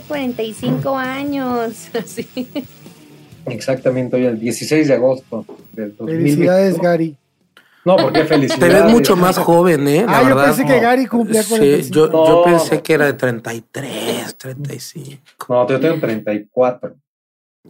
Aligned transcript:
Cumple 0.00 0.02
45 0.08 0.96
años. 0.96 1.88
Sí. 2.06 2.28
Exactamente, 3.46 4.16
hoy 4.16 4.24
el 4.26 4.40
16 4.40 4.88
de 4.88 4.94
agosto 4.94 5.44
del 5.72 5.96
2000. 5.96 6.16
Felicidades, 6.16 6.78
Gary. 6.80 7.16
No, 7.84 7.96
porque 7.96 8.24
felicidades. 8.24 8.58
Te 8.74 8.82
ves 8.82 8.92
mucho 8.92 9.14
más 9.14 9.38
joven, 9.38 9.86
¿eh? 9.86 10.04
La 10.04 10.18
ah, 10.18 10.22
yo 10.22 10.28
verdad. 10.34 10.44
pensé 10.46 10.64
que 10.66 10.80
Gary 10.80 11.06
cumplía 11.06 11.42
Sí, 11.44 11.50
45. 11.50 11.94
yo, 11.94 12.10
yo 12.10 12.36
No. 12.38 12.42
pensé 12.42 12.82
que 12.82 12.92
era 12.94 13.06
de 13.06 13.12
33, 13.12 14.36
35. 14.36 15.22
No, 15.48 15.68
yo 15.68 15.78
tengo 15.78 16.00
34. 16.00 16.96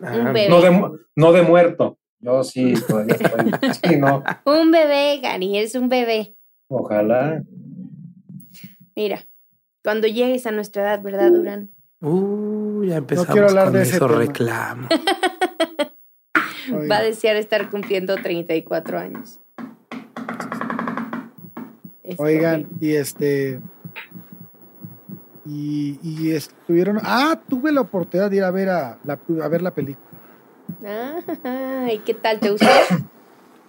Ah, 0.02 0.12
Un 0.16 0.24
bebé. 0.32 0.48
No 0.48 0.62
de, 0.62 0.90
no 1.14 1.32
de 1.32 1.42
muerto. 1.42 1.98
Yo 2.20 2.42
sí, 2.42 2.72
todavía 2.88 3.16
estoy. 3.20 3.50
Sí, 3.90 3.96
no. 3.98 4.24
Un 4.46 4.70
bebé, 4.70 5.20
Gary, 5.22 5.58
eres 5.58 5.74
un 5.74 5.90
bebé. 5.90 6.34
Ojalá. 6.68 7.42
Mira, 8.94 9.26
cuando 9.84 10.06
llegues 10.08 10.46
a 10.46 10.52
nuestra 10.52 10.82
edad, 10.84 11.02
¿verdad, 11.02 11.30
Durán? 11.32 11.70
Uh, 12.00 12.84
ya 12.84 12.96
empezamos 12.96 13.30
quiero 13.30 13.48
hablar 13.48 13.66
con 13.66 13.74
de 13.74 13.82
esos 13.82 14.10
reclamos. 14.10 14.88
Va 16.90 16.98
a 16.98 17.02
desear 17.02 17.36
estar 17.36 17.70
cumpliendo 17.70 18.16
34 18.16 18.98
años. 18.98 19.40
Este, 22.02 22.22
Oigan, 22.22 22.68
y 22.80 22.94
este. 22.94 23.60
Y, 25.44 25.98
y 26.02 26.32
estuvieron. 26.32 26.98
Ah, 27.02 27.40
tuve 27.48 27.72
la 27.72 27.82
oportunidad 27.82 28.30
de 28.30 28.36
ir 28.36 28.44
a 28.44 28.50
ver 28.50 28.68
a, 28.68 28.98
la, 29.04 29.18
a 29.42 29.48
ver 29.48 29.62
la 29.62 29.72
película. 29.72 30.06
Ah, 30.84 31.88
¿y 31.92 31.98
qué 32.00 32.14
tal? 32.14 32.40
¿Te 32.40 32.50
gustó? 32.50 32.66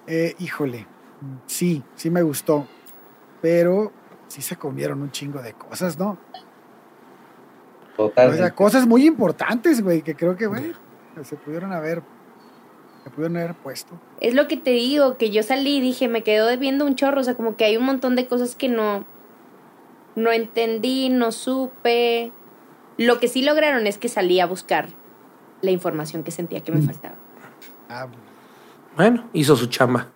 Eh, 0.10 0.36
híjole, 0.40 0.88
sí, 1.48 1.84
sí 1.96 2.10
me 2.10 2.22
gustó. 2.22 2.66
Pero 3.42 3.92
sí 4.30 4.42
se 4.42 4.56
comieron 4.56 5.02
un 5.02 5.12
chingo 5.12 5.42
de 5.42 5.52
cosas, 5.52 6.00
¿no? 6.00 6.18
O 7.98 8.12
sea, 8.34 8.52
cosas 8.54 8.86
muy 8.86 9.06
importantes, 9.06 9.82
güey, 9.84 10.02
que 10.02 10.16
creo 10.16 10.36
que, 10.38 10.46
güey, 10.48 10.74
se 11.24 11.36
pudieron 11.36 11.74
haber. 11.74 12.04
Se 13.04 13.10
pudieron 13.10 13.38
haber 13.38 13.56
puesto. 13.56 14.00
Es 14.20 14.34
lo 14.34 14.48
que 14.48 14.58
te 14.58 14.72
digo, 14.72 15.18
que 15.18 15.32
yo 15.32 15.42
salí 15.42 15.78
y 15.78 15.82
dije, 15.82 16.08
me 16.08 16.24
quedo 16.24 16.46
debiendo 16.46 16.86
un 16.86 16.96
chorro, 16.96 17.22
o 17.22 17.24
sea, 17.24 17.36
como 17.36 17.56
que 17.56 17.66
hay 17.66 17.78
un 17.78 17.86
montón 17.86 18.16
de 18.16 18.28
cosas 18.28 18.56
que 18.56 18.70
no, 18.70 19.06
no 20.16 20.32
entendí, 20.32 21.10
no 21.10 21.32
supe. 21.32 22.32
Lo 22.98 23.20
que 23.20 23.28
sí 23.28 23.42
lograron 23.42 23.88
es 23.88 23.98
que 23.98 24.10
salí 24.10 24.40
a 24.40 24.46
buscar 24.46 24.90
la 25.62 25.72
información 25.72 26.24
que 26.24 26.32
sentía 26.32 26.62
que 26.62 26.72
me 26.72 26.82
faltaba. 26.82 27.16
Ah, 27.90 28.08
Bueno, 28.96 29.30
hizo 29.34 29.56
su 29.56 29.68
chamba. 29.68 30.12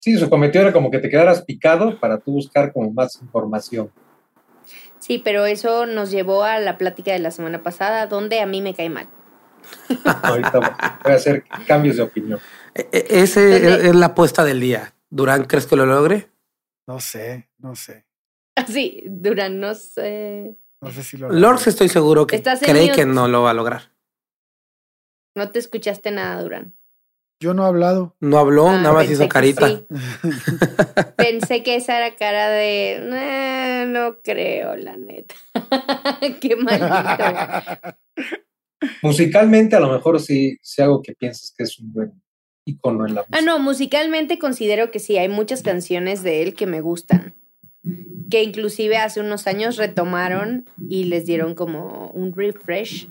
Sí, 0.00 0.16
su 0.16 0.30
cometido 0.30 0.62
era 0.62 0.72
como 0.72 0.90
que 0.90 0.98
te 0.98 1.10
quedaras 1.10 1.42
picado 1.42 1.98
para 1.98 2.18
tú 2.18 2.32
buscar 2.32 2.72
como 2.72 2.90
más 2.92 3.20
información. 3.20 3.90
Sí, 5.06 5.18
pero 5.18 5.46
eso 5.46 5.86
nos 5.86 6.10
llevó 6.10 6.42
a 6.42 6.58
la 6.58 6.78
plática 6.78 7.12
de 7.12 7.20
la 7.20 7.30
semana 7.30 7.62
pasada, 7.62 8.08
donde 8.08 8.40
a 8.40 8.46
mí 8.46 8.60
me 8.60 8.74
cae 8.74 8.90
mal. 8.90 9.08
Ahorita 10.04 10.58
voy 10.58 11.12
a 11.12 11.14
hacer 11.14 11.44
cambios 11.64 11.96
de 11.96 12.02
opinión. 12.02 12.40
E- 12.74 12.88
e- 12.90 13.06
Ese 13.22 13.86
es, 13.86 13.94
la 13.94 14.06
apuesta 14.06 14.42
del 14.42 14.58
día. 14.58 14.94
Durán, 15.08 15.44
¿crees 15.44 15.66
que 15.66 15.76
lo 15.76 15.86
logre? 15.86 16.28
no 16.88 16.98
sé, 16.98 17.48
no 17.58 17.76
sé. 17.76 18.04
Así, 18.56 19.04
Durán, 19.06 19.60
no 19.60 19.76
sé. 19.76 20.56
No 20.80 20.90
sé 20.90 21.04
si 21.04 21.16
lo. 21.18 21.30
Lorx 21.30 21.68
estoy 21.68 21.88
seguro 21.88 22.26
que 22.26 22.42
cree 22.42 22.90
que 22.90 23.06
no 23.06 23.28
lo 23.28 23.42
va 23.42 23.50
a 23.50 23.54
lograr. 23.54 23.92
No 25.36 25.50
te 25.50 25.60
escuchaste 25.60 26.10
nada, 26.10 26.42
Durán. 26.42 26.74
Yo 27.38 27.52
no 27.52 27.64
he 27.64 27.66
hablado. 27.66 28.16
No 28.20 28.38
habló, 28.38 28.68
Ah, 28.68 28.78
nada 28.80 28.94
más 28.94 29.10
hizo 29.10 29.28
carita. 29.28 29.68
sí. 29.68 29.86
Pensé 31.16 31.62
que 31.62 31.76
esa 31.76 31.98
era 31.98 32.16
cara 32.16 32.48
de. 32.48 32.92
"Eh, 33.02 33.84
no 33.88 34.18
creo, 34.22 34.74
la 34.76 34.96
neta. 34.96 35.34
Qué 36.40 36.56
maldito. 36.56 37.96
Musicalmente, 39.02 39.76
a 39.76 39.80
lo 39.80 39.90
mejor 39.92 40.20
sí, 40.20 40.58
sí 40.62 40.82
algo 40.82 41.02
que 41.02 41.12
piensas 41.14 41.52
que 41.56 41.64
es 41.64 41.78
un 41.78 41.92
buen 41.92 42.22
icono 42.64 43.06
en 43.06 43.14
la 43.14 43.20
música. 43.22 43.38
Ah, 43.38 43.42
no, 43.42 43.58
musicalmente 43.58 44.38
considero 44.38 44.90
que 44.90 44.98
sí, 44.98 45.18
hay 45.18 45.28
muchas 45.28 45.62
canciones 45.62 46.22
de 46.22 46.42
él 46.42 46.54
que 46.54 46.66
me 46.66 46.80
gustan. 46.80 47.34
Que 48.30 48.42
inclusive 48.42 48.96
hace 48.96 49.20
unos 49.20 49.46
años 49.46 49.76
retomaron 49.76 50.66
y 50.88 51.04
les 51.04 51.26
dieron 51.26 51.54
como 51.54 52.10
un 52.10 52.34
refresh. 52.34 53.08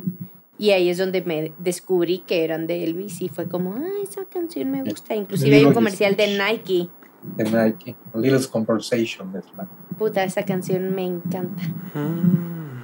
Y 0.58 0.72
ahí 0.72 0.90
es 0.90 0.98
donde 0.98 1.22
me 1.22 1.52
descubrí 1.60 2.20
que 2.20 2.44
eran 2.46 2.66
de 2.68 2.84
Elvis 2.86 3.22
y 3.22 3.30
fue 3.30 3.48
como, 3.48 3.74
ah, 3.76 3.90
esa 4.04 4.24
canción 4.26 4.72
me 4.72 4.84
gusta. 4.84 5.14
Inclusive 5.16 5.58
hay 5.58 5.66
un 5.66 5.74
comercial 5.74 6.16
de. 6.16 6.28
Nike. 6.38 6.90
De 7.36 7.44
Nike. 7.44 7.96
A 8.14 8.18
Little 8.18 8.48
Conversation. 8.50 9.36
es 9.36 9.44
la- 9.58 9.68
Puta, 9.98 10.24
esa 10.24 10.44
canción 10.46 10.94
me 10.96 11.04
encanta. 11.06 11.62
Mm. 11.94 12.84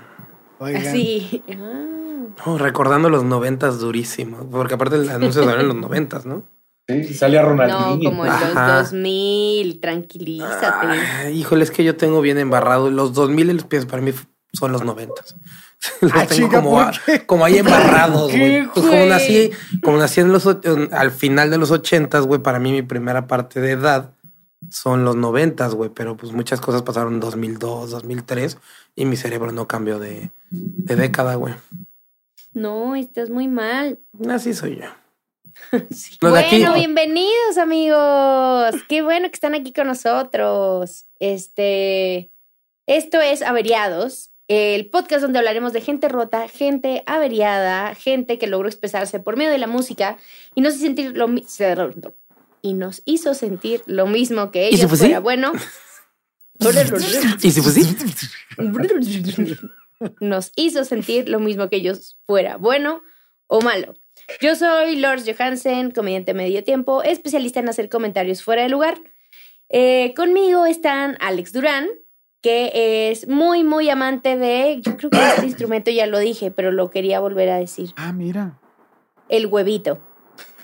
Oigan, 0.60 0.82
Así. 0.88 1.42
Ah. 1.58 1.88
No, 2.46 2.58
recordando 2.58 3.10
los 3.10 3.24
noventas 3.24 3.80
durísimo. 3.80 4.48
Porque 4.50 4.74
aparte 4.76 4.96
el 4.98 5.10
anuncio 5.10 5.44
salió 5.44 5.62
en 5.62 5.68
los 5.68 5.78
noventas, 5.78 6.26
¿no? 6.26 6.44
Sí, 6.88 7.14
salía 7.14 7.42
No, 7.42 7.50
Ronaldinho. 7.50 8.10
como 8.10 8.26
en 8.26 8.32
los 8.32 8.42
Ajá. 8.42 8.80
2000, 8.80 9.80
tranquilízate. 9.80 10.88
Ay, 10.88 11.38
híjole, 11.40 11.64
es 11.64 11.72
que 11.72 11.84
yo 11.84 11.96
tengo 11.96 12.22
bien 12.22 12.38
embarrado. 12.38 12.90
Los 12.90 13.14
2000 13.14 13.50
y 13.50 13.54
los 13.54 13.64
pies 13.64 13.86
para 13.86 14.02
mí 14.02 14.12
son 14.54 14.72
los 14.72 14.84
90. 14.84 15.14
Los 16.02 16.12
Ah, 16.14 16.28
tengo 16.28 16.48
chica, 16.48 16.62
como, 16.62 16.80
como 17.26 17.46
ahí 17.46 17.58
embarrados, 17.58 18.32
¿Qué, 18.32 18.38
güey. 18.38 18.68
Pues 18.68 18.86
como 18.86 19.06
nací, 19.08 19.50
como 19.82 19.98
nací 19.98 20.22
en 20.22 20.32
los, 20.32 20.46
al 20.46 21.12
final 21.12 21.50
de 21.50 21.58
los 21.58 21.72
80, 21.72 22.20
güey, 22.20 22.40
para 22.42 22.60
mí 22.60 22.72
mi 22.72 22.84
primera 22.84 23.26
parte 23.26 23.60
de 23.62 23.72
edad 23.72 24.14
son 24.70 25.04
los 25.06 25.16
90, 25.16 25.68
güey. 25.70 25.90
Pero 25.90 26.16
pues 26.18 26.34
muchas 26.34 26.62
cosas 26.62 26.84
pasaron 26.84 27.16
en 27.16 27.20
2002, 27.20 27.90
2003 27.90 28.58
y 28.96 29.06
mi 29.06 29.18
cerebro 29.18 29.52
no 29.52 29.68
cambió 29.68 29.98
de, 29.98 30.30
de 30.52 30.96
década, 30.96 31.34
güey. 31.34 31.56
No, 32.54 32.96
estás 32.96 33.30
muy 33.32 33.48
mal. 33.48 33.98
Así 34.30 34.54
soy 34.54 34.78
yo. 34.78 34.86
Sí. 35.92 36.18
Bueno, 36.22 36.36
aquí- 36.38 36.64
bienvenidos 36.76 37.58
amigos. 37.58 38.76
Qué 38.88 39.02
bueno 39.02 39.28
que 39.30 39.36
están 39.36 39.56
aquí 39.56 39.74
con 39.74 39.88
nosotros. 39.88 41.06
Este, 41.20 42.32
esto 42.88 43.20
es 43.22 43.42
Averiados, 43.42 44.31
el 44.52 44.90
podcast 44.90 45.22
donde 45.22 45.40
hablaremos 45.40 45.72
de 45.72 45.80
gente 45.80 46.10
rota, 46.10 46.50
gente 46.50 47.04
averiada, 47.06 47.96
gente 47.96 48.38
que 48.38 48.48
logró 48.48 48.68
expresarse 48.68 49.22
por 49.22 49.38
medio 49.38 49.50
de 49.50 49.58
la 49.58 49.68
música 49.68 50.18
y 50.56 50.62
nos 50.62 50.76
hizo 50.76 50.84
sentir 50.84 51.16
lo 51.16 51.30
y 52.62 52.74
nos 52.74 53.02
hizo 53.06 53.34
sentir 53.34 53.82
lo 53.86 54.08
mismo 54.08 54.52
que 54.52 54.70
¿Y 54.70 54.74
si 54.74 54.82
ellos 54.82 54.90
fue 54.90 54.98
fuera 54.98 55.20
bueno. 55.20 55.54
Y 57.42 57.52
si 57.52 57.62
sí, 57.62 57.96
nos 60.20 60.52
hizo 60.56 60.84
sentir 60.84 61.30
lo 61.30 61.40
mismo 61.40 61.70
que 61.70 61.78
ellos 61.78 62.18
fuera 62.26 62.58
bueno 62.58 63.02
o 63.48 63.62
malo. 63.62 63.96
Yo 64.42 64.56
soy 64.56 64.98
Lors 64.98 65.24
Johansen, 65.26 65.92
comediante 65.92 66.34
medio 66.34 66.64
tiempo, 66.64 67.04
especialista 67.04 67.62
en 67.62 67.70
hacer 67.70 67.90
comentarios 67.90 68.44
fuera 68.44 68.64
de 68.64 68.70
lugar. 68.70 69.02
Eh, 69.70 70.14
conmigo 70.14 70.66
están 70.66 71.18
Alex 71.22 71.54
Durán, 71.54 71.88
que 72.42 73.10
es 73.12 73.28
muy, 73.28 73.64
muy 73.64 73.90
amante 73.90 74.36
de, 74.38 74.80
yo 74.82 74.98
creo 74.98 75.10
que 75.12 75.18
este 75.20 75.46
instrumento 75.46 75.92
ya 75.92 76.08
lo 76.08 76.18
dije, 76.20 76.50
pero 76.52 76.72
lo 76.72 76.90
quería 76.90 77.20
volver 77.20 77.50
a 77.50 77.58
decir, 77.58 77.94
Ah, 77.96 78.12
mira. 78.14 78.60
el 79.30 79.46
huevito. 79.48 80.00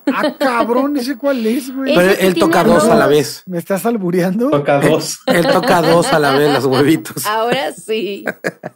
Ah, 0.10 0.36
cabrón, 0.40 0.96
¿ese 0.96 1.18
cuál 1.18 1.46
es, 1.46 1.74
güey? 1.76 1.94
pero 1.94 2.12
él 2.12 2.34
toca 2.36 2.64
dos 2.64 2.86
a 2.86 2.96
la 2.96 3.08
vez. 3.08 3.44
¿Me 3.46 3.58
estás 3.58 3.86
albureando? 3.86 4.50
Toca 4.50 4.80
dos, 4.80 5.20
Él 5.28 5.46
toca 5.46 5.82
dos 5.82 6.08
a 6.14 6.20
la 6.20 6.32
vez 6.38 6.54
los 6.54 6.66
huevitos. 6.66 7.26
Ahora 7.26 7.74
sí. 7.74 8.24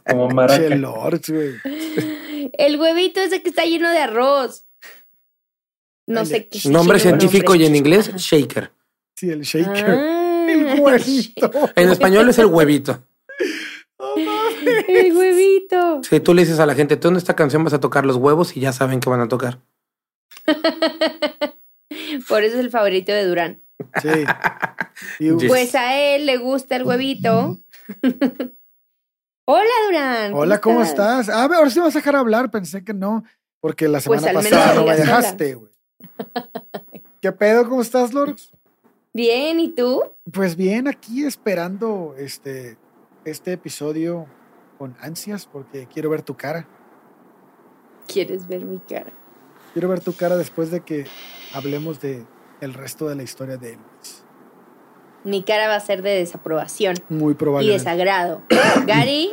como 0.06 0.28
maraca. 0.28 0.62
Güey. 0.68 1.54
El 2.52 2.78
huevito 2.78 3.20
ese 3.20 3.42
que 3.42 3.48
está 3.48 3.64
lleno 3.64 3.90
de 3.90 3.98
arroz. 3.98 4.66
No 6.06 6.26
sé 6.26 6.48
qué. 6.48 6.68
Nombre 6.68 6.98
científico 7.00 7.52
nombre. 7.52 7.64
y 7.64 7.66
en 7.68 7.76
inglés, 7.76 8.08
Ajá. 8.08 8.18
shaker. 8.18 8.70
Sí, 9.14 9.30
el 9.30 9.40
shaker. 9.42 9.90
Ah, 9.90 10.21
el 10.48 10.80
huevito. 10.80 11.50
En 11.76 11.88
español 11.90 12.28
es 12.28 12.38
el 12.38 12.46
huevito. 12.46 13.02
Oh. 14.04 14.16
El 14.88 15.16
huevito. 15.16 16.00
Si 16.02 16.18
tú 16.18 16.34
le 16.34 16.42
dices 16.42 16.58
a 16.58 16.66
la 16.66 16.74
gente, 16.74 16.96
tú 16.96 17.06
en 17.06 17.14
esta 17.16 17.36
canción 17.36 17.62
vas 17.62 17.72
a 17.72 17.78
tocar 17.78 18.04
los 18.04 18.16
huevos 18.16 18.56
y 18.56 18.60
ya 18.60 18.72
saben 18.72 18.98
que 18.98 19.08
van 19.08 19.20
a 19.20 19.28
tocar. 19.28 19.60
Por 22.28 22.42
eso 22.42 22.56
es 22.58 22.64
el 22.64 22.70
favorito 22.72 23.12
de 23.12 23.24
Durán. 23.24 23.62
Sí. 24.02 24.08
Y, 25.20 25.36
Yes. 25.38 25.44
Pues 25.46 25.74
a 25.76 25.96
él 25.96 26.26
le 26.26 26.36
gusta 26.38 26.74
el 26.74 26.82
huevito. 26.82 27.60
Hola, 29.44 29.70
Durán. 29.86 30.34
Hola, 30.34 30.60
¿cómo 30.60 30.82
estás? 30.82 31.28
Ah, 31.28 31.44
ahora 31.44 31.70
sí 31.70 31.78
me 31.78 31.84
vas 31.86 31.94
a 31.94 31.98
dejar 32.00 32.16
hablar. 32.16 32.50
Pensé 32.50 32.82
que 32.82 32.94
no, 32.94 33.22
porque 33.60 33.86
la 33.86 34.00
Pues 34.00 34.20
semana 34.20 34.40
pasada 34.40 34.74
no 34.74 34.84
me 34.84 34.96
dejaste, 34.96 35.54
güey. 35.54 35.70
¿Qué 37.20 37.30
pedo? 37.30 37.68
¿Cómo 37.68 37.82
estás, 37.82 38.12
Loros? 38.12 38.50
Bien, 39.14 39.60
¿y 39.60 39.68
tú? 39.68 40.02
Pues 40.32 40.56
bien, 40.56 40.88
aquí 40.88 41.24
esperando 41.24 42.14
este, 42.16 42.78
este 43.24 43.52
episodio 43.52 44.26
con 44.78 44.96
ansias 45.00 45.46
porque 45.46 45.86
quiero 45.92 46.08
ver 46.08 46.22
tu 46.22 46.34
cara. 46.34 46.66
¿Quieres 48.06 48.48
ver 48.48 48.64
mi 48.64 48.78
cara? 48.78 49.12
Quiero 49.74 49.88
ver 49.88 50.00
tu 50.00 50.14
cara 50.14 50.36
después 50.36 50.70
de 50.70 50.80
que 50.80 51.06
hablemos 51.52 52.00
de 52.00 52.24
el 52.62 52.72
resto 52.72 53.06
de 53.08 53.16
la 53.16 53.22
historia 53.22 53.58
de 53.58 53.74
Elvis. 53.74 54.24
Mi 55.24 55.42
cara 55.42 55.68
va 55.68 55.76
a 55.76 55.80
ser 55.80 56.02
de 56.02 56.10
desaprobación 56.10 56.96
Muy 57.08 57.32
y 57.32 57.36
probable. 57.36 57.72
desagrado. 57.72 58.42
Gary, 58.86 59.30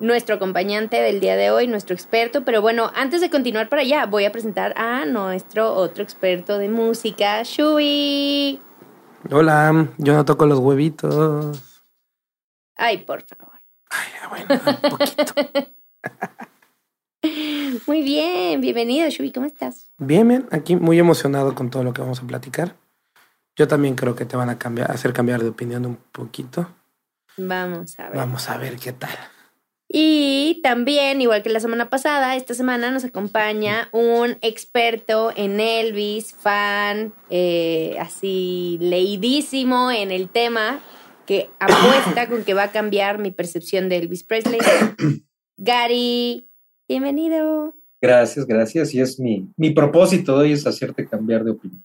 nuestro 0.00 0.36
acompañante 0.36 1.02
del 1.02 1.18
día 1.20 1.36
de 1.36 1.50
hoy, 1.50 1.66
nuestro 1.66 1.94
experto. 1.94 2.44
Pero 2.44 2.62
bueno, 2.62 2.90
antes 2.94 3.20
de 3.20 3.30
continuar 3.30 3.68
para 3.68 3.82
allá, 3.82 4.06
voy 4.06 4.24
a 4.24 4.32
presentar 4.32 4.74
a 4.76 5.04
nuestro 5.06 5.74
otro 5.74 6.02
experto 6.04 6.56
de 6.58 6.68
música, 6.68 7.42
Shui. 7.42 8.60
Hola, 9.30 9.88
yo 9.98 10.14
no 10.14 10.24
toco 10.24 10.46
los 10.46 10.58
huevitos. 10.60 11.82
Ay, 12.76 12.98
por 12.98 13.22
favor. 13.22 13.58
Ay, 13.90 14.06
bueno, 14.30 14.62
un 14.82 14.90
poquito. 14.90 15.34
Muy 17.86 18.02
bien, 18.02 18.60
bienvenido, 18.60 19.08
Shui, 19.10 19.32
¿cómo 19.32 19.46
estás? 19.46 19.90
Bien, 19.98 20.26
bien, 20.26 20.48
aquí 20.52 20.76
muy 20.76 20.98
emocionado 20.98 21.54
con 21.54 21.68
todo 21.68 21.82
lo 21.82 21.92
que 21.92 22.00
vamos 22.00 22.22
a 22.22 22.26
platicar. 22.26 22.76
Yo 23.56 23.66
también 23.66 23.96
creo 23.96 24.14
que 24.14 24.24
te 24.24 24.36
van 24.36 24.50
a 24.50 24.58
cambiar, 24.58 24.90
hacer 24.90 25.12
cambiar 25.12 25.42
de 25.42 25.48
opinión 25.48 25.84
un 25.84 25.96
poquito. 25.96 26.68
Vamos 27.36 27.98
a 27.98 28.08
ver. 28.08 28.16
Vamos 28.16 28.48
a 28.48 28.56
ver 28.56 28.76
qué 28.76 28.92
tal. 28.92 29.10
Y 29.90 30.60
también, 30.62 31.22
igual 31.22 31.42
que 31.42 31.48
la 31.48 31.60
semana 31.60 31.88
pasada, 31.88 32.36
esta 32.36 32.52
semana 32.52 32.90
nos 32.90 33.04
acompaña 33.04 33.88
un 33.92 34.36
experto 34.42 35.32
en 35.34 35.60
Elvis, 35.60 36.34
fan, 36.34 37.14
eh, 37.30 37.96
así 37.98 38.76
leidísimo 38.82 39.90
en 39.90 40.10
el 40.10 40.28
tema, 40.28 40.80
que 41.26 41.48
apuesta 41.58 42.28
con 42.28 42.44
que 42.44 42.52
va 42.52 42.64
a 42.64 42.72
cambiar 42.72 43.18
mi 43.18 43.30
percepción 43.30 43.88
de 43.88 43.96
Elvis 43.96 44.24
Presley. 44.24 44.60
Gary, 45.56 46.50
bienvenido. 46.86 47.74
Gracias, 48.00 48.46
gracias. 48.46 48.94
Y 48.94 49.00
es 49.00 49.18
mi, 49.18 49.48
mi 49.56 49.70
propósito 49.70 50.36
hoy 50.36 50.52
es 50.52 50.66
hacerte 50.66 51.08
cambiar 51.08 51.44
de 51.44 51.52
opinión. 51.52 51.84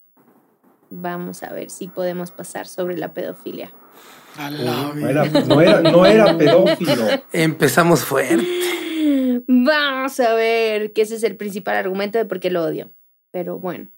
Vamos 0.89 1.41
a 1.41 1.53
ver 1.53 1.69
si 1.69 1.87
podemos 1.87 2.31
pasar 2.31 2.67
sobre 2.67 2.97
la 2.97 3.13
pedofilia. 3.13 3.71
No 4.37 5.07
era, 5.07 5.25
no 5.25 5.61
era, 5.61 5.81
no 5.81 6.05
era 6.05 6.37
pedófilo. 6.37 7.05
Empezamos 7.31 8.03
fuerte. 8.03 8.45
Vamos 9.47 10.19
a 10.19 10.33
ver, 10.33 10.93
que 10.93 11.01
ese 11.03 11.15
es 11.15 11.23
el 11.23 11.35
principal 11.35 11.75
argumento 11.75 12.17
de 12.17 12.25
por 12.25 12.39
qué 12.39 12.49
lo 12.49 12.63
odio. 12.63 12.91
Pero 13.31 13.59
bueno, 13.59 13.89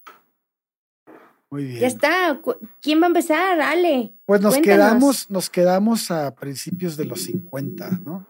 Muy 1.50 1.64
bien. 1.64 1.80
ya 1.80 1.86
está. 1.86 2.40
¿Quién 2.80 3.00
va 3.00 3.04
a 3.04 3.08
empezar? 3.08 3.60
Ale. 3.60 4.14
Pues 4.24 4.40
nos 4.40 4.54
Cuéntanos. 4.54 4.76
quedamos, 4.86 5.30
nos 5.30 5.50
quedamos 5.50 6.10
a 6.10 6.34
principios 6.34 6.96
de 6.96 7.04
los 7.04 7.22
50, 7.24 7.90
¿no? 8.04 8.26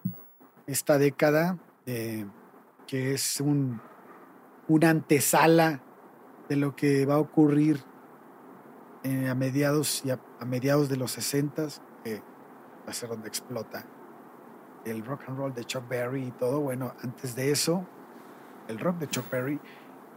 Esta 0.67 0.99
década 0.99 1.59
que 1.87 3.13
es 3.15 3.41
un, 3.41 3.81
una 4.69 4.91
antesala 4.91 5.83
de 6.49 6.57
lo 6.57 6.75
que 6.75 7.07
va 7.07 7.15
a 7.15 7.19
ocurrir 7.19 7.81
eh, 9.05 9.29
a 9.29 9.35
mediados 9.35 10.03
y 10.05 10.11
a, 10.11 10.21
a 10.41 10.45
mediados 10.45 10.89
de 10.89 10.97
los 10.97 11.13
60 11.13 11.67
que 11.67 11.71
va 12.87 12.91
a 12.91 12.95
ser 12.95 13.09
donde 13.09 13.29
explota 13.29 13.85
el 14.85 15.05
rock 15.05 15.23
and 15.29 15.39
roll 15.39 15.53
de 15.53 15.65
Chuck 15.65 15.89
Berry 15.89 16.25
y 16.29 16.31
todo. 16.31 16.61
Bueno, 16.61 16.95
antes 17.03 17.35
de 17.35 17.51
eso, 17.51 17.85
el 18.69 18.79
rock 18.79 18.99
de 18.99 19.09
Chuck 19.09 19.29
Berry. 19.31 19.61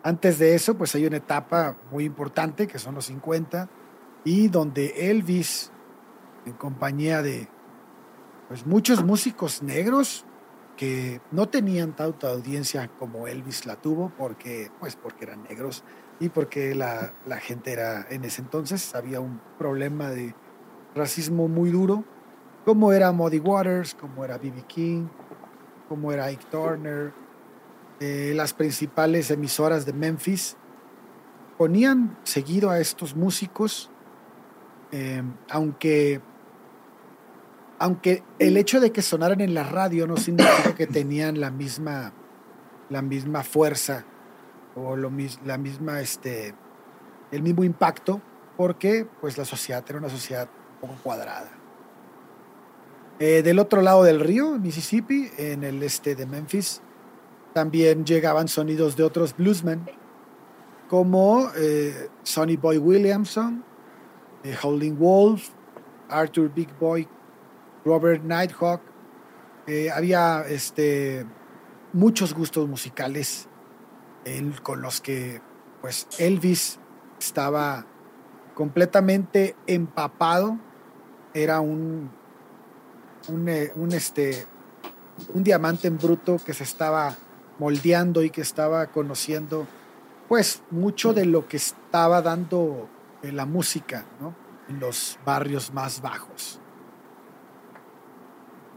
Antes 0.03 0.39
de 0.39 0.55
eso, 0.55 0.75
pues 0.77 0.93
hay 0.95 1.05
una 1.05 1.17
etapa 1.17 1.75
muy 1.91 2.05
importante 2.05 2.67
que 2.67 2.79
son 2.79 2.95
los 2.95 3.05
50 3.05 3.69
y 4.23 4.47
donde 4.47 5.11
Elvis, 5.11 5.71
en 6.45 6.53
compañía 6.53 7.21
de 7.21 7.49
pues, 8.47 8.65
muchos 8.65 9.03
músicos 9.03 9.61
negros 9.61 10.25
que 10.77 11.19
no 11.31 11.49
tenían 11.49 11.93
tanta 11.93 12.29
audiencia 12.29 12.89
como 12.97 13.27
Elvis 13.27 13.65
la 13.65 13.75
tuvo, 13.75 14.13
porque, 14.17 14.71
pues, 14.79 14.95
porque 14.95 15.25
eran 15.25 15.43
negros 15.43 15.83
y 16.21 16.29
porque 16.29 16.73
la, 16.73 17.13
la 17.25 17.37
gente 17.37 17.73
era, 17.73 18.07
en 18.09 18.23
ese 18.23 18.41
entonces 18.41 18.95
había 18.95 19.19
un 19.19 19.41
problema 19.57 20.09
de 20.09 20.33
racismo 20.95 21.49
muy 21.49 21.69
duro, 21.71 22.05
como 22.69 22.93
era 22.93 23.11
Muddy 23.11 23.39
Waters, 23.39 23.95
como 23.95 24.23
era 24.23 24.37
B.B. 24.37 24.61
King, 24.67 25.07
como 25.87 26.11
era 26.11 26.25
Ike 26.25 26.45
Turner, 26.51 27.11
eh, 27.99 28.31
las 28.35 28.53
principales 28.53 29.31
emisoras 29.31 29.87
de 29.87 29.93
Memphis 29.93 30.55
ponían 31.57 32.15
seguido 32.21 32.69
a 32.69 32.79
estos 32.79 33.15
músicos, 33.15 33.89
eh, 34.91 35.23
aunque, 35.49 36.21
aunque 37.79 38.21
el 38.37 38.55
hecho 38.55 38.79
de 38.79 38.91
que 38.91 39.01
sonaran 39.01 39.41
en 39.41 39.55
la 39.55 39.63
radio 39.63 40.05
no 40.05 40.15
significa 40.17 40.75
que 40.75 40.85
tenían 40.85 41.39
la 41.39 41.49
misma, 41.49 42.13
la 42.91 43.01
misma 43.01 43.41
fuerza 43.41 44.05
o 44.75 44.95
lo, 44.95 45.11
la 45.43 45.57
misma, 45.57 46.01
este, 46.01 46.53
el 47.31 47.41
mismo 47.41 47.63
impacto, 47.63 48.21
porque 48.57 49.07
pues 49.19 49.39
la 49.39 49.45
sociedad 49.45 49.83
era 49.89 49.97
una 49.97 50.09
sociedad 50.09 50.47
un 50.83 50.89
poco 50.89 51.01
cuadrada. 51.01 51.58
Eh, 53.19 53.43
del 53.43 53.59
otro 53.59 53.81
lado 53.81 54.03
del 54.03 54.21
río, 54.21 54.57
Mississippi, 54.57 55.29
en 55.37 55.63
el 55.63 55.83
este 55.83 56.15
de 56.15 56.25
Memphis, 56.25 56.81
también 57.53 58.05
llegaban 58.05 58.47
sonidos 58.47 58.95
de 58.95 59.03
otros 59.03 59.35
bluesmen, 59.35 59.85
como 60.87 61.49
eh, 61.55 62.09
Sonny 62.23 62.57
Boy 62.57 62.77
Williamson, 62.77 63.63
eh, 64.43 64.55
Wolf, 64.97 65.49
Arthur 66.09 66.51
Big 66.53 66.69
Boy, 66.79 67.07
Robert 67.85 68.23
Nighthawk. 68.23 68.81
Eh, 69.67 69.91
había 69.91 70.41
este, 70.47 71.25
muchos 71.93 72.33
gustos 72.33 72.67
musicales 72.67 73.47
con 74.61 74.81
los 74.81 75.01
que 75.01 75.41
pues, 75.81 76.07
Elvis 76.19 76.79
estaba 77.19 77.85
completamente 78.53 79.55
empapado. 79.65 80.59
Era 81.33 81.61
un, 81.61 82.11
un, 83.29 83.47
eh, 83.49 83.71
un, 83.75 83.93
este, 83.93 84.45
un 85.33 85.43
diamante 85.43 85.87
en 85.87 85.97
bruto 85.97 86.37
que 86.43 86.53
se 86.53 86.63
estaba 86.63 87.15
moldeando 87.59 88.23
y 88.23 88.29
que 88.29 88.41
estaba 88.41 88.87
conociendo 88.87 89.67
pues 90.27 90.61
mucho 90.71 91.13
de 91.13 91.25
lo 91.25 91.47
que 91.47 91.57
estaba 91.57 92.21
dando 92.21 92.87
eh, 93.23 93.31
la 93.31 93.45
música 93.45 94.05
¿no? 94.21 94.35
en 94.67 94.79
los 94.79 95.19
barrios 95.25 95.73
más 95.73 96.01
bajos. 96.01 96.59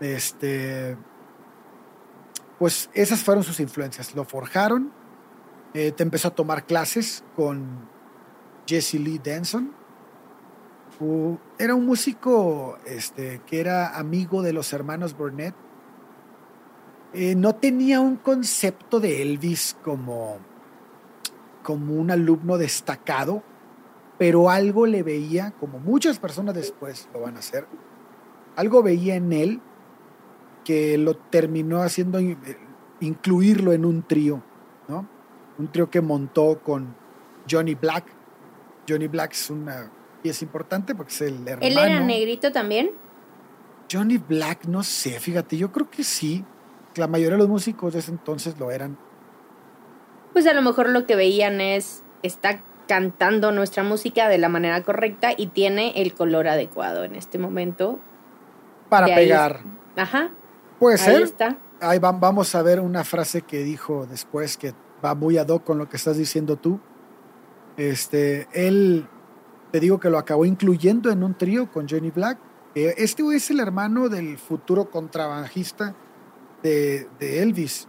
Este, 0.00 0.96
pues 2.58 2.90
esas 2.94 3.22
fueron 3.22 3.44
sus 3.44 3.60
influencias. 3.60 4.14
Lo 4.14 4.24
forjaron. 4.24 4.92
eh, 5.74 5.92
te 5.92 6.02
empezó 6.02 6.28
a 6.28 6.34
tomar 6.34 6.64
clases 6.66 7.22
con 7.36 7.88
Jesse 8.66 8.94
Lee 8.94 9.20
Denson. 9.22 9.74
Era 11.58 11.74
un 11.74 11.86
músico 11.86 12.78
este, 12.86 13.40
que 13.46 13.60
era 13.60 13.96
amigo 13.98 14.42
de 14.42 14.52
los 14.52 14.72
hermanos 14.72 15.16
Burnett. 15.16 15.54
Eh, 17.14 17.34
no 17.34 17.54
tenía 17.54 18.00
un 18.00 18.16
concepto 18.16 19.00
de 19.00 19.20
Elvis 19.22 19.76
como, 19.82 20.38
como 21.62 21.94
un 21.94 22.10
alumno 22.10 22.56
destacado, 22.56 23.42
pero 24.18 24.48
algo 24.48 24.86
le 24.86 25.02
veía, 25.02 25.52
como 25.60 25.78
muchas 25.78 26.18
personas 26.18 26.54
después 26.54 27.08
lo 27.12 27.20
van 27.20 27.36
a 27.36 27.40
hacer, 27.40 27.66
algo 28.56 28.82
veía 28.82 29.14
en 29.16 29.32
él 29.32 29.60
que 30.64 30.96
lo 30.96 31.16
terminó 31.16 31.82
haciendo 31.82 32.20
in- 32.20 32.38
incluirlo 33.00 33.72
en 33.72 33.84
un 33.84 34.02
trío, 34.04 34.42
¿no? 34.88 35.06
Un 35.58 35.70
trío 35.72 35.90
que 35.90 36.00
montó 36.00 36.60
con 36.62 36.94
Johnny 37.50 37.74
Black. 37.74 38.04
Johnny 38.88 39.08
Black 39.08 39.32
es 39.32 39.50
una 39.50 39.90
pieza 40.22 40.44
importante 40.44 40.94
porque 40.94 41.12
es 41.12 41.20
el 41.22 41.46
hermano. 41.48 41.60
¿Él 41.60 41.78
era 41.78 42.00
negrito 42.00 42.52
también? 42.52 42.90
Johnny 43.90 44.18
Black, 44.18 44.64
no 44.66 44.82
sé, 44.82 45.20
fíjate, 45.20 45.56
yo 45.56 45.70
creo 45.72 45.90
que 45.90 46.04
sí. 46.04 46.44
La 46.94 47.06
mayoría 47.08 47.32
de 47.36 47.38
los 47.38 47.48
músicos 47.48 47.92
de 47.94 47.98
ese 48.00 48.10
entonces 48.10 48.58
lo 48.58 48.70
eran. 48.70 48.96
Pues 50.32 50.46
a 50.46 50.52
lo 50.54 50.62
mejor 50.62 50.88
lo 50.88 51.06
que 51.06 51.16
veían 51.16 51.60
es, 51.60 52.02
está 52.22 52.62
cantando 52.88 53.52
nuestra 53.52 53.82
música 53.82 54.28
de 54.28 54.38
la 54.38 54.48
manera 54.48 54.82
correcta 54.82 55.30
y 55.36 55.48
tiene 55.48 56.00
el 56.02 56.14
color 56.14 56.48
adecuado 56.48 57.04
en 57.04 57.14
este 57.16 57.38
momento. 57.38 57.98
Para 58.88 59.06
De 59.06 59.14
ahí- 59.14 59.26
pegar. 59.28 59.60
Ajá. 59.96 60.30
Puede 60.78 60.96
Ahí 61.00 61.04
ser. 61.04 61.22
está. 61.22 61.58
Ahí 61.80 61.98
va- 61.98 62.12
vamos 62.12 62.54
a 62.54 62.62
ver 62.62 62.80
una 62.80 63.04
frase 63.04 63.42
que 63.42 63.58
dijo 63.64 64.06
después 64.06 64.56
que 64.56 64.72
va 65.04 65.14
muy 65.14 65.36
ad 65.38 65.48
hoc 65.48 65.64
con 65.64 65.78
lo 65.78 65.88
que 65.88 65.96
estás 65.96 66.16
diciendo 66.16 66.56
tú. 66.56 66.78
Este, 67.76 68.48
él, 68.52 69.06
te 69.72 69.80
digo 69.80 69.98
que 69.98 70.10
lo 70.10 70.18
acabó 70.18 70.44
incluyendo 70.44 71.10
en 71.10 71.24
un 71.24 71.34
trío 71.34 71.70
con 71.72 71.88
Johnny 71.88 72.10
Black. 72.10 72.38
Eh, 72.74 72.94
Este 72.98 73.22
es 73.34 73.50
el 73.50 73.58
hermano 73.58 74.08
del 74.08 74.38
futuro 74.38 74.90
contrabajista 74.90 75.94
de, 76.62 77.08
de 77.18 77.42
Elvis, 77.42 77.88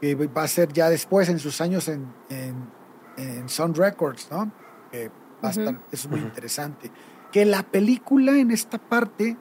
que 0.00 0.14
va 0.14 0.42
a 0.42 0.48
ser 0.48 0.72
ya 0.72 0.90
después 0.90 1.28
en 1.28 1.38
sus 1.38 1.60
años 1.60 1.88
en, 1.88 2.06
en, 2.28 2.70
en 3.16 3.48
Sun 3.48 3.74
Records, 3.74 4.28
¿no? 4.30 4.52
Que 4.92 5.08
va 5.42 5.48
a 5.48 5.50
estar, 5.50 5.80
es 5.90 6.08
muy 6.08 6.20
interesante. 6.20 6.90
Que 7.32 7.44
la 7.44 7.62
película 7.62 8.38
en 8.38 8.50
esta 8.50 8.78
parte 8.78 9.36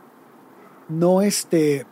no 0.90 1.22
este 1.22 1.86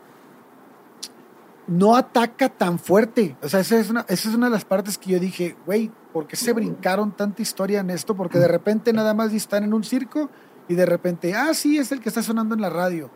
no 1.68 1.96
ataca 1.96 2.48
tan 2.48 2.78
fuerte. 2.78 3.36
O 3.42 3.48
sea, 3.48 3.60
esa 3.60 3.78
es 3.78 3.90
una, 3.90 4.06
esa 4.08 4.28
es 4.28 4.34
una 4.34 4.46
de 4.46 4.52
las 4.52 4.64
partes 4.64 4.98
que 4.98 5.10
yo 5.10 5.18
dije, 5.20 5.56
güey, 5.66 5.90
¿por 6.16 6.26
qué 6.26 6.34
se 6.34 6.54
brincaron 6.54 7.14
tanta 7.14 7.42
historia 7.42 7.80
en 7.80 7.90
esto? 7.90 8.16
Porque 8.16 8.38
de 8.38 8.48
repente 8.48 8.90
nada 8.94 9.12
más 9.12 9.34
están 9.34 9.64
en 9.64 9.74
un 9.74 9.84
circo 9.84 10.30
y 10.66 10.74
de 10.74 10.86
repente, 10.86 11.34
ah, 11.34 11.52
sí, 11.52 11.76
es 11.76 11.92
el 11.92 12.00
que 12.00 12.08
está 12.08 12.22
sonando 12.22 12.54
en 12.54 12.62
la 12.62 12.70
radio. 12.70 13.10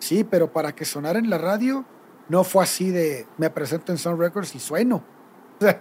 Sí, 0.00 0.22
pero 0.22 0.52
para 0.52 0.74
que 0.74 0.84
sonara 0.84 1.18
en 1.18 1.30
la 1.30 1.38
radio 1.38 1.86
no 2.28 2.44
fue 2.44 2.64
así 2.64 2.90
de, 2.90 3.26
me 3.38 3.48
presento 3.48 3.90
en 3.90 3.96
Sound 3.96 4.20
Records 4.20 4.54
y 4.54 4.60
sueno. 4.60 5.02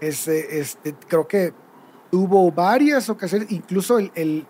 Este, 0.00 0.58
este, 0.58 0.96
creo 1.06 1.28
que 1.28 1.54
tuvo 2.10 2.50
varias 2.50 3.08
ocasiones, 3.08 3.52
incluso 3.52 4.00
el, 4.00 4.44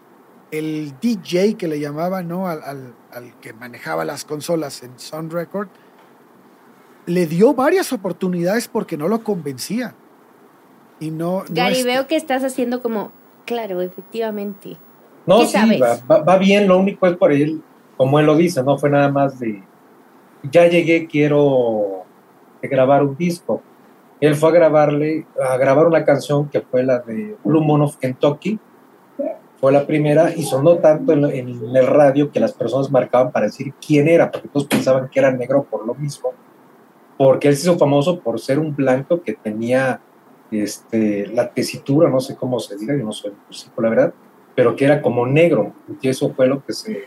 el, 0.50 0.95
DJ 0.99 1.59
que 1.59 1.68
le 1.68 1.78
llamaba, 1.78 2.23
¿no? 2.23 2.49
Al, 2.49 2.95
al- 3.12 3.38
que 3.42 3.52
manejaba 3.52 4.06
las 4.06 4.25
consolas 4.25 4.83
en 4.83 4.99
Sound 4.99 5.30
Record, 5.30 5.68
le 7.04 7.26
dio 7.26 7.52
varias 7.52 7.92
oportunidades 7.92 8.66
porque 8.66 8.97
no 8.97 9.09
lo 9.09 9.23
convencía. 9.23 9.95
Y 11.00 11.10
no. 11.10 11.40
no 11.40 11.44
Gary, 11.50 11.82
veo 11.82 12.06
que 12.06 12.16
estás 12.16 12.42
haciendo 12.44 12.80
como, 12.82 13.12
claro, 13.44 13.80
efectivamente. 13.82 14.76
No, 15.26 15.40
¿Qué 15.40 15.46
sí, 15.46 15.52
sabes? 15.52 15.80
va, 15.82 15.98
va- 16.10 16.22
va 16.22 16.38
bien, 16.38 16.68
lo 16.68 16.78
único 16.78 17.06
es 17.06 17.16
por 17.16 17.32
él, 17.32 17.62
como 17.96 18.18
él 18.20 18.26
lo 18.26 18.36
dice, 18.36 18.62
no 18.62 18.78
fue 18.78 18.90
nada 18.90 19.08
más 19.10 19.38
de, 19.40 19.62
ya 20.50 20.66
llegué, 20.68 21.06
quiero 21.06 22.04
grabar 22.62 23.02
un 23.02 23.16
disco. 23.16 23.62
Él 24.20 24.34
fue 24.34 24.48
a 24.50 24.52
grabarle, 24.52 25.26
a 25.42 25.56
grabar 25.58 25.86
una 25.86 26.04
canción 26.04 26.48
que 26.48 26.60
fue 26.62 26.82
la 26.82 27.00
de 27.00 27.36
Blue 27.44 27.60
Moon 27.62 27.82
of 27.82 27.96
Kentucky, 27.96 28.58
fue 29.60 29.72
la 29.72 29.86
primera 29.86 30.32
y 30.34 30.42
sonó 30.42 30.76
tanto 30.76 31.12
en, 31.12 31.24
en 31.24 31.76
el 31.76 31.86
radio 31.86 32.30
que 32.30 32.40
las 32.40 32.52
personas 32.52 32.90
marcaban 32.90 33.32
para 33.32 33.46
decir 33.46 33.72
quién 33.84 34.06
era, 34.08 34.30
porque 34.30 34.48
todos 34.48 34.66
pensaban 34.66 35.08
que 35.10 35.18
era 35.18 35.30
negro 35.32 35.64
por 35.64 35.86
lo 35.86 35.94
mismo, 35.94 36.32
porque 37.18 37.48
él 37.48 37.56
se 37.56 37.62
hizo 37.68 37.78
famoso 37.78 38.20
por 38.20 38.38
ser 38.40 38.58
un 38.58 38.74
blanco 38.76 39.22
que 39.22 39.32
tenía 39.34 40.00
este, 40.62 41.26
la 41.28 41.50
tesitura, 41.50 42.08
no 42.08 42.20
sé 42.20 42.36
cómo 42.36 42.58
se 42.60 42.76
diga, 42.76 42.96
yo 42.96 43.04
no 43.04 43.12
soy 43.12 43.32
músico, 43.46 43.80
la 43.82 43.88
verdad, 43.88 44.14
pero 44.54 44.75
que 44.76 44.84
era 44.84 45.02
como 45.02 45.26
negro, 45.26 45.72
y 46.00 46.08
eso 46.08 46.32
fue 46.34 46.46
lo 46.46 46.64
que 46.64 46.72
se 46.72 47.04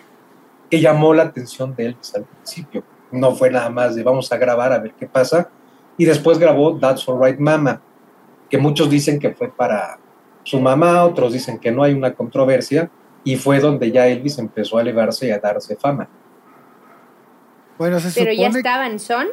que 0.69 0.79
llamó 0.79 1.13
la 1.15 1.23
atención 1.23 1.75
de 1.75 1.87
él 1.87 1.97
al 2.13 2.23
principio. 2.23 2.83
No 3.11 3.33
fue 3.33 3.49
nada 3.49 3.71
más 3.71 3.95
de 3.95 4.03
vamos 4.03 4.31
a 4.31 4.37
grabar 4.37 4.71
a 4.71 4.77
ver 4.77 4.93
qué 4.93 5.07
pasa, 5.07 5.49
y 5.97 6.05
después 6.05 6.37
grabó 6.37 6.77
That's 6.77 7.07
Alright 7.09 7.39
Mama, 7.39 7.81
que 8.49 8.57
muchos 8.57 8.89
dicen 8.89 9.19
que 9.19 9.31
fue 9.31 9.51
para 9.51 9.99
su 10.43 10.59
mamá, 10.59 11.03
otros 11.03 11.33
dicen 11.33 11.59
que 11.59 11.71
no 11.71 11.83
hay 11.83 11.93
una 11.93 12.13
controversia, 12.13 12.89
y 13.23 13.35
fue 13.35 13.59
donde 13.59 13.91
ya 13.91 14.07
Elvis 14.07 14.37
empezó 14.37 14.77
a 14.77 14.81
elevarse 14.81 15.27
y 15.27 15.31
a 15.31 15.39
darse 15.39 15.75
fama. 15.75 16.07
Bueno, 17.77 17.99
se 17.99 18.11
Pero 18.17 18.31
ya 18.31 18.47
supone. 18.47 18.59
estaba 18.59 18.87
en 18.87 18.99
son. 18.99 19.27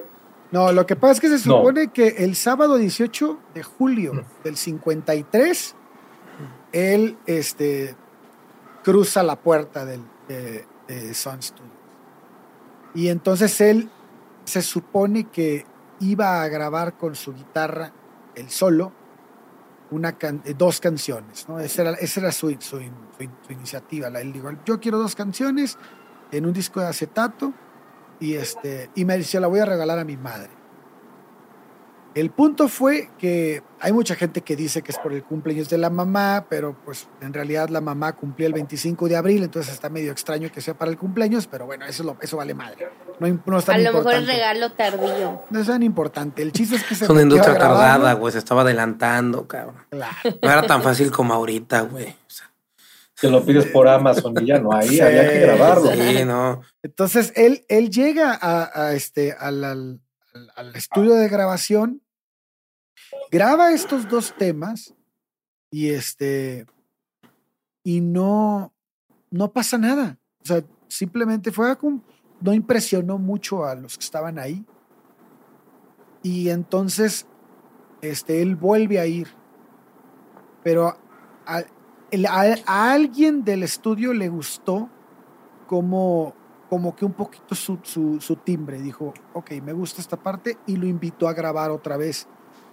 No, 0.57 0.73
lo 0.73 0.87
que 0.87 0.97
pasa 0.97 1.13
es 1.13 1.21
que 1.21 1.29
se 1.39 1.49
No. 1.49 1.59
supone 1.59 1.89
que 1.89 2.09
el 2.25 2.35
sábado 2.35 2.77
18 2.79 3.39
de 3.53 3.63
julio 3.63 4.25
del 4.43 4.57
53, 4.57 5.75
él 6.73 7.19
este, 7.27 7.95
cruza 8.83 9.23
la 9.23 9.37
puerta 9.37 9.85
del, 9.85 10.01
de, 10.29 10.65
de 10.89 11.13
Sun 11.13 11.43
Studios. 11.43 11.73
Y 12.95 13.09
entonces 13.09 13.61
él 13.61 13.91
se 14.45 14.63
supone 14.63 15.25
que 15.25 15.67
iba 16.01 16.43
a 16.43 16.49
grabar 16.49 16.97
con 16.97 17.15
su 17.17 17.35
guitarra, 17.35 17.93
el 18.35 18.49
solo, 18.49 18.93
una 19.91 20.13
can- 20.17 20.41
eh, 20.47 20.55
dos 20.57 20.81
canciones. 20.81 21.47
¿no? 21.51 21.61
Esa 21.61 21.83
era, 21.83 21.91
esa 21.93 22.21
era 22.21 22.33
su, 22.33 22.49
su- 22.53 22.59
su- 22.81 22.81
su 23.47 23.53
iniciativa. 23.53 24.09
Él 24.09 24.33
dijo, 24.33 24.51
yo 24.65 24.81
quiero 24.81 24.97
dos 24.99 25.15
canciones 25.15 25.77
en 26.33 26.47
un 26.47 26.55
disco 26.55 26.81
de 26.81 26.87
acetato 26.87 27.53
y 28.21 28.35
este 28.35 28.91
y 28.95 29.05
me 29.05 29.17
dice 29.19 29.39
la 29.41 29.47
voy 29.47 29.61
a 29.61 29.65
regalar 29.65 29.99
a 29.99 30.05
mi 30.05 30.17
madre 30.17 30.51
el 32.15 32.31
punto 32.31 32.69
fue 32.69 33.11
que 33.19 33.63
hay 33.79 33.93
mucha 33.93 34.15
gente 34.15 34.41
que 34.41 34.57
dice 34.57 34.81
que 34.81 34.91
es 34.91 34.99
por 34.99 35.13
el 35.13 35.23
cumpleaños 35.23 35.69
de 35.69 35.77
la 35.77 35.91
mamá 35.91 36.47
pero 36.49 36.75
pues 36.83 37.09
en 37.21 37.35
realidad 37.35 37.69
la 37.69 37.83
mamá 37.83 38.15
cumplía 38.15 38.47
el 38.47 38.55
25 38.55 39.07
de 39.09 39.17
abril 39.17 39.43
entonces 39.43 39.75
está 39.75 39.91
medio 39.91 40.13
extraño 40.13 40.51
que 40.51 40.63
sea 40.63 40.73
para 40.73 40.91
el 40.91 40.97
cumpleaños 40.97 41.47
pero 41.47 41.67
bueno 41.67 41.85
eso 41.85 42.05
lo- 42.05 42.17
eso 42.23 42.39
vale 42.39 42.55
madre 42.55 42.89
no, 43.21 43.41
no 43.47 43.59
es 43.59 43.65
tan 43.67 43.75
A 43.75 43.79
lo 43.79 43.85
mejor 43.85 43.97
importante 43.99 44.31
es 44.33 44.37
regalo 44.39 44.73
tardío. 44.73 45.43
no 45.51 45.61
es 45.61 45.67
tan 45.67 45.83
importante 45.83 46.41
el 46.43 46.53
chiste 46.53 46.77
es 46.77 46.85
que 46.85 46.95
se 46.95 47.05
Es 47.05 47.11
una 47.11 47.23
industria 47.23 47.57
tardada, 47.59 48.13
güey. 48.15 48.31
Se 48.33 48.39
estaba 48.39 48.61
adelantando, 48.63 49.47
cabrón. 49.49 49.77
Claro. 49.89 50.15
No 50.43 50.51
era 50.51 50.63
tan 50.67 50.83
fácil 50.83 51.11
como 51.11 51.33
ahorita, 51.33 51.81
güey. 51.83 52.09
O 52.11 52.31
sea, 52.31 52.51
Que 53.19 53.29
lo 53.29 53.45
pides 53.45 53.67
por 53.67 53.89
Amazon 53.89 54.35
y 54.43 54.47
ya 54.47 54.59
no, 54.61 54.73
ahí 54.73 54.89
Sí, 54.89 55.01
había 55.01 55.31
que 55.33 55.41
grabarlo. 55.41 55.91
sí, 55.91 56.25
no. 56.25 56.61
Entonces 56.83 57.33
él, 57.35 57.65
él 57.69 57.89
llega 57.91 58.39
a, 58.41 58.71
a 58.89 58.93
este, 58.95 59.33
al, 59.33 59.65
al- 59.65 60.01
estudio 60.75 61.15
de 61.15 61.29
grabación, 61.29 62.03
graba 63.31 63.73
estos 63.73 64.07
dos 64.09 64.35
temas 64.37 64.95
y 65.71 65.89
este 65.89 66.67
y 67.83 68.01
no, 68.01 68.75
no 69.31 69.53
pasa 69.53 69.79
nada. 69.79 70.19
O 70.43 70.45
sea, 70.45 70.63
simplemente 70.89 71.51
fue 71.53 71.77
como, 71.79 72.05
no 72.41 72.53
impresionó 72.53 73.17
mucho 73.17 73.65
a 73.65 73.75
los 73.75 73.97
que 73.97 74.05
estaban 74.05 74.39
ahí. 74.39 74.65
Y 76.23 76.51
entonces 76.51 77.27
este, 78.03 78.43
él 78.43 78.57
vuelve 78.57 78.99
a 78.99 79.07
ir. 79.07 79.29
Pero 80.65 80.99
a, 81.47 81.63
a- 82.25 82.57
a 82.67 82.93
alguien 82.93 83.45
del 83.45 83.63
estudio 83.63 84.15
le 84.15 84.29
gustó 84.31 84.89
como, 85.67 86.35
como 86.71 86.95
que 86.97 87.05
un 87.05 87.13
poquito 87.13 87.55
su, 87.55 87.79
su, 87.83 88.21
su 88.21 88.37
timbre. 88.37 88.81
Dijo, 88.81 89.13
ok, 89.35 89.51
me 89.63 89.73
gusta 89.73 90.01
esta 90.01 90.17
parte 90.17 90.57
y 90.67 90.77
lo 90.77 90.87
invitó 90.87 91.29
a 91.29 91.35
grabar 91.35 91.71
otra 91.71 91.97
vez. 91.97 92.27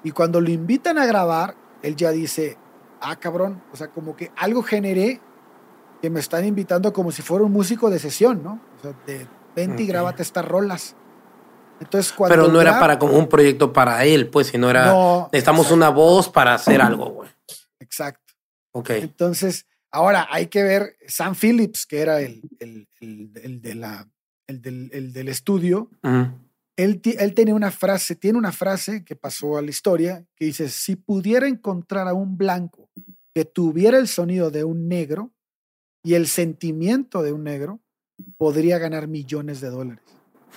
Y 0.03 0.11
cuando 0.11 0.39
lo 0.39 0.49
invitan 0.49 0.97
a 0.97 1.05
grabar, 1.05 1.55
él 1.81 1.95
ya 1.95 2.11
dice, 2.11 2.57
ah, 3.01 3.15
cabrón, 3.15 3.61
o 3.71 3.75
sea, 3.75 3.87
como 3.87 4.15
que 4.15 4.31
algo 4.37 4.61
generé 4.63 5.19
que 6.01 6.09
me 6.09 6.19
están 6.19 6.45
invitando 6.45 6.91
como 6.93 7.11
si 7.11 7.21
fuera 7.21 7.43
un 7.45 7.51
músico 7.51 7.89
de 7.89 7.97
sesión, 7.99 8.43
¿no? 8.43 8.59
O 8.77 8.81
sea, 8.81 8.93
de 9.05 9.25
vente 9.55 9.83
y 9.83 9.87
grábate 9.87 10.21
estas 10.21 10.45
rolas. 10.45 10.95
Entonces, 11.79 12.11
cuando 12.13 12.35
Pero 12.35 12.47
no 12.51 12.61
era 12.61 12.79
para 12.79 12.99
como 12.99 13.17
un 13.17 13.27
proyecto 13.27 13.73
para 13.73 14.03
él, 14.05 14.29
pues, 14.29 14.47
sino 14.47 14.69
era. 14.69 14.85
No, 14.87 15.29
necesitamos 15.31 15.71
una 15.71 15.89
voz 15.89 16.29
para 16.29 16.53
hacer 16.53 16.81
algo, 16.81 17.09
güey. 17.09 17.29
exacto. 17.79 18.22
Ok. 18.73 18.89
Entonces, 18.91 19.65
ahora 19.91 20.27
hay 20.29 20.47
que 20.47 20.63
ver 20.63 20.97
Sam 21.07 21.35
Phillips, 21.39 21.85
que 21.85 21.99
era 22.01 22.19
el, 22.21 22.41
el, 22.59 22.87
el- 22.99 23.31
el 23.41 23.61
de 23.61 23.75
la, 23.75 24.09
el, 24.47 24.61
del, 24.61 24.89
el 24.93 25.13
del 25.13 25.29
estudio. 25.29 25.89
Ujú. 26.03 26.27
Él, 26.75 27.01
ti- 27.01 27.15
él 27.19 27.33
tiene 27.35 27.53
una 27.53 27.69
frase, 27.71 28.15
tiene 28.15 28.37
una 28.37 28.51
frase 28.51 29.05
que 29.05 29.15
pasó 29.15 29.57
a 29.57 29.61
la 29.61 29.69
historia 29.69 30.25
que 30.35 30.45
dice: 30.45 30.69
Si 30.69 30.95
pudiera 30.95 31.47
encontrar 31.47 32.07
a 32.07 32.13
un 32.13 32.37
blanco 32.37 32.89
que 33.33 33.45
tuviera 33.45 33.97
el 33.97 34.07
sonido 34.07 34.49
de 34.51 34.63
un 34.63 34.87
negro 34.87 35.31
y 36.03 36.15
el 36.15 36.27
sentimiento 36.27 37.21
de 37.23 37.31
un 37.31 37.43
negro, 37.43 37.79
podría 38.37 38.77
ganar 38.79 39.07
millones 39.07 39.61
de 39.61 39.69
dólares. 39.69 40.03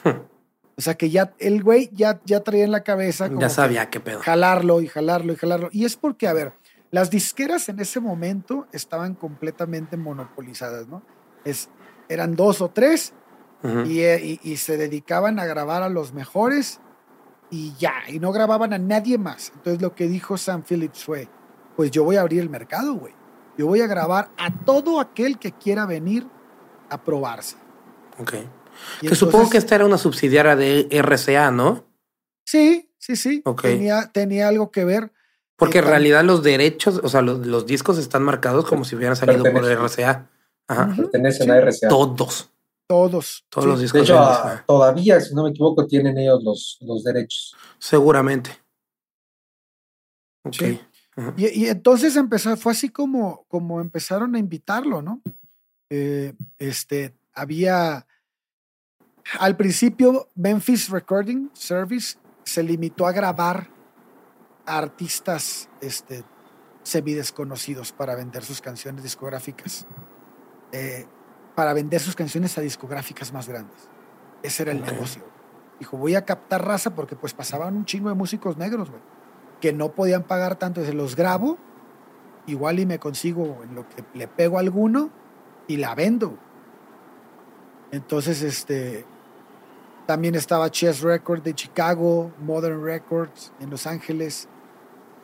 O 0.79 0.83
sea 0.83 0.95
que 0.95 1.09
ya 1.09 1.35
el 1.39 1.63
güey 1.63 1.89
ya, 1.95 2.21
ya 2.27 2.41
traía 2.41 2.65
en 2.65 2.71
la 2.71 2.85
cabeza 2.85 3.29
como 3.29 3.41
Ya 3.41 3.49
sabía 3.49 3.89
qué 3.89 3.99
pedo. 3.99 4.21
jalarlo 4.21 4.83
y 4.83 4.87
jalarlo 4.87 5.33
y 5.33 5.37
jalarlo. 5.37 5.71
Y 5.73 5.87
es 5.87 5.97
porque, 5.97 6.29
a 6.29 6.35
ver, 6.35 6.53
las 6.91 7.11
disqueras 7.11 7.69
en 7.69 7.81
ese 7.81 8.01
momento 8.01 8.67
estaban 8.73 9.15
completamente 9.15 9.97
monopolizadas, 9.97 10.87
¿no? 10.89 11.03
Es, 11.45 11.69
eran 12.09 12.35
dos 12.37 12.61
o 12.61 12.69
tres 12.71 13.13
y, 13.87 14.01
eh, 14.01 14.21
y- 14.23 14.41
y 14.53 14.57
se 14.59 14.77
dedicaban 14.77 15.39
a 15.41 15.45
grabar 15.47 15.83
a 15.83 15.89
los 15.89 16.13
mejores 16.13 16.81
y 17.51 17.75
ya, 17.79 17.95
y 18.09 18.19
no 18.21 18.31
grababan 18.33 18.73
a 18.73 18.79
nadie 18.79 19.19
más. 19.19 19.53
Entonces 19.57 19.83
lo 19.83 19.95
que 19.95 20.07
dijo 20.09 20.37
Sam 20.37 20.63
Phillips 20.63 21.05
fue, 21.05 21.29
pues 21.75 21.91
yo 21.91 22.05
voy 22.05 22.17
a 22.17 22.21
abrir 22.21 22.41
el 22.41 22.51
mercado, 22.51 22.95
güey. 22.95 23.15
Yo 23.59 23.67
voy 23.67 23.81
a 23.81 23.87
grabar 23.87 24.31
a 24.37 24.53
todo 24.65 25.01
aquel 25.01 25.39
que 25.39 25.53
quiera 25.53 25.87
venir 25.87 26.27
a 26.91 27.03
probarse. 27.03 27.57
Ok. 28.19 28.35
Y 29.01 29.09
Que 29.09 29.15
supongo 29.15 29.49
que 29.51 29.59
esta 29.59 29.75
era 29.75 29.87
una 29.87 29.99
subsidiaria 29.99 30.55
de 30.55 30.87
RCA, 30.91 31.51
¿no? 31.51 31.85
Sí, 32.45 32.93
sí, 32.99 33.17
sí. 33.17 33.43
Ok. 33.45 33.63
Tenía, 33.63 34.11
tenía 34.13 34.49
algo 34.49 34.71
que 34.71 34.85
ver. 34.85 35.13
Porque 35.57 35.79
en 35.79 35.85
realidad 35.87 36.23
los 36.25 36.43
derechos, 36.43 37.01
o 37.03 37.09
sea, 37.09 37.23
los, 37.23 37.47
los 37.47 37.67
discos 37.67 37.97
están 37.99 38.23
marcados 38.23 38.67
como 38.67 38.85
si 38.85 38.95
hubieran 38.97 39.17
salido 39.17 39.43
por. 39.43 39.65
RCA. 39.65 40.29
Ajá. 40.69 40.95
Pertenecen 40.97 41.47
Sí. 41.47 41.51
a 41.51 41.57
RCA. 41.61 41.89
Todos, 41.89 42.51
Todos. 42.87 43.45
todos 43.49 43.65
sí. 43.65 43.69
los 43.71 43.79
De 43.79 43.83
discos. 43.85 44.03
hecho, 44.03 44.13
de 44.15 44.19
a- 44.19 44.23
RCA. 44.53 44.65
todavía, 44.67 45.21
si 45.21 45.35
no 45.35 45.45
me 45.45 45.51
equivoco, 45.51 45.87
tienen 45.87 46.19
ellos 46.19 46.43
los, 46.45 46.79
los 46.83 47.03
derechos. 47.05 47.55
Seguramente. 47.79 48.51
Ok. 50.45 50.55
Sí. 50.55 50.81
Y 51.39 51.67
entonces 51.69 52.15
empezó, 52.17 52.55
fue 52.59 52.73
así 52.73 52.91
como, 52.91 53.47
como 53.49 53.81
empezaron 53.81 54.35
a 54.37 54.39
invitarlo, 54.39 55.01
¿no? 55.01 55.23
Eh, 55.89 56.35
este, 56.59 57.15
había, 57.33 58.07
al 59.39 59.57
principio, 59.57 60.29
Memphis 60.35 60.91
Recording 60.91 61.49
Service 61.55 62.19
se 62.45 62.63
limitó 62.63 63.07
a 63.07 63.13
grabar 63.13 63.71
a 64.67 64.79
artistas 64.79 65.69
este, 65.81 66.25
semidesconocidos 66.83 67.93
para 67.93 68.15
vender 68.15 68.45
sus 68.45 68.61
canciones 68.61 69.03
discográficas, 69.03 69.87
eh, 70.73 71.07
para 71.55 71.73
vender 71.73 72.01
sus 72.01 72.15
canciones 72.15 72.59
a 72.59 72.61
discográficas 72.61 73.33
más 73.33 73.49
grandes. 73.49 73.89
Ese 74.43 74.65
era 74.65 74.73
el 74.73 74.83
negocio. 74.83 75.23
Dijo, 75.79 75.97
voy 75.97 76.15
a 76.15 76.25
captar 76.25 76.65
raza 76.65 76.95
porque 76.95 77.17
pues 77.17 77.35
pasaban 77.35 77.77
un 77.77 77.85
chingo 77.85 78.09
de 78.09 78.15
músicos 78.15 78.57
negros, 78.57 78.91
güey 78.91 79.03
que 79.61 79.73
no 79.73 79.93
podían 79.93 80.23
pagar 80.23 80.57
tanto, 80.57 80.85
se 80.85 80.93
los 80.93 81.17
grabo, 81.17 81.59
igual 82.47 82.79
y 82.79 82.87
me 82.87 82.99
consigo 82.99 83.61
en 83.63 83.75
lo 83.75 83.89
que 83.89 84.05
le 84.15 84.29
pego 84.29 84.59
a 84.59 84.61
alguno 84.61 85.11
y 85.67 85.79
la 85.79 85.95
vendo. 85.95 86.39
Entonces, 87.91 88.43
este, 88.43 89.05
también 90.07 90.35
estaba 90.35 90.71
Chess 90.71 91.01
Record 91.01 91.43
de 91.43 91.55
Chicago, 91.55 92.33
Modern 92.41 92.85
Records 92.85 93.53
en 93.61 93.71
Los 93.71 93.87
Ángeles, 93.87 94.49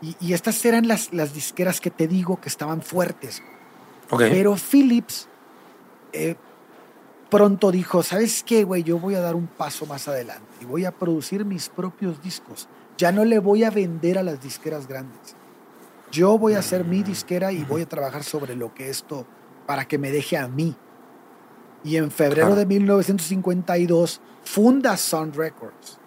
y, 0.03 0.17
y 0.21 0.33
estas 0.35 0.63
eran 0.65 0.87
las, 0.89 1.13
las 1.13 1.33
disqueras 1.33 1.81
que 1.81 1.91
te 1.91 2.07
digo 2.09 2.41
que 2.41 2.49
estaban 2.49 2.83
fuertes. 2.83 3.43
Ok. 4.11 4.23
Pero 4.31 4.57
Philips 4.57 5.29
eh, 6.13 6.35
pronto 7.31 7.71
dijo, 7.73 8.03
¿sabes 8.03 8.43
qué, 8.43 8.65
güey? 8.65 8.83
Yo 8.83 8.99
voy 8.99 9.15
a 9.15 9.21
dar 9.21 9.35
un 9.35 9.47
paso 9.47 9.87
más 9.87 10.09
adelante 10.09 10.49
y 10.61 10.65
voy 10.67 10.85
a 10.85 10.91
producir 10.93 11.45
mis 11.47 11.69
propios 11.71 12.23
discos. 12.23 12.69
Ya 12.99 13.11
no 13.13 13.25
le 13.25 13.39
voy 13.39 13.65
a 13.65 13.71
vender 13.71 14.19
a 14.19 14.23
las 14.23 14.43
disqueras 14.43 14.87
grandes. 14.87 15.35
Yo 16.11 16.37
voy 16.37 16.55
a 16.55 16.59
hacer 16.59 16.85
mi 16.85 17.03
disquera 17.03 17.53
y 17.53 17.65
voy 17.65 17.83
a 17.83 17.89
trabajar 17.89 18.23
sobre 18.23 18.55
lo 18.55 18.75
que 18.75 18.91
esto, 18.91 19.27
para 19.67 19.87
que 19.87 19.97
me 19.97 20.11
deje 20.11 20.37
a 20.37 20.47
mí. 20.47 20.77
Y 21.85 21.97
en 21.97 22.11
febrero 22.11 22.49
Claro. 22.49 22.57
de 22.61 22.67
1952 22.67 24.21
funda 24.45 24.97
Sun 24.99 25.33
Records. 25.33 25.99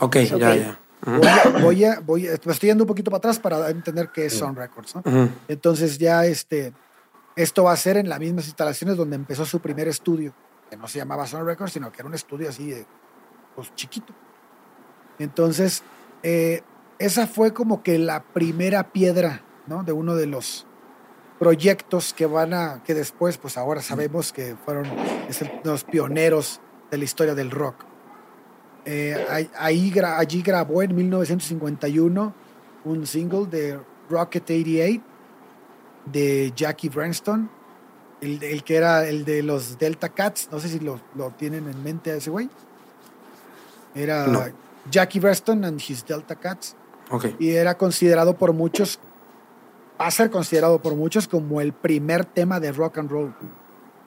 ok, 0.00 0.16
ya, 0.16 0.36
Ok. 0.36 0.40
ya. 0.40 0.79
Voy 1.04 1.26
a, 1.26 1.58
voy 1.62 1.84
a- 1.84 2.00
voy 2.00 2.28
a- 2.28 2.32
me 2.44 2.52
estoy 2.52 2.68
yendo 2.68 2.84
un 2.84 2.88
poquito 2.88 3.10
para 3.10 3.18
atrás 3.18 3.38
para 3.38 3.70
entender 3.70 4.10
qué 4.12 4.26
es 4.26 4.34
Sun 4.38 4.54
Records. 4.56 4.94
Entonces 5.48 5.96
ya 5.98 6.24
este, 6.26 6.72
esto 7.36 7.64
va 7.64 7.72
a 7.72 7.76
ser 7.76 7.96
en 7.96 8.08
las 8.08 8.18
mismas 8.20 8.46
instalaciones 8.46 8.96
donde 8.96 9.16
empezó 9.16 9.44
su 9.46 9.60
primer 9.60 9.88
estudio, 9.88 10.34
que 10.68 10.76
no 10.76 10.86
se 10.88 10.98
llamaba 10.98 11.26
Sun 11.26 11.46
Records, 11.46 11.72
sino 11.72 11.90
que 11.90 12.02
era 12.02 12.08
un 12.08 12.14
estudio 12.14 12.48
así 12.50 12.70
de, 12.70 12.86
pues 13.56 13.74
chiquito. 13.74 14.12
Entonces, 15.18 15.82
eh, 16.22 16.62
esa 16.98 17.26
fue 17.26 17.52
como 17.52 17.82
que 17.82 17.98
la 17.98 18.22
primera 18.22 18.92
piedra, 18.92 19.42
¿no? 19.66 19.82
De 19.84 19.92
uno 19.92 20.16
de 20.16 20.26
los 20.26 20.66
proyectos 21.38 22.12
que 22.12 22.26
van 22.26 22.52
a, 22.52 22.82
que 22.84 22.94
después, 22.94 23.38
pues 23.38 23.56
ahora 23.56 23.80
sabemos 23.80 24.32
que 24.32 24.56
fueron 24.64 24.86
los 25.64 25.84
pioneros 25.84 26.60
de 26.90 26.98
la 26.98 27.04
historia 27.04 27.34
del 27.34 27.50
rock. 27.50 27.84
Eh, 28.84 29.26
ahí, 29.58 29.90
allí 29.90 30.42
grabó 30.42 30.82
en 30.82 30.94
1951 30.94 32.34
un 32.84 33.06
single 33.06 33.46
de 33.46 33.78
Rocket 34.08 34.42
88 34.44 35.02
de 36.06 36.52
Jackie 36.56 36.88
Branston, 36.88 37.50
el, 38.20 38.42
el 38.42 38.64
que 38.64 38.76
era 38.76 39.06
el 39.06 39.24
de 39.24 39.42
los 39.42 39.78
Delta 39.78 40.08
Cats, 40.08 40.48
no 40.50 40.58
sé 40.58 40.68
si 40.68 40.80
lo, 40.80 41.00
lo 41.14 41.30
tienen 41.32 41.68
en 41.68 41.82
mente 41.82 42.10
a 42.10 42.16
ese 42.16 42.30
güey. 42.30 42.48
Era 43.94 44.26
No. 44.26 44.42
Jackie 44.90 45.20
Branston 45.20 45.64
and 45.64 45.80
his 45.80 46.04
Delta 46.06 46.34
Cats 46.36 46.74
Ok. 47.10 47.26
y 47.38 47.50
era 47.50 47.76
considerado 47.76 48.34
por 48.36 48.52
muchos, 48.52 48.98
va 50.00 50.06
a 50.06 50.10
ser 50.10 50.30
considerado 50.30 50.80
por 50.80 50.94
muchos 50.96 51.28
como 51.28 51.60
el 51.60 51.72
primer 51.72 52.24
tema 52.24 52.60
de 52.60 52.72
rock 52.72 52.98
and 52.98 53.10
roll 53.10 53.34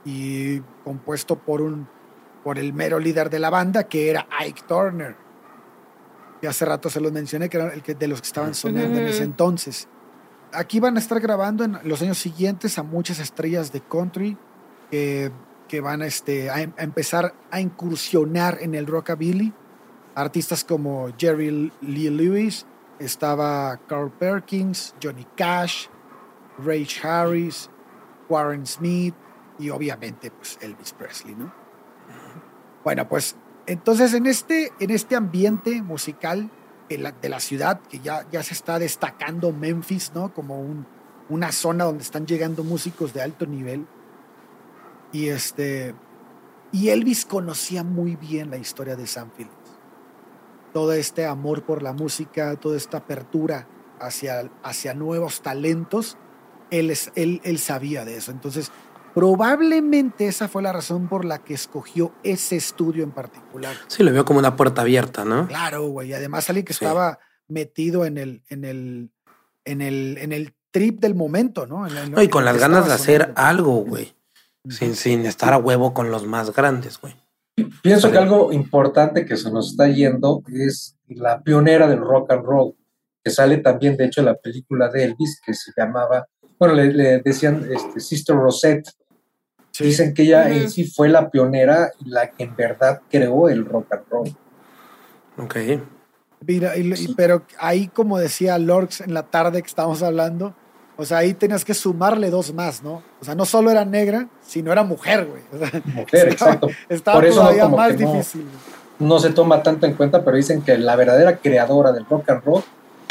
y 0.05 0.59
compuesto 0.83 1.37
por 1.37 1.61
un 1.61 1.87
por 2.43 2.59
el 2.59 2.73
mero 2.73 2.99
líder 2.99 3.29
de 3.29 3.39
la 3.39 3.49
banda 3.49 3.83
que 3.83 4.09
era 4.09 4.27
Ike 4.41 4.63
Turner. 4.67 5.15
Que 6.41 6.47
hace 6.47 6.65
rato 6.65 6.89
se 6.89 6.99
los 6.99 7.11
mencioné 7.11 7.49
que 7.49 7.57
era 7.57 7.73
el 7.73 7.81
que 7.81 7.95
de 7.95 8.07
los 8.07 8.21
que 8.21 8.27
estaban 8.27 8.53
sonando 8.53 8.99
en 8.99 9.07
ese 9.07 9.23
entonces. 9.23 9.87
Aquí 10.51 10.79
van 10.79 10.97
a 10.97 10.99
estar 10.99 11.19
grabando 11.19 11.63
en 11.63 11.79
los 11.83 12.01
años 12.01 12.17
siguientes 12.17 12.77
a 12.77 12.83
muchas 12.83 13.19
estrellas 13.19 13.71
de 13.71 13.81
country 13.81 14.37
que, 14.91 15.31
que 15.67 15.81
van 15.81 16.01
a, 16.01 16.05
este, 16.05 16.49
a, 16.49 16.61
em- 16.61 16.73
a 16.77 16.83
empezar 16.83 17.33
a 17.49 17.59
incursionar 17.61 18.57
en 18.61 18.75
el 18.75 18.85
rockabilly. 18.85 19.53
Artistas 20.15 20.63
como 20.63 21.09
Jerry 21.17 21.71
Lee 21.81 22.09
Lewis, 22.09 22.67
estaba 22.99 23.79
Carl 23.87 24.11
Perkins, 24.11 24.93
Johnny 25.01 25.25
Cash, 25.35 25.87
Ray 26.59 26.87
Harris, 27.01 27.69
Warren 28.29 28.67
Smith 28.67 29.15
y 29.57 29.69
obviamente 29.71 30.29
pues 30.29 30.59
Elvis 30.61 30.93
Presley, 30.93 31.33
¿no? 31.35 31.62
Bueno, 32.83 33.07
pues 33.07 33.35
entonces 33.65 34.13
en 34.13 34.25
este, 34.25 34.71
en 34.79 34.89
este 34.89 35.15
ambiente 35.15 35.81
musical 35.81 36.49
de 36.89 36.97
la, 36.97 37.11
de 37.11 37.29
la 37.29 37.39
ciudad, 37.39 37.79
que 37.81 37.99
ya, 37.99 38.27
ya 38.31 38.43
se 38.43 38.53
está 38.53 38.77
destacando 38.79 39.51
Memphis, 39.53 40.11
¿no? 40.13 40.33
Como 40.33 40.59
un, 40.59 40.85
una 41.29 41.51
zona 41.51 41.85
donde 41.85 42.03
están 42.03 42.25
llegando 42.25 42.63
músicos 42.63 43.13
de 43.13 43.21
alto 43.21 43.45
nivel. 43.45 43.87
Y 45.11 45.29
este. 45.29 45.95
Y 46.71 46.89
Elvis 46.89 47.25
conocía 47.25 47.83
muy 47.83 48.15
bien 48.15 48.49
la 48.49 48.57
historia 48.57 48.95
de 48.95 49.05
San 49.05 49.31
Phillips. 49.31 49.53
Todo 50.73 50.93
este 50.93 51.25
amor 51.25 51.63
por 51.63 51.83
la 51.83 51.93
música, 51.93 52.55
toda 52.55 52.77
esta 52.77 52.97
apertura 52.97 53.67
hacia, 53.99 54.49
hacia 54.63 54.95
nuevos 54.95 55.41
talentos, 55.41 56.17
él, 56.71 56.91
él, 57.13 57.41
él 57.43 57.59
sabía 57.59 58.05
de 58.05 58.17
eso. 58.17 58.31
Entonces, 58.31 58.71
probablemente 59.13 60.27
esa 60.27 60.47
fue 60.47 60.61
la 60.61 60.71
razón 60.73 61.07
por 61.07 61.25
la 61.25 61.39
que 61.43 61.53
escogió 61.53 62.13
ese 62.23 62.55
estudio 62.55 63.03
en 63.03 63.11
particular. 63.11 63.75
Sí, 63.87 64.03
lo 64.03 64.11
veo 64.11 64.25
como 64.25 64.39
una 64.39 64.55
puerta 64.55 64.81
abierta, 64.81 65.25
¿no? 65.25 65.47
Claro, 65.47 65.87
güey. 65.87 66.09
y 66.09 66.13
Además, 66.13 66.49
alguien 66.49 66.65
que 66.65 66.73
Sí. 66.73 66.83
estaba 66.85 67.19
metido 67.47 68.05
en 68.05 68.17
el, 68.17 68.43
en 68.49 68.63
el, 68.65 69.11
en 69.65 69.81
el, 69.81 70.17
en 70.19 70.31
el 70.31 70.53
trip 70.71 70.99
del 70.99 71.15
momento, 71.15 71.65
¿no? 71.67 71.85
En 71.87 71.95
el- 71.97 72.11
No, 72.11 72.21
y 72.21 72.27
con 72.29 72.45
las 72.45 72.57
ganas 72.57 72.87
de 72.87 72.93
hacer 72.93 73.21
sonando. 73.21 73.41
algo, 73.41 73.73
güey. 73.85 74.13
Sin, 74.69 74.95
sin 74.95 75.25
estar 75.25 75.51
a 75.53 75.57
huevo 75.57 75.93
con 75.93 76.09
los 76.09 76.25
más 76.25 76.53
grandes, 76.55 76.97
güey. 76.99 77.15
Pienso 77.81 78.11
que 78.11 78.17
algo 78.17 78.51
importante 78.53 79.25
que 79.25 79.35
se 79.37 79.51
nos 79.51 79.71
está 79.71 79.87
yendo 79.87 80.41
es 80.47 80.95
la 81.07 81.41
pionera 81.43 81.87
del 81.87 81.99
rock 81.99 82.31
and 82.31 82.43
roll, 82.45 82.73
que 83.23 83.29
sale 83.29 83.57
también, 83.57 83.95
de 83.97 84.05
hecho, 84.05 84.21
en 84.21 84.27
la 84.27 84.35
película 84.35 84.89
de 84.89 85.03
Elvis, 85.03 85.39
que 85.45 85.53
se 85.53 85.71
llamaba, 85.77 86.27
bueno, 86.57 86.73
le, 86.75 86.91
le 86.93 87.19
decían 87.19 87.67
este, 87.71 87.99
Sister 87.99 88.35
Rosette. 88.35 88.89
Sí. 89.73 89.85
Dicen 89.85 90.13
que 90.13 90.21
ella 90.21 90.49
en 90.49 90.69
sí 90.69 90.85
fue 90.85 91.09
la 91.09 91.29
pionera 91.31 91.91
y 91.99 92.09
la 92.09 92.29
que 92.29 92.43
en 92.43 92.55
verdad 92.55 93.01
creó 93.09 93.49
el 93.49 93.65
rock 93.65 93.91
and 93.91 94.03
roll. 94.09 94.35
Ok. 95.39 95.55
Mira, 96.45 96.77
y- 96.77 96.93
y- 96.93 97.13
pero 97.15 97.43
ahí, 97.57 97.87
como 97.87 98.19
decía 98.19 98.57
Lorx 98.59 99.01
en 99.01 99.13
la 99.13 99.23
tarde 99.23 99.61
que 99.61 99.67
estábamos 99.67 100.03
hablando, 100.03 100.53
o 100.95 101.05
sea, 101.05 101.17
ahí 101.19 101.33
tenías 101.33 101.65
que 101.65 101.73
sumarle 101.73 102.29
dos 102.29 102.53
más, 102.53 102.83
¿no? 102.83 103.01
O 103.19 103.25
sea, 103.25 103.33
no 103.33 103.45
solo 103.45 103.71
era 103.71 103.83
negra, 103.83 104.27
sino 104.45 104.71
era 104.71 104.83
mujer, 104.83 105.25
güey. 105.25 105.41
O 105.51 105.57
sea, 105.65 105.81
Mujer, 105.85 106.27
exacto. 106.29 106.67
estaba 106.87 107.17
Por 107.17 107.25
eso 107.25 107.39
todavía 107.39 107.67
más 107.67 107.99
no. 107.99 108.13
difícil. 108.13 108.45
No 108.99 109.17
se 109.19 109.31
toma 109.31 109.63
tanto 109.63 109.87
en 109.87 109.93
cuenta, 109.95 110.23
pero 110.23 110.37
dicen 110.37 110.61
que 110.61 110.77
la 110.77 110.95
verdadera 110.95 111.37
creadora 111.37 111.91
del 111.91 112.05
rock 112.05 112.29
and 112.29 112.43
roll 112.43 112.63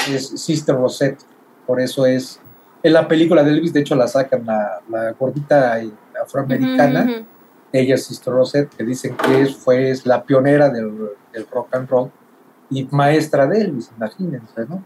es 0.08 0.28
Sister 0.28 0.76
Rosette. 0.76 1.18
Por 1.66 1.80
eso 1.80 2.06
es, 2.06 2.38
en 2.84 2.92
la 2.92 3.08
película 3.08 3.42
de 3.42 3.50
Elvis, 3.50 3.72
de 3.72 3.80
hecho, 3.80 3.96
la 3.96 4.06
sacan 4.06 4.46
la, 4.46 4.80
la 4.88 5.10
gordita 5.12 5.82
afroamericana. 6.22 7.24
Ella 7.72 7.94
es 7.94 8.04
Sister 8.04 8.32
Rosette, 8.32 8.68
que 8.74 8.84
dicen 8.84 9.16
que 9.16 9.42
es, 9.42 9.56
fue 9.56 9.90
es 9.90 10.04
la 10.04 10.24
pionera 10.24 10.68
del, 10.68 10.92
del 11.32 11.46
rock 11.50 11.74
and 11.74 11.88
roll 11.88 12.10
y 12.70 12.86
maestra 12.90 13.46
de 13.46 13.60
Elvis, 13.62 13.90
imagínense, 13.96 14.66
¿no? 14.68 14.84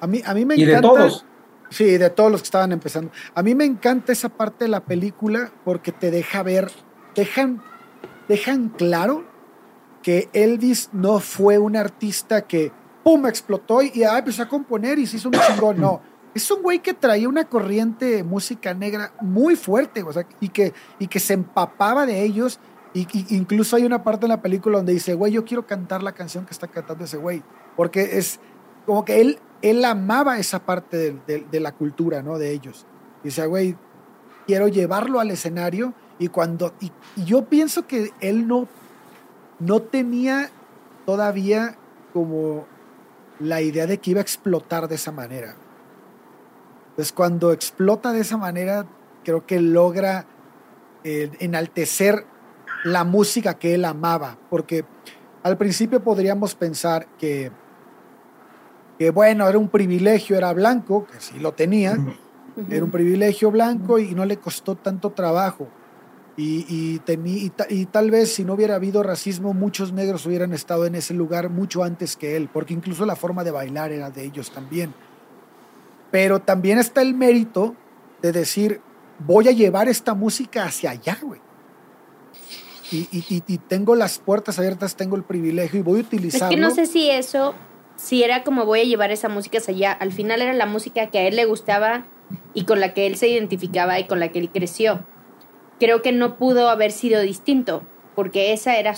A 0.00 0.06
mí, 0.06 0.22
a 0.24 0.34
mí 0.34 0.44
me 0.44 0.56
Y 0.56 0.64
de 0.64 0.72
encanta. 0.72 0.88
todos. 0.88 1.24
Sí, 1.70 1.98
de 1.98 2.10
todos 2.10 2.32
los 2.32 2.40
que 2.40 2.46
estaban 2.46 2.72
empezando. 2.72 3.10
A 3.34 3.42
mí 3.42 3.54
me 3.54 3.64
encanta 3.64 4.12
esa 4.12 4.28
parte 4.30 4.64
de 4.64 4.68
la 4.70 4.80
película 4.80 5.50
porque 5.64 5.92
te 5.92 6.10
deja 6.10 6.42
ver, 6.42 6.70
dejan, 7.14 7.62
dejan 8.28 8.70
claro 8.70 9.24
que 10.02 10.28
Elvis 10.32 10.90
no 10.92 11.20
fue 11.20 11.58
un 11.58 11.76
artista 11.76 12.42
que, 12.42 12.72
¡pum!, 13.04 13.26
explotó 13.26 13.82
y 13.82 14.02
ah, 14.04 14.18
empezó 14.18 14.42
a 14.44 14.48
componer 14.48 14.98
y 14.98 15.06
se 15.06 15.18
hizo 15.18 15.28
un 15.28 15.34
chingón. 15.34 15.78
No, 15.80 16.00
es 16.38 16.50
un 16.50 16.62
güey 16.62 16.78
que 16.78 16.94
traía 16.94 17.28
una 17.28 17.44
corriente 17.44 18.04
de 18.06 18.24
música 18.24 18.72
negra 18.72 19.12
muy 19.20 19.56
fuerte, 19.56 20.02
o 20.02 20.12
sea, 20.12 20.24
y 20.40 20.48
que, 20.48 20.72
y 20.98 21.08
que 21.08 21.18
se 21.18 21.34
empapaba 21.34 22.06
de 22.06 22.22
ellos. 22.22 22.60
Y, 22.94 23.06
incluso 23.34 23.76
hay 23.76 23.84
una 23.84 24.04
parte 24.04 24.26
en 24.26 24.30
la 24.30 24.40
película 24.40 24.78
donde 24.78 24.92
dice, 24.92 25.14
güey, 25.14 25.32
yo 25.32 25.44
quiero 25.44 25.66
cantar 25.66 26.02
la 26.02 26.12
canción 26.12 26.46
que 26.46 26.52
está 26.52 26.68
cantando 26.68 27.04
ese 27.04 27.16
güey, 27.16 27.42
porque 27.76 28.18
es, 28.18 28.38
como 28.86 29.04
que 29.04 29.20
él, 29.20 29.38
él 29.62 29.84
amaba 29.84 30.38
esa 30.38 30.60
parte 30.60 31.16
de, 31.26 31.60
la 31.60 31.72
cultura, 31.72 32.22
¿no? 32.22 32.38
De 32.38 32.52
ellos. 32.52 32.86
Decía, 33.24 33.46
güey, 33.46 33.76
quiero 34.46 34.68
llevarlo 34.68 35.18
al 35.18 35.30
escenario 35.32 35.92
y 36.20 36.28
cuando, 36.28 36.72
y 36.80 36.92
yo 37.24 37.46
pienso 37.46 37.86
que 37.86 38.12
él 38.20 38.46
no, 38.46 38.68
no 39.58 39.82
tenía 39.82 40.50
todavía 41.04 41.76
como 42.12 42.66
la 43.40 43.60
idea 43.60 43.86
de 43.86 43.98
que 43.98 44.12
iba 44.12 44.20
a 44.20 44.22
explotar 44.22 44.86
de 44.86 44.94
esa 44.94 45.10
manera. 45.10 45.56
Entonces 46.98 47.12
cuando 47.12 47.52
explota 47.52 48.12
de 48.12 48.18
esa 48.22 48.36
manera, 48.36 48.84
creo 49.22 49.46
que 49.46 49.60
logra 49.60 50.26
eh, 51.04 51.30
enaltecer 51.38 52.26
la 52.82 53.04
música 53.04 53.54
que 53.54 53.74
él 53.74 53.84
amaba, 53.84 54.36
porque 54.50 54.84
al 55.44 55.56
principio 55.56 56.02
podríamos 56.02 56.56
pensar 56.56 57.06
que, 57.16 57.52
que 58.98 59.10
bueno, 59.10 59.48
era 59.48 59.58
un 59.58 59.68
privilegio, 59.68 60.36
era 60.36 60.52
blanco, 60.52 61.06
que 61.06 61.20
sí 61.20 61.38
lo 61.38 61.52
tenía, 61.52 61.96
era 62.68 62.84
un 62.84 62.90
privilegio 62.90 63.52
blanco 63.52 64.00
y 64.00 64.12
no 64.16 64.24
le 64.24 64.38
costó 64.38 64.74
tanto 64.74 65.10
trabajo. 65.10 65.68
Y, 66.36 66.66
y, 66.68 66.98
tení- 66.98 67.42
y 67.44 67.50
ta- 67.50 67.66
y 67.70 67.86
tal 67.86 68.10
vez 68.10 68.34
si 68.34 68.44
no 68.44 68.54
hubiera 68.54 68.74
habido 68.74 69.04
racismo, 69.04 69.54
muchos 69.54 69.92
negros 69.92 70.26
hubieran 70.26 70.52
estado 70.52 70.84
en 70.84 70.96
ese 70.96 71.14
lugar 71.14 71.48
mucho 71.48 71.84
antes 71.84 72.16
que 72.16 72.34
él, 72.36 72.48
porque 72.52 72.74
incluso 72.74 73.06
la 73.06 73.14
forma 73.14 73.44
de 73.44 73.52
bailar 73.52 73.92
era 73.92 74.10
de 74.10 74.24
ellos 74.24 74.50
también. 74.50 74.92
Pero 76.10 76.40
también 76.40 76.78
está 76.78 77.02
el 77.02 77.14
mérito 77.14 77.74
de 78.22 78.32
decir, 78.32 78.80
voy 79.18 79.48
a 79.48 79.52
llevar 79.52 79.88
esta 79.88 80.14
música 80.14 80.64
hacia 80.64 80.90
allá, 80.90 81.18
güey. 81.22 81.40
Y, 82.90 83.06
y- 83.12 83.58
tengo 83.58 83.94
las 83.94 84.18
puertas 84.18 84.58
abiertas, 84.58 84.96
tengo 84.96 85.16
el 85.16 85.22
privilegio 85.24 85.80
y 85.80 85.82
voy 85.82 85.98
a 85.98 86.00
Es 86.00 86.06
utilizarlo. 86.06 86.48
que 86.56 86.60
no 86.60 86.70
sé 86.70 86.86
si 86.86 87.10
eso, 87.10 87.54
si 87.96 88.22
era 88.22 88.44
como 88.44 88.64
voy 88.64 88.80
a 88.80 88.84
llevar 88.84 89.10
esa 89.10 89.28
música 89.28 89.58
hacia 89.58 89.74
allá. 89.74 89.92
Al 89.92 90.12
final 90.12 90.40
era 90.40 90.54
la 90.54 90.64
música 90.64 91.10
que 91.10 91.18
a 91.18 91.22
él 91.28 91.36
le 91.36 91.44
gustaba 91.44 92.06
y 92.54 92.64
con 92.64 92.80
la 92.80 92.94
que 92.94 93.06
él 93.06 93.16
se 93.16 93.28
identificaba 93.28 93.98
y 94.00 94.06
con 94.06 94.20
la 94.20 94.32
que 94.32 94.38
él 94.38 94.48
creció. 94.50 95.04
Creo 95.78 96.00
que 96.00 96.12
no 96.12 96.38
pudo 96.38 96.70
haber 96.70 96.90
sido 96.90 97.20
distinto, 97.20 97.82
porque 98.14 98.54
esa 98.54 98.78
era, 98.78 98.94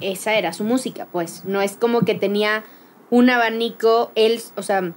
esa 0.00 0.34
era 0.34 0.52
su 0.52 0.64
música, 0.64 1.06
pues. 1.12 1.44
No 1.44 1.62
es 1.62 1.76
como 1.76 2.00
que 2.00 2.16
tenía 2.16 2.64
un 3.10 3.30
abanico, 3.30 4.10
él, 4.16 4.40
o 4.56 4.62
sea, 4.62 4.92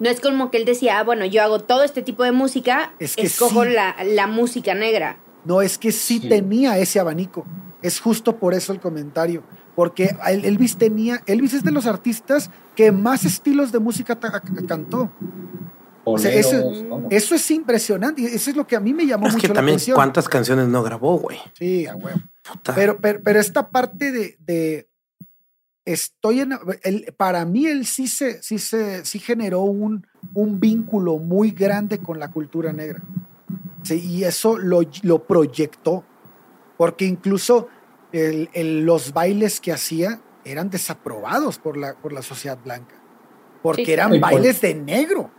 no 0.00 0.08
es 0.08 0.20
como 0.20 0.50
que 0.50 0.56
él 0.58 0.64
decía, 0.64 0.98
ah, 0.98 1.04
bueno, 1.04 1.24
yo 1.24 1.42
hago 1.42 1.60
todo 1.60 1.82
este 1.84 2.02
tipo 2.02 2.24
de 2.24 2.32
música, 2.32 2.92
Es 2.98 3.14
que 3.16 3.22
escojo 3.22 3.64
sí. 3.64 3.70
la, 3.70 3.94
la 4.04 4.26
música 4.26 4.74
negra. 4.74 5.18
No, 5.44 5.62
es 5.62 5.78
que 5.78 5.92
sí, 5.92 6.18
Sí. 6.20 6.28
tenía 6.28 6.76
ese 6.78 6.98
abanico. 7.00 7.46
Es 7.82 8.00
justo 8.00 8.36
por 8.36 8.52
eso 8.54 8.72
el 8.72 8.80
comentario. 8.80 9.42
Porque 9.76 10.14
el- 10.26 10.44
Elvis 10.44 10.76
tenía, 10.76 11.22
Elvis 11.26 11.54
es 11.54 11.62
de 11.64 11.70
los 11.70 11.86
artistas 11.86 12.50
que 12.74 12.92
más 12.92 13.24
estilos 13.24 13.72
de 13.72 13.78
música 13.78 14.18
cantó. 14.66 15.10
O 16.04 16.18
sea, 16.18 16.32
eso-. 16.32 17.06
Eso 17.10 17.34
es 17.34 17.50
impresionante. 17.50 18.20
y 18.22 18.26
Eso 18.26 18.50
es 18.50 18.56
lo 18.56 18.66
que 18.66 18.76
a 18.76 18.80
mí 18.80 18.92
me 18.92 19.06
llamó 19.06 19.28
Es 19.28 19.34
mucho 19.34 19.42
que 19.42 19.48
la 19.48 19.54
también 19.54 19.76
atención. 19.76 19.94
cuántas 19.94 20.28
canciones 20.28 20.68
no 20.68 20.82
grabó, 20.82 21.18
güey. 21.18 21.38
Sí, 21.54 21.86
a 21.86 21.94
huevo. 21.96 22.20
Puta. 22.42 22.74
Pero, 22.74 22.98
pero, 23.00 23.20
pero 23.22 23.38
esta 23.40 23.70
parte 23.70 24.10
de, 24.12 24.36
de 24.40 24.88
estoy 25.84 26.40
en 26.40 26.52
el- 26.82 27.12
para 27.16 27.44
mí 27.44 27.66
él 27.66 27.86
sí 27.86 28.06
se 28.06 28.42
sí 28.42 28.58
se 28.58 29.04
sí 29.04 29.18
generó 29.18 29.60
un, 29.62 30.06
un 30.34 30.60
vínculo 30.60 31.18
muy 31.18 31.50
grande 31.50 31.98
con 31.98 32.18
la 32.18 32.30
cultura 32.30 32.72
negra. 32.72 33.00
Sí, 33.82 33.98
y 34.04 34.24
eso 34.24 34.58
lo, 34.58 34.80
lo 35.02 35.24
proyectó. 35.24 36.04
Porque 36.76 37.06
incluso 37.06 37.68
el- 38.12 38.48
el- 38.52 38.84
los 38.84 39.12
bailes 39.12 39.60
que 39.60 39.72
hacía 39.72 40.20
eran 40.44 40.70
desaprobados 40.70 41.58
por 41.58 41.76
la, 41.76 41.94
por 41.94 42.12
la 42.12 42.22
sociedad 42.22 42.58
blanca. 42.62 42.94
Porque 43.62 43.84
Sí. 43.86 43.92
eran 43.92 44.10
por- 44.10 44.20
bailes 44.20 44.60
de 44.60 44.74
negro. 44.74 45.30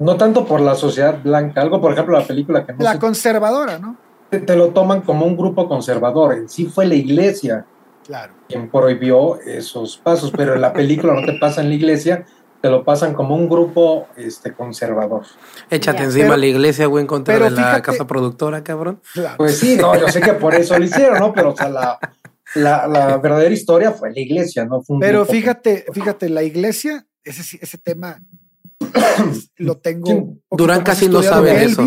No 0.00 0.16
tanto 0.16 0.44
por 0.46 0.60
la 0.60 0.74
sociedad 0.76 1.20
blanca, 1.22 1.60
algo, 1.60 1.80
por 1.80 1.92
ejemplo, 1.92 2.16
la 2.18 2.24
película 2.26 2.64
que 2.64 2.72
no 2.72 2.78
La 2.84 2.92
se- 2.92 2.98
conservadora, 3.00 3.78
¿no? 3.78 3.96
te, 4.30 4.40
te 4.40 4.54
lo 4.56 4.68
toman 4.70 5.00
como 5.02 5.24
un 5.26 5.36
grupo 5.36 5.68
conservador. 5.68 6.34
En 6.34 6.48
sí 6.48 6.66
fue 6.66 6.86
la 6.86 6.94
iglesia 6.94 7.64
Claro. 8.08 8.32
quien 8.48 8.68
prohibió 8.70 9.38
esos 9.42 9.98
pasos, 9.98 10.32
pero 10.36 10.54
en 10.54 10.62
la 10.62 10.72
película 10.72 11.12
no 11.14 11.24
te 11.24 11.34
pasa 11.38 11.60
en 11.60 11.68
la 11.68 11.74
iglesia, 11.76 12.24
te 12.62 12.70
lo 12.70 12.82
pasan 12.82 13.12
como 13.14 13.36
un 13.36 13.48
grupo 13.48 14.08
este, 14.16 14.52
conservador. 14.54 15.24
Échate 15.70 15.98
Ya. 15.98 16.04
encima 16.06 16.24
Pero- 16.30 16.36
la 16.38 16.46
iglesia, 16.46 16.86
güey, 16.86 17.02
en 17.02 17.06
contra 17.06 17.34
pero 17.34 17.44
de 17.44 17.50
la 17.52 17.56
fíjate- 17.62 17.82
casa 17.82 18.06
productora, 18.06 18.64
cabrón. 18.64 19.00
claro. 19.12 19.36
Pues 19.36 19.58
sí, 19.58 19.76
no, 19.76 19.94
yo 19.96 20.08
sé 20.08 20.20
que 20.22 20.32
por 20.32 20.54
eso 20.54 20.76
lo 20.78 20.84
hicieron, 20.84 21.18
¿no? 21.18 21.32
Pero, 21.34 21.50
o 21.52 21.56
sea, 21.56 21.68
la, 21.68 21.98
la, 22.54 22.86
la 22.88 23.18
verdadera 23.18 23.52
historia 23.54 23.92
fue 23.92 24.10
la 24.12 24.20
iglesia, 24.20 24.64
¿no? 24.64 24.82
Fue 24.82 24.94
un 24.94 25.00
Pero 25.00 25.18
grupo- 25.20 25.32
fíjate, 25.32 25.84
fíjate, 25.92 26.28
la 26.30 26.42
iglesia, 26.42 27.06
ese, 27.22 27.42
sí- 27.42 27.58
ese 27.60 27.76
tema 27.78 28.18
lo 29.56 29.76
tengo. 29.78 30.36
Durán 30.50 30.82
casi 30.82 31.08
no 31.08 31.22
sabe 31.22 31.64
eso. 31.64 31.84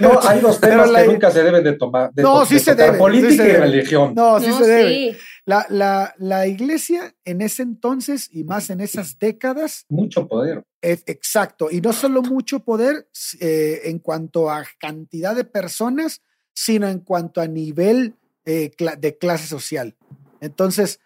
No, 0.00 0.20
hay 0.22 0.40
dos 0.40 0.58
Pero 0.58 0.72
temas 0.72 0.90
la- 0.90 1.02
que 1.02 1.08
nunca 1.08 1.30
se 1.30 1.42
deben 1.42 1.62
de 1.64 1.72
tomar. 1.74 2.12
de 2.12 2.22
No, 2.22 2.40
to- 2.40 2.46
sí 2.46 2.54
de 2.54 2.60
se 2.60 2.70
tocar, 2.72 2.86
debe, 2.86 2.96
sí 2.96 3.00
Política 3.02 3.32
y 3.44 3.46
debe. 3.46 3.58
religión. 3.60 4.14
No, 4.14 4.40
sí 4.40 4.48
No, 4.48 4.58
se 4.58 4.66
debe. 4.66 5.18
La, 5.46 5.66
la, 5.68 6.14
la 6.18 6.46
iglesia 6.46 7.14
en 7.24 7.42
ese 7.42 7.62
entonces 7.62 8.28
y 8.32 8.44
más 8.44 8.70
en 8.70 8.80
esas 8.80 9.18
décadas, 9.18 9.84
Mucho 9.88 10.26
poder. 10.26 10.64
es 10.80 11.02
exacto, 11.06 11.68
y 11.70 11.80
no 11.82 11.92
solo 11.92 12.22
mucho 12.22 12.60
poder 12.60 13.08
eh, 13.40 13.82
en 13.84 13.98
cuanto 13.98 14.50
a 14.50 14.64
cantidad 14.80 15.34
de 15.36 15.44
personas, 15.44 16.22
sino 16.54 16.88
en 16.88 17.00
cuanto 17.00 17.40
a 17.40 17.46
nivel 17.46 18.14
eh, 18.46 18.70
de 18.98 19.18
clase 19.18 19.46
social. 19.46 19.94
Entonces, 20.40 21.00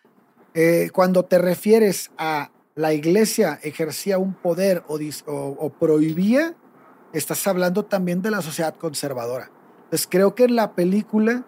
eh, 0.55 0.91
cuando 0.93 1.25
te 1.25 1.39
refieres 1.39 2.11
a 2.17 2.51
la 2.79 2.93
iglesia 2.95 3.59
ejercía 3.65 4.19
un 4.19 4.35
poder 4.35 4.85
o, 4.87 4.99
dis- 4.99 5.25
o- 5.27 5.57
o 5.59 5.71
prohibía, 5.71 6.55
estás 7.13 7.45
hablando 7.49 7.85
también 7.85 8.23
de 8.23 8.31
la 8.31 8.41
sociedad 8.41 8.77
conservadora. 8.77 9.51
Entonces, 9.85 10.07
creo 10.09 10.35
que 10.37 10.45
en 10.45 10.55
la 10.55 10.75
película 10.77 11.45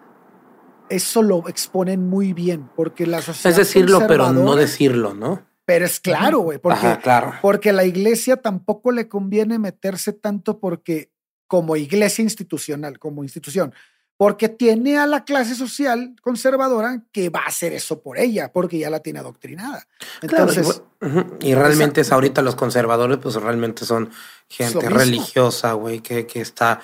eso 0.89 1.23
lo 1.23 1.47
exponen 1.47 2.09
muy 2.09 2.33
bien, 2.33 2.69
porque 2.75 3.07
la 3.07 3.21
sociedad 3.21 3.51
Es 3.51 3.57
decirlo, 3.65 4.05
pero 4.07 4.33
no 4.33 4.55
decirlo, 4.57 5.13
¿no? 5.13 5.41
Pero 5.63 5.85
es 5.85 6.01
claro, 6.01 6.39
güey, 6.39 6.57
porque 6.57 6.79
Ajá, 6.85 6.99
claro. 6.99 7.33
porque 7.41 7.71
la 7.71 7.85
iglesia 7.85 8.35
tampoco 8.35 8.91
le 8.91 9.07
conviene 9.07 9.57
meterse 9.57 10.11
tanto 10.11 10.59
porque 10.59 11.11
como 11.47 11.77
iglesia 11.77 12.23
institucional, 12.23 12.99
como 12.99 13.23
institución, 13.23 13.73
porque 14.21 14.49
tiene 14.49 14.99
a 14.99 15.07
la 15.07 15.25
clase 15.25 15.55
social 15.55 16.15
conservadora 16.21 17.01
que 17.11 17.29
va 17.29 17.39
a 17.39 17.47
hacer 17.47 17.73
eso 17.73 18.03
por 18.03 18.19
ella, 18.19 18.51
porque 18.53 18.77
ya 18.77 18.91
la 18.91 18.99
tiene 18.99 19.17
adoctrinada. 19.17 19.87
Claro, 20.19 20.51
Entonces, 20.51 20.83
y, 21.39 21.55
realmente 21.55 22.01
es 22.01 22.11
ahorita 22.11 22.43
los 22.43 22.53
conservadores, 22.53 23.17
pues 23.17 23.33
realmente 23.33 23.83
son 23.83 24.11
gente 24.47 24.87
religiosa, 24.87 25.73
güey, 25.73 26.01
que, 26.01 26.27
que 26.27 26.39
está 26.39 26.81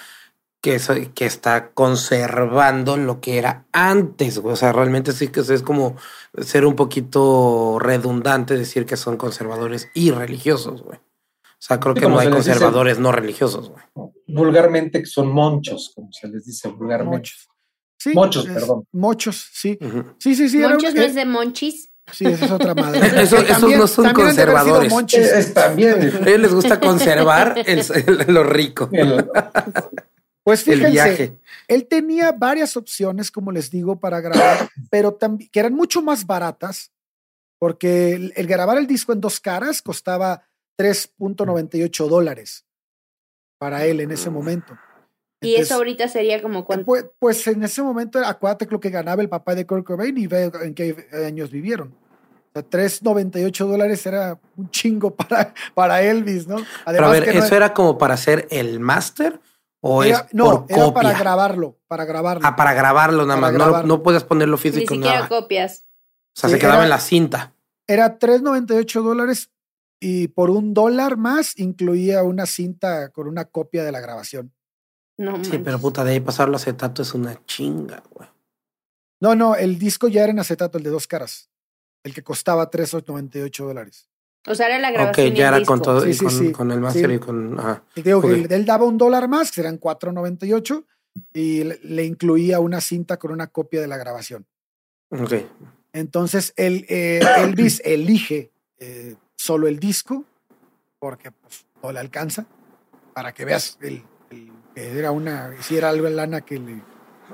que, 0.62 0.74
es- 0.74 0.90
que 1.14 1.28
está 1.28 1.70
conservando 1.76 2.98
lo 2.98 3.22
que 3.22 3.38
era 3.38 3.66
antes, 3.72 4.40
güey. 4.40 4.54
O 4.54 4.58
sea, 4.58 4.74
realmente 4.74 5.12
sí 5.12 5.28
que 5.28 5.42
es 5.42 5.62
como 5.62 5.96
ser 6.42 6.66
un 6.66 6.76
poquito 6.76 7.78
redundante 7.80 8.58
decir 8.58 8.88
que 8.88 8.98
son 8.98 9.16
conservadores 9.16 9.90
y 9.94 10.10
religiosos, 10.10 10.82
güey. 10.82 10.98
O 11.60 11.66
sea, 11.68 11.80
creo 11.80 11.96
Sí, 11.96 12.02
que 12.02 12.08
no 12.08 12.20
hay 12.20 12.28
dice- 12.28 12.36
conservadores 12.38 13.00
no 13.00 13.12
religiosos, 13.12 13.72
güey. 13.72 14.12
Vulgarmente 14.28 15.00
que 15.00 15.06
son 15.08 15.28
monchos, 15.30 15.92
como 15.96 16.12
se 16.12 16.28
les 16.28 16.46
dice 16.46 16.68
vulgarmente. 16.70 17.18
mochos. 17.18 17.48
Sí, 18.00 18.12
Mochos, 18.14 18.46
es- 18.48 18.54
perdón. 18.54 18.84
Mochos, 18.92 19.50
sí. 19.54 19.78
Sí, 20.20 20.36
sí, 20.36 20.50
sí. 20.50 20.60
Monchos 20.60 20.94
no 20.94 21.02
es 21.02 21.16
de 21.16 21.26
Monchis. 21.26 21.90
Sí, 22.12 22.26
esa 22.26 22.46
es 22.46 22.52
otra 22.52 22.74
madre. 22.76 23.00
Eso- 23.24 23.38
esos 23.38 23.72
no 23.76 23.88
son 23.88 24.14
conservadores. 24.14 24.94
Es, 25.14 25.32
es 25.34 25.54
también 25.54 25.94
A 26.24 26.30
ellos 26.30 26.40
les 26.40 26.54
gusta 26.54 26.80
conservar 26.80 27.56
el- 27.66 27.80
el- 27.80 28.34
lo 28.34 28.44
rico, 28.44 28.88
el- 28.94 29.28
Pues 30.44 30.66
el 30.68 30.76
fíjense, 30.76 30.92
viaje. 30.92 31.38
él 31.68 31.88
tenía 31.88 32.32
varias 32.32 32.78
opciones, 32.78 33.32
como 33.32 33.52
les 33.52 33.70
digo, 33.72 34.00
para 34.00 34.22
grabar, 34.22 34.70
pero 34.92 35.14
también 35.16 35.50
que 35.52 35.60
eran 35.60 35.74
mucho 35.74 36.02
más 36.02 36.26
baratas, 36.26 36.92
porque 37.60 38.14
el, 38.14 38.32
el 38.38 38.48
grabar 38.48 38.78
el 38.78 38.88
disco 38.88 39.12
en 39.12 39.20
dos 39.20 39.40
caras 39.42 39.82
costaba 39.82 40.47
3.98 40.78 42.08
dólares 42.08 42.66
para 43.60 43.86
él 43.86 44.00
en 44.02 44.12
ese 44.12 44.30
momento. 44.30 44.78
Y 45.42 45.56
eso 45.56 45.76
ahorita 45.76 46.08
sería 46.08 46.42
como 46.42 46.66
cuánto. 46.66 46.86
Pues, 46.86 47.06
pues 47.20 47.46
en 47.48 47.64
ese 47.64 47.82
momento, 47.84 48.20
acuérdate 48.26 48.68
lo 48.70 48.80
que 48.80 48.90
ganaba 48.90 49.22
el 49.22 49.30
papá 49.30 49.54
de 49.56 49.66
Kurt 49.68 49.86
Cobain 49.86 50.18
y 50.18 50.26
ve 50.28 50.52
en 50.64 50.74
qué 50.74 51.08
años 51.26 51.52
vivieron. 51.52 51.90
O 51.90 52.52
sea, 52.60 52.68
3.98 52.68 53.66
dólares 53.68 54.04
era 54.08 54.40
un 54.56 54.70
chingo 54.72 55.12
para, 55.16 55.54
para 55.76 56.02
Elvis, 56.02 56.48
¿no? 56.48 56.56
Pero 56.56 56.66
a 56.86 56.90
Además 56.90 57.12
ver, 57.12 57.24
que 57.26 57.34
no- 57.40 57.46
¿eso 57.46 57.56
era 57.56 57.74
como 57.74 57.98
para 58.00 58.16
hacer 58.16 58.48
el 58.50 58.80
máster 58.80 59.40
o 59.80 60.04
era- 60.04 60.26
es 60.28 60.34
no, 60.34 60.44
por 60.46 60.66
era 60.70 60.84
copia? 60.86 60.94
para 61.04 61.20
grabarlo, 61.20 61.78
para 61.88 62.06
grabarlo. 62.06 62.42
Ah, 62.48 62.56
para 62.56 62.74
grabarlo 62.74 63.26
nada 63.28 63.40
Para 63.40 63.42
más. 63.42 63.54
No, 63.54 63.66
grabarlo. 63.66 63.88
no 63.88 64.04
puedes 64.04 64.24
ponerlo 64.24 64.56
Ni 64.58 64.62
físico 64.64 64.96
siquiera 64.96 65.16
nada. 65.18 65.30
copias. 65.30 65.86
O 66.36 66.40
sea, 66.40 66.50
Sí, 66.50 66.56
se 66.56 66.60
quedaba 66.60 66.78
era- 66.78 66.84
en 66.86 66.90
la 66.90 67.00
cinta. 67.00 67.54
Era 67.86 68.18
3.98 68.18 69.04
dólares 69.04 69.52
y 70.00 70.28
por 70.30 70.50
un 70.50 70.74
dólar 70.74 71.18
más 71.18 71.58
incluía 71.58 72.24
una 72.24 72.46
cinta 72.46 73.10
con 73.10 73.28
una 73.28 73.46
copia 73.46 73.84
de 73.84 73.92
la 73.92 74.00
grabación. 74.00 74.54
No, 75.18 75.44
Sí, 75.44 75.58
pero 75.58 75.80
puta, 75.80 76.04
de 76.04 76.12
ahí 76.12 76.20
pasarlo 76.20 76.56
a 76.56 76.58
acetato 76.58 77.02
es 77.02 77.14
una 77.14 77.44
chinga, 77.46 78.04
güey. 78.12 78.30
No, 79.20 79.34
no, 79.34 79.56
el 79.56 79.80
disco 79.80 80.08
ya 80.08 80.22
era 80.24 80.32
en 80.32 80.40
acetato, 80.40 80.78
el 80.78 80.84
de 80.84 80.92
dos 80.92 81.08
caras, 81.08 81.50
el 82.04 82.14
que 82.14 82.22
costaba 82.24 82.70
3.98 82.70 83.66
dólares. 83.66 84.10
O 84.46 84.54
sea, 84.54 84.68
era 84.68 84.78
la 84.78 84.92
grabación. 84.92 85.28
Ok, 85.28 85.34
ya 85.36 85.46
y 85.46 85.48
el 85.48 85.56
era 85.56 85.66
con 85.66 85.82
todo, 85.82 86.02
Sí, 86.02 86.10
y 86.10 86.14
sí, 86.14 86.24
con, 86.26 86.32
sí. 86.34 86.52
con 86.52 86.72
el 86.72 86.80
máster 86.80 87.10
Sí. 87.10 87.16
y 87.16 87.20
con. 87.20 87.60
Ajá. 87.60 87.84
Y 87.96 88.02
te 88.04 88.10
digo 88.10 88.22
que 88.22 88.48
él 88.54 88.66
daba 88.66 88.86
un 88.86 88.98
dólar 88.98 89.28
más, 89.28 89.50
que 89.50 89.56
serán 89.56 89.80
4.98, 89.80 90.86
y 91.34 91.64
le, 91.64 91.80
le 91.82 92.06
incluía 92.06 92.60
una 92.60 92.80
cinta 92.80 93.18
con 93.18 93.32
una 93.32 93.48
copia 93.48 93.82
de 93.82 93.88
la 93.88 93.98
grabación. 93.98 94.46
Ok. 95.10 95.34
Entonces, 95.94 96.54
él, 96.58 96.86
eh, 96.90 97.22
Elvis 97.40 97.82
elige 97.86 98.52
eh, 98.78 99.16
solo 99.38 99.68
el 99.68 99.80
disco, 99.80 100.26
porque 101.00 101.32
pues, 101.32 101.66
no 101.82 101.92
le 101.92 102.00
alcanza, 102.00 102.46
para 103.14 103.34
que 103.34 103.46
veas 103.46 103.78
el, 103.82 104.04
el- 104.32 104.52
que 104.76 104.98
era 105.00 105.12
una, 105.12 105.52
si 105.62 105.78
era 105.78 105.90
algo 105.90 106.08
en 106.08 106.16
lana 106.16 106.42
que 106.42 106.60
le 106.60 106.82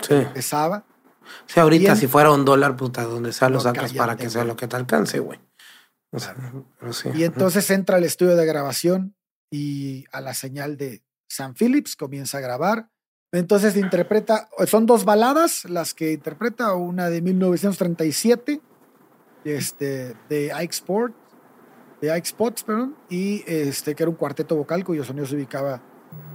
Sí. 0.02 0.16
pesaba. 0.34 0.86
Sí, 1.46 1.60
ahorita 1.60 1.92
Bien. 1.94 1.98
si 1.98 2.08
fuera 2.08 2.32
un 2.32 2.44
dólar, 2.46 2.76
puta, 2.76 3.04
donde 3.04 3.32
sea 3.32 3.48
lo 3.50 3.56
No, 3.56 3.62
sacas 3.62 3.94
para 3.94 4.16
que 4.18 4.30
sea 4.30 4.44
lo 4.44 4.56
que 4.56 4.68
te 4.68 4.76
alcance, 4.76 5.20
güey. 5.20 5.40
O 6.12 6.20
sea, 6.20 6.36
pero 6.80 6.94
sí. 6.94 7.10
Y 7.14 7.24
entonces 7.24 7.70
entra 7.72 7.98
al 7.98 8.04
estudio 8.04 8.36
de 8.36 8.46
grabación 8.46 9.16
y 9.52 10.06
a 10.12 10.20
la 10.22 10.34
señal 10.34 10.78
de 10.78 11.02
Sam 11.30 11.54
Phillips 11.54 11.96
comienza 11.96 12.38
a 12.40 12.42
grabar. 12.42 12.90
Entonces 13.32 13.76
interpreta, 13.78 14.48
son 14.68 14.86
dos 14.86 15.06
baladas 15.06 15.66
las 15.66 15.94
que 15.94 16.14
interpreta, 16.14 16.74
una 16.76 17.10
de 17.10 17.22
1937, 17.22 18.62
este, 19.44 20.16
de 20.30 20.52
Ike 20.54 20.72
Sport, 20.74 21.16
de 22.04 22.12
Ike 22.12 22.28
Spots, 22.28 22.64
perdón, 22.64 22.98
y 23.10 23.46
este, 23.48 23.96
que 23.96 24.04
era 24.04 24.10
un 24.10 24.18
cuarteto 24.18 24.58
vocal 24.58 24.84
cuyo 24.84 25.06
sonido 25.06 25.26
se 25.26 25.38
ubicaba 25.38 25.82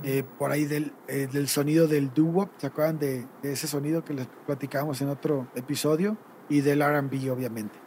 eh, 0.02 0.24
por 0.38 0.50
ahí 0.50 0.64
del, 0.64 0.94
eh, 1.08 1.28
del 1.30 1.46
sonido 1.46 1.86
del 1.86 2.14
doo-wop, 2.14 2.48
¿se 2.56 2.68
acuerdan 2.68 2.98
de, 2.98 3.26
de 3.42 3.52
ese 3.52 3.66
sonido 3.66 4.02
que 4.02 4.14
les 4.14 4.26
platicábamos 4.46 5.02
en 5.02 5.10
otro 5.10 5.46
episodio? 5.54 6.16
Y 6.48 6.62
del 6.62 6.80
R&B, 6.80 7.30
obviamente. 7.30 7.78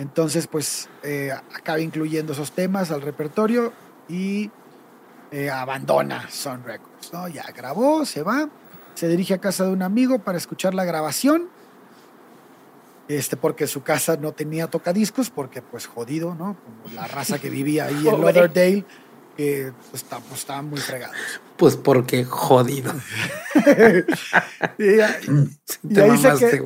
Entonces, 0.00 0.48
pues 0.48 0.88
eh, 1.04 1.30
acaba 1.54 1.78
incluyendo 1.78 2.32
esos 2.32 2.50
temas 2.50 2.90
al 2.90 3.02
repertorio 3.02 3.72
y 4.08 4.50
eh, 5.30 5.50
abandona 5.50 6.28
Sun 6.28 6.64
Records. 6.64 7.12
¿no? 7.12 7.28
Ya 7.28 7.44
grabó, 7.54 8.04
se 8.06 8.24
va, 8.24 8.48
se 8.94 9.06
dirige 9.06 9.34
a 9.34 9.38
casa 9.38 9.66
de 9.66 9.70
un 9.70 9.82
amigo 9.82 10.18
para 10.18 10.36
escuchar 10.36 10.74
la 10.74 10.84
grabación. 10.84 11.48
Este, 13.08 13.36
porque 13.36 13.66
su 13.66 13.82
casa 13.82 14.16
no 14.16 14.32
tenía 14.32 14.66
tocadiscos, 14.66 15.30
porque 15.30 15.62
pues 15.62 15.86
jodido, 15.86 16.34
¿no? 16.34 16.56
Como 16.62 16.94
la 16.94 17.06
raza 17.06 17.38
que 17.38 17.48
vivía 17.58 17.86
ahí 17.86 17.96
en. 17.96 18.04
Lauderdale, 18.04 18.84
que 19.36 19.72
pues, 19.90 20.02
está- 20.02 20.20
pues, 20.20 20.40
estaban 20.40 20.66
muy 20.68 20.78
fregados. 20.80 21.16
Pues 21.56 21.76
porque 21.76 22.24
jodido. 22.24 22.92
Y, 24.78 24.84
Sí, 25.64 25.78
Y 25.84 25.94
te 25.94 26.02
ahí 26.02 26.10
mamaste, 26.10 26.62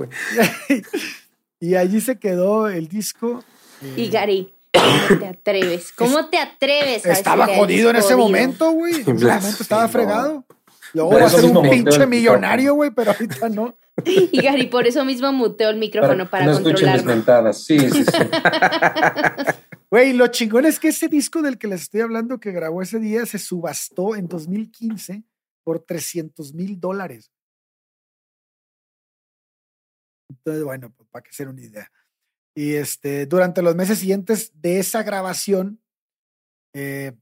y 1.60 1.74
allí 1.76 2.00
se 2.00 2.18
quedó 2.18 2.68
el 2.68 2.88
disco. 2.88 3.42
eh, 3.82 3.94
Y 3.96 4.10
Gary, 4.10 4.52
¿cómo 4.72 5.18
te 5.20 5.28
atreves? 5.28 5.92
¿Cómo 5.92 6.28
te 6.28 6.38
atreves? 6.38 7.06
a 7.06 7.12
Estaba 7.12 7.46
jodido 7.46 7.90
en 7.90 7.96
ese 7.96 8.14
jodido? 8.14 8.18
momento, 8.26 8.70
güey. 8.72 8.94
En 9.06 9.16
ese 9.16 9.26
momento 9.26 9.62
estaba 9.62 9.88
fregado. 9.88 10.44
Luego 10.94 11.12
va 11.12 11.26
a 11.26 11.28
ser 11.30 11.44
un 11.44 11.54
muteo 11.54 11.70
pinche 11.70 12.06
millonario, 12.06 12.74
güey, 12.74 12.90
pero 12.90 13.12
ahorita 13.12 13.48
no. 13.48 13.76
Y 14.04 14.40
Gary, 14.42 14.66
por 14.66 14.86
eso 14.86 15.04
mismo 15.04 15.32
muteó 15.32 15.68
el 15.68 15.76
micrófono 15.76 16.28
para, 16.28 16.46
no 16.46 16.52
escuchen 16.52 16.72
mis 16.72 16.80
controlarme. 16.80 17.14
mentadas. 17.14 17.64
Sí, 17.64 17.78
sí, 17.78 18.04
sí. 18.04 18.18
Güey, 19.90 20.14
lo 20.14 20.26
chingón 20.28 20.64
es 20.64 20.80
que 20.80 20.88
ese 20.88 21.08
disco 21.08 21.42
del 21.42 21.58
que 21.58 21.66
les 21.66 21.82
estoy 21.82 22.00
hablando 22.00 22.40
que 22.40 22.50
grabó 22.50 22.80
ese 22.80 22.98
día 22.98 23.26
se 23.26 23.38
subastó 23.38 24.16
en 24.16 24.26
2015 24.26 25.22
por 25.64 25.80
300 25.80 26.54
mil 26.54 26.80
dólares. 26.80 27.30
Entonces, 30.30 30.64
bueno, 30.64 30.90
pues 30.96 31.06
para 31.10 31.22
que 31.22 31.32
se 31.34 31.44
den 31.44 31.52
una 31.52 31.62
idea. 31.62 31.92
Y 32.54 32.72
este, 32.72 33.26
durante 33.26 33.60
los 33.60 33.76
meses 33.76 33.98
siguientes 33.98 34.50
de 34.54 34.78
esa 34.78 35.02
grabación, 35.02 35.82
eh, 36.72 37.12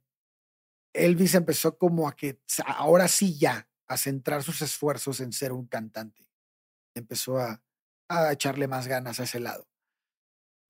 Elvis 0.92 1.34
empezó 1.34 1.78
como 1.78 2.08
a 2.08 2.16
que 2.16 2.40
ahora 2.66 3.08
sí 3.08 3.38
ya 3.38 3.68
a 3.86 3.96
centrar 3.96 4.42
sus 4.42 4.62
esfuerzos 4.62 5.20
en 5.20 5.32
ser 5.32 5.52
un 5.52 5.66
cantante. 5.66 6.28
Empezó 6.94 7.38
a, 7.38 7.62
a 8.08 8.32
echarle 8.32 8.68
más 8.68 8.88
ganas 8.88 9.20
a 9.20 9.24
ese 9.24 9.40
lado. 9.40 9.70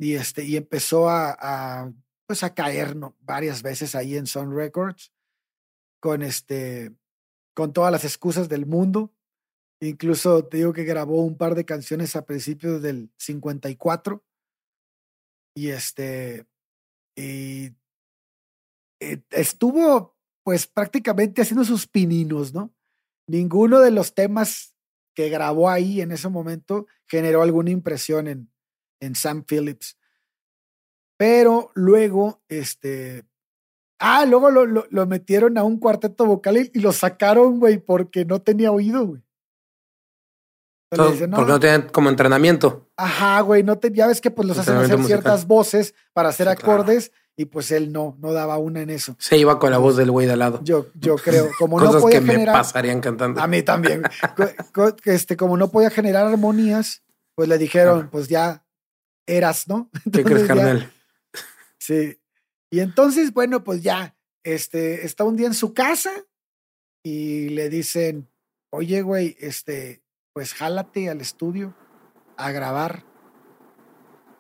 Y 0.01 0.15
este, 0.15 0.45
y 0.45 0.57
empezó 0.57 1.11
a, 1.11 1.93
pues 2.27 2.43
a 2.43 2.55
caer 2.55 2.97
¿no? 2.97 3.17
varias 3.21 3.63
veces 3.63 3.95
ahí 3.95 4.17
en 4.17 4.27
Sun 4.27 4.57
Records 4.57 5.13
con 6.01 6.23
este, 6.23 6.95
con 7.55 7.75
todas 7.75 7.93
las 7.93 8.05
excusas 8.05 8.49
del 8.49 8.65
mundo. 8.65 9.13
Incluso 9.83 10.47
te 10.47 10.59
digo 10.59 10.73
que 10.73 10.85
grabó 10.85 11.23
un 11.23 11.37
par 11.37 11.55
de 11.55 11.67
canciones 11.67 12.17
a 12.17 12.25
principios 12.25 12.81
del 12.81 13.13
54. 13.19 14.25
Y 15.55 15.69
este, 15.69 16.47
y 17.15 17.73
estuvo 19.31 20.17
pues 20.43 20.67
prácticamente 20.67 21.43
haciendo 21.43 21.65
sus 21.65 21.87
pininos, 21.87 22.53
¿no? 22.55 22.75
Ninguno 23.27 23.81
de 23.81 23.91
los 23.91 24.15
temas 24.15 24.77
que 25.15 25.29
grabó 25.29 25.69
ahí 25.69 26.01
en 26.01 26.13
ese 26.13 26.29
momento 26.29 26.87
generó 27.07 27.43
alguna 27.43 27.71
impresión 27.71 28.29
en, 28.29 28.53
en 29.01 29.15
Sam 29.15 29.45
Phillips. 29.45 29.99
Pero 31.17 31.71
luego, 31.75 32.43
este. 32.49 33.25
Ah, 33.99 34.25
luego 34.25 34.51
lo, 34.51 34.65
lo, 34.65 34.87
lo 34.91 35.07
metieron 35.07 35.59
a 35.59 35.65
un 35.65 35.79
cuarteto 35.79 36.25
vocal 36.25 36.57
y, 36.57 36.71
y 36.73 36.81
lo 36.81 36.93
sacaron, 36.93 37.61
güey, 37.61 37.79
porque 37.79 38.25
no 38.25 38.41
tenía 38.41 38.73
oído, 38.73 39.07
güey. 39.07 39.23
Entonces 40.91 41.29
porque 41.33 41.53
no 41.53 41.61
tienen 41.61 41.83
como 41.83 42.09
entrenamiento. 42.09 42.89
Ajá, 42.97 43.41
güey, 43.43 43.63
no 43.63 43.79
te, 43.79 43.93
ya 43.93 44.07
ves 44.09 44.21
que 44.21 44.31
pues 44.31 44.49
los 44.49 44.59
hacen 44.59 44.75
hacer 44.77 44.97
musical. 44.99 45.07
ciertas 45.21 45.47
voces 45.47 45.95
para 46.13 46.31
hacer 46.31 46.49
Sí, 46.49 46.57
claro. 46.57 46.73
acordes 46.73 47.13
y 47.37 47.45
pues 47.47 47.71
él 47.71 47.93
no, 47.93 48.17
no 48.21 48.33
daba 48.33 48.59
una 48.59 48.83
en 48.83 48.91
eso. 48.91 49.15
Se 49.19 49.39
iba 49.39 49.59
con 49.59 49.71
la 49.71 49.79
voz 49.79 49.97
del 49.97 50.11
güey 50.11 50.27
de 50.27 50.33
al 50.33 50.41
lado. 50.41 50.61
Yo, 50.65 50.89
yo 50.95 51.15
creo, 51.17 51.49
como 51.59 51.79
no 51.79 51.87
Cosas 51.87 52.03
podía 52.03 52.19
que 52.21 52.27
me 52.27 52.45
pasarían 52.45 53.01
cantando. 53.01 53.41
a 53.41 53.47
mí 53.47 53.63
también, 53.63 54.03
este, 55.05 55.37
como 55.37 55.57
no 55.57 55.71
podía 55.71 55.91
generar 55.91 56.27
armonías, 56.27 57.03
pues 57.37 57.49
le 57.49 57.57
dijeron, 57.57 58.09
pues 58.11 58.29
ya 58.29 58.67
eras, 59.27 59.69
¿no? 59.69 59.91
¿Qué 60.13 60.25
crees, 60.25 60.43
ya- 60.43 60.47
carnal? 60.49 60.93
Sí. 61.79 62.19
Y 62.71 62.81
entonces, 62.81 63.33
bueno, 63.33 63.65
pues 63.65 63.83
ya, 63.83 64.17
este, 64.45 65.07
está 65.07 65.25
un 65.25 65.37
día 65.37 65.47
en 65.47 65.55
su 65.55 65.73
casa 65.73 66.11
y 67.03 67.49
le 67.51 67.69
dicen, 67.71 68.29
oye, 68.71 69.03
güey, 69.03 69.37
este, 69.41 70.03
pues 70.33 70.55
jálate 70.55 71.11
al 71.11 71.21
estudio 71.21 71.75
a 72.37 72.51
grabar. 72.51 73.05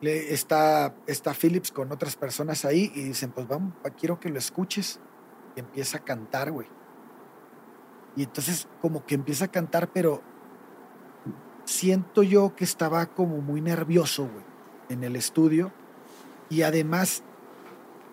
Le, 0.00 0.32
está, 0.32 0.94
está 1.06 1.34
Phillips 1.34 1.72
con 1.72 1.92
otras 1.92 2.16
personas 2.16 2.64
ahí 2.64 2.90
y 2.94 3.02
dicen, 3.02 3.32
pues 3.32 3.46
vamos, 3.46 3.74
quiero 3.98 4.18
que 4.18 4.30
lo 4.30 4.38
escuches. 4.38 5.00
Y 5.56 5.60
empieza 5.60 5.98
a 5.98 6.04
cantar, 6.04 6.52
güey. 6.52 6.68
Y 8.16 8.22
entonces 8.22 8.68
como 8.80 9.04
que 9.04 9.14
empieza 9.14 9.46
a 9.46 9.48
cantar, 9.48 9.92
pero 9.92 10.22
siento 11.64 12.22
yo 12.22 12.54
que 12.54 12.64
estaba 12.64 13.06
como 13.06 13.38
muy 13.38 13.60
nervioso, 13.60 14.28
güey, 14.28 14.44
en 14.88 15.04
el 15.04 15.16
estudio. 15.16 15.72
Y 16.48 16.62
además, 16.62 17.22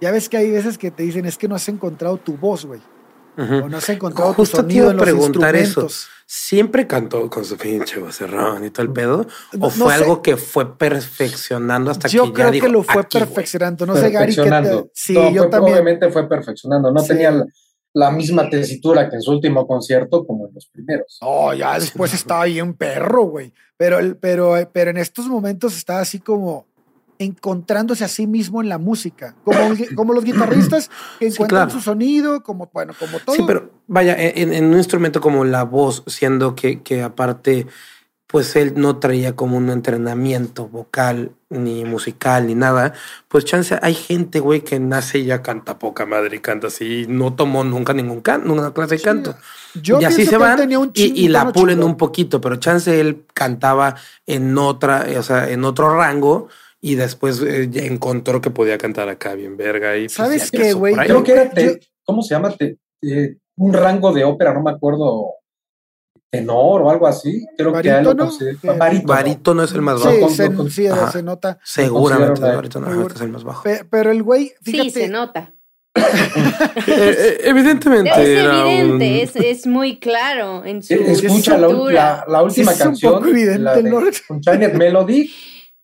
ya 0.02 0.12
ves 0.12 0.30
que 0.30 0.38
hay 0.38 0.52
veces 0.52 0.78
que 0.78 0.92
te 0.92 1.04
dicen, 1.04 1.26
es 1.26 1.38
que 1.38 1.48
no 1.48 1.56
has 1.56 1.70
encontrado 1.70 2.18
tu 2.18 2.38
voz, 2.38 2.66
güey. 2.66 2.82
Ujú. 3.38 3.56
O 3.66 3.70
no 3.70 3.78
has 3.78 3.90
encontrado 3.90 4.34
Justo 4.34 4.58
tu 4.58 4.68
te 4.68 4.74
sonido 4.74 4.84
iba 4.84 4.88
a 4.90 4.92
en 4.92 4.98
los 4.98 5.04
preguntar 5.06 5.56
eso. 5.56 5.64
instrumentos. 5.82 6.08
¿Siempre 6.26 6.88
cantó 6.88 7.30
con 7.30 7.46
su 7.46 7.56
pinche 7.58 8.00
vocerrón 8.00 8.66
y 8.66 8.70
todo 8.70 8.86
el 8.86 8.92
pedo? 8.92 9.22
¿O 9.54 9.58
no 9.58 9.70
fue 9.70 9.94
algo 9.94 10.22
que 10.22 10.36
fue 10.36 10.78
perfeccionando 10.78 11.92
hasta 11.92 12.08
Yo 12.10 12.34
que 12.34 12.42
ya 12.42 12.50
creo 12.50 12.62
que 12.64 12.70
lo 12.70 12.84
fue 12.84 13.04
perfeccionando. 13.04 13.86
No 13.86 13.96
sé, 13.96 14.10
Gary, 14.12 14.36
que 14.36 14.42
te... 14.44 14.90
Sí, 14.94 15.14
No, 15.14 15.32
yo 15.32 15.44
fue- 15.44 15.52
también. 15.52 15.74
Obviamente 15.76 16.10
fue 16.12 16.28
perfeccionando. 16.28 16.92
No 16.92 17.00
Sí. 17.02 17.08
tenía 17.10 17.32
la, 17.32 17.46
la 17.94 18.12
misma 18.12 18.50
tesitura 18.50 19.10
que 19.10 19.16
en 19.16 19.22
su 19.22 19.32
último 19.32 19.66
concierto 19.66 20.26
como 20.26 20.48
en 20.48 20.54
los 20.54 20.68
primeros. 20.68 21.18
No, 21.22 21.54
ya 21.54 21.80
después 21.80 22.14
estaba 22.14 22.42
ahí 22.44 22.60
un 22.60 22.74
perro, 22.74 23.24
güey. 23.24 23.54
Pero, 23.78 24.00
el, 24.00 24.18
pero, 24.18 24.56
pero 24.74 24.90
en 24.92 24.98
estos 24.98 25.28
momentos 25.28 25.78
estaba 25.78 26.02
así 26.02 26.20
como 26.20 26.66
encontrándose 27.20 28.04
a 28.04 28.08
sí 28.08 28.28
mismo 28.28 28.62
en 28.62 28.70
la 28.70 28.78
música. 28.78 29.36
Como, 29.96 30.14
los 30.14 30.24
guitarristas 30.24 30.90
que 31.20 31.30
Sí, 31.30 31.36
encuentran 31.36 31.68
claro. 31.68 31.72
su 31.72 31.82
sonido, 31.84 32.44
como, 32.44 32.70
bueno, 32.74 32.94
como 33.00 33.20
todo. 33.20 33.36
Sí, 33.36 33.44
pero 33.46 33.72
vaya, 33.88 34.16
en, 34.18 34.54
en 34.54 34.66
un 34.66 34.78
instrumento 34.78 35.22
como 35.22 35.46
la 35.46 35.64
voz, 35.64 36.04
siendo 36.08 36.56
que, 36.56 36.82
que 36.82 37.02
aparte, 37.02 37.68
pues 38.28 38.56
él 38.56 38.74
no 38.76 38.98
traía 38.98 39.36
como 39.36 39.58
un 39.58 39.70
entrenamiento 39.70 40.68
vocal, 40.68 41.32
ni 41.50 41.86
musical, 41.86 42.48
ni 42.48 42.56
nada, 42.56 42.94
pues 43.30 43.46
chance, 43.46 43.80
hay 43.82 43.94
gente, 43.94 44.42
güey, 44.42 44.62
que 44.62 44.80
nace 44.80 45.20
y 45.20 45.26
ya 45.26 45.42
canta 45.42 45.80
poca 45.80 46.06
madre 46.06 46.36
y 46.36 46.40
canta 46.40 46.68
así, 46.68 47.04
y 47.04 47.08
no 47.08 47.34
tomó 47.34 47.64
nunca 47.64 47.94
ningún 47.94 48.20
canto, 48.20 48.50
ninguna 48.50 48.74
clase 48.74 48.96
de 48.96 49.00
Sí, 49.00 49.06
canto. 49.06 49.36
Yo 49.82 50.02
y 50.02 50.06
así 50.06 50.26
se 50.26 50.38
van 50.38 50.76
un 50.76 50.92
y, 50.94 51.30
la 51.30 51.54
pulen 51.54 51.84
un 51.84 51.96
poquito, 51.96 52.42
pero 52.42 52.58
chance 52.58 53.00
él 53.00 53.24
cantaba 53.34 53.96
en 54.26 54.58
otra, 54.58 55.06
o 55.18 55.24
sea, 55.24 55.50
en 55.50 55.64
otro 55.64 55.96
rango 55.96 56.50
y 56.82 56.96
después 56.96 57.42
eh, 57.42 57.68
ya 57.72 57.84
encontró 57.84 58.40
que 58.42 58.50
podía 58.52 58.78
cantar 58.78 59.10
acá 59.10 59.34
bien 59.36 59.58
verga 59.58 59.98
y 59.98 60.04
pues, 60.04 60.14
¿Sabes 60.14 60.52
qué, 60.52 60.74
güey? 60.74 60.96
Creo 60.96 61.24
que 61.24 61.32
era, 61.32 61.44
Yo- 61.46 61.52
te- 61.54 61.80
¿cómo 62.04 62.22
se 62.22 62.36
llama? 62.36 62.52
Te- 62.56 62.78
eh, 63.02 63.38
un 63.58 63.74
rango 63.74 64.12
de 64.14 64.24
ópera, 64.24 64.54
no 64.54 64.62
me 64.62 64.72
acuerdo. 64.72 65.34
tenor 66.30 66.82
o 66.82 66.90
algo 66.90 67.08
así. 67.08 67.46
Creo 67.58 67.72
que 67.82 67.90
algo 67.90 68.14
¿Qué? 68.38 68.68
barítono. 68.68 69.08
Barítono 69.08 69.64
es 69.64 69.72
el 69.72 69.82
más 69.82 70.02
Sí, 70.02 70.08
bajo. 70.08 70.20
con- 70.20 70.30
se, 70.32 70.54
con- 70.54 70.70
sí, 70.70 70.86
ajá. 70.88 71.10
se 71.10 71.24
nota. 71.24 71.58
Seguramente 71.64 72.46
el 72.46 72.56
barítono 72.56 72.88
ajá, 72.88 73.08
es 73.16 73.22
el 73.22 73.30
más 73.30 73.44
bajo. 73.46 73.64
Pe- 73.64 73.86
Pero 73.90 74.12
el 74.12 74.24
güey, 74.24 74.52
Sí, 74.64 74.90
se 74.90 75.08
nota. 75.08 75.54
Eh, 75.96 76.84
eh, 76.88 77.38
evidentemente. 77.46 78.10
Es 78.12 78.28
era 78.44 78.60
evidente, 78.70 78.94
un- 78.94 79.02
es, 79.02 79.36
es 79.38 79.68
muy 79.68 80.00
claro 80.00 80.64
en 80.66 80.84
su 80.84 80.94
Eh, 80.94 81.12
Escucha 81.14 81.58
la, 81.58 81.68
estructura. 81.68 81.94
la- 81.94 82.26
la 82.32 82.44
última 82.44 82.72
Sí, 82.72 82.76
es 82.80 82.82
un 82.82 82.88
canción, 82.92 83.14
poco 83.16 83.28
evidente, 83.28 83.60
la 83.60 83.76
de 83.76 84.70
Melody, 84.74 85.30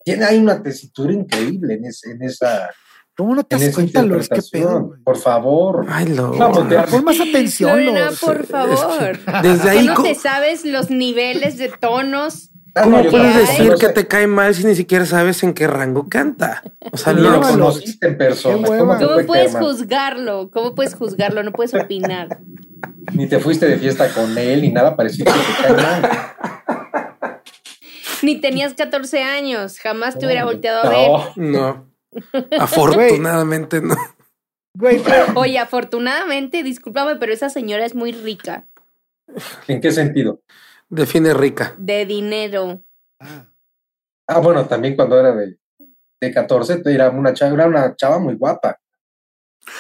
tiene 0.06 0.26
ahí 0.26 0.38
una 0.38 0.62
tesitura 0.62 1.14
increíble 1.14 1.76
en, 1.76 1.86
ese- 1.86 2.12
en 2.12 2.22
esa, 2.24 2.70
¿cómo 3.16 3.36
no 3.36 3.44
te 3.44 3.58
das 3.58 3.74
cuenta, 3.74 4.02
Lourdes? 4.04 4.30
¿Qué 4.30 4.36
pedo, 4.36 4.42
interpretación. 4.62 4.88
güey? 4.88 5.02
Por 5.04 5.18
favor. 5.18 5.86
Ay, 5.90 6.08
lo. 6.08 6.32
Vamos, 6.38 6.70
ya. 6.70 6.86
Pon 6.86 7.04
más 7.04 7.20
atención, 7.20 7.86
Lorena, 7.86 8.10
por 8.20 8.46
favor. 8.46 9.18
Desde 9.44 9.64
¿Que 9.64 9.70
ahí. 9.70 9.86
no 9.88 9.94
co- 9.96 10.04
te 10.04 10.16
sabes 10.16 10.66
los 10.66 10.90
niveles 10.90 11.58
de 11.58 11.70
tonos? 11.70 12.50
Ah, 12.76 12.86
¿Cómo 12.86 13.04
yo 13.04 13.12
puedes 13.12 13.36
decir 13.36 13.70
no 13.72 13.78
que 13.78 13.90
te 13.90 14.08
cae 14.08 14.26
mal 14.26 14.56
si 14.56 14.64
ni 14.66 14.74
siquiera 14.74 15.06
sabes 15.06 15.44
en 15.44 15.54
qué 15.54 15.68
rango 15.68 16.10
canta? 16.10 16.64
O 16.92 16.98
sea, 16.98 17.14
lo 17.14 17.22
no. 17.22 17.32
Lord. 17.38 17.52
conociste 17.52 18.08
en 18.08 18.18
persona. 18.18 18.56
¿Cómo 18.68 18.78
¿Cómo 18.80 18.98
puede 18.98 19.24
puedes 19.26 19.56
juzgarlo? 19.56 20.50
¿Cómo 20.52 20.74
puedes 20.74 20.96
juzgarlo? 20.96 21.44
No 21.44 21.52
puedes 21.52 21.76
opinar. 21.76 22.40
Ni 23.14 23.28
te 23.28 23.38
fuiste 23.40 23.68
de 23.68 23.78
fiesta 23.78 24.08
con 24.10 24.36
él, 24.40 24.64
ni 24.64 24.72
nada 24.72 24.96
parecido. 24.96 25.32
que 25.32 25.40
te 25.68 25.74
cae 25.76 25.84
mal. 25.84 26.12
Ni 28.24 28.40
tenías 28.42 28.74
14 28.74 29.22
años, 29.22 29.80
jamás 29.80 30.18
te 30.18 30.26
hubiera 30.26 30.42
No, 30.42 30.48
volteado 30.48 30.84
a 30.84 30.90
ver. 30.90 31.10
no. 31.36 31.60
No. 31.60 31.94
Afortunadamente 32.60 33.82
no. 33.82 33.96
Güey, 34.76 35.00
pero- 35.04 35.26
Oye, 35.36 35.60
afortunadamente, 35.60 36.64
discúlpame, 36.64 37.16
pero 37.18 37.32
esa 37.34 37.50
señora 37.50 37.86
es 37.86 37.94
muy 37.96 38.12
rica 38.12 38.68
¿En 39.68 39.82
qué 39.82 39.92
sentido? 39.92 40.42
Define 40.90 41.34
rica. 41.34 41.74
de 41.78 42.06
dinero. 42.06 42.82
Ah, 43.20 43.46
Ah, 44.28 44.40
bueno, 44.40 44.66
también 44.68 44.96
cuando 44.96 45.20
era 45.20 45.36
de, 45.36 45.58
de 46.22 46.32
14, 46.34 46.78
te 46.78 46.94
era 46.94 47.10
una 47.10 47.34
chava, 47.34 47.54
era 47.54 47.68
una 47.68 47.94
chava 47.96 48.20
muy 48.20 48.36
guapa. 48.36 48.80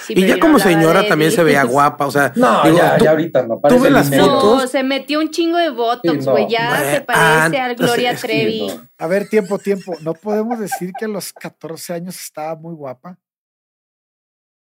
Sí, 0.06 0.14
Y 0.16 0.26
ya 0.26 0.40
como 0.40 0.54
no 0.54 0.60
señora 0.60 1.08
también 1.08 1.32
se 1.32 1.44
veía 1.44 1.64
guapa. 1.66 2.06
O 2.08 2.12
sea, 2.12 2.32
No, 2.36 2.64
digo, 2.64 2.78
ya, 2.78 2.98
tú- 2.98 3.04
ya 3.06 3.12
ahorita 3.12 3.46
no. 3.48 3.60
Parece 3.60 3.82
ves 3.84 3.92
las 3.92 4.10
fotos? 4.10 4.62
No, 4.62 4.68
se 4.68 4.84
metió 4.84 5.20
un 5.20 5.30
chingo 5.30 5.58
de 5.58 5.70
botox, 5.72 6.20
Sí, 6.20 6.26
no. 6.26 6.32
güey. 6.32 6.48
ya 6.50 6.78
se 6.94 7.02
parece 7.02 7.58
ah, 7.60 7.66
a 7.66 7.74
Gloria 7.74 8.16
Trevi. 8.16 8.70
sí, 8.70 8.78
no. 8.78 8.90
a 8.98 9.08
ver, 9.08 9.28
tiempo, 9.30 9.60
tiempo. 9.60 9.94
¿No 10.02 10.14
podemos 10.14 10.60
decir 10.60 10.92
que 10.98 11.06
a 11.06 11.10
los 11.10 11.34
14 11.34 11.94
años 11.94 12.16
estaba 12.20 12.56
muy 12.56 12.74
guapa? 12.76 13.18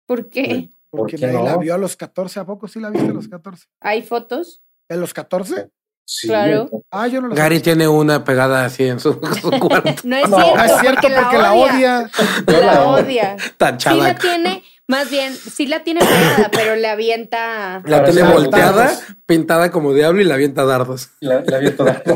¿Por 0.08 0.30
qué? 0.30 0.70
¿Por 0.90 1.02
Porque 1.02 1.16
qué 1.18 1.26
nadie 1.28 1.40
no? 1.40 1.46
la 1.46 1.58
vio 1.58 1.74
a 1.74 1.78
los 1.78 1.96
14. 1.96 2.40
¿A 2.40 2.46
poco 2.46 2.68
sí 2.68 2.80
la 2.80 2.90
viste 2.90 3.10
a 3.10 3.14
los 3.14 3.28
14? 3.28 3.66
¿Hay 3.82 4.02
fotos? 4.04 4.62
¿A 4.90 4.96
los 4.96 5.14
14? 5.14 5.70
Sí, 6.06 6.28
Claro. 6.28 6.70
Ah, 6.92 7.08
yo 7.08 7.22
no 7.22 7.30
lo 7.30 7.36
Gary 7.36 7.56
sé. 7.58 7.62
tiene 7.64 7.88
una 7.88 8.26
pegada 8.26 8.66
así 8.66 8.84
en 8.84 9.00
su, 9.00 9.14
su 9.42 9.52
cuarto. 9.52 9.90
No 10.04 10.18
es 10.18 10.28
No, 10.30 10.38
cierto, 10.38 10.54
Ah, 10.60 10.66
es 10.66 10.80
cierto, 10.82 11.02
porque, 11.02 11.38
la 11.38 11.54
odia. 11.54 12.10
La 12.46 12.60
la 12.60 12.84
odia. 12.88 13.38
Sí 13.40 13.52
Tachada. 13.58 13.96
la 13.96 14.16
tiene, 14.16 14.64
más 14.88 15.10
bien, 15.10 15.34
sí 15.36 15.66
la 15.66 15.84
tiene 15.84 16.02
pegada, 16.02 16.50
pero 16.52 16.76
le 16.76 16.88
avienta. 16.88 17.82
La 17.86 18.04
tiene 18.04 18.24
volteada, 18.24 18.86
dardos. 18.86 19.04
pintada 19.26 19.72
como 19.72 19.94
diablo 19.94 20.22
y 20.22 20.26
la 20.26 20.36
avienta 20.36 20.66
dardos. 20.66 21.10
La, 21.20 21.42
la 21.46 21.58
vi 21.60 21.72
toda. 21.72 22.02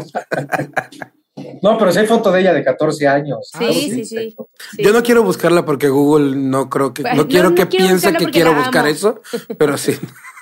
No, 1.61 1.77
pero 1.77 1.91
si 1.91 1.99
hay 1.99 2.07
foto 2.07 2.31
de 2.31 2.41
ella 2.41 2.51
de 2.53 2.63
14 2.63 3.07
años. 3.07 3.51
Sí, 3.57 3.65
Ah, 3.65 3.71
sí, 3.71 4.05
sí. 4.05 4.35
Sí. 4.35 4.35
Yo 4.83 4.91
no 4.91 5.03
quiero 5.03 5.21
buscarla 5.23 5.63
porque 5.65 5.87
Google 5.87 6.35
no 6.35 6.67
creo 6.67 6.93
que, 6.95 7.03
no 7.03 7.27
quiero 7.27 7.49
no 7.51 7.55
que 7.55 7.67
quiero 7.67 7.85
piense 7.85 8.11
que 8.13 8.25
quiero 8.31 8.55
buscar 8.55 8.85
amo. 8.85 8.87
eso, 8.93 9.21
pero 9.57 9.77
sí. 9.77 9.95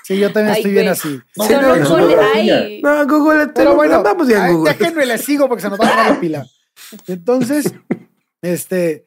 Sí, 0.04 0.18
yo 0.18 0.32
también 0.32 0.54
Ay, 0.54 0.60
estoy 0.60 0.72
bien 0.72 0.88
así. 0.88 1.20
No, 1.36 1.44
Sí, 1.44 1.52
Solo 1.52 2.08
no, 2.08 2.20
ay, 2.32 2.80
Google, 3.06 3.48
Pero 3.54 3.74
bueno, 3.74 4.02
vamos 4.02 4.26
ya 4.28 4.48
Google. 4.48 4.72
déjenme 4.78 5.04
le 5.04 5.18
sigo 5.18 5.48
porque 5.48 5.62
se 5.62 5.68
nos 5.70 5.78
va 5.78 5.84
a 5.86 5.88
acabar 5.92 6.10
la 6.12 6.20
pila. 6.20 6.46
Entonces, 7.06 7.74
este, 8.42 9.05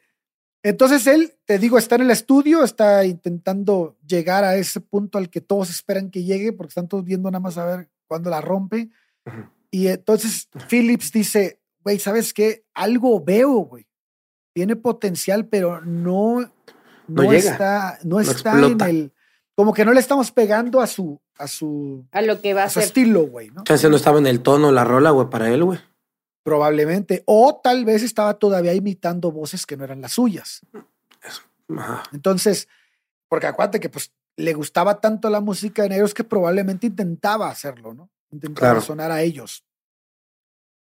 entonces 0.64 1.08
él, 1.08 1.34
te 1.46 1.58
digo, 1.58 1.78
está 1.78 1.96
en 1.96 2.02
el 2.02 2.12
estudio, 2.12 2.64
está 2.64 3.06
intentando 3.06 3.98
llegar 4.06 4.44
a 4.44 4.56
ese 4.56 4.82
punto 4.82 5.18
al 5.18 5.30
que 5.30 5.42
todos 5.42 5.70
esperan 5.70 6.10
que 6.12 6.24
llegue, 6.24 6.52
porque 6.54 6.70
están 6.70 6.88
todos 6.88 7.06
viendo 7.06 7.30
nada 7.32 7.40
más 7.40 7.58
a 7.58 7.66
ver 7.66 7.90
cuándo 8.08 8.30
la 8.30 8.42
rompe. 8.42 8.90
Y 9.72 9.88
entonces 9.88 10.50
Phillips 10.70 11.12
dice, 11.12 11.60
güey, 11.84 12.00
¿sabes 12.00 12.34
qué? 12.34 12.66
Algo 12.74 13.24
veo, 13.24 13.52
güey. 13.60 13.86
Tiene 14.54 14.76
potencial, 14.76 15.46
pero 15.48 15.80
no, 15.82 16.42
no, 16.42 16.50
No 17.08 17.32
llega, 17.32 17.52
está, 17.52 18.00
no, 18.04 18.16
no 18.16 18.20
está 18.20 18.52
explota. 18.60 18.90
en 18.90 18.96
el, 18.96 19.14
como 19.56 19.74
que 19.74 19.86
no 19.86 19.94
le 19.94 20.00
estamos 20.00 20.32
pegando 20.32 20.82
a 20.82 20.88
su, 20.88 21.22
a 21.38 21.48
su, 21.48 22.06
a 22.12 22.22
lo 22.22 22.42
que 22.42 22.54
va 22.54 22.64
a 22.64 22.66
a 22.66 22.70
su 22.70 22.80
ser. 22.80 22.84
estilo, 22.88 23.28
güey, 23.28 23.50
¿no? 23.52 23.64
Chance 23.64 23.90
no 23.90 23.96
estaba 23.96 24.20
en 24.20 24.28
el 24.28 24.42
tono 24.42 24.72
la 24.72 24.84
rola, 24.84 25.12
güey, 25.12 25.30
para 25.30 25.50
él, 25.52 25.64
güey. 25.64 25.80
Probablemente. 26.44 27.24
O 27.26 27.60
tal 27.62 27.86
vez 27.86 28.02
estaba 28.04 28.36
todavía 28.36 28.74
imitando 28.74 29.32
voces 29.32 29.66
que 29.66 29.78
no 29.78 29.84
eran 29.84 30.02
las 30.02 30.14
suyas. 30.14 30.62
Ajá. 31.78 32.04
Entonces, 32.14 32.68
porque 33.28 33.48
acuérdate 33.48 33.80
que 33.80 33.90
pues 33.90 34.12
le 34.38 34.54
gustaba 34.54 35.02
tanto 35.02 35.30
la 35.30 35.42
música 35.42 35.84
de 35.84 35.90
negros 35.90 36.14
que 36.14 36.24
probablemente 36.24 36.88
intentaba 36.88 37.50
hacerlo, 37.50 37.94
¿no? 37.94 38.10
Intentaba 38.32 38.72
Claro. 38.72 38.82
sonar 38.82 39.12
a 39.12 39.22
ellos. 39.22 39.64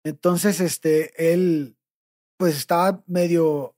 Entonces, 0.04 0.60
este, 0.60 1.32
él 1.34 1.76
pues 2.38 2.56
estaba 2.58 3.02
medio 3.08 3.74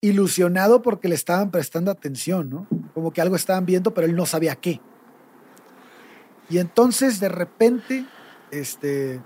ilusionado 0.00 0.82
porque 0.82 1.08
le 1.08 1.14
estaban 1.14 1.50
prestando 1.50 1.90
atención, 1.90 2.50
¿no? 2.50 2.68
Como 2.92 3.12
que 3.12 3.20
algo 3.20 3.34
estaban 3.36 3.66
viendo, 3.66 3.92
pero 3.94 4.06
él 4.06 4.14
no 4.14 4.26
sabía 4.26 4.54
qué. 4.56 4.80
Y 6.50 6.58
entonces, 6.58 7.20
de 7.20 7.28
repente, 7.30 8.04
este, 8.50 9.20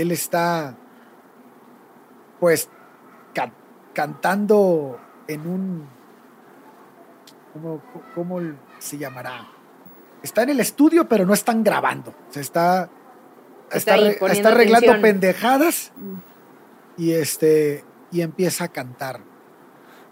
él 0.00 0.12
está, 0.12 0.76
pues, 2.40 2.68
ca- 3.34 3.52
cantando 3.94 5.00
en 5.26 5.46
un, 5.46 5.88
¿cómo, 7.52 7.82
¿cómo 8.14 8.40
se 8.78 8.98
llamará? 8.98 9.48
Está 10.22 10.42
en 10.42 10.50
el 10.50 10.60
estudio, 10.60 11.08
pero 11.08 11.26
no 11.26 11.34
están 11.34 11.62
grabando. 11.62 12.14
Se 12.30 12.40
está, 12.40 12.90
está, 13.72 13.96
está 13.96 14.48
arreglando 14.48 14.90
atención. 14.90 15.02
pendejadas 15.02 15.92
y 16.96 17.12
este 17.12 17.84
y 18.10 18.22
empieza 18.22 18.64
a 18.64 18.68
cantar. 18.68 19.20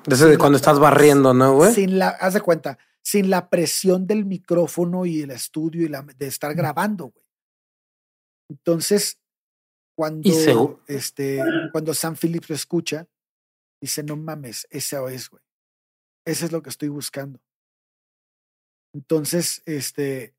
Desde 0.06 0.28
de 0.28 0.38
cuando 0.38 0.56
estás 0.56 0.78
barriendo, 0.78 1.34
¿no, 1.34 1.54
güey? 1.54 1.72
Sin 1.74 1.98
la, 1.98 2.10
haz 2.10 2.34
de 2.34 2.40
cuenta, 2.40 2.78
sin 3.02 3.30
la 3.30 3.48
presión 3.48 4.06
del 4.06 4.24
micrófono 4.24 5.06
y 5.06 5.22
el 5.22 5.30
estudio 5.32 5.84
y 5.84 5.88
la, 5.88 6.02
de 6.02 6.26
estar 6.26 6.54
grabando, 6.54 7.06
güey. 7.06 7.24
Entonces, 8.48 9.18
cuando, 9.96 10.28
Y 10.28 10.92
este, 10.92 11.42
cuando 11.72 11.94
Sam 11.94 12.14
Phillips 12.14 12.50
lo 12.50 12.54
escucha, 12.54 13.08
dice, 13.80 14.02
no 14.02 14.16
mames, 14.16 14.66
eso 14.70 15.08
es, 15.08 15.30
güey. 15.30 15.42
Eso 16.24 16.44
es 16.44 16.52
lo 16.52 16.62
que 16.62 16.70
estoy 16.70 16.88
buscando. 16.88 17.40
Entonces, 18.92 19.62
este, 19.64 20.34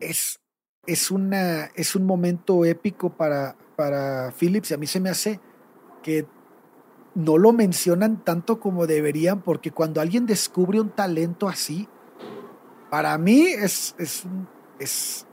es, 0.00 0.38
es, 0.86 1.10
una, 1.10 1.66
es 1.74 1.94
un 1.94 2.04
momento 2.04 2.64
épico 2.64 3.16
para, 3.16 3.56
para 3.74 4.32
Phillips 4.32 4.70
y 4.70 4.74
a 4.74 4.76
mí 4.76 4.86
se 4.86 5.00
me 5.00 5.10
hace 5.10 5.40
que 6.02 6.26
no 7.14 7.38
lo 7.38 7.52
mencionan 7.52 8.22
tanto 8.22 8.60
como 8.60 8.86
deberían, 8.86 9.40
porque 9.40 9.70
cuando 9.70 10.00
alguien 10.00 10.26
descubre 10.26 10.80
un 10.80 10.90
talento 10.90 11.48
así, 11.48 11.88
para 12.90 13.16
mí 13.18 13.46
es, 13.46 13.94
es, 13.98 14.24
es, 14.78 15.26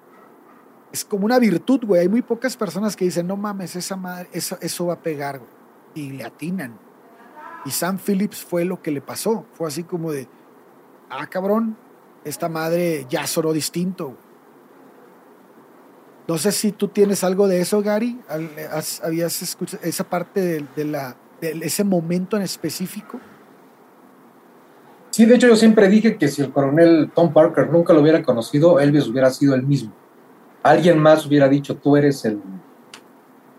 es 0.92 1.06
como 1.06 1.26
una 1.26 1.40
virtud, 1.40 1.82
güey. 1.86 2.02
Hay 2.02 2.10
muy 2.10 2.22
pocas 2.22 2.58
personas 2.58 2.96
que 2.96 3.06
dicen, 3.06 3.28
no 3.28 3.38
mames, 3.38 3.76
esa 3.76 3.96
madre, 3.96 4.30
eso, 4.32 4.58
eso 4.62 4.88
va 4.88 4.94
a 4.94 5.02
pegar, 5.02 5.40
güey. 5.40 5.52
Y 5.94 6.12
le 6.12 6.24
atinan. 6.24 6.78
Y 7.66 7.72
Sam 7.72 7.98
Phillips 7.98 8.44
fue 8.44 8.66
lo 8.66 8.82
que 8.82 8.92
le 8.92 9.02
pasó. 9.02 9.46
Fue 9.54 9.68
así 9.68 9.84
como 9.84 10.12
de, 10.12 10.28
ah, 11.10 11.28
cabrón, 11.28 11.78
esta 12.24 12.50
madre 12.50 13.06
ya 13.10 13.28
sonó 13.28 13.54
distinto. 13.54 14.16
No 16.28 16.38
sé 16.38 16.52
si 16.52 16.72
tú 16.72 16.88
tienes 16.88 17.24
algo 17.24 17.48
de 17.48 17.62
eso, 17.62 17.82
Gary. 17.82 18.20
¿Habías 19.04 19.42
escuchado 19.42 19.84
esa 19.84 20.04
parte 20.04 20.66
de, 20.76 20.86
la, 20.86 21.16
ese 21.42 21.84
momento 21.84 22.38
en 22.38 22.44
específico? 22.44 23.20
Sí, 25.10 25.26
de 25.26 25.36
hecho 25.36 25.48
yo 25.48 25.58
siempre 25.58 25.90
dije 25.90 26.18
que 26.18 26.30
si 26.30 26.42
el 26.42 26.52
coronel 26.52 27.12
Tom 27.14 27.34
Parker 27.34 27.70
nunca 27.70 27.94
lo 27.94 28.02
hubiera 28.02 28.24
conocido, 28.24 28.80
Elvis 28.80 29.08
hubiera 29.08 29.30
sido 29.30 29.56
el 29.56 29.64
mismo. 29.64 29.94
Alguien 30.64 31.00
más 31.00 31.26
hubiera 31.26 31.50
dicho, 31.50 31.78
tú 31.78 31.98
eres 31.98 32.24
el, 32.26 32.42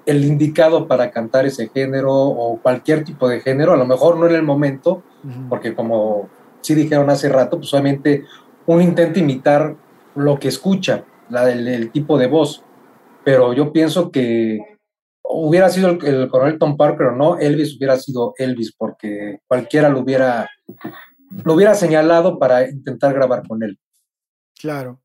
el 0.07 0.25
indicado 0.25 0.87
para 0.87 1.11
cantar 1.11 1.47
ese 1.47 1.69
género 1.69 2.13
o 2.13 2.61
cualquier 2.61 3.05
tipo 3.05 3.29
de 3.29 3.41
género, 3.41 3.73
a 3.73 3.77
lo 3.77 3.87
mejor 3.87 4.17
no 4.17 4.27
en 4.27 4.35
el 4.35 4.43
momento, 4.43 5.03
porque 5.49 5.75
como 5.75 6.29
sí 6.61 6.75
dijeron 6.75 7.11
hace 7.11 7.29
rato, 7.29 7.59
pues 7.59 7.73
obviamente 7.73 8.25
uno 8.67 8.81
intenta 8.81 9.21
imitar 9.21 9.77
lo 10.15 10.39
que 10.39 10.49
escucha, 10.49 11.05
la 11.29 11.45
del 11.45 11.67
el 11.69 11.91
tipo 11.91 12.19
de 12.19 12.27
voz, 12.27 12.65
pero 13.25 13.53
yo 13.53 13.73
pienso 13.73 14.11
que 14.11 14.59
hubiera 15.23 15.69
sido 15.71 15.91
el, 15.91 16.05
el 16.05 16.29
coronel 16.29 16.59
Tom 16.59 16.77
Parker 16.77 17.09
o 17.09 17.17
no, 17.17 17.39
Elvis 17.39 17.77
hubiera 17.77 17.97
sido 17.97 18.35
Elvis, 18.37 18.73
porque 18.77 19.39
cualquiera 19.47 19.89
lo 19.89 20.01
hubiera, 20.01 20.49
lo 21.45 21.55
hubiera 21.55 21.75
señalado 21.75 22.39
para 22.39 22.69
intentar 22.69 23.15
grabar 23.15 23.47
con 23.47 23.63
él. 23.63 23.79
Claro. 24.61 25.01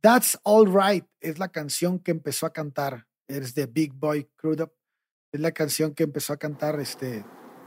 That's 0.00 0.38
All 0.44 0.66
Right 0.66 1.06
es 1.20 1.38
la 1.38 1.48
canción 1.48 1.98
que 1.98 2.10
empezó 2.10 2.46
a 2.46 2.52
cantar. 2.52 3.06
Es 3.26 3.54
de 3.54 3.66
Big 3.66 3.92
Boy 3.92 4.28
Crudup. 4.36 4.72
Es 5.32 5.40
la 5.40 5.52
canción 5.52 5.94
que 5.94 6.04
empezó 6.04 6.32
a 6.32 6.38
cantar, 6.38 6.80
este, 6.80 7.24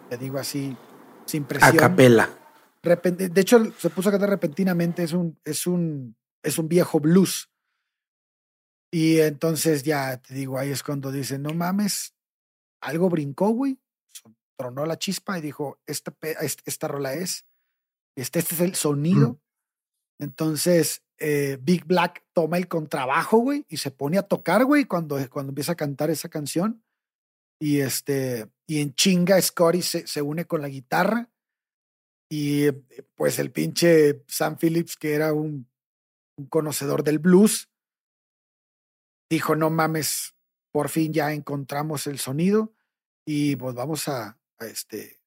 te 0.10 0.18
digo 0.18 0.40
así, 0.40 0.76
sin 1.26 1.44
presión. 1.44 1.78
A 1.78 1.80
capela. 1.80 2.30
De 2.82 3.42
hecho, 3.42 3.72
se 3.78 3.90
puso 3.92 4.10
a 4.10 4.12
cantar 4.14 4.30
repentinamente. 4.30 5.04
Es 5.04 5.14
un, 5.14 5.40
es 5.44 5.68
un, 5.68 6.16
es 6.42 6.58
un 6.58 6.68
viejo 6.68 7.00
blues. 7.00 7.50
Y 8.92 9.20
entonces 9.20 9.84
ya 9.84 10.18
te 10.18 10.34
digo, 10.34 10.58
ahí 10.58 10.72
es 10.72 10.84
cuando 10.84 11.12
dice, 11.12 11.40
no 11.40 11.54
mames, 11.54 12.14
algo 12.82 13.10
brincó, 13.10 13.50
güey. 13.50 13.80
Tronó 14.58 14.86
la 14.86 15.00
chispa 15.00 15.38
y 15.38 15.42
dijo, 15.42 15.80
esta, 15.86 16.14
esta, 16.66 16.88
rola 16.88 17.14
es, 17.14 17.46
este, 18.16 18.40
este 18.40 18.56
es 18.56 18.62
el 18.62 18.76
sonido. 18.76 19.40
Entonces, 20.20 21.04
eh, 21.22 21.57
Big 21.61 21.86
Black 21.86 22.24
toma 22.34 22.57
el 22.57 22.67
contrabajo, 22.67 23.38
güey, 23.38 23.65
y 23.69 23.78
se 23.78 23.91
pone 23.91 24.17
a 24.17 24.24
tocar, 24.24 24.65
güey, 24.65 24.86
cuando, 24.86 25.17
cuando 25.30 25.51
empieza 25.51 25.74
a 25.74 25.76
cantar 25.76 26.09
esa 26.09 26.30
canción. 26.30 26.84
Y 27.59 27.82
este, 27.82 28.49
y 28.65 28.82
en 28.82 28.95
chinga, 28.95 29.39
Scotty 29.39 29.84
se, 29.84 30.07
se 30.07 30.22
une 30.24 30.45
con 30.45 30.61
la 30.61 30.67
guitarra. 30.67 31.30
Y 32.28 32.72
pues 33.15 33.38
el 33.38 33.51
pinche 33.51 34.24
Sam 34.28 34.57
Phillips, 34.57 34.97
que 34.97 35.13
era 35.13 35.32
un, 35.32 35.69
un 36.38 36.45
conocedor 36.47 37.03
del 37.03 37.19
blues, 37.19 37.69
dijo, 39.30 39.55
no 39.55 39.69
mames, 39.69 40.36
por 40.72 40.89
fin 40.89 41.13
ya 41.13 41.34
encontramos 41.34 42.07
el 42.07 42.17
sonido 42.17 42.74
y 43.26 43.55
pues 43.57 43.76
vamos 43.76 44.07
a, 44.07 44.39
este... 44.59 45.22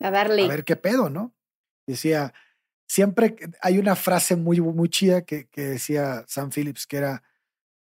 A 0.00 0.10
darle. 0.10 0.44
A 0.44 0.48
ver 0.48 0.64
qué 0.64 0.76
pedo, 0.76 1.10
¿no? 1.10 1.34
Decía, 1.86 2.32
siempre 2.86 3.36
hay 3.60 3.78
una 3.78 3.96
frase 3.96 4.36
muy, 4.36 4.60
muy 4.60 4.88
chida 4.88 5.22
que, 5.22 5.48
que 5.48 5.62
decía 5.62 6.24
Sam 6.28 6.50
Phillips, 6.50 6.86
que 6.86 6.96
era, 6.98 7.22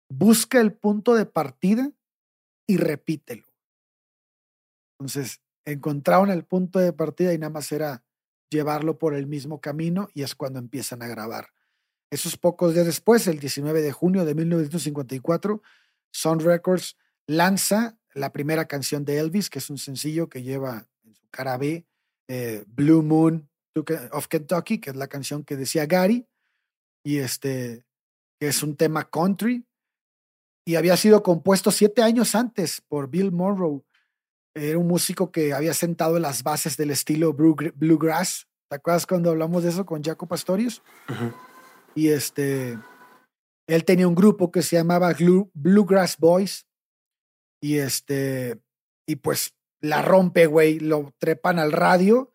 busca 0.09 0.59
el 0.59 0.73
punto 0.73 1.15
de 1.15 1.25
partida 1.25 1.91
y 2.67 2.77
repítelo. 2.77 3.45
Entonces, 4.99 5.41
encontraron 5.65 6.29
el 6.29 6.45
punto 6.45 6.79
de 6.79 6.93
partida 6.93 7.33
y 7.33 7.37
nada 7.37 7.51
más 7.51 7.71
era 7.71 8.03
llevarlo 8.49 8.97
por 8.97 9.15
el 9.15 9.27
mismo 9.27 9.59
camino 9.59 10.09
y 10.13 10.23
es 10.23 10.35
cuando 10.35 10.59
empiezan 10.59 11.01
a 11.01 11.07
grabar. 11.07 11.49
Esos 12.11 12.37
pocos 12.37 12.73
días 12.73 12.85
después, 12.85 13.27
el 13.27 13.39
19 13.39 13.81
de 13.81 13.91
junio 13.91 14.23
de 14.23 14.35
1954, 14.35 15.61
Sun 16.11 16.39
Records 16.39 16.95
lanza 17.25 17.97
la 18.13 18.31
primera 18.31 18.65
canción 18.65 19.03
de 19.03 19.17
Elvis, 19.17 19.49
que 19.49 19.59
es 19.59 19.69
un 19.69 19.79
sencillo 19.79 20.29
que 20.29 20.43
lleva 20.43 20.87
en 21.03 21.15
su 21.15 21.27
cara 21.29 21.57
B 21.57 21.87
eh, 22.27 22.63
Blue 22.67 23.01
Moon 23.01 23.49
of 24.11 24.27
Kentucky, 24.27 24.79
que 24.79 24.91
es 24.91 24.95
la 24.95 25.07
canción 25.07 25.43
que 25.43 25.55
decía 25.55 25.85
Gary, 25.85 26.27
y 27.03 27.17
este, 27.17 27.85
que 28.39 28.47
es 28.47 28.63
un 28.63 28.75
tema 28.75 29.09
country, 29.09 29.65
y 30.65 30.75
había 30.75 30.95
sido 30.97 31.23
compuesto 31.23 31.71
siete 31.71 32.01
años 32.01 32.35
antes 32.35 32.81
por 32.81 33.09
Bill 33.09 33.31
Monroe. 33.31 33.81
Era 34.55 34.77
un 34.77 34.87
músico 34.87 35.31
que 35.31 35.53
había 35.53 35.73
sentado 35.73 36.19
las 36.19 36.43
bases 36.43 36.77
del 36.77 36.91
estilo 36.91 37.33
bluegrass. 37.33 38.47
¿Te 38.69 38.77
acuerdas 38.77 39.05
cuando 39.05 39.31
hablamos 39.31 39.63
de 39.63 39.69
eso 39.69 39.85
con 39.85 40.03
Jaco 40.03 40.27
Pastorius? 40.27 40.81
Y 41.95 42.09
este, 42.09 42.77
él 43.67 43.85
tenía 43.85 44.07
un 44.07 44.15
grupo 44.15 44.51
que 44.51 44.61
se 44.61 44.77
llamaba 44.77 45.13
Bluegrass 45.53 46.17
Boys. 46.17 46.65
Y 47.61 47.77
este, 47.77 48.59
y 49.07 49.17
pues 49.17 49.55
la 49.81 50.01
rompe, 50.01 50.45
güey, 50.45 50.79
lo 50.79 51.13
trepan 51.17 51.59
al 51.59 51.71
radio. 51.71 52.32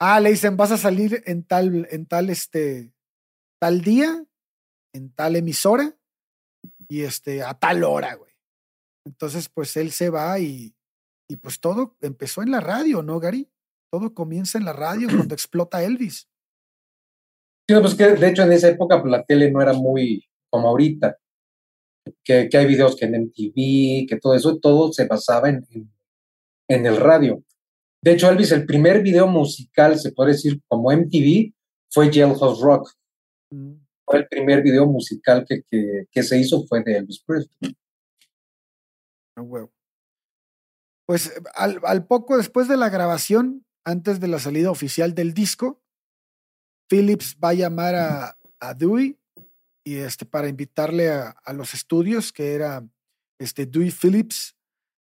Ah, 0.00 0.18
le 0.18 0.30
dicen, 0.30 0.56
vas 0.56 0.72
a 0.72 0.78
salir 0.78 1.22
en 1.26 1.44
tal, 1.44 1.86
en 1.90 2.06
tal, 2.06 2.30
este, 2.30 2.92
tal 3.60 3.82
día, 3.82 4.24
en 4.94 5.12
tal 5.12 5.36
emisora, 5.36 5.94
y 6.88 7.02
este, 7.02 7.42
a 7.42 7.54
tal 7.54 7.84
hora, 7.84 8.14
güey. 8.14 8.32
Entonces, 9.06 9.48
pues 9.48 9.76
él 9.76 9.92
se 9.92 10.10
va 10.10 10.38
y, 10.38 10.74
y 11.28 11.36
pues 11.36 11.60
todo 11.60 11.96
empezó 12.00 12.42
en 12.42 12.50
la 12.50 12.60
radio, 12.60 13.02
¿no, 13.02 13.20
Gary? 13.20 13.48
Todo 13.92 14.14
comienza 14.14 14.58
en 14.58 14.64
la 14.64 14.72
radio 14.72 15.08
cuando 15.16 15.34
explota 15.34 15.82
Elvis. 15.82 16.28
Sí, 17.68 17.76
pues 17.80 17.94
que 17.94 18.08
de 18.08 18.28
hecho 18.28 18.42
en 18.42 18.52
esa 18.52 18.68
época 18.68 19.00
pues, 19.00 19.12
la 19.12 19.22
tele 19.22 19.50
no 19.50 19.62
era 19.62 19.72
muy 19.72 20.24
como 20.50 20.68
ahorita, 20.68 21.16
que, 22.24 22.48
que, 22.48 22.58
hay 22.58 22.66
videos 22.66 22.96
que 22.96 23.04
en 23.04 23.14
MTV, 23.14 24.08
que 24.08 24.18
todo 24.20 24.34
eso, 24.34 24.58
todo 24.58 24.92
se 24.92 25.06
basaba 25.06 25.48
en, 25.48 25.64
en, 26.68 26.86
el 26.86 26.96
radio. 26.96 27.44
De 28.02 28.12
hecho, 28.12 28.30
Elvis, 28.30 28.52
el 28.52 28.64
primer 28.64 29.02
video 29.02 29.26
musical, 29.26 29.98
se 29.98 30.12
puede 30.12 30.32
decir 30.32 30.60
como 30.68 30.90
MTV, 30.90 31.52
fue 31.90 32.10
Jailhouse 32.12 32.60
Rock. 32.60 32.92
Mm. 33.50 33.74
Fue 34.06 34.18
el 34.20 34.28
primer 34.28 34.62
video 34.62 34.86
musical 34.86 35.44
que, 35.46 35.62
que, 35.62 36.06
que, 36.10 36.22
se 36.22 36.38
hizo, 36.38 36.66
fue 36.66 36.82
de 36.82 36.96
Elvis 36.96 37.22
Presley. 37.22 37.76
Oh, 39.36 39.70
pues 41.06 41.32
al, 41.54 41.80
al 41.84 42.06
poco 42.06 42.36
después 42.36 42.68
de 42.68 42.76
la 42.76 42.88
grabación, 42.88 43.66
antes 43.84 44.20
de 44.20 44.28
la 44.28 44.38
salida 44.38 44.70
oficial 44.70 45.14
del 45.14 45.34
disco, 45.34 45.82
Phillips 46.88 47.36
va 47.42 47.50
a 47.50 47.54
llamar 47.54 47.94
a, 47.94 48.38
a 48.60 48.74
Dewey 48.74 49.18
y 49.84 49.96
este, 49.96 50.26
para 50.26 50.48
invitarle 50.48 51.10
a, 51.10 51.30
a, 51.30 51.52
los 51.52 51.74
estudios, 51.74 52.32
que 52.32 52.54
era 52.54 52.86
este, 53.38 53.66
Dewey 53.66 53.90
Phillips, 53.90 54.56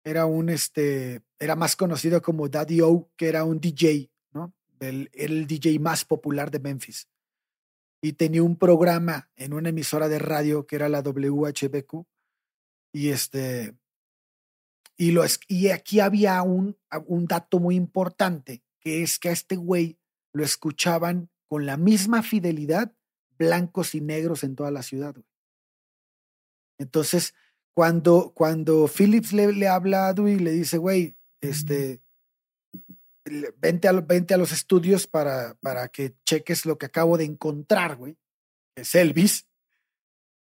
era 0.03 0.25
un, 0.25 0.49
este, 0.49 1.21
era 1.43 1.55
más 1.55 1.75
conocido 1.75 2.21
como 2.21 2.47
Daddy 2.47 2.81
O, 2.81 3.11
que 3.17 3.27
era 3.27 3.43
un 3.43 3.59
DJ, 3.59 4.11
¿no? 4.31 4.53
El, 4.79 5.09
el 5.13 5.45
DJ 5.45 5.79
más 5.79 6.05
popular 6.05 6.51
de 6.51 6.59
Memphis. 6.59 7.09
Y 8.01 8.13
tenía 8.13 8.43
un 8.43 8.57
programa 8.57 9.29
en 9.35 9.53
una 9.53 9.69
emisora 9.69 10.07
de 10.07 10.19
radio 10.19 10.65
que 10.65 10.75
era 10.75 10.89
la 10.89 11.01
WHBQ. 11.01 12.05
Y 12.93 13.09
este, 13.09 13.75
y, 14.97 15.11
lo, 15.11 15.23
y 15.47 15.69
aquí 15.69 15.99
había 15.99 16.41
un, 16.43 16.77
un 17.07 17.25
dato 17.25 17.59
muy 17.59 17.75
importante, 17.75 18.63
que 18.79 19.03
es 19.03 19.19
que 19.19 19.29
a 19.29 19.33
este 19.33 19.55
güey 19.55 19.99
lo 20.33 20.43
escuchaban 20.43 21.29
con 21.47 21.65
la 21.65 21.77
misma 21.77 22.23
fidelidad 22.23 22.93
blancos 23.37 23.95
y 23.95 24.01
negros 24.01 24.43
en 24.43 24.55
toda 24.55 24.71
la 24.71 24.83
ciudad. 24.83 25.15
Entonces, 26.77 27.33
cuando, 27.73 28.31
cuando 28.35 28.87
Phillips 28.87 29.33
le, 29.33 29.51
le 29.51 29.67
habla 29.67 30.07
a 30.07 30.13
Dewey, 30.13 30.37
le 30.37 30.51
dice, 30.51 30.77
güey, 30.77 31.15
este, 31.49 32.01
vente 33.57 33.87
a, 33.87 33.91
vente 33.93 34.33
a 34.33 34.37
los 34.37 34.51
estudios 34.51 35.07
para, 35.07 35.55
para 35.55 35.87
que 35.89 36.15
cheques 36.25 36.65
lo 36.65 36.77
que 36.77 36.85
acabo 36.85 37.17
de 37.17 37.25
encontrar, 37.25 37.95
güey, 37.95 38.17
es 38.75 38.95
Elvis. 38.95 39.47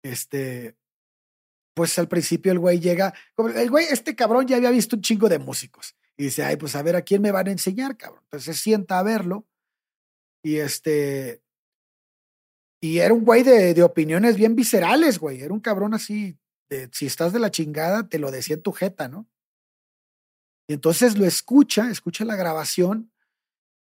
Este, 0.04 0.76
pues 1.74 1.98
al 1.98 2.08
principio 2.08 2.52
el 2.52 2.60
güey 2.60 2.80
llega, 2.80 3.14
el 3.56 3.70
güey, 3.70 3.86
este 3.90 4.16
cabrón 4.16 4.48
ya 4.48 4.58
había 4.58 4.72
visto 4.72 4.96
un 4.96 5.02
chingo 5.02 5.30
de 5.30 5.40
músicos. 5.40 5.96
Y 6.18 6.26
dice, 6.26 6.44
ay, 6.44 6.58
pues 6.58 6.76
a 6.76 6.84
ver 6.84 6.96
a 6.96 7.02
quién 7.02 7.22
me 7.22 7.32
van 7.32 7.48
a 7.48 7.52
enseñar, 7.52 7.98
cabrón. 7.98 8.22
Entonces 8.26 8.56
se 8.56 8.62
sienta 8.62 9.00
a 9.00 9.04
verlo 9.04 9.48
y 10.44 10.58
este. 10.58 11.42
Y 12.82 13.00
era 13.00 13.14
un 13.14 13.24
güey 13.24 13.44
de, 13.44 13.74
de 13.74 13.84
opiniones 13.84 14.36
bien 14.36 14.56
viscerales, 14.56 15.18
güey. 15.18 15.42
Era 15.42 15.54
un 15.54 15.62
cabrón 15.62 15.94
así. 15.94 16.38
Si 16.92 17.06
estás 17.06 17.32
de 17.32 17.40
la 17.40 17.52
chingada, 17.52 18.10
te 18.10 18.20
lo 18.20 18.30
decía 18.30 18.56
en 18.56 18.62
tu 18.62 18.72
jeta, 18.74 19.08
¿no? 19.08 19.28
Y 20.68 20.74
entonces 20.74 21.18
lo 21.18 21.26
escucha, 21.26 21.90
escucha 21.90 22.26
la 22.26 22.36
grabación 22.36 23.12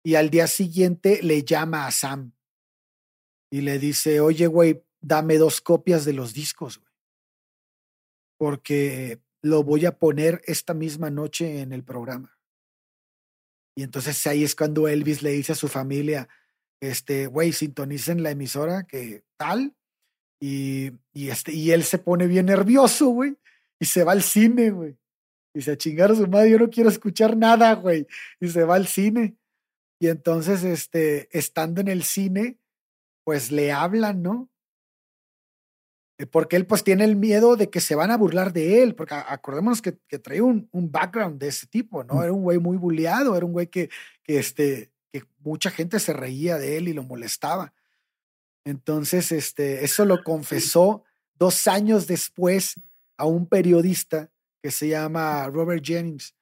y 0.03 0.15
al 0.15 0.29
día 0.29 0.47
siguiente 0.47 1.21
le 1.21 1.43
llama 1.43 1.85
a 1.85 1.91
Sam 1.91 2.33
y 3.51 3.61
le 3.61 3.79
dice, 3.79 4.21
oye, 4.21 4.47
güey, 4.47 4.83
dame 5.01 5.37
dos 5.37 5.61
copias 5.61 6.05
de 6.05 6.13
los 6.13 6.33
discos, 6.33 6.77
güey. 6.77 6.89
Porque 8.37 9.21
lo 9.41 9.63
voy 9.63 9.85
a 9.85 9.97
poner 9.97 10.41
esta 10.45 10.73
misma 10.73 11.09
noche 11.09 11.61
en 11.61 11.73
el 11.73 11.83
programa. 11.83 12.37
Y 13.75 13.83
entonces 13.83 14.25
ahí 14.27 14.43
es 14.43 14.55
cuando 14.55 14.87
Elvis 14.87 15.21
le 15.21 15.31
dice 15.31 15.53
a 15.53 15.55
su 15.55 15.67
familia, 15.67 16.29
este, 16.81 17.27
güey, 17.27 17.51
sintonicen 17.51 18.23
la 18.23 18.31
emisora 18.31 18.83
que 18.83 19.23
tal. 19.37 19.75
Y, 20.41 20.91
y, 21.13 21.29
este, 21.29 21.53
y 21.53 21.71
él 21.71 21.83
se 21.83 21.97
pone 21.97 22.27
bien 22.27 22.45
nervioso, 22.45 23.07
güey, 23.07 23.37
y 23.79 23.85
se 23.85 24.03
va 24.03 24.13
al 24.13 24.23
cine, 24.23 24.71
güey. 24.71 24.97
Y 25.59 25.61
se 25.61 25.71
a 25.71 25.77
chingar 25.77 26.09
a 26.09 26.15
su 26.15 26.25
madre, 26.25 26.51
yo 26.51 26.57
no 26.57 26.69
quiero 26.69 26.89
escuchar 26.89 27.35
nada, 27.35 27.73
güey. 27.75 28.07
Y 28.39 28.47
se 28.47 28.63
va 28.63 28.75
al 28.75 28.87
cine. 28.87 29.35
Y 29.99 30.07
entonces, 30.07 30.63
este, 30.63 31.27
estando 31.37 31.81
en 31.81 31.89
el 31.89 32.03
cine, 32.03 32.57
pues 33.25 33.51
le 33.51 33.73
hablan, 33.73 34.21
¿no? 34.21 34.49
Eh, 36.17 36.25
porque 36.25 36.55
él 36.55 36.65
pues 36.65 36.85
tiene 36.85 37.03
el 37.03 37.17
miedo 37.17 37.57
de 37.57 37.69
que 37.69 37.81
se 37.81 37.93
van 37.93 38.09
a 38.09 38.15
burlar 38.15 38.53
de 38.53 38.81
él, 38.81 38.95
porque 38.95 39.15
acordémonos 39.15 39.81
que, 39.81 39.97
que 40.07 40.17
traía 40.17 40.43
un, 40.43 40.69
un, 40.71 40.89
background 40.89 41.41
de 41.41 41.49
ese 41.49 41.67
tipo, 41.67 42.05
¿no? 42.05 42.15
Mm. 42.15 42.23
Era 42.23 42.31
un 42.31 42.43
güey 42.43 42.57
muy 42.57 42.77
bulleado, 42.77 43.35
era 43.35 43.45
un 43.45 43.51
güey 43.51 43.67
que, 43.67 43.89
que, 44.23 44.39
este, 44.39 44.93
que 45.11 45.25
mucha 45.39 45.71
gente 45.71 45.99
se 45.99 46.13
reía 46.13 46.57
de 46.57 46.77
él 46.77 46.87
y 46.87 46.93
lo 46.93 47.03
molestaba. 47.03 47.73
Entonces, 48.63 49.33
este, 49.33 49.83
eso 49.83 50.05
lo 50.05 50.23
confesó 50.23 51.03
dos 51.33 51.67
años 51.67 52.07
después 52.07 52.75
a 53.17 53.25
un 53.25 53.45
periodista 53.45 54.31
que 54.61 54.71
se 54.71 54.87
llama 54.87 55.47
Robert 55.47 55.83
Jennings. 55.83 56.35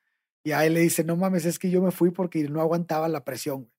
Y 0.44 0.52
a 0.52 0.66
él 0.66 0.76
le 0.76 0.82
dice, 0.82 1.04
no 1.04 1.16
mames, 1.16 1.46
es 1.46 1.60
que 1.60 1.70
yo 1.70 1.82
me 1.82 1.92
fui 1.92 2.12
porque 2.12 2.44
no 2.44 2.62
aguantaba 2.62 3.08
la 3.10 3.26
presión. 3.26 3.70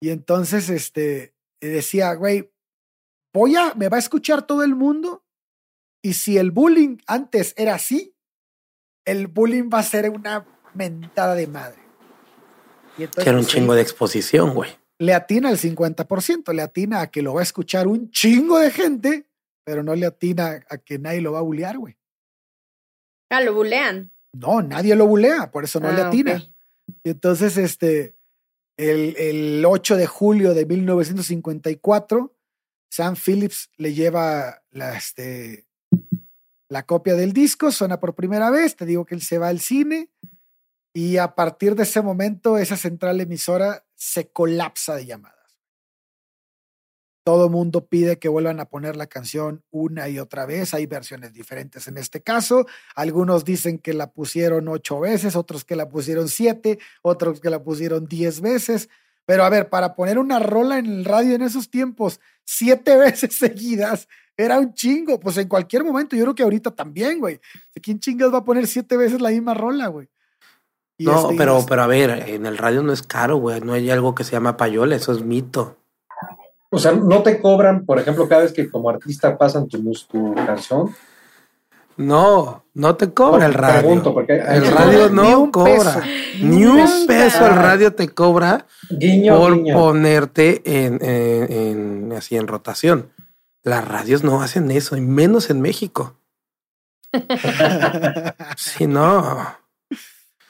Y 0.00 0.10
entonces, 0.10 0.70
este, 0.70 1.34
decía, 1.60 2.14
güey, 2.14 2.50
voy 3.34 3.56
a, 3.56 3.74
me 3.74 3.88
va 3.88 3.96
a 3.96 4.00
escuchar 4.00 4.46
todo 4.46 4.62
el 4.62 4.74
mundo. 4.74 5.24
Y 6.02 6.14
si 6.14 6.38
el 6.38 6.52
bullying 6.52 6.98
antes 7.06 7.54
era 7.56 7.74
así, 7.74 8.14
el 9.04 9.26
bullying 9.26 9.68
va 9.72 9.80
a 9.80 9.82
ser 9.82 10.08
una 10.10 10.46
mentada 10.74 11.34
de 11.34 11.46
madre. 11.46 11.82
Y 12.96 13.04
entonces, 13.04 13.26
era 13.26 13.36
un 13.36 13.44
pues, 13.44 13.54
chingo 13.54 13.74
de 13.74 13.82
exposición, 13.82 14.54
güey. 14.54 14.70
Le 14.98 15.14
atina 15.14 15.50
el 15.50 15.58
50%, 15.58 16.52
le 16.52 16.62
atina 16.62 17.02
a 17.02 17.10
que 17.10 17.22
lo 17.22 17.34
va 17.34 17.40
a 17.40 17.44
escuchar 17.44 17.86
un 17.86 18.10
chingo 18.10 18.58
de 18.58 18.70
gente, 18.70 19.28
pero 19.64 19.82
no 19.82 19.94
le 19.94 20.06
atina 20.06 20.64
a 20.68 20.78
que 20.78 20.98
nadie 20.98 21.20
lo 21.20 21.32
va 21.32 21.40
a 21.40 21.42
bullear, 21.42 21.78
güey. 21.78 21.97
Ah, 23.30 23.40
lo 23.40 23.54
bulean. 23.54 24.10
No, 24.32 24.62
nadie 24.62 24.94
lo 24.94 25.06
bulea, 25.06 25.50
por 25.50 25.64
eso 25.64 25.80
no 25.80 25.90
le 25.92 26.02
ah, 26.02 26.08
atina. 26.08 26.42
Y 27.02 27.10
entonces, 27.10 27.56
este, 27.56 28.16
el, 28.76 29.16
el 29.16 29.64
8 29.64 29.96
de 29.96 30.06
julio 30.06 30.54
de 30.54 30.66
1954, 30.66 32.34
Sam 32.90 33.16
Phillips 33.16 33.70
le 33.76 33.94
lleva 33.94 34.62
la, 34.70 34.96
este, 34.96 35.66
la 36.68 36.84
copia 36.84 37.14
del 37.14 37.32
disco, 37.32 37.72
suena 37.72 38.00
por 38.00 38.14
primera 38.14 38.50
vez, 38.50 38.76
te 38.76 38.86
digo 38.86 39.04
que 39.04 39.14
él 39.14 39.22
se 39.22 39.38
va 39.38 39.48
al 39.48 39.60
cine 39.60 40.10
y 40.92 41.16
a 41.16 41.34
partir 41.34 41.74
de 41.74 41.84
ese 41.84 42.02
momento 42.02 42.58
esa 42.58 42.76
central 42.76 43.20
emisora 43.20 43.84
se 43.94 44.30
colapsa 44.30 44.96
de 44.96 45.06
llamadas. 45.06 45.37
Todo 47.28 47.50
mundo 47.50 47.86
pide 47.86 48.18
que 48.18 48.30
vuelvan 48.30 48.58
a 48.58 48.70
poner 48.70 48.96
la 48.96 49.06
canción 49.06 49.62
una 49.70 50.08
y 50.08 50.18
otra 50.18 50.46
vez. 50.46 50.72
Hay 50.72 50.86
versiones 50.86 51.34
diferentes 51.34 51.86
en 51.86 51.98
este 51.98 52.22
caso. 52.22 52.66
Algunos 52.94 53.44
dicen 53.44 53.78
que 53.78 53.92
la 53.92 54.10
pusieron 54.12 54.66
ocho 54.66 54.98
veces, 54.98 55.36
otros 55.36 55.62
que 55.62 55.76
la 55.76 55.90
pusieron 55.90 56.30
siete, 56.30 56.78
otros 57.02 57.42
que 57.42 57.50
la 57.50 57.62
pusieron 57.62 58.06
diez 58.06 58.40
veces. 58.40 58.88
Pero 59.26 59.44
a 59.44 59.50
ver, 59.50 59.68
para 59.68 59.94
poner 59.94 60.18
una 60.18 60.38
rola 60.38 60.78
en 60.78 60.86
el 60.86 61.04
radio 61.04 61.34
en 61.34 61.42
esos 61.42 61.68
tiempos, 61.68 62.18
siete 62.44 62.96
veces 62.96 63.34
seguidas, 63.34 64.08
era 64.34 64.58
un 64.58 64.72
chingo. 64.72 65.20
Pues 65.20 65.36
en 65.36 65.48
cualquier 65.48 65.84
momento, 65.84 66.16
yo 66.16 66.22
creo 66.22 66.34
que 66.34 66.44
ahorita 66.44 66.70
también, 66.70 67.20
güey. 67.20 67.40
¿Quién 67.82 68.00
chingas 68.00 68.32
va 68.32 68.38
a 68.38 68.44
poner 68.44 68.66
siete 68.66 68.96
veces 68.96 69.20
la 69.20 69.28
misma 69.28 69.52
rola, 69.52 69.88
güey? 69.88 70.08
no, 70.98 71.24
este, 71.24 71.36
pero, 71.36 71.62
pero 71.68 71.82
a 71.82 71.86
ver, 71.88 72.26
en 72.26 72.46
el 72.46 72.56
radio 72.56 72.82
no 72.82 72.94
es 72.94 73.02
caro, 73.02 73.36
güey. 73.36 73.60
No 73.60 73.74
hay 73.74 73.90
algo 73.90 74.14
que 74.14 74.24
se 74.24 74.32
llama 74.32 74.56
payola, 74.56 74.96
eso 74.96 75.12
es 75.12 75.22
mito. 75.22 75.76
O 76.70 76.78
sea, 76.78 76.92
no 76.92 77.22
te 77.22 77.40
cobran, 77.40 77.86
por 77.86 77.98
ejemplo, 77.98 78.28
cada 78.28 78.42
vez 78.42 78.52
que 78.52 78.70
como 78.70 78.90
artista 78.90 79.38
pasan 79.38 79.68
tu, 79.68 79.92
tu 80.10 80.34
canción. 80.34 80.94
No, 81.98 82.64
no 82.74 82.94
te 82.94 83.12
cobra 83.12 83.46
el 83.46 83.54
radio. 83.54 83.92
el 84.28 84.66
radio 84.70 85.08
no 85.10 85.50
cobra. 85.50 86.00
Ni 86.40 86.64
un 86.64 87.06
peso 87.08 87.46
el 87.46 87.56
radio 87.56 87.92
te 87.92 88.08
cobra 88.08 88.66
por 89.28 89.64
ponerte 89.64 90.62
en, 90.64 91.02
en, 91.02 92.12
así 92.12 92.36
en 92.36 92.46
rotación. 92.46 93.10
Las 93.64 93.86
radios 93.86 94.22
no 94.22 94.40
hacen 94.40 94.70
eso, 94.70 94.96
y 94.96 95.00
menos 95.00 95.50
en 95.50 95.60
México. 95.60 96.16
si 98.56 98.86
no. 98.86 99.56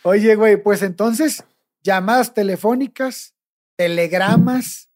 Oye, 0.02 0.34
güey, 0.34 0.62
pues 0.62 0.82
entonces, 0.82 1.44
llamadas 1.82 2.34
telefónicas, 2.34 3.34
telegramas, 3.76 4.87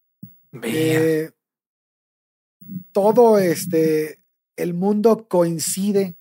eh, 0.63 1.31
todo 2.93 3.39
este, 3.39 4.25
el 4.57 4.75
mundo 4.75 5.27
coincide 5.29 6.17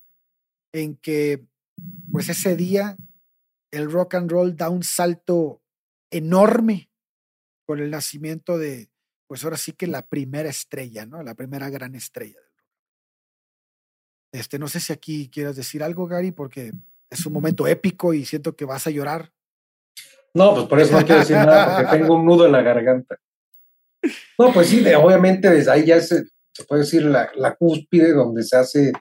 en 0.72 0.96
que, 0.96 1.46
pues 2.10 2.28
ese 2.28 2.56
día, 2.56 2.96
el 3.70 3.90
rock 3.90 4.14
and 4.14 4.30
roll 4.30 4.56
da 4.56 4.68
un 4.68 4.82
salto 4.82 5.62
enorme 6.10 6.90
con 7.66 7.80
el 7.80 7.90
nacimiento 7.90 8.58
de, 8.58 8.90
pues 9.26 9.44
ahora 9.44 9.56
sí 9.56 9.72
que 9.72 9.86
la 9.86 10.06
primera 10.06 10.48
estrella, 10.48 11.06
¿no? 11.06 11.22
La 11.22 11.34
primera 11.34 11.70
gran 11.70 11.94
estrella 11.94 12.38
del 12.38 12.50
rock. 12.56 12.74
Este, 14.32 14.58
no 14.58 14.68
sé 14.68 14.80
si 14.80 14.92
aquí 14.92 15.30
quieras 15.30 15.56
decir 15.56 15.82
algo, 15.82 16.06
Gary, 16.06 16.32
porque 16.32 16.72
es 17.10 17.26
un 17.26 17.32
momento 17.32 17.66
épico 17.66 18.14
y 18.14 18.24
siento 18.24 18.56
que 18.56 18.64
vas 18.64 18.86
a 18.86 18.90
llorar. 18.90 19.32
No, 20.34 20.54
pues 20.54 20.66
por 20.66 20.80
eso 20.80 20.98
no 20.98 21.04
quiero 21.04 21.20
decir 21.20 21.36
nada, 21.36 21.76
porque 21.76 21.98
tengo 21.98 22.16
un 22.16 22.24
nudo 22.24 22.46
en 22.46 22.52
la 22.52 22.62
garganta. 22.62 23.18
No, 24.38 24.52
pues 24.52 24.68
sí, 24.68 24.84
obviamente 24.94 25.50
desde 25.50 25.70
ahí 25.70 25.86
ya 25.86 26.00
se, 26.00 26.24
se 26.52 26.64
puede 26.64 26.82
decir 26.82 27.04
la, 27.04 27.30
la, 27.36 27.54
cúspide 27.54 28.12
donde 28.12 28.42
se 28.42 28.56
hace 28.56 28.92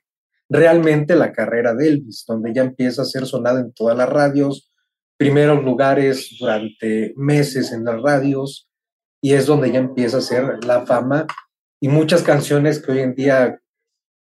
realmente 0.49 1.15
la 1.15 1.31
carrera 1.31 1.73
de 1.73 1.87
Elvis, 1.87 2.25
donde 2.27 2.53
ya 2.53 2.61
empieza 2.61 3.01
a 3.01 3.05
ser 3.05 3.25
sonada 3.25 3.59
en 3.61 3.73
todas 3.73 3.97
las 3.97 4.09
radios, 4.09 4.71
primeros 5.17 5.63
lugares 5.63 6.35
durante 6.39 7.13
meses 7.15 7.71
en 7.71 7.85
las 7.85 8.01
radios, 8.01 8.67
y 9.21 9.33
es 9.33 9.45
donde 9.45 9.71
ya 9.71 9.79
empieza 9.79 10.17
a 10.17 10.21
ser 10.21 10.63
la 10.65 10.85
fama 10.85 11.27
y 11.79 11.87
muchas 11.87 12.23
canciones 12.23 12.79
que 12.79 12.91
hoy 12.91 12.99
en 12.99 13.15
día 13.15 13.59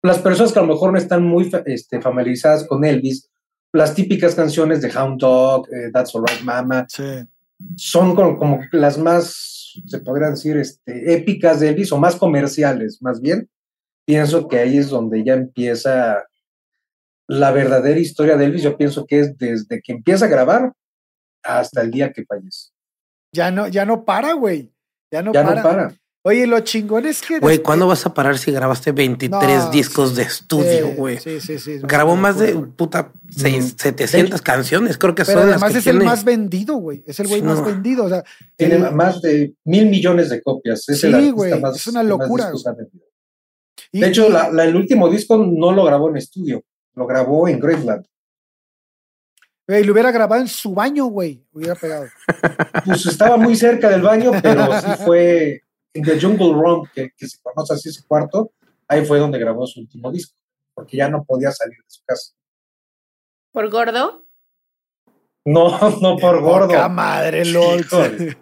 las 0.03 0.19
personas 0.19 0.53
que 0.53 0.59
a 0.59 0.63
lo 0.63 0.69
mejor 0.69 0.93
no 0.93 0.99
están 0.99 1.23
muy 1.23 1.51
este, 1.67 2.01
familiarizadas 2.01 2.67
con 2.67 2.85
Elvis, 2.85 3.29
las 3.73 3.95
típicas 3.95 4.35
canciones 4.35 4.81
de 4.81 4.91
Hound 4.97 5.21
Dog, 5.21 5.69
eh, 5.69 5.91
That's 5.93 6.15
Alright 6.15 6.43
Mama, 6.43 6.87
son 7.77 8.17
como, 8.17 8.61
las 8.73 8.99
más, 8.99 9.50
se 9.87 10.01
podrían 10.01 10.33
decir, 10.33 10.57
este, 10.57 11.15
épicas 11.15 11.61
de 11.61 11.69
Elvis 11.69 11.93
o 11.93 11.99
más 11.99 12.17
comerciales, 12.17 13.01
más 13.01 13.21
bien. 13.21 13.49
Pienso 14.07 14.49
que 14.49 14.59
ahí 14.59 14.79
es 14.79 14.89
donde 14.89 15.23
ya 15.25 15.35
empieza 15.35 16.25
la 17.29 17.53
verdadera 17.53 18.01
historia 18.01 18.37
de 18.37 18.47
Elvis. 18.47 18.63
Yo 18.63 18.77
pienso 18.77 19.07
que 19.07 19.21
es 19.21 19.39
desde 19.39 19.81
que 19.81 19.93
empieza 19.93 20.25
a 20.25 20.29
grabar 20.29 20.73
hasta 21.45 21.83
el 21.83 21.91
día 21.91 22.13
que 22.13 22.25
fallece. 22.25 22.71
Ya 23.33 23.51
no, 23.51 23.69
ya 23.69 23.85
no 23.85 24.05
para, 24.05 24.33
güey. 24.33 24.73
Ya 25.13 25.23
no 25.23 25.33
para. 25.33 25.95
Oye, 26.23 26.47
lo 26.47 26.61
chingón 26.61 27.07
es 27.07 27.23
que. 27.23 27.39
Güey, 27.39 27.61
¿cuándo 27.61 27.87
vas 27.87 28.05
a 28.05 28.13
parar 28.13 28.37
si 28.37 28.53
grabaste 28.53 28.93
23 28.93 29.71
discos 29.71 30.15
de 30.15 30.25
estudio, 30.25 30.95
güey? 30.95 31.19
Sí, 31.19 31.41
sí, 31.41 31.59
sí. 31.59 31.79
Grabó 31.83 32.15
más 32.15 32.39
de 32.39 32.55
puta 32.55 33.11
700 33.31 34.43
canciones, 34.43 34.99
creo 34.99 35.15
que 35.15 35.25
Pero 35.25 35.41
Además, 35.41 35.75
es 35.75 35.87
el 35.87 36.03
más 36.03 36.25
vendido, 36.25 36.75
güey. 36.75 37.03
Es 37.07 37.21
el 37.21 37.29
güey 37.29 37.41
más 37.41 37.65
vendido. 37.65 38.05
O 38.05 38.09
sea, 38.11 38.23
tiene 38.57 38.79
más 38.91 39.23
de 39.23 39.55
mil 39.65 39.87
millones 39.87 40.29
de 40.29 40.43
copias. 40.43 40.87
Es 40.91 41.01
sí, 41.01 41.31
güey. 41.31 41.53
Es 41.75 41.87
una 41.87 42.03
locura. 42.03 42.53
de 43.91 44.07
hecho, 44.07 44.29
el 44.61 44.77
último 44.77 45.09
disco 45.09 45.39
no 45.39 45.73
lo 45.73 45.85
grabó 45.85 46.11
en 46.11 46.19
estudio, 46.19 46.63
lo 46.97 47.07
grabó 47.07 47.49
en 47.49 47.59
Graceland. 47.59 48.05
Y 49.69 49.85
lo 49.85 49.93
hubiera 49.93 50.11
grabado 50.11 50.43
en 50.43 50.49
su 50.49 50.75
baño, 50.75 51.07
güey. 51.07 51.47
Hubiera 51.53 51.77
pegado. 51.77 52.07
Pues 52.85 53.07
estaba 53.07 53.39
muy 53.39 53.57
cerca 53.57 53.89
del 53.89 54.03
baño, 54.03 54.33
pero 54.43 54.69
sí 54.81 54.89
fue 55.05 55.63
en 55.93 56.03
The 56.03 56.21
Jungle 56.21 56.53
Room, 56.53 56.89
que, 56.95 57.11
se 57.17 57.39
conoce 57.43 57.75
así 57.75 57.89
ese 57.89 58.05
cuarto. 58.07 58.53
Ahí 58.89 59.05
fue 59.05 59.19
donde 59.19 59.39
grabó 59.39 59.67
su 59.67 59.81
último 59.81 60.11
disco, 60.11 60.37
porque 60.75 60.97
ya 60.97 61.09
no 61.09 61.25
podía 61.25 61.53
salir 61.53 61.77
de 61.79 61.85
su 61.89 62.03
casa. 62.05 62.33
¿Por 63.53 63.71
gordo? 63.71 64.25
No, 65.45 65.79
no 66.03 66.17
por 66.17 66.41
gordo. 66.41 66.89
Madre, 66.89 67.45
Lord. 67.45 67.87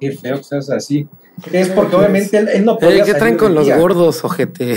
Qué 0.00 0.12
feo 0.12 0.36
que 0.36 0.44
seas 0.44 0.70
así. 0.70 1.08
Es 1.52 1.70
porque 1.70 1.96
obviamente 1.96 2.38
él, 2.38 2.64
no 2.64 2.78
podía. 2.78 3.04
¿Qué 3.04 3.14
traen 3.14 3.36
con 3.36 3.54
los 3.54 3.68
gordos, 3.68 4.24
ojete? 4.24 4.76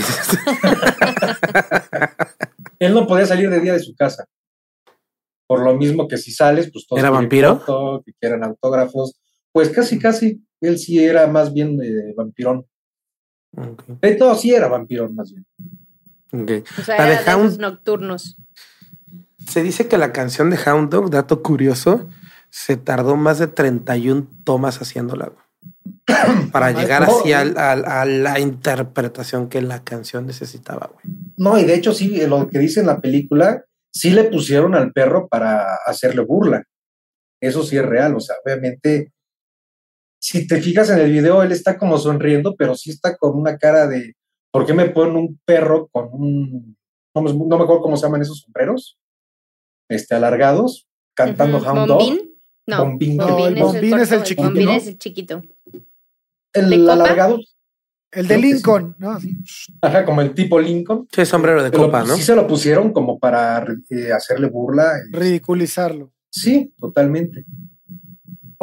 él 2.78 2.94
no 2.94 3.06
podía 3.06 3.26
salir 3.26 3.48
de 3.50 3.60
día 3.60 3.74
de 3.74 3.80
su 3.80 3.94
casa. 3.94 4.24
Por 5.46 5.60
lo 5.62 5.74
mismo 5.74 6.08
que 6.08 6.16
si 6.16 6.32
sales, 6.32 6.70
pues 6.72 6.86
todos 6.86 6.98
¿Era 6.98 7.10
vampiro? 7.10 7.62
que 8.04 8.12
quieran 8.14 8.42
autógrafos. 8.42 9.21
Pues 9.52 9.68
casi, 9.70 9.98
casi. 9.98 10.42
Él 10.60 10.78
sí 10.78 11.02
era 11.02 11.26
más 11.26 11.52
bien 11.52 11.76
de 11.76 12.14
vampirón. 12.16 12.66
Okay. 13.54 14.16
No, 14.18 14.34
sí 14.34 14.54
era 14.54 14.68
vampirón 14.68 15.14
más 15.14 15.32
bien. 15.32 16.64
O 16.78 16.82
sea, 16.82 16.96
era 16.96 17.36
de, 17.36 17.58
nocturnos. 17.58 18.38
Se 19.46 19.62
dice 19.62 19.88
que 19.88 19.98
la 19.98 20.12
canción 20.12 20.48
de 20.50 20.58
Hound 20.64 20.90
Dog, 20.90 21.10
dato 21.10 21.42
curioso, 21.42 22.08
se 22.48 22.76
tardó 22.76 23.16
más 23.16 23.38
de 23.38 23.48
31 23.48 24.26
tomas 24.44 24.78
haciéndola 24.80 25.32
para 26.52 26.70
llegar 26.70 27.02
así 27.02 27.32
a, 27.32 27.44
la 28.06 28.40
interpretación 28.40 29.48
que 29.48 29.60
la 29.60 29.84
canción 29.84 30.26
necesitaba. 30.26 30.90
Güey. 30.92 31.14
No, 31.36 31.58
y 31.58 31.64
de 31.64 31.74
hecho 31.74 31.92
sí, 31.92 32.26
lo 32.26 32.48
que 32.48 32.58
dice 32.58 32.80
en 32.80 32.86
la 32.86 33.00
película 33.00 33.64
sí 33.92 34.10
le 34.10 34.24
pusieron 34.24 34.74
al 34.74 34.92
perro 34.92 35.28
para 35.28 35.76
hacerle 35.86 36.22
burla. 36.22 36.64
Eso 37.40 37.62
sí 37.62 37.76
es 37.76 37.84
real, 37.84 38.14
o 38.14 38.20
sea, 38.20 38.36
obviamente, 38.44 39.12
si 40.22 40.46
te 40.46 40.62
fijas 40.62 40.88
en 40.90 41.00
el 41.00 41.10
video, 41.10 41.42
él 41.42 41.50
está 41.50 41.76
como 41.76 41.98
sonriendo, 41.98 42.54
pero 42.54 42.76
sí 42.76 42.90
está 42.90 43.16
con 43.16 43.36
una 43.36 43.58
cara 43.58 43.88
de, 43.88 44.14
¿por 44.52 44.64
qué 44.64 44.72
me 44.72 44.88
ponen 44.88 45.16
un 45.16 45.40
perro 45.44 45.88
con 45.90 46.10
un, 46.12 46.76
no 47.12 47.22
me, 47.22 47.32
no 47.32 47.56
acuerdo 47.56 47.82
cómo 47.82 47.96
se 47.96 48.06
llaman 48.06 48.22
esos 48.22 48.38
sombreros, 48.38 49.00
este, 49.88 50.14
alargados, 50.14 50.86
cantando 51.14 51.58
Hound 51.58 51.88
Dog? 51.88 52.18
No, 52.68 52.84
bombín, 52.84 53.20
el 53.20 53.60
bombín 53.60 53.98
es 53.98 54.12
el 54.12 54.22
chiquito. 54.22 54.48
Bombín 54.48 54.68
es 54.68 54.86
el 54.86 54.96
chiquito. 54.96 55.42
El 56.52 56.88
alargado, 56.88 57.40
el 58.12 58.28
de 58.28 58.38
Lincoln, 58.38 58.94
¿no? 58.98 59.18
Ajá, 59.80 60.04
como 60.04 60.20
el 60.20 60.34
tipo 60.34 60.60
Lincoln. 60.60 61.08
Sí, 61.10 61.26
sombrero 61.26 61.64
de 61.64 61.72
copa, 61.72 62.04
¿no? 62.04 62.14
Sí 62.14 62.22
se 62.22 62.36
lo 62.36 62.46
pusieron 62.46 62.92
como 62.92 63.18
para 63.18 63.66
eh, 63.90 64.12
hacerle 64.12 64.48
burla. 64.48 64.92
Ridiculizarlo. 65.10 66.12
Sí, 66.30 66.72
totalmente. 66.78 67.44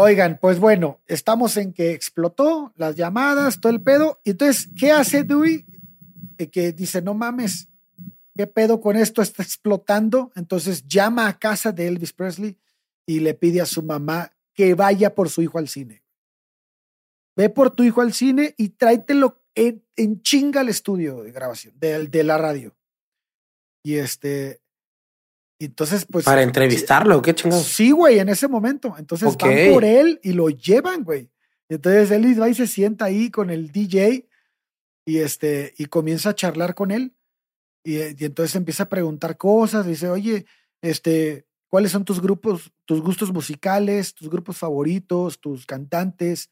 Oigan, 0.02 0.40
pues 0.40 0.60
bueno, 0.60 1.02
estamos 1.08 1.58
en 1.58 1.74
que 1.74 1.92
explotó 1.92 2.72
las 2.78 2.96
llamadas, 2.96 3.60
todo 3.60 3.74
el 3.74 3.82
pedo. 3.82 4.22
Entonces, 4.24 4.70
¿qué 4.80 4.94
hace 4.94 5.26
Dewey? 5.26 5.66
que 6.54 6.72
dice, 6.72 7.02
no 7.02 7.14
mames, 7.14 7.68
¿qué 8.34 8.48
pedo 8.48 8.80
con 8.80 8.96
esto? 8.96 9.22
Está 9.22 9.44
explotando. 9.44 10.32
Entonces 10.38 10.88
llama 10.88 11.28
a 11.28 11.38
casa 11.38 11.74
de 11.74 11.86
Elvis 11.86 12.14
Presley 12.14 12.58
y 13.06 13.20
le 13.20 13.34
pide 13.34 13.60
a 13.60 13.66
su 13.66 13.84
mamá 13.84 14.32
que 14.54 14.74
vaya 14.74 15.14
por 15.14 15.28
su 15.30 15.42
hijo 15.42 15.58
al 15.58 15.68
cine. 15.68 16.02
Ve 17.36 17.50
por 17.50 17.72
tu 17.72 17.84
hijo 17.84 18.00
al 18.00 18.14
cine 18.14 18.56
y 18.56 18.70
tráetelo 18.70 19.44
en, 19.54 19.84
en 19.98 20.22
chinga 20.22 20.62
al 20.62 20.70
estudio 20.70 21.24
de 21.24 21.34
grabación, 21.34 21.74
de, 21.78 22.24
la 22.24 22.38
radio. 22.38 22.74
Y 23.84 23.96
este, 23.96 24.59
entonces, 25.66 26.06
pues. 26.10 26.26
Para 26.26 26.42
entrevistarlo, 26.42 27.22
qué 27.22 27.36
chingados. 27.36 27.66
Sí, 27.66 27.92
güey, 27.92 28.20
en 28.20 28.30
ese 28.30 28.48
momento. 28.48 28.96
Entonces 28.98 29.36
van 29.38 29.74
por 29.74 29.84
él 29.84 30.20
y 30.24 30.32
lo 30.32 30.50
llevan, 30.50 31.04
güey. 31.04 31.30
Entonces 31.68 32.10
él 32.12 32.42
va 32.42 32.50
y 32.50 32.54
se 32.56 32.66
sienta 32.66 33.06
ahí 33.06 33.30
con 33.30 33.50
el 33.50 33.72
DJ 33.72 34.28
y 35.06 35.18
este, 35.20 35.74
y 35.78 35.86
comienza 35.86 36.30
a 36.30 36.36
charlar 36.36 36.76
con 36.76 36.92
él. 36.92 37.14
Y, 37.84 37.98
y 37.98 38.26
entonces 38.26 38.56
empieza 38.56 38.84
a 38.84 38.90
preguntar 38.90 39.38
cosas. 39.38 39.86
Dice, 39.86 40.10
oye, 40.10 40.46
este, 40.82 41.46
¿cuáles 41.68 41.92
son 41.92 42.06
tus 42.06 42.22
grupos, 42.22 42.72
tus 42.86 43.02
gustos 43.02 43.32
musicales, 43.32 44.14
tus 44.14 44.30
grupos 44.30 44.58
favoritos, 44.58 45.40
tus 45.40 45.66
cantantes? 45.66 46.50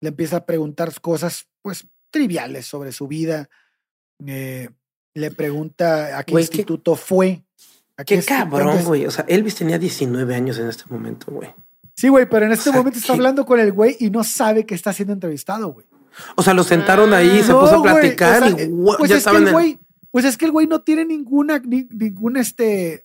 Le 0.00 0.08
empieza 0.08 0.38
a 0.38 0.46
preguntar 0.46 0.92
cosas, 1.00 1.48
pues, 1.62 1.86
triviales 2.10 2.66
sobre 2.66 2.92
su 2.92 3.06
vida. 3.06 3.48
Eh, 4.26 4.68
le 5.14 5.30
pregunta 5.30 6.18
a 6.18 6.24
qué 6.24 6.34
instituto 6.34 6.96
fue. 6.96 7.44
Qué 8.06 8.22
cabrón, 8.22 8.84
güey. 8.84 9.06
O 9.06 9.10
sea, 9.10 9.24
Elvis 9.28 9.54
tenía 9.54 9.78
19 9.78 10.34
años 10.34 10.58
en 10.58 10.68
este 10.68 10.84
momento, 10.88 11.30
güey. 11.30 11.50
Sí, 11.94 12.08
güey, 12.08 12.28
pero 12.28 12.46
en 12.46 12.52
este 12.52 12.72
momento 12.72 12.98
está 12.98 13.12
hablando 13.12 13.44
con 13.44 13.60
el 13.60 13.72
güey 13.72 13.96
y 14.00 14.10
no 14.10 14.24
sabe 14.24 14.64
que 14.66 14.74
está 14.74 14.92
siendo 14.92 15.12
entrevistado, 15.12 15.72
güey. 15.72 15.86
O 16.36 16.42
sea, 16.42 16.54
lo 16.54 16.62
sentaron 16.64 17.14
ahí, 17.14 17.42
se 17.42 17.52
puso 17.52 17.78
a 17.78 17.82
platicar 17.82 18.42
y 18.48 18.68
pues 18.98 19.10
ya 19.10 19.16
es 19.16 19.24
que 19.24 19.36
el 19.36 19.52
güey, 19.52 19.78
Pues 20.10 20.24
es 20.24 20.36
que 20.36 20.44
el 20.44 20.52
güey 20.52 20.66
no 20.66 20.82
tiene 20.82 21.04
ninguna, 21.04 21.58
ningún 21.58 22.36
este, 22.36 23.02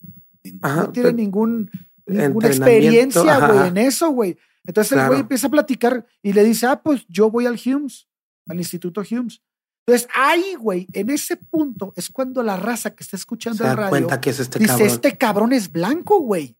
no 0.62 0.90
tiene 0.90 1.12
ningún, 1.12 1.70
ninguna 2.06 2.48
experiencia, 2.48 3.46
güey, 3.46 3.68
en 3.68 3.76
eso, 3.78 4.10
güey. 4.10 4.36
Entonces 4.66 4.98
el 4.98 5.06
güey 5.06 5.20
empieza 5.20 5.46
a 5.46 5.50
platicar 5.50 6.06
y 6.22 6.32
le 6.32 6.44
dice, 6.44 6.66
ah, 6.66 6.82
pues 6.82 7.06
yo 7.08 7.30
voy 7.30 7.46
al 7.46 7.58
Humes, 7.64 8.06
al 8.46 8.58
Instituto 8.58 9.02
Humes. 9.10 9.40
Entonces, 9.88 10.06
ahí, 10.14 10.54
güey, 10.54 10.86
en 10.92 11.08
ese 11.08 11.38
punto 11.38 11.94
es 11.96 12.10
cuando 12.10 12.42
la 12.42 12.58
raza 12.58 12.94
que 12.94 13.02
está 13.02 13.16
escuchando 13.16 13.64
el 13.64 13.74
radio 13.74 13.88
cuenta 13.88 14.20
que 14.20 14.28
es 14.28 14.38
este 14.38 14.58
dice, 14.58 14.68
cabrón. 14.68 14.86
este 14.86 15.16
cabrón 15.16 15.52
es 15.54 15.72
blanco, 15.72 16.20
güey. 16.20 16.58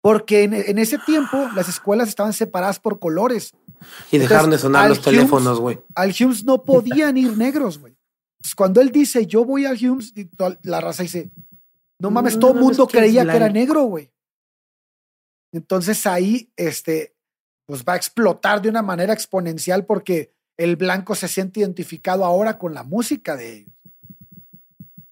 Porque 0.00 0.42
en, 0.42 0.78
ese 0.80 0.98
tiempo 0.98 1.36
las 1.54 1.68
escuelas 1.68 2.08
estaban 2.08 2.32
separadas 2.32 2.80
por 2.80 2.98
colores. 2.98 3.52
Y 4.10 4.18
dejaron 4.18 4.50
de 4.50 4.58
sonar 4.58 4.88
los 4.88 5.00
teléfonos, 5.00 5.60
güey. 5.60 5.78
Al 5.94 6.12
Humes 6.18 6.42
no 6.42 6.64
podían 6.64 7.16
ir 7.16 7.36
negros, 7.38 7.78
güey. 7.78 7.96
cuando 8.56 8.80
él 8.80 8.90
dice, 8.90 9.24
yo 9.24 9.44
voy 9.44 9.66
al 9.66 9.78
Humes, 9.78 10.12
la 10.64 10.80
raza 10.80 11.04
dice, 11.04 11.30
no 12.00 12.10
mames, 12.10 12.40
todo 12.40 12.54
el 12.54 12.58
mundo 12.58 12.88
creía 12.88 13.24
que 13.24 13.36
era 13.36 13.48
negro, 13.50 13.84
güey. 13.84 14.10
Entonces 15.52 16.04
ahí, 16.08 16.50
este, 16.56 17.14
pues 17.66 17.84
va 17.84 17.92
a 17.92 17.96
explotar 17.96 18.60
de 18.60 18.68
una 18.68 18.82
manera 18.82 19.12
exponencial 19.12 19.86
porque 19.86 20.34
el 20.56 20.76
blanco 20.76 21.14
se 21.14 21.28
siente 21.28 21.60
identificado 21.60 22.24
ahora 22.24 22.58
con 22.58 22.74
la 22.74 22.82
música 22.82 23.36
de 23.36 23.58
ellos. 23.58 23.74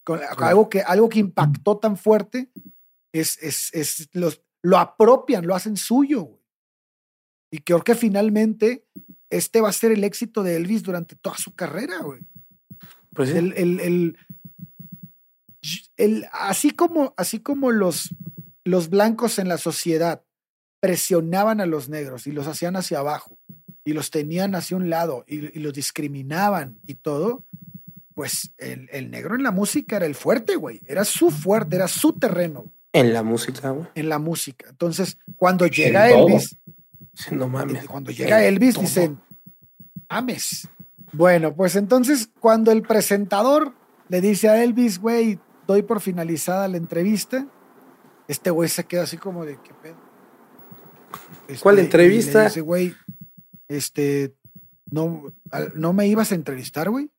Con 0.03 0.19
algo, 0.39 0.69
que, 0.69 0.81
algo 0.81 1.07
que 1.07 1.19
impactó 1.19 1.77
tan 1.77 1.95
fuerte 1.95 2.51
es, 3.13 3.37
es, 3.41 4.09
los, 4.13 4.41
lo 4.61 4.77
apropian, 4.77 5.47
lo 5.47 5.55
hacen 5.55 5.77
suyo. 5.77 6.39
Y 7.51 7.59
creo 7.59 7.83
que 7.83 7.95
finalmente 7.95 8.85
este 9.29 9.61
va 9.61 9.69
a 9.69 9.73
ser 9.73 9.91
el 9.91 10.03
éxito 10.03 10.43
de 10.43 10.57
Elvis 10.57 10.83
durante 10.83 11.15
toda 11.15 11.37
su 11.37 11.55
carrera, 11.55 11.99
güey. 11.99 12.21
Pues 13.13 13.29
el, 13.29 13.53
el, 13.53 14.17
el, 15.97 16.27
así 16.33 16.71
como, 16.71 17.13
así 17.15 17.39
como 17.39 17.71
los, 17.71 18.13
los 18.65 18.89
blancos 18.89 19.39
en 19.39 19.47
la 19.47 19.57
sociedad 19.57 20.25
presionaban 20.81 21.61
a 21.61 21.65
los 21.65 21.87
negros 21.87 22.27
y 22.27 22.31
los 22.31 22.47
hacían 22.47 22.75
hacia 22.75 22.99
abajo 22.99 23.39
y 23.85 23.93
los 23.93 24.11
tenían 24.11 24.55
hacia 24.55 24.77
un 24.77 24.89
lado 24.89 25.25
y, 25.27 25.59
los 25.59 25.73
discriminaban 25.73 26.79
y 26.87 26.95
todo, 26.95 27.43
pues 28.15 28.51
el, 28.57 29.11
negro 29.11 29.35
en 29.35 29.43
la 29.43 29.51
música 29.51 29.97
era 29.97 30.05
el 30.05 30.15
fuerte, 30.15 30.55
güey. 30.55 30.81
Era 30.85 31.03
su 31.03 31.31
fuerte, 31.31 31.75
era 31.75 31.87
su 31.87 32.13
terreno. 32.13 32.71
En 32.93 33.13
la 33.13 33.23
música, 33.23 33.71
güey. 33.71 33.87
En 33.95 34.09
la 34.09 34.19
música. 34.19 34.67
Entonces, 34.69 35.17
cuando 35.35 35.65
llega 35.67 36.09
Elvis, 36.09 36.55
no 37.31 37.47
mames. 37.47 37.85
Cuando 37.85 38.11
llega 38.11 38.43
Elvis, 38.43 38.79
dicen, 38.79 39.19
ames. 40.07 40.67
Bueno, 41.11 41.55
pues 41.55 41.75
entonces, 41.75 42.29
cuando 42.39 42.71
el 42.71 42.83
presentador 42.83 43.73
le 44.09 44.21
dice 44.21 44.49
a 44.49 44.63
Elvis, 44.63 44.99
güey, 44.99 45.39
doy 45.67 45.81
por 45.81 46.01
finalizada 46.01 46.67
la 46.67 46.77
entrevista, 46.77 47.47
este 48.27 48.49
güey 48.49 48.69
se 48.69 48.83
queda 48.85 49.03
así 49.03 49.17
como 49.17 49.45
de, 49.45 49.57
¿qué 49.63 49.73
pedo? 49.81 49.95
¿Cuál 51.61 51.75
este, 51.75 51.85
entrevista? 51.85 52.45
dice, 52.45 52.61
güey, 52.61 52.95
este, 53.77 54.35
no, 54.89 55.33
no 55.75 55.93
me 55.93 56.07
ibas 56.07 56.31
a 56.31 56.35
entrevistar, 56.35 56.89
güey. 56.89 57.09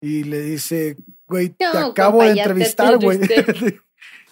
Y 0.00 0.24
le 0.24 0.40
dice, 0.40 0.96
güey, 1.26 1.50
te 1.50 1.64
acabo 1.64 2.22
de 2.22 2.30
entrevistar, 2.30 2.98
güey. 2.98 3.20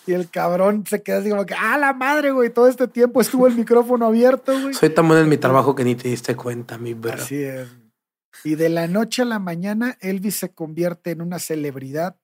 y 0.06 0.12
el 0.12 0.28
cabrón 0.30 0.84
se 0.86 1.02
queda 1.02 1.18
así 1.18 1.30
como 1.30 1.46
que, 1.46 1.54
ah, 1.54 1.78
la 1.78 1.92
madre, 1.92 2.32
güey, 2.32 2.50
todo 2.50 2.68
este 2.68 2.86
tiempo 2.88 3.20
estuvo 3.20 3.46
el 3.46 3.54
micrófono 3.54 4.06
abierto, 4.06 4.52
güey. 4.60 4.74
Soy 4.74 4.90
tan 4.90 5.06
bueno 5.08 5.22
en 5.22 5.28
mi 5.28 5.38
trabajo 5.38 5.74
que 5.74 5.84
ni 5.84 5.94
te 5.94 6.08
diste 6.08 6.36
cuenta, 6.36 6.78
mi 6.78 6.94
bro. 6.94 7.14
Así 7.14 7.42
es. 7.42 7.68
Y 8.44 8.56
de 8.56 8.68
la 8.68 8.88
noche 8.88 9.22
a 9.22 9.24
la 9.24 9.38
mañana, 9.38 9.96
Elvis 10.00 10.36
se 10.36 10.52
convierte 10.52 11.12
en 11.12 11.22
una 11.22 11.38
celebridad 11.38 12.16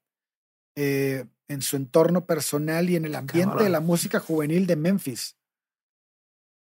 eh, 0.77 1.25
en 1.49 1.63
su 1.63 1.77
entorno 1.77 2.27
personal 2.27 2.91
y 2.91 2.97
en 2.97 3.05
el 3.05 3.15
ambiente 3.15 3.65
de 3.65 3.71
la 3.71 3.81
música 3.81 4.21
juvenil 4.21 4.67
de 4.67 4.77
Memphis. 4.77 5.37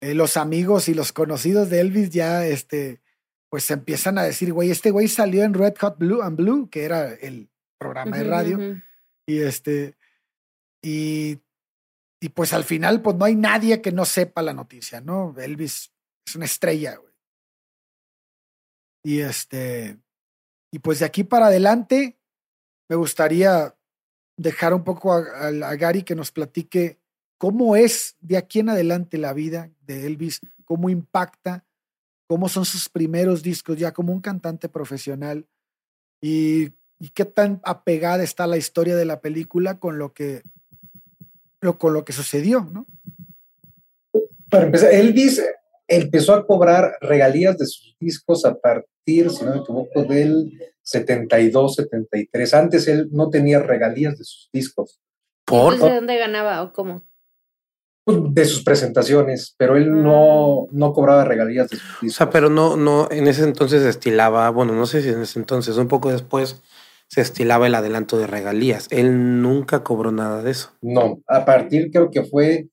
Eh, 0.01 0.13
los 0.13 0.37
amigos 0.37 0.89
y 0.89 0.93
los 0.93 1.11
conocidos 1.11 1.69
de 1.69 1.79
Elvis 1.81 2.11
ya, 2.11 2.45
este, 2.45 3.01
pues 3.49 3.69
empiezan 3.71 4.17
a 4.17 4.23
decir, 4.23 4.53
güey, 4.53 4.69
este 4.69 4.91
güey 4.91 5.07
salió 5.07 5.43
en 5.43 5.53
Red 5.53 5.75
Hot 5.79 5.97
Blue 5.97 6.21
and 6.21 6.37
Blue, 6.37 6.69
que 6.69 6.83
era 6.83 7.13
el 7.13 7.49
programa 7.79 8.17
de 8.17 8.23
radio. 8.23 8.81
Y 9.25 9.39
este, 9.39 9.95
y, 10.83 11.39
y 12.21 12.29
pues 12.29 12.53
al 12.53 12.63
final, 12.63 13.01
pues 13.01 13.15
no 13.15 13.25
hay 13.25 13.35
nadie 13.35 13.81
que 13.81 13.91
no 13.91 14.05
sepa 14.05 14.41
la 14.41 14.53
noticia, 14.53 15.01
¿no? 15.01 15.35
Elvis 15.37 15.91
es 16.27 16.35
una 16.35 16.45
estrella, 16.45 16.95
güey. 16.95 17.13
Y 19.03 19.21
este, 19.21 19.97
y 20.71 20.79
pues 20.79 20.99
de 20.99 21.05
aquí 21.05 21.23
para 21.23 21.47
adelante, 21.47 22.19
me 22.89 22.95
gustaría 22.95 23.75
dejar 24.37 24.73
un 24.73 24.83
poco 24.83 25.13
a 25.13 25.75
Gary 25.75 26.03
que 26.03 26.13
nos 26.13 26.31
platique 26.31 26.99
cómo 27.37 27.75
es 27.75 28.15
de 28.19 28.37
aquí 28.37 28.59
en 28.59 28.69
adelante 28.69 29.17
la 29.17 29.33
vida 29.33 29.71
de 29.81 30.05
Elvis, 30.05 30.41
cómo 30.65 30.89
impacta, 30.89 31.65
cómo 32.27 32.49
son 32.49 32.65
sus 32.65 32.89
primeros 32.89 33.43
discos 33.43 33.77
ya 33.77 33.93
como 33.93 34.13
un 34.13 34.21
cantante 34.21 34.69
profesional 34.69 35.47
y, 36.21 36.71
qué 37.13 37.25
tan 37.25 37.61
apegada 37.63 38.23
está 38.23 38.47
la 38.47 38.57
historia 38.57 38.95
de 38.95 39.05
la 39.05 39.21
película 39.21 39.79
con 39.79 39.99
lo 39.99 40.13
que, 40.13 40.41
con 41.77 41.93
lo 41.93 42.03
que 42.03 42.11
sucedió, 42.11 42.67
¿no? 42.73 42.87
Para 44.49 44.65
empezar, 44.65 44.91
Elvis 44.91 45.43
empezó 45.87 46.33
a 46.33 46.47
cobrar 46.47 46.97
regalías 47.01 47.55
de 47.59 47.67
sus 47.67 47.95
discos 47.99 48.45
a 48.45 48.55
partir, 48.55 49.29
si 49.29 49.45
no 49.45 49.51
me 49.51 49.57
equivoco, 49.59 50.03
del 50.05 50.59
72, 50.81 51.75
73. 51.75 52.53
Antes 52.55 52.87
él 52.87 53.09
no 53.11 53.29
tenía 53.29 53.59
regalías 53.59 54.17
de 54.17 54.23
sus 54.23 54.49
discos. 54.51 54.99
¿Por? 55.45 55.77
¿De 55.77 55.93
dónde 55.93 56.17
ganaba 56.17 56.63
o 56.63 56.73
cómo? 56.73 57.07
De 58.07 58.45
sus 58.45 58.63
presentaciones, 58.63 59.53
pero 59.57 59.75
él 59.75 60.01
no, 60.01 60.67
no 60.71 60.93
cobraba 60.93 61.25
regalías 61.25 61.69
de 61.69 61.75
sus 61.75 61.87
discos. 62.01 62.15
O 62.15 62.17
sea, 62.17 62.29
pero 62.29 62.49
no, 62.49 62.77
no, 62.77 63.09
en 63.11 63.27
ese 63.27 63.43
entonces 63.43 63.83
se 63.83 63.89
estilaba, 63.89 64.49
bueno, 64.49 64.73
no 64.73 64.85
sé 64.85 65.01
si 65.01 65.09
en 65.09 65.21
ese 65.21 65.39
entonces, 65.39 65.75
un 65.75 65.89
poco 65.89 66.09
después 66.09 66.61
se 67.09 67.21
estilaba 67.21 67.67
el 67.67 67.75
adelanto 67.75 68.17
de 68.17 68.27
regalías. 68.27 68.87
Él 68.91 69.41
nunca 69.41 69.83
cobró 69.83 70.11
nada 70.11 70.41
de 70.41 70.51
eso. 70.51 70.71
No, 70.81 71.21
a 71.27 71.43
partir 71.43 71.91
creo 71.91 72.09
que 72.09 72.23
fue 72.23 72.69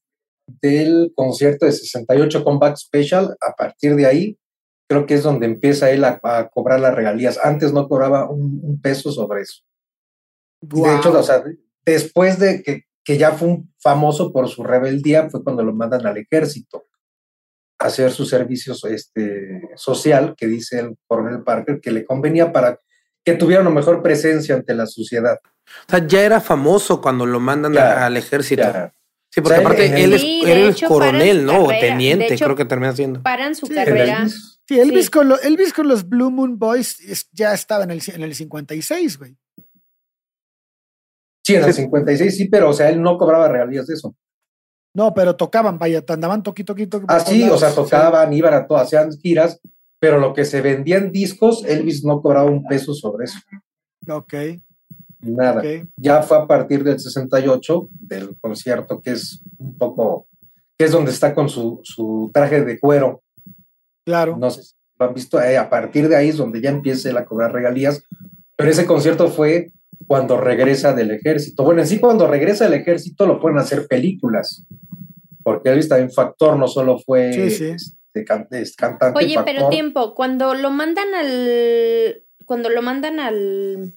del 0.47 1.13
concierto 1.15 1.67
de 1.67 1.73
68 1.73 2.45
Combat 2.45 2.77
Special, 2.77 3.37
a 3.41 3.55
partir 3.55 3.97
de 3.97 4.07
ahí 4.07 4.39
creo 4.89 5.07
que 5.07 5.15
es 5.15 5.23
donde 5.23 5.47
empieza 5.47 5.91
él 5.91 6.05
a, 6.05 6.51
cobrar 6.53 6.81
las 6.81 6.95
regalías. 6.95 7.39
Antes 7.43 7.73
no 7.73 7.89
cobraba 7.89 8.29
un, 8.31 8.81
peso 8.83 9.11
sobre 9.13 9.43
eso. 9.43 9.63
De 10.61 10.95
hecho, 10.95 11.19
o 11.19 11.23
sea, 11.23 11.43
después 11.85 12.39
de 12.39 12.63
que 12.63 12.85
que 13.05 13.19
ya 13.19 13.33
fue 13.33 13.49
un 13.49 13.75
famoso 13.79 14.33
por 14.33 14.49
su 14.49 14.65
rebeldía, 14.65 15.29
fue 15.29 15.45
cuando 15.45 15.63
lo 15.63 15.75
mandan 15.75 16.07
al 16.07 16.17
ejército 16.17 16.87
a 17.79 17.87
hacer 17.87 18.11
su 18.11 18.25
servicio 18.25 18.75
este, 18.89 19.63
social, 19.77 20.35
que 20.37 20.47
dice 20.47 20.81
el 20.81 20.97
coronel 21.07 21.43
Parker, 21.43 21.81
que 21.81 21.91
le 21.91 22.05
convenía 22.05 22.51
para 22.53 22.79
que 23.25 23.35
tuviera 23.35 23.63
una 23.63 23.71
mejor 23.71 24.03
presencia 24.03 24.55
ante 24.55 24.75
la 24.75 24.87
sociedad. 24.87 25.39
O 25.45 25.91
sea, 25.91 26.07
ya 26.07 26.23
era 26.23 26.41
famoso 26.41 27.01
cuando 27.01 27.27
lo 27.27 27.41
mandan 27.41 27.77
al 27.77 28.17
ejército. 28.17 28.65
Sí, 29.31 29.41
porque 29.41 29.59
aparte 29.59 29.87
él, 30.05 30.13
es, 30.13 30.81
coronel, 30.83 31.45
¿no? 31.45 31.65
O 31.65 31.69
teniente, 31.69 32.37
creo 32.39 32.55
que 32.55 32.65
termina 32.65 32.95
siendo. 32.95 33.23
Paran 33.23 33.55
su 33.55 33.67
carrera. 33.67 34.29
Sí, 34.67 34.79
Elvis, 34.79 35.11
Con 35.11 35.35
Elvis 35.43 35.73
con 35.73 35.89
los 35.89 36.09
Blue 36.09 36.31
Moon 36.31 36.59
Boys 36.59 37.29
ya 37.33 37.53
estaba 37.53 37.85
en 37.85 37.91
el, 37.91 38.03
en 38.07 38.23
el 38.23 38.35
56, 38.35 39.19
güey. 39.19 39.37
Sí, 41.45 41.55
en 41.55 41.65
el 41.65 41.75
56 41.75 42.37
sí, 42.37 42.49
pero 42.49 42.71
o 42.71 42.73
sea, 42.73 42.89
él 42.89 43.03
no 43.03 43.19
cobraba 43.19 43.49
regalías 43.49 43.87
de 43.87 43.95
eso. 43.95 44.15
No, 44.95 45.13
pero 45.13 45.37
tocaban, 45.37 45.79
vaya, 45.79 46.03
andaban 46.09 46.43
toquito, 46.43 46.73
toquito. 46.75 47.01
Ah, 47.09 47.21
sí, 47.21 47.43
o 47.43 47.59
sea, 47.59 47.75
tocaban, 47.75 48.33
iban 48.33 48.55
a 48.55 48.67
todas, 48.67 48.87
hacían 48.87 49.11
giras, 49.19 49.61
pero 49.99 50.19
lo 50.19 50.33
que 50.33 50.45
se 50.45 50.61
vendían 50.61 51.11
discos, 51.11 51.65
Elvis 51.65 52.05
no 52.05 52.23
cobraba 52.23 52.49
un 52.51 52.65
peso 52.67 52.95
sobre 52.95 53.25
eso. 53.25 53.39
Ok. 54.09 54.35
Nada. 55.21 55.63
Ya 55.97 56.23
fue 56.23 56.39
a 56.39 56.47
partir 56.47 56.85
del 56.85 57.01
68, 57.01 57.89
del 57.91 58.37
concierto, 58.39 59.01
que 59.01 59.13
es 59.13 59.43
un 59.59 59.77
poco, 59.77 60.29
que 60.79 60.85
es 60.85 60.93
donde 60.93 61.11
está 61.11 61.35
con 61.35 61.49
su, 61.49 61.81
su 61.83 62.31
traje 62.33 62.65
de 62.65 62.79
cuero. 62.79 63.23
Claro. 64.05 64.37
No 64.37 64.51
sé 64.51 64.63
si 64.63 64.75
lo 64.99 65.07
han 65.07 65.15
visto, 65.15 65.43
eh, 65.43 65.59
a 65.59 65.69
partir 65.69 66.09
de 66.09 66.17
ahí 66.17 66.29
es 66.29 66.37
donde 66.37 66.61
ya 66.61 66.71
empieza 66.71 67.11
él 67.11 67.17
a 67.17 67.25
cobrar 67.25 67.53
regalías, 67.53 68.05
pero 68.57 68.71
ese 68.71 68.87
concierto 68.87 69.29
fue 69.29 69.73
cuando 70.07 70.39
regresa 70.41 70.93
del 70.93 71.11
ejército. 71.11 71.65
Bueno, 71.65 71.81
en 71.83 71.87
sí 71.87 71.99
cuando 71.99 72.27
regresa 72.27 72.65
del 72.65 72.81
ejército 72.81 73.27
lo 73.27 73.41
pueden 73.41 73.59
hacer 73.59 73.87
películas, 73.87 74.65
porque 75.43 75.71
Elvis 75.71 75.89
también 75.89 76.11
fue 76.11 76.25
actor, 76.25 76.59
no 76.59 76.69
solo 76.69 76.99
fue 76.99 77.33
Sí, 77.33 77.51
sí. 77.51 77.65
este, 77.71 78.25
can- 78.25 78.49
es 78.51 78.77
cantante. 78.77 79.19
Oye, 79.19 79.37
pero 79.45 79.69
tiempo, 79.69 80.15
cuando 80.15 80.55
lo 80.55 80.71
mandan 80.71 81.15
al. 81.15 82.23
Cuando 82.45 82.69
lo 82.71 82.83
mandan 82.83 83.21
al. 83.21 83.93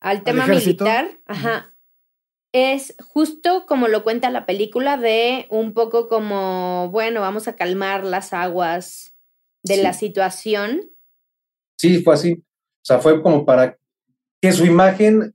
al 0.00 0.22
tema 0.24 0.46
militar, 0.46 1.18
ajá. 1.26 1.68
Es 2.54 2.94
justo 3.00 3.64
como 3.66 3.88
lo 3.88 4.02
cuenta 4.04 4.28
la 4.30 4.44
película 4.44 4.98
de 4.98 5.46
un 5.48 5.72
poco 5.72 6.08
como, 6.08 6.90
bueno, 6.90 7.22
vamos 7.22 7.48
a 7.48 7.56
calmar 7.56 8.04
las 8.04 8.34
aguas 8.34 9.14
de 9.62 9.76
Sí. 9.76 9.82
la 9.82 9.92
situación. 9.94 10.90
Sí, 11.78 12.02
fue 12.02 12.12
así. 12.14 12.32
O 12.34 12.84
sea, 12.84 12.98
fue 12.98 13.22
como 13.22 13.46
para 13.46 13.78
que 14.42 14.50
su 14.52 14.64
imagen 14.66 15.32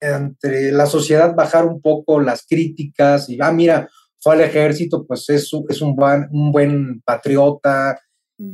entre 0.00 0.70
la 0.70 0.86
sociedad 0.86 1.34
bajara 1.34 1.64
un 1.66 1.80
poco 1.80 2.20
las 2.20 2.46
críticas 2.46 3.28
y, 3.28 3.38
ah, 3.40 3.50
mira, 3.52 3.88
fue 4.18 4.34
al 4.34 4.42
ejército, 4.42 5.06
pues 5.06 5.28
es, 5.30 5.50
un- 5.52 5.64
es 5.68 5.80
un, 5.80 5.96
buen, 5.96 6.28
un 6.30 6.52
buen 6.52 7.00
patriota 7.02 7.98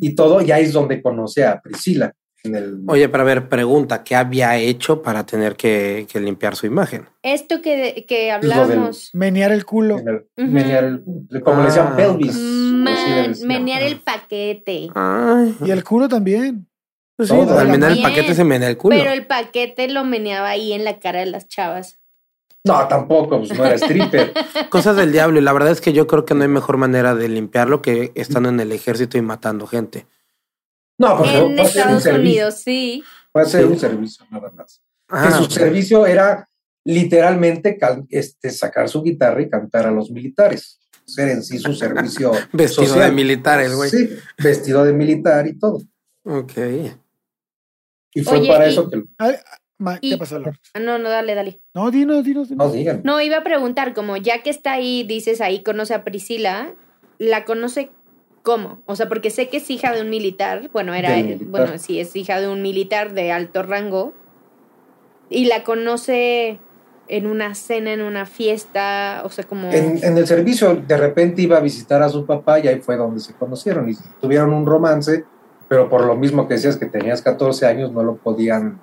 y 0.01 0.15
todo, 0.15 0.41
y 0.41 0.51
ahí 0.53 0.65
es 0.65 0.73
donde 0.73 1.03
conoce 1.03 1.45
a 1.45 1.61
Priscila. 1.61 2.13
En 2.45 2.55
el, 2.55 2.79
Oye, 2.87 3.09
pero 3.09 3.23
a 3.25 3.27
ver, 3.27 3.49
pregunta, 3.49 4.05
¿qué 4.05 4.15
había 4.15 4.57
hecho 4.57 5.03
para 5.03 5.27
tener 5.27 5.57
que, 5.57 6.07
que 6.11 6.21
limpiar 6.21 6.55
su 6.55 6.67
imagen? 6.67 7.07
Esto 7.23 7.61
que, 7.61 8.05
que 8.07 8.25
del- 8.41 8.53
hablamos. 8.53 9.11
Menear 9.15 9.51
el 9.51 9.65
culo. 9.65 9.99
menear 10.37 10.85
el- 10.85 11.41
como 11.43 11.61
le 11.63 11.67
decían 11.67 11.89
Ah, 11.93 11.97
pelvis. 11.97 12.37
Man- 12.37 13.29
decían. 13.31 13.49
menear 13.49 13.83
el 13.83 13.99
paquete. 14.01 14.89
Ay, 14.95 15.57
Y 15.65 15.71
el 15.73 15.83
culo 15.83 16.09
también. 16.09 16.69
Pues 17.17 17.29
sí, 17.29 17.35
todo, 17.35 17.59
al 17.59 17.69
menear 17.69 17.93
el 17.93 18.03
paquete 18.03 18.35
se 18.35 18.45
menea 18.45 18.69
el 18.69 18.77
culo. 18.77 18.97
Pero 18.97 19.11
el 19.13 19.27
paquete 19.27 19.89
lo 19.89 20.05
meneaba 20.05 20.49
ahí 20.51 20.73
en 20.73 20.85
la 20.85 20.99
cara 21.01 21.21
de 21.21 21.27
las 21.27 21.49
chavas. 21.49 21.99
No, 22.65 22.87
tampoco, 22.89 23.39
pues 23.39 23.57
no 23.57 23.65
era 23.65 23.77
stripper. 23.77 24.33
Cosas 24.71 24.97
del 24.97 25.13
diablo. 25.13 25.39
Y 25.39 25.43
la 25.43 25.53
verdad 25.53 25.71
es 25.71 25.81
que 25.81 25.93
yo 25.93 26.07
creo 26.09 26.25
que 26.25 26.35
no 26.35 26.43
hay 26.43 26.49
mejor 26.49 26.77
manera 26.79 27.15
de 27.15 27.29
limpiarlo 27.29 27.81
que 27.81 28.11
estando 28.17 28.49
en 28.49 28.59
el 28.61 28.73
ejército 28.73 29.17
y 29.19 29.23
matando 29.23 29.67
gente. 29.69 30.07
No, 30.99 31.17
porque 31.17 31.37
en 31.39 31.45
un 31.45 31.59
Estados 31.59 32.03
servicio. 32.03 32.21
Unidos, 32.21 32.55
sí. 32.63 33.05
Fue 33.33 33.43
a 33.43 33.45
Sí. 33.45 33.59
un 33.59 33.79
servicio, 33.79 34.27
nada 34.31 34.51
más. 34.51 34.83
que 35.09 35.31
su 35.33 35.45
servicio 35.51 36.07
era 36.07 36.49
literalmente 36.85 37.79
este, 38.11 38.51
sacar 38.51 38.89
su 38.89 39.03
guitarra 39.03 39.41
y 39.43 39.49
cantar 39.49 39.87
a 39.87 39.91
los 39.93 40.11
militares. 40.11 40.81
Ser 41.05 41.29
en 41.29 41.43
sí 41.45 41.59
su 41.59 41.73
servicio 41.75 42.33
Vestido 42.53 42.87
social. 42.89 43.11
de 43.11 43.15
militar 43.15 43.61
el 43.61 43.77
güey. 43.77 43.91
Sí, 43.91 44.11
vestido 44.43 44.85
de 44.85 44.93
militar 44.93 45.47
y 45.47 45.57
todo. 45.59 45.81
Ok. 46.25 46.53
Y 48.17 48.23
fue 48.23 48.39
Oye, 48.39 48.49
para 48.49 48.67
y- 48.67 48.73
eso 48.73 48.89
que 48.89 49.03
¿Qué 50.01 50.07
Y- 50.09 50.17
pasó, 50.17 50.39
Lord? 50.39 50.57
Ah, 50.73 50.81
No, 50.81 50.99
no, 50.99 51.11
dale, 51.11 51.35
dale. 51.35 51.61
No, 51.75 51.91
dinos, 51.91 52.25
dinos, 52.25 52.49
dinos. 52.49 52.67
no 52.69 52.73
digan. 52.73 53.03
No, 53.05 53.21
iba 53.21 53.37
a 53.37 53.45
preguntar, 53.45 53.93
como 53.93 54.17
ya 54.17 54.43
que 54.43 54.49
está 54.49 54.73
ahí, 54.73 55.03
dices 55.03 55.43
ahí, 55.43 55.63
conoce 55.63 55.93
a 55.93 56.03
Priscila, 56.03 56.73
¿la 57.19 57.45
conoce 57.45 57.91
cómo? 58.43 58.83
O 58.87 58.97
sea, 58.97 59.07
porque 59.07 59.29
sé 59.29 59.51
que 59.51 59.59
es 59.59 59.69
hija 59.71 59.93
de 59.93 60.01
un 60.01 60.09
militar, 60.09 60.71
bueno, 60.73 60.95
era, 60.95 61.15
militar. 61.17 61.47
bueno, 61.49 61.79
sí, 61.79 62.01
es 62.01 62.17
hija 62.17 62.41
de 62.41 62.49
un 62.49 62.63
militar 62.63 63.13
de 63.13 63.33
alto 63.33 63.63
rango, 63.63 64.15
y 65.29 65.45
la 65.45 65.63
conoce 65.63 66.59
en 67.09 67.27
una 67.27 67.55
cena, 67.55 67.93
en 67.93 68.01
una 68.01 68.25
fiesta, 68.25 69.21
o 69.27 69.29
sea, 69.29 69.45
como... 69.45 69.71
En, 69.71 70.03
en 70.03 70.17
el 70.17 70.27
servicio, 70.27 70.75
de 70.75 70.97
repente 70.97 71.43
iba 71.43 71.59
a 71.59 71.61
visitar 71.61 72.03
a 72.03 72.09
su 72.09 72.25
papá 72.25 72.61
y 72.61 72.69
ahí 72.69 72.81
fue 72.81 72.97
donde 72.97 73.21
se 73.21 73.35
conocieron 73.35 73.91
y 73.91 73.95
tuvieron 74.23 74.53
un 74.55 74.65
romance, 74.65 75.25
pero 75.69 75.89
por 75.89 76.05
lo 76.05 76.15
mismo 76.17 76.47
que 76.49 76.55
decías 76.55 76.77
que 76.77 76.87
tenías 76.87 77.23
14 77.23 77.67
años, 77.67 77.93
no 77.93 78.03
lo 78.03 78.17
podían 78.17 78.81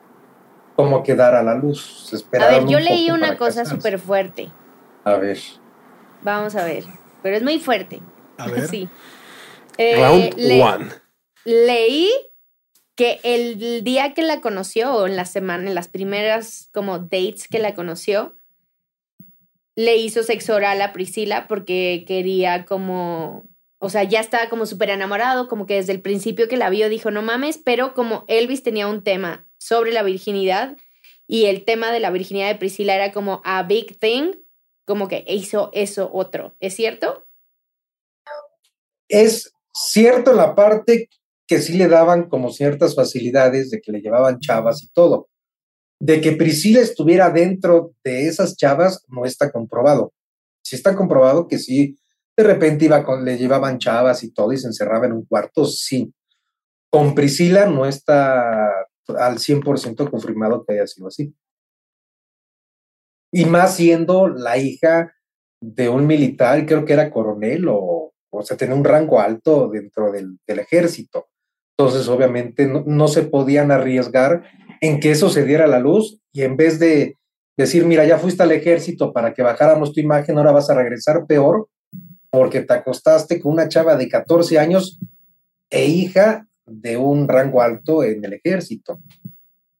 como 0.76 1.04
quedar 1.04 1.36
a 1.36 1.44
la 1.44 1.56
luz. 1.56 2.08
Se 2.10 2.18
a 2.38 2.48
ver, 2.48 2.66
yo 2.66 2.78
un 2.78 2.84
leí 2.84 3.12
una 3.12 3.38
cosa 3.38 3.66
súper 3.66 4.00
fuerte, 4.00 4.50
A 5.04 5.16
ver. 5.16 5.38
vamos 6.22 6.56
a 6.56 6.66
ver, 6.66 6.84
pero 7.22 7.38
es 7.38 7.44
muy 7.44 7.60
fuerte. 7.60 8.02
A 8.38 8.48
ver. 8.48 8.68
Sí. 8.70 8.90
Eh, 9.78 9.96
Round 9.98 10.34
le- 10.38 10.62
one. 10.62 10.86
leí 11.46 12.10
que 12.96 13.20
el 13.24 13.84
día 13.84 14.14
que 14.14 14.22
la 14.22 14.40
conoció, 14.40 14.94
o 14.94 15.08
en 15.08 15.16
la 15.16 15.26
semana, 15.26 15.68
en 15.68 15.74
las 15.76 15.88
primeras 15.88 16.70
como 16.74 17.00
dates 17.00 17.48
que 17.48 17.58
la 17.60 17.74
conoció, 17.74 18.36
le 19.76 19.96
hizo 19.98 20.22
sexo 20.22 20.54
oral 20.56 20.80
a 20.84 20.94
Priscila 20.94 21.48
porque 21.48 22.04
quería 22.08 22.66
como, 22.66 23.46
o 23.84 23.90
sea, 23.90 24.04
ya 24.04 24.22
estaba 24.22 24.50
como 24.50 24.66
súper 24.66 24.90
enamorado, 24.90 25.48
como 25.48 25.66
que 25.66 25.76
desde 25.76 25.92
el 25.92 26.02
principio 26.02 26.48
que 26.48 26.58
la 26.58 26.70
vio 26.70 26.90
dijo, 26.90 27.12
no 27.12 27.22
mames, 27.22 27.58
pero 27.58 27.94
como 27.94 28.24
Elvis 28.28 28.64
tenía 28.64 28.88
un 28.88 29.04
tema 29.04 29.48
sobre 29.58 29.92
la 29.92 30.04
virginidad 30.04 30.78
y 31.28 31.46
el 31.46 31.66
tema 31.66 31.92
de 31.92 32.00
la 32.00 32.10
virginidad 32.10 32.48
de 32.48 32.56
Priscila 32.56 32.96
era 32.96 33.12
como 33.12 33.42
a 33.44 33.64
big 33.64 34.00
thing, 34.00 34.32
como 34.86 35.08
que 35.08 35.26
hizo 35.28 35.70
eso 35.74 36.10
otro. 36.14 36.56
¿Es 36.60 36.76
cierto? 36.76 37.26
es 39.10 39.54
cierto 39.74 40.34
la 40.34 40.56
parte 40.56 41.10
que 41.48 41.60
sí 41.60 41.74
le 41.74 41.88
daban 41.88 42.30
como 42.30 42.52
ciertas 42.52 42.96
facilidades 42.96 43.70
de 43.70 43.82
que 43.82 43.92
le 43.92 44.02
llevaban 44.02 44.40
chavas 44.40 44.84
y 44.84 44.88
todo. 44.90 45.30
De 46.00 46.22
que 46.22 46.32
Priscila 46.32 46.80
estuviera 46.80 47.30
dentro 47.30 47.94
de 48.04 48.28
esas 48.28 48.56
chavas 48.56 49.04
no 49.08 49.26
está 49.26 49.52
comprobado. 49.52 50.14
Sí 50.64 50.76
está 50.76 50.96
comprobado 50.96 51.48
que 51.48 51.60
sí, 51.60 51.98
de 52.36 52.44
repente 52.44 52.86
iba 52.86 53.04
con, 53.04 53.24
le 53.24 53.38
llevaban 53.38 53.78
chavas 53.78 54.24
y 54.24 54.32
todo 54.32 54.52
y 54.54 54.58
se 54.58 54.68
encerraba 54.68 55.06
en 55.06 55.14
un 55.14 55.26
cuarto, 55.26 55.66
sí. 55.66 56.14
Con 56.90 57.16
Priscila 57.16 57.66
no 57.66 57.86
está 57.86 58.70
al 59.18 59.38
100% 59.38 60.10
confirmado 60.10 60.64
que 60.64 60.74
haya 60.74 60.88
sido 60.88 61.08
así. 61.08 61.36
Y 63.32 63.46
más 63.46 63.76
siendo 63.76 64.28
la 64.28 64.58
hija 64.58 65.14
de 65.62 65.90
un 65.90 66.06
militar, 66.06 66.66
creo 66.66 66.86
que 66.86 66.94
era 66.94 67.10
coronel 67.10 67.68
o, 67.68 68.14
o 68.30 68.42
sea, 68.44 68.58
tenía 68.58 68.76
un 68.76 68.84
rango 68.84 69.20
alto 69.20 69.70
dentro 69.70 70.12
del, 70.12 70.38
ejército. 70.48 71.30
Entonces, 71.78 72.08
obviamente, 72.08 72.68
no, 72.68 72.84
no, 72.86 73.08
se 73.08 73.24
podían 73.24 73.72
arriesgar 73.72 74.44
en 74.82 75.00
que 75.00 75.12
eso 75.12 75.30
se 75.30 75.46
diera 75.46 75.66
a 75.66 75.70
la 75.70 75.80
luz 75.80 76.20
y 76.32 76.44
en 76.44 76.58
vez 76.58 76.80
de 76.80 77.18
decir, 77.58 77.86
mira, 77.86 78.06
ya 78.06 78.18
fuiste 78.18 78.44
al 78.44 78.52
ejército 78.52 79.14
para 79.14 79.34
que 79.34 79.42
bajáramos 79.42 79.94
tu 79.94 80.00
imagen, 80.00 80.38
ahora 80.38 80.52
vas 80.52 80.70
a 80.70 80.76
regresar 80.76 81.26
peor 81.28 81.68
porque 82.34 82.62
te 82.62 82.74
acostaste 82.74 83.40
con 83.40 83.52
una 83.52 83.68
chava 83.70 83.96
de 83.96 84.10
14 84.10 84.58
años 84.58 84.98
e 85.70 85.86
hija 85.86 86.48
de 86.66 86.98
un 86.98 87.28
rango 87.28 87.62
alto 87.62 88.04
en 88.04 88.26
el 88.26 88.34
ejército. 88.34 89.00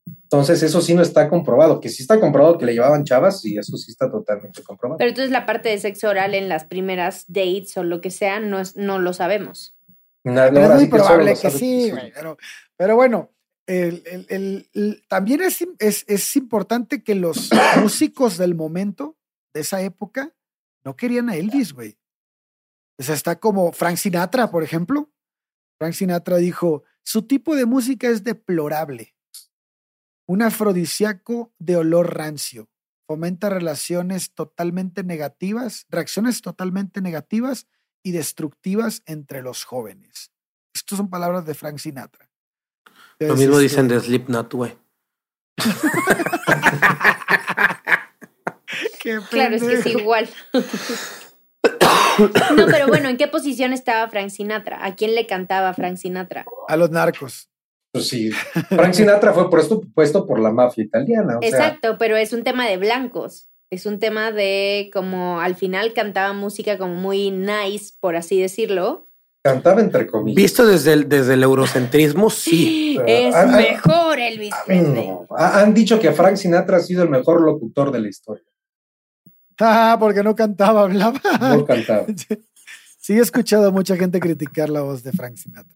Entonces, 0.06 0.62
eso 0.62 0.80
sí 0.80 0.93
no 0.93 1.01
está 1.01 1.30
comprobado. 1.30 1.80
Que 1.80 1.89
sí 1.89 2.04
está 2.04 2.20
comprobado 2.20 2.60
que 2.60 2.66
le 2.68 2.74
llevaban 2.74 3.06
chavas, 3.06 3.43
y 3.43 3.58
eso 3.58 3.76
sí 3.78 3.89
está 3.89 4.12
totalmente 4.12 4.62
comprobado. 4.62 4.99
Pero 4.99 5.10
entonces 5.10 5.32
la 5.32 5.47
parte 5.47 5.70
de 5.70 5.80
sexo 5.80 6.10
oral 6.10 6.36
en 6.36 6.47
las 6.47 6.64
primeras 6.66 7.26
dates 7.28 7.76
o 7.76 7.84
lo 7.84 8.01
que 8.01 8.12
sea, 8.12 8.39
no, 8.39 8.60
es, 8.60 8.76
no 8.76 8.99
lo 8.99 9.14
sabemos. 9.14 9.76
Nada, 10.24 10.51
Pero 10.54 10.66
es 10.66 10.76
muy 10.76 10.84
que 10.86 10.89
probable 10.91 11.34
que 11.36 11.49
sí, 11.49 11.89
güey. 11.89 12.12
Pero, 12.14 12.38
pero 12.78 12.95
bueno, 12.95 13.32
el- 13.66 14.04
el- 14.06 14.26
el- 14.30 14.70
el- 14.74 15.04
también 15.08 15.41
es, 15.41 15.66
es, 15.80 16.06
es 16.08 16.36
importante 16.36 17.04
que 17.04 17.16
los 17.16 17.49
músicos 17.82 18.38
del 18.38 18.54
momento, 18.54 19.18
de 19.56 19.62
esa 19.62 19.82
época, 19.82 20.32
no 20.86 20.95
querían 20.95 21.30
a 21.30 21.36
Elvis, 21.36 21.74
güey. 21.74 21.97
O 22.98 23.04
sea, 23.04 23.16
está 23.16 23.39
como 23.39 23.72
Frank 23.72 23.98
Sinatra, 23.98 24.52
por 24.52 24.64
ejemplo. 24.64 25.10
Frank 25.80 25.94
Sinatra 25.94 26.38
dijo, 26.38 26.84
su 27.04 27.24
tipo 27.24 27.56
de 27.56 27.66
música 27.66 28.10
es 28.10 28.24
deplorable. 28.24 29.16
Un 30.28 30.41
afrodisíaco 30.41 31.54
de 31.60 31.78
olor 31.78 32.16
rancio. 32.16 32.70
Fomenta 33.08 33.50
relaciones 33.50 34.34
totalmente 34.34 35.04
negativas, 35.04 35.86
reacciones 35.89 36.41
totalmente 36.41 37.02
negativas 37.02 37.68
y 38.02 38.12
destructivas 38.12 39.04
entre 39.06 39.41
los 39.41 39.66
jóvenes. 39.66 40.32
Estas 40.74 40.98
son 40.98 41.10
palabras 41.10 41.46
de 41.46 41.54
Frank 41.54 41.80
Sinatra. 41.80 42.30
Lo 43.20 43.36
mismo 43.36 43.56
este, 43.56 43.64
dicen 43.64 43.88
de 43.88 44.00
Slipknot, 44.00 44.54
güey. 44.54 44.78
qué 49.00 49.20
Claro, 49.30 49.56
es 49.56 49.64
que 49.64 49.74
es 49.74 49.86
igual. 49.86 50.30
no, 52.55 52.66
pero 52.68 52.88
bueno, 52.88 53.09
¿en 53.09 53.18
qué 53.18 53.28
posición 53.28 53.74
estaba 53.74 54.09
Frank 54.09 54.30
Sinatra? 54.30 54.86
¿A 54.86 54.95
quién 54.95 55.16
le 55.16 55.26
cantaba 55.28 55.74
Frank 55.74 55.97
Sinatra? 55.97 56.45
A 56.68 56.78
los 56.78 56.91
narcos. 56.91 57.49
Pues 57.91 58.07
sí, 58.07 58.32
Frank 58.70 58.93
Sinatra 58.93 59.34
fue 59.34 59.49
puesto, 59.51 59.82
puesto 59.93 60.26
por 60.26 60.39
la 60.39 60.51
mafia 60.51 60.84
italiana. 60.84 61.38
Exacto, 61.41 61.97
pero 61.99 62.18
es 62.18 62.34
un 62.34 62.43
tema 62.43 62.68
de 62.68 62.78
blancos. 62.78 63.49
Es 63.70 63.86
un 63.86 63.99
tema 63.99 64.32
de 64.32 64.89
como 64.93 65.39
al 65.39 65.55
final 65.55 65.93
cantaba 65.93 66.34
música 66.34 66.78
como 66.78 66.95
muy 66.95 67.32
nice, 67.32 67.93
por 67.99 68.16
así 68.16 68.39
decirlo. 68.39 69.07
Cantaba 69.43 69.82
entre 69.82 70.07
comillas. 70.07 70.36
Visto 70.36 70.66
desde 70.66 70.93
el, 70.93 71.09
desde 71.09 71.34
el 71.34 71.43
eurocentrismo, 71.43 72.30
sí. 72.30 72.99
es 73.07 73.36
mejor 73.47 74.20
Elvis 74.20 74.53
Presley. 74.66 75.09
han 75.38 75.74
dicho 75.74 75.99
que 75.99 76.11
Frank 76.11 76.38
Sinatra 76.38 76.78
ha 76.78 76.82
sido 76.82 77.03
el 77.03 77.09
mejor 77.09 77.41
locutor 77.41 77.91
de 77.91 77.99
la 77.99 78.09
historia. 78.09 78.45
Ah, 79.60 79.97
porque 79.99 80.24
no 80.24 80.36
cantaba, 80.36 80.82
hablaba. 80.84 81.22
No 81.39 81.66
cantaba. 81.66 82.06
Sí, 83.04 83.18
he 83.18 83.20
escuchado 83.20 83.68
a 83.68 83.72
mucha 83.72 83.97
gente 83.97 84.22
criticar 84.22 84.70
la 84.70 84.80
voz 84.80 85.04
de 85.04 85.12
Frank 85.12 85.36
Sinatra. 85.36 85.76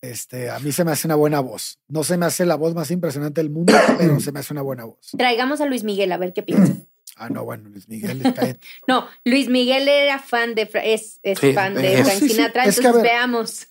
Este, 0.00 0.48
a 0.48 0.58
mí 0.60 0.72
se 0.72 0.82
me 0.82 0.92
hace 0.92 1.06
una 1.06 1.14
buena 1.14 1.40
voz. 1.40 1.78
No 1.88 2.04
se 2.04 2.16
me 2.16 2.24
hace 2.24 2.46
la 2.46 2.56
voz 2.56 2.74
más 2.74 2.90
impresionante 2.90 3.42
del 3.42 3.50
mundo, 3.50 3.74
pero 3.98 4.18
se 4.18 4.32
me 4.32 4.40
hace 4.40 4.54
una 4.54 4.62
buena 4.62 4.84
voz. 4.84 5.10
Traigamos 5.16 5.60
a 5.60 5.66
Luis 5.66 5.84
Miguel 5.84 6.10
a 6.10 6.16
ver 6.16 6.32
qué 6.32 6.42
piensa. 6.42 6.74
Ah, 7.16 7.28
no, 7.28 7.44
bueno, 7.44 7.68
Luis 7.68 7.90
Miguel 7.90 8.24
está... 8.24 8.56
No, 8.88 9.06
Luis 9.26 9.48
Miguel 9.50 9.86
era 9.86 10.18
fan 10.18 10.54
de 10.54 10.70
es, 10.82 11.20
es 11.22 11.38
fan 11.54 11.74
de 11.74 12.02
Frank 12.02 12.18
Sinatra, 12.20 12.64
entonces 12.64 13.02
veamos. 13.02 13.66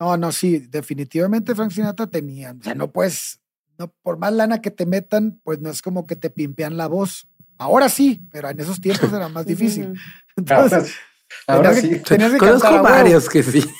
no, 0.00 0.16
no, 0.16 0.32
sí, 0.32 0.58
definitivamente 0.58 1.54
Frank 1.54 1.72
Sinatra 1.72 2.06
tenía, 2.06 2.56
o 2.58 2.62
sea, 2.64 2.74
no 2.74 2.90
puedes, 2.90 3.40
no, 3.76 3.92
por 4.02 4.16
más 4.18 4.32
lana 4.32 4.62
que 4.62 4.70
te 4.70 4.86
metan, 4.86 5.38
pues 5.44 5.60
no 5.60 5.68
es 5.68 5.82
como 5.82 6.06
que 6.06 6.16
te 6.16 6.30
pimpean 6.30 6.78
la 6.78 6.86
voz. 6.86 7.28
Ahora 7.58 7.88
sí, 7.88 8.22
pero 8.30 8.48
en 8.48 8.60
esos 8.60 8.80
tiempos 8.80 9.12
era 9.12 9.28
más 9.28 9.44
difícil. 9.44 9.92
Entonces, 10.36 10.94
ahora, 11.46 11.74
sí. 11.74 12.00
Conozco 12.38 12.82
varios 12.82 13.28
que 13.28 13.42
sí. 13.42 13.62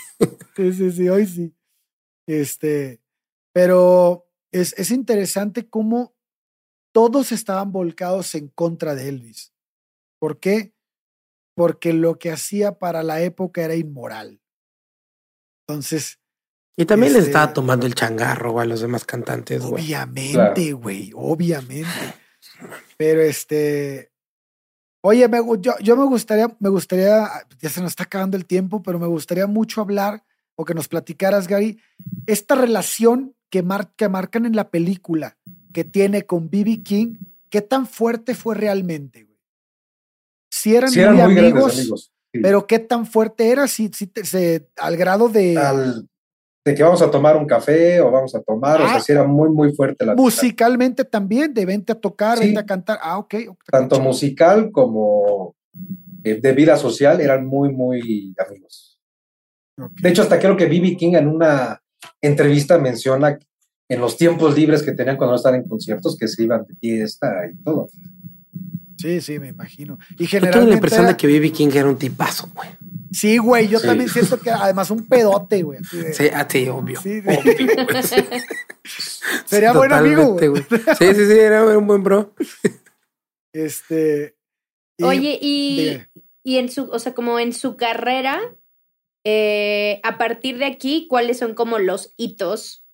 Sí, 0.57 0.73
sí, 0.73 0.91
sí, 0.91 1.09
hoy 1.09 1.25
sí. 1.25 1.55
Este, 2.27 3.01
pero 3.53 4.29
es, 4.51 4.75
es 4.77 4.91
interesante 4.91 5.69
cómo 5.69 6.17
todos 6.93 7.31
estaban 7.31 7.71
volcados 7.71 8.35
en 8.35 8.49
contra 8.49 8.97
de 8.97 9.09
Elvis. 9.09 9.55
¿Por 10.19 10.41
qué? 10.41 10.75
Porque 11.55 11.93
lo 11.93 12.19
que 12.19 12.33
hacía 12.33 12.81
para 12.81 13.05
la 13.05 13.21
época 13.21 13.63
era 13.63 13.77
inmoral. 13.77 14.41
Entonces. 15.69 16.19
Y 16.77 16.87
también 16.87 17.13
le 17.13 17.21
estaba 17.21 17.45
este 17.45 17.55
tomando 17.55 17.87
el 17.87 17.95
changarro 17.95 18.59
a 18.59 18.65
los 18.65 18.81
demás 18.81 19.05
cantantes, 19.05 19.65
güey. 19.65 19.85
Obviamente, 19.85 20.73
güey, 20.73 21.13
obviamente. 21.15 21.87
Pero 22.97 23.21
este. 23.23 24.11
Oye, 25.01 25.29
me, 25.29 25.39
yo, 25.61 25.73
yo, 25.81 25.97
me 25.97 26.05
gustaría, 26.05 26.55
me 26.59 26.69
gustaría, 26.69 27.29
ya 27.61 27.71
se 27.71 27.81
nos 27.81 27.93
está 27.93 28.03
acabando 28.03 28.37
el 28.37 28.47
tiempo, 28.47 28.83
pero 28.83 28.99
me 28.99 29.07
gustaría 29.07 29.47
mucho 29.47 29.81
hablar 29.81 30.25
o 30.57 30.65
que 30.65 30.75
nos 30.75 30.89
platicaras, 30.89 31.47
Gary, 31.47 31.81
esta 32.27 32.57
relación 32.57 33.37
que, 33.49 33.65
que 33.97 34.09
marcan 34.09 34.45
en 34.45 34.57
la 34.57 34.71
película 34.71 35.39
que 35.73 35.85
tiene 35.85 36.27
con 36.27 36.51
B.B. 36.51 36.83
King, 36.83 37.15
¿qué 37.49 37.63
tan 37.63 37.87
fuerte 37.87 38.35
fue 38.35 38.57
realmente? 38.57 39.23
Güey? 39.23 39.39
Si 40.51 40.75
eran, 40.75 40.91
muy, 40.93 41.21
amigos, 41.21 42.13
pero 42.33 42.67
¿qué 42.67 42.81
tan 42.81 43.07
fuerte 43.07 43.51
era? 43.51 43.69
Si, 43.69 43.89
si 43.95 44.11
se, 44.25 44.69
al 44.77 44.97
grado 44.97 45.29
de... 45.29 45.55
de 46.69 46.75
que 46.75 46.83
vamos 46.83 47.01
a 47.01 47.11
tomar 47.11 47.35
un 47.35 47.47
café 47.47 47.99
o 48.03 48.11
vamos 48.11 48.35
a 48.35 48.43
tomar, 48.43 48.79
o 48.83 48.87
sea, 48.87 48.97
ah. 48.97 49.01
si 49.01 49.11
era 49.11 49.25
muy, 49.25 49.49
muy 49.49 49.73
fuerte 49.73 50.05
la 50.05 50.15
Musicalmente 50.15 51.03
también, 51.03 51.55
de 51.55 51.65
vente 51.65 51.93
a 51.93 51.95
tocar, 51.95 52.39
vente 52.39 52.61
a 52.61 52.67
cantar. 52.67 52.99
Ah, 53.03 53.17
ok. 53.17 53.35
Tanto 53.71 53.99
musical 54.01 54.71
como 54.71 55.57
eh, 56.25 56.39
de 56.39 56.53
vida 56.53 56.77
social 56.77 57.23
eran 57.23 57.47
muy, 57.47 57.73
muy 57.73 58.35
amigos. 58.47 59.01
De 59.77 60.11
hecho, 60.11 60.23
hasta 60.23 60.39
creo 60.39 60.59
que 60.59 60.67
B.B. 60.67 60.97
King 60.99 61.15
en 61.15 61.29
una 61.29 61.81
entrevista 62.21 62.77
menciona 62.77 63.39
en 63.89 64.01
los 64.01 64.19
tiempos 64.19 64.55
libres 64.55 64.83
que 64.83 64.93
tenían 64.93 65.17
cuando 65.17 65.37
estaban 65.37 65.63
en 65.63 65.69
conciertos, 65.69 66.19
que 66.19 66.29
se 66.29 66.43
iban 66.43 66.67
de 66.67 66.75
fiesta 66.75 67.47
y 67.51 67.57
todo. 67.63 67.89
Sí, 68.99 69.23
sí, 69.23 69.39
me 69.39 69.49
imagino. 69.49 69.99
Y 70.19 70.27
generalmente. 70.27 70.47
Yo 70.47 70.53
tengo 70.53 70.67
la 70.69 70.75
impresión 70.75 71.07
de 71.07 71.17
que 71.17 71.27
B.B. 71.29 71.51
King 71.51 71.71
era 71.73 71.89
un 71.89 71.97
tipazo, 71.97 72.51
güey. 72.55 72.69
Sí, 73.13 73.39
güey, 73.39 73.69
yo 73.69 73.81
también 73.81 74.09
siento 74.09 74.41
que 74.41 74.51
además 74.51 74.91
un 74.91 75.07
pedote, 75.07 75.63
güey. 75.63 75.81
Sí, 75.85 76.29
a 76.29 76.41
ah, 76.41 76.49
ti, 76.49 76.69
obvio. 76.69 77.01
Sí, 77.01 77.23
Sería 79.47 79.73
buen 79.73 79.93
amigo, 79.93 80.35
güey. 80.35 80.63
Sí, 80.99 81.15
sí, 81.15 81.27
sí, 81.27 81.39
era 81.39 81.79
un 81.79 81.87
buen 81.87 82.03
bro. 82.03 82.35
Este. 83.53 84.37
Oye, 85.03 85.39
y, 85.41 86.03
y 86.43 86.59
en 86.59 86.71
su, 86.71 86.85
o 86.85 86.99
sea, 86.99 87.15
como 87.15 87.39
en 87.39 87.53
su 87.53 87.77
carrera, 87.77 88.41
eh, 89.25 90.01
a 90.05 90.19
partir 90.19 90.59
de 90.59 90.65
aquí, 90.65 91.07
¿cuáles 91.09 91.39
son 91.39 91.55
como 91.55 91.79
los 91.79 92.13
hitos 92.17 92.85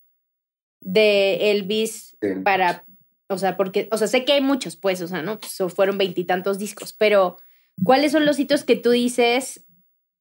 de 0.81 1.51
Elvis 1.51 2.17
para, 2.43 2.85
o 3.27 3.37
sea, 3.37 3.57
porque, 3.57 3.89
o 3.91 3.97
sea, 3.97 4.07
sé 4.07 4.23
que 4.23 4.33
hay 4.33 4.41
muchos, 4.41 4.75
pues, 4.75 5.01
o 5.01 5.07
sea, 5.07 5.21
¿no? 5.21 5.39
Pues, 5.39 5.57
fueron 5.73 5.97
veintitantos 5.97 6.59
discos, 6.59 6.93
pero 6.93 7.37
¿cuáles 7.83 8.11
son 8.11 8.25
los 8.25 8.39
hitos 8.39 8.63
que 8.63 8.75
tú 8.75 8.91
dices? 8.91 9.65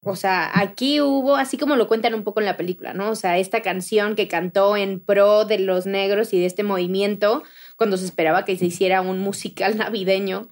O 0.05 0.16
sea, 0.16 0.50
aquí 0.59 1.00
hubo, 1.00 1.36
así 1.36 1.57
como 1.57 1.76
lo 1.76 1.88
cuentan 1.88 2.14
un 2.14 2.24
poco 2.24 2.40
en 2.40 2.46
la 2.46 2.57
película, 2.57 2.94
¿no? 2.94 3.11
O 3.11 3.14
sea, 3.14 3.38
esta 3.38 3.62
canción 3.62 4.16
que 4.16 4.28
cantó 4.28 4.76
en 4.76 5.00
pro 5.00 5.44
de 5.44 5.59
los 5.59 5.86
negros 5.86 6.32
y 6.32 6.40
de 6.40 6.46
este 6.46 6.62
movimiento, 6.62 7.42
cuando 7.76 7.96
se 7.96 8.05
esperaba 8.05 8.44
que 8.44 8.57
se 8.57 8.66
hiciera 8.66 9.00
un 9.00 9.18
musical 9.18 9.76
navideño. 9.78 10.48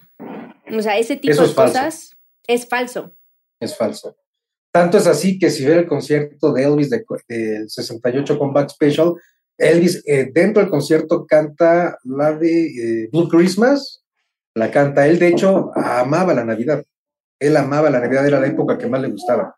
O 0.75 0.81
sea, 0.81 0.97
ese 0.97 1.15
tipo 1.15 1.41
de 1.41 1.53
cosas 1.53 2.15
es 2.47 2.67
falso. 2.67 3.15
Es 3.59 3.77
falso. 3.77 4.15
Tanto 4.71 4.97
es 4.97 5.05
así 5.05 5.37
que 5.37 5.51
si 5.51 5.65
ve 5.65 5.75
el 5.75 5.87
concierto 5.87 6.51
de 6.51 6.63
Elvis 6.63 6.89
del 6.89 7.05
de 7.27 7.69
68 7.69 8.39
Comeback 8.39 8.69
Special, 8.69 9.13
Elvis 9.57 10.01
eh, 10.07 10.31
dentro 10.33 10.61
del 10.61 10.71
concierto 10.71 11.27
canta 11.27 11.97
la 12.03 12.33
de 12.33 13.03
eh, 13.03 13.09
Blue 13.11 13.29
Christmas, 13.29 14.03
la 14.55 14.71
canta 14.71 15.07
él, 15.07 15.19
de 15.19 15.27
hecho, 15.27 15.71
amaba 15.75 16.33
la 16.33 16.43
Navidad. 16.43 16.83
Él 17.47 17.57
amaba 17.57 17.89
la 17.89 17.99
Navidad, 17.99 18.27
era 18.27 18.39
la 18.39 18.47
época 18.47 18.77
que 18.77 18.87
más 18.87 19.01
le 19.01 19.09
gustaba. 19.09 19.55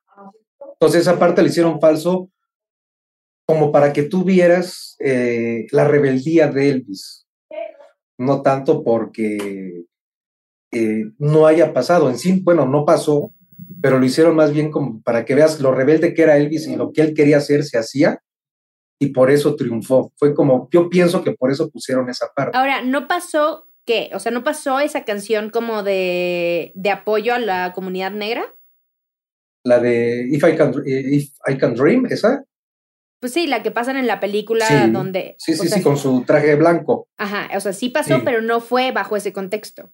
Entonces 0.73 1.01
esa 1.01 1.17
parte 1.17 1.41
le 1.41 1.49
hicieron 1.49 1.79
falso 1.79 2.29
como 3.47 3.71
para 3.71 3.93
que 3.93 4.03
tú 4.03 4.23
vieras 4.23 4.95
eh, 4.99 5.67
la 5.71 5.87
rebeldía 5.87 6.47
de 6.47 6.69
Elvis, 6.69 7.27
no 8.17 8.41
tanto 8.41 8.83
porque 8.83 9.85
no 11.19 11.47
haya 11.47 11.73
pasado, 11.73 12.09
en 12.09 12.17
sí, 12.17 12.41
bueno, 12.43 12.65
no 12.65 12.83
pasó, 12.83 13.33
pero 13.81 13.97
lo 13.97 14.05
hicieron 14.05 14.35
más 14.35 14.51
bien 14.51 14.71
como 14.71 15.01
para 15.01 15.23
que 15.23 15.35
veas 15.35 15.61
lo 15.61 15.71
rebelde 15.71 16.13
que 16.13 16.23
era 16.23 16.37
Elvis 16.37 16.67
y 16.67 16.75
lo 16.75 16.91
que 16.91 17.01
él 17.01 17.13
quería 17.13 17.37
hacer 17.37 17.63
se 17.63 17.77
hacía, 17.77 18.19
y 18.99 19.07
por 19.07 19.29
eso 19.29 19.55
triunfó. 19.55 20.11
Fue 20.17 20.33
como, 20.33 20.69
yo 20.71 20.89
pienso 20.89 21.23
que 21.23 21.33
por 21.33 21.51
eso 21.51 21.69
pusieron 21.69 22.09
esa 22.09 22.27
parte. 22.35 22.57
Ahora, 22.57 22.81
¿no 22.81 23.07
pasó 23.07 23.65
qué? 23.85 24.11
O 24.13 24.19
sea, 24.19 24.31
¿no 24.31 24.43
pasó 24.43 24.79
esa 24.79 25.05
canción 25.05 25.49
como 25.49 25.83
de, 25.83 26.71
de 26.75 26.89
apoyo 26.89 27.33
a 27.33 27.39
la 27.39 27.73
comunidad 27.73 28.11
negra? 28.11 28.53
La 29.63 29.79
de 29.79 30.27
If 30.29 30.43
I 30.43 30.55
Can, 30.55 30.73
If 30.85 31.31
I 31.47 31.57
Can 31.57 31.75
Dream, 31.75 32.05
¿esa? 32.07 32.43
Pues 33.19 33.33
sí, 33.33 33.47
la 33.47 33.63
que 33.63 33.71
pasan 33.71 33.97
en 33.97 34.05
la 34.05 34.19
película 34.19 34.87
donde... 34.87 35.35
Sí, 35.39 35.55
sí, 35.55 35.67
sí, 35.67 35.81
con 35.81 35.97
su 35.97 36.23
traje 36.25 36.55
blanco. 36.55 37.07
Ajá, 37.17 37.49
o 37.57 37.59
sea, 37.59 37.73
sí 37.73 37.89
pasó, 37.89 38.21
pero 38.23 38.41
no 38.41 38.61
fue 38.61 38.91
bajo 38.91 39.15
ese 39.15 39.33
contexto. 39.33 39.91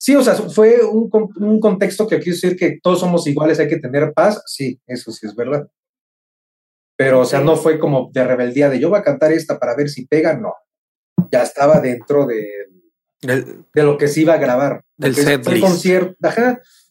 Sí, 0.00 0.14
o 0.14 0.22
sea, 0.22 0.34
fue 0.34 0.84
un, 0.84 1.10
un 1.40 1.58
contexto 1.58 2.06
que 2.06 2.18
quiere 2.18 2.32
decir 2.32 2.56
que 2.56 2.78
todos 2.80 3.00
somos 3.00 3.26
iguales, 3.26 3.58
hay 3.58 3.68
que 3.68 3.80
tener 3.80 4.12
paz. 4.12 4.40
Sí, 4.46 4.80
eso 4.86 5.10
sí 5.10 5.26
es 5.26 5.34
verdad. 5.34 5.68
Pero, 6.96 7.20
o 7.20 7.24
sea, 7.24 7.40
no 7.40 7.56
fue 7.56 7.80
como 7.80 8.10
de 8.12 8.24
rebeldía 8.24 8.68
de 8.68 8.78
yo 8.78 8.90
voy 8.90 9.00
a 9.00 9.04
cantar 9.04 9.32
esta 9.32 9.58
para 9.58 9.74
ver 9.74 9.88
si 9.88 10.06
pega, 10.06 10.36
no. 10.36 10.54
Ya 11.30 11.42
estaba 11.42 11.80
dentro 11.80 12.26
de, 12.26 12.46
de 13.20 13.82
lo 13.82 13.98
que 13.98 14.08
se 14.08 14.22
iba 14.22 14.34
a 14.34 14.38
grabar. 14.38 14.84
Del 14.96 15.14
set 15.14 15.44
fue 15.44 15.54
un 15.54 15.60
concierto, 15.60 16.16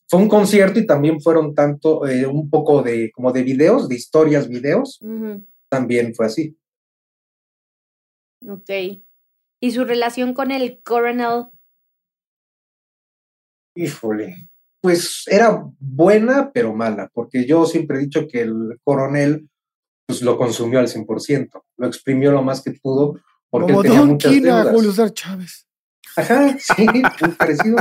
fue 0.07 0.19
un 0.21 0.29
concierto 0.29 0.79
y 0.79 0.85
también 0.85 1.21
fueron 1.21 1.53
tanto, 1.53 2.07
eh, 2.07 2.25
un 2.25 2.49
poco 2.49 2.81
de, 2.81 3.11
como 3.11 3.31
de 3.31 3.43
videos, 3.43 3.89
de 3.89 3.95
historias, 3.95 4.47
videos. 4.47 4.99
También 5.69 6.15
fue 6.15 6.25
así. 6.25 6.57
Ok. 8.47 8.69
¿Y 9.59 9.71
su 9.71 9.83
relación 9.83 10.33
con 10.33 10.51
el 10.51 10.81
coronel? 10.83 11.45
Híjole. 13.75 14.49
Pues 14.79 15.23
era 15.27 15.65
buena, 15.79 16.51
pero 16.53 16.73
mala, 16.73 17.09
porque 17.13 17.45
yo 17.45 17.65
siempre 17.65 17.97
he 17.97 18.01
dicho 18.01 18.27
que 18.27 18.41
el 18.41 18.79
coronel 18.83 19.49
pues 20.05 20.21
lo 20.21 20.37
consumió 20.37 20.79
al 20.79 20.87
100%, 20.87 21.63
lo 21.75 21.87
exprimió 21.87 22.31
lo 22.31 22.41
más 22.41 22.61
que 22.61 22.71
pudo 22.71 23.19
porque 23.49 23.67
Como 23.71 23.81
tenía 23.83 24.01
muchas 24.03 24.31
deudas. 24.41 24.67
Julio 24.73 24.91
César 24.91 25.13
Chávez. 25.13 25.67
Ajá, 26.15 26.57
sí, 26.59 26.85
muy 26.85 27.31
parecido. 27.37 27.77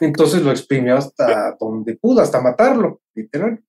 Entonces 0.00 0.42
lo 0.42 0.50
exprimió 0.50 0.96
hasta 0.96 1.56
donde 1.60 1.96
pudo, 1.96 2.20
hasta 2.22 2.40
matarlo, 2.40 3.00
literal. 3.14 3.62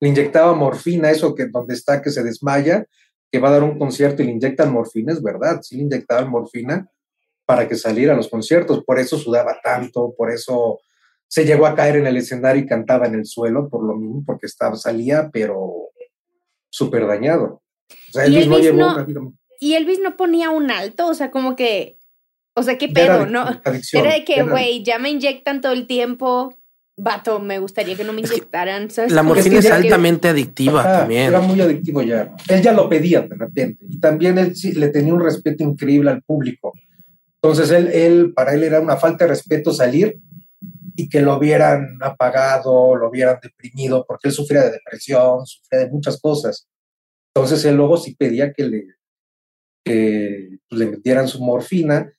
Le 0.00 0.08
inyectaba 0.08 0.54
morfina, 0.54 1.10
eso 1.10 1.34
que 1.34 1.46
donde 1.46 1.74
está 1.74 2.00
que 2.00 2.10
se 2.10 2.22
desmaya, 2.22 2.86
que 3.30 3.38
va 3.38 3.48
a 3.48 3.52
dar 3.52 3.64
un 3.64 3.78
concierto 3.78 4.22
y 4.22 4.26
le 4.26 4.32
inyectan 4.32 4.72
morfina, 4.72 5.12
es 5.12 5.22
verdad, 5.22 5.60
sí 5.62 5.76
le 5.76 5.82
inyectaban 5.82 6.30
morfina 6.30 6.88
para 7.44 7.66
que 7.68 7.74
saliera 7.76 8.12
a 8.12 8.16
los 8.16 8.28
conciertos, 8.28 8.84
por 8.84 8.98
eso 8.98 9.18
sudaba 9.18 9.58
tanto, 9.62 10.14
por 10.16 10.30
eso 10.30 10.80
se 11.26 11.44
llegó 11.44 11.66
a 11.66 11.74
caer 11.74 11.96
en 11.96 12.06
el 12.06 12.16
escenario 12.16 12.62
y 12.62 12.66
cantaba 12.66 13.06
en 13.06 13.14
el 13.14 13.26
suelo, 13.26 13.68
por 13.68 13.84
lo 13.84 13.96
mismo, 13.96 14.22
porque 14.24 14.46
estaba, 14.46 14.76
salía, 14.76 15.28
pero 15.30 15.88
súper 16.70 17.06
dañado. 17.06 17.62
O 17.90 18.12
sea, 18.12 18.28
no 18.28 18.36
Elvis 18.38 18.60
llevó 18.60 18.78
no- 18.80 18.92
una 18.94 19.04
vida 19.04 19.20
Y 19.60 19.74
Elvis 19.74 20.00
no 20.02 20.16
ponía 20.16 20.50
un 20.50 20.70
alto, 20.70 21.06
o 21.08 21.14
sea, 21.14 21.30
como 21.30 21.56
que, 21.56 21.98
o 22.54 22.62
sea, 22.62 22.78
qué 22.78 22.86
era 22.86 22.94
pedo, 22.94 23.24
de- 23.24 23.30
¿no? 23.30 23.40
adicción, 23.64 24.04
Era 24.06 24.14
de 24.14 24.24
que, 24.24 24.34
era 24.34 24.44
güey, 24.44 24.82
ya 24.82 24.98
me 24.98 25.10
inyectan 25.10 25.60
todo 25.60 25.72
el 25.72 25.86
tiempo. 25.86 26.54
Vato, 27.00 27.38
me 27.38 27.60
gustaría 27.60 27.94
que 27.96 28.02
no 28.02 28.12
me 28.12 28.22
Es 28.22 28.28
que 28.30 28.36
inyectaran. 28.38 28.90
¿sabes? 28.90 29.12
La 29.12 29.20
Como 29.22 29.34
Es 29.36 29.44
que 29.44 29.50
morfina 29.50 29.58
es 29.60 29.64
ya 29.64 29.70
que- 29.70 29.76
altamente 29.84 30.28
adictiva 30.28 30.80
Ajá, 30.80 30.98
también. 31.00 31.28
Era 31.28 31.40
muy 31.40 31.60
adictivo 31.60 32.02
ya. 32.02 32.34
Él 32.48 32.60
ya 32.60 32.72
lo 32.72 32.88
pedía 32.88 33.20
de 33.22 33.36
repente. 33.36 33.84
Y 33.88 34.00
también 34.00 34.36
él 34.38 34.56
sí 34.56 34.72
le 34.72 34.88
tenía 34.88 35.14
un 35.14 35.20
respeto 35.22 35.62
increíble 35.62 36.10
al 36.10 36.22
público. 36.22 36.72
Entonces, 37.40 37.70
él, 37.70 37.86
él, 37.92 38.32
para 38.34 38.52
él 38.54 38.64
era 38.64 38.80
una 38.80 38.96
falta 38.96 39.24
de 39.24 39.28
respeto 39.30 39.72
salir 39.72 40.18
y 40.96 41.08
que 41.08 41.20
lo 41.20 41.38
vieran 41.38 41.98
apagado, 42.00 42.96
lo 42.96 43.08
vieran 43.12 43.38
deprimido, 43.40 44.04
porque 44.04 44.26
él 44.26 44.34
sufría 44.34 44.62
de 44.64 44.72
depresión, 44.72 45.46
sufría 45.46 45.82
de 45.82 45.90
muchas 45.90 46.20
cosas. 46.20 46.66
Entonces, 47.32 47.64
él 47.64 47.76
luego 47.76 47.96
sí 47.96 48.16
pedía 48.16 48.52
que 48.52 48.64
le, 48.64 48.86
que 49.84 50.58
pues, 50.68 50.78
le 50.80 50.86
metieran 50.86 51.28
su 51.28 51.42
morfina. 51.42 52.12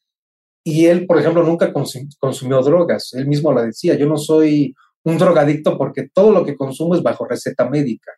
Y 0.63 0.85
él, 0.85 1.05
por 1.07 1.17
ejemplo, 1.19 1.43
nunca 1.43 1.71
consum- 1.73 2.13
consumió 2.19 2.61
drogas. 2.61 3.13
Él 3.13 3.27
mismo 3.27 3.51
lo 3.51 3.63
decía, 3.63 3.95
yo 3.95 4.07
no 4.07 4.17
soy 4.17 4.75
un 5.03 5.17
drogadicto 5.17 5.77
porque 5.77 6.09
todo 6.13 6.31
lo 6.31 6.45
que 6.45 6.55
consumo 6.55 6.95
es 6.95 7.01
bajo 7.01 7.25
receta 7.25 7.69
médica. 7.69 8.11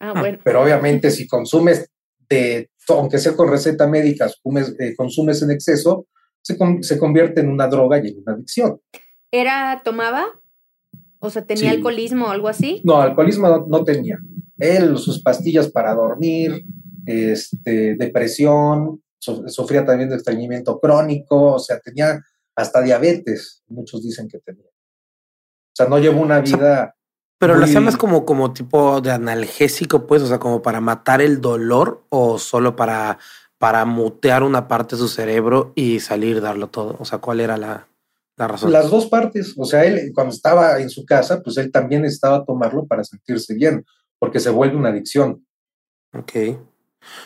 Ah, 0.00 0.14
bueno. 0.18 0.38
Pero 0.42 0.62
obviamente 0.62 1.10
si 1.10 1.26
consumes, 1.28 1.88
de, 2.28 2.70
aunque 2.88 3.18
sea 3.18 3.36
con 3.36 3.48
receta 3.50 3.86
médica, 3.86 4.24
consumes, 4.42 4.74
eh, 4.80 4.94
consumes 4.96 5.42
en 5.42 5.50
exceso, 5.52 6.06
se, 6.40 6.56
se 6.80 6.98
convierte 6.98 7.40
en 7.42 7.50
una 7.50 7.68
droga 7.68 7.98
y 8.02 8.08
en 8.08 8.18
una 8.18 8.32
adicción. 8.32 8.80
¿Era, 9.30 9.82
tomaba? 9.84 10.26
O 11.20 11.30
sea, 11.30 11.44
¿tenía 11.44 11.70
Sí. 11.70 11.76
alcoholismo 11.76 12.26
o 12.26 12.30
algo 12.30 12.48
así? 12.48 12.80
No, 12.84 13.00
alcoholismo 13.00 13.48
no, 13.48 13.66
no 13.68 13.84
tenía. 13.84 14.18
Él, 14.58 14.96
sus 14.98 15.22
pastillas 15.22 15.70
para 15.70 15.94
dormir, 15.94 16.64
este, 17.06 17.96
depresión, 17.96 19.02
su- 19.18 19.48
sufría 19.48 19.84
también 19.84 20.10
de 20.10 20.16
estreñimiento 20.16 20.78
crónico, 20.80 21.54
o 21.54 21.58
sea, 21.58 21.78
tenía 21.80 22.20
hasta 22.56 22.82
diabetes, 22.82 23.62
muchos 23.68 24.02
dicen 24.02 24.28
que 24.28 24.38
tenía. 24.40 24.66
O 24.66 25.74
sea, 25.74 25.86
no 25.86 25.98
llevó 25.98 26.20
una 26.20 26.40
vida... 26.40 26.94
Pero 27.38 27.56
las 27.56 27.70
muy- 27.70 27.74
llamas 27.74 27.96
como, 27.96 28.24
como 28.24 28.52
tipo 28.52 29.00
de 29.00 29.10
analgésico, 29.10 30.06
pues, 30.06 30.22
o 30.22 30.26
sea, 30.26 30.38
como 30.38 30.62
para 30.62 30.80
matar 30.80 31.20
el 31.22 31.40
dolor 31.40 32.04
o 32.08 32.38
solo 32.38 32.76
para, 32.76 33.18
para 33.58 33.84
mutear 33.84 34.42
una 34.44 34.68
parte 34.68 34.94
de 34.96 35.00
su 35.00 35.08
cerebro 35.08 35.72
y 35.74 35.98
salir, 36.00 36.40
darlo 36.40 36.68
todo. 36.68 36.96
O 37.00 37.04
sea, 37.04 37.18
¿cuál 37.18 37.40
era 37.40 37.56
la, 37.56 37.88
la 38.36 38.46
razón? 38.48 38.70
Las 38.70 38.90
dos 38.90 39.06
partes, 39.06 39.54
o 39.56 39.64
sea, 39.64 39.84
él 39.84 40.12
cuando 40.14 40.32
estaba 40.32 40.78
en 40.78 40.88
su 40.90 41.04
casa, 41.04 41.42
pues 41.42 41.56
él 41.56 41.72
también 41.72 42.02
necesitaba 42.02 42.44
tomarlo 42.44 42.86
para 42.86 43.02
sentirse 43.02 43.54
bien, 43.54 43.84
porque 44.20 44.38
se 44.38 44.50
vuelve 44.50 44.76
una 44.76 44.90
adicción. 44.90 45.44
Ok. 46.14 46.32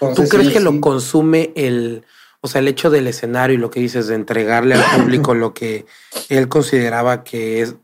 Entonces, 0.00 0.28
¿Tú 0.28 0.36
crees 0.36 0.48
sí, 0.48 0.54
que 0.54 0.60
lo 0.60 0.80
consume 0.80 1.52
el, 1.56 2.04
o 2.40 2.48
sea, 2.48 2.60
el 2.60 2.68
hecho 2.68 2.90
del 2.90 3.06
escenario 3.06 3.54
y 3.56 3.58
lo 3.60 3.70
que 3.70 3.80
dices 3.80 4.06
de 4.08 4.14
entregarle 4.14 4.74
al 4.74 5.00
público 5.02 5.34
lo 5.34 5.54
que 5.54 5.86
él 6.28 6.48
consideraba 6.48 7.24
que 7.24 7.60
es 7.62 7.76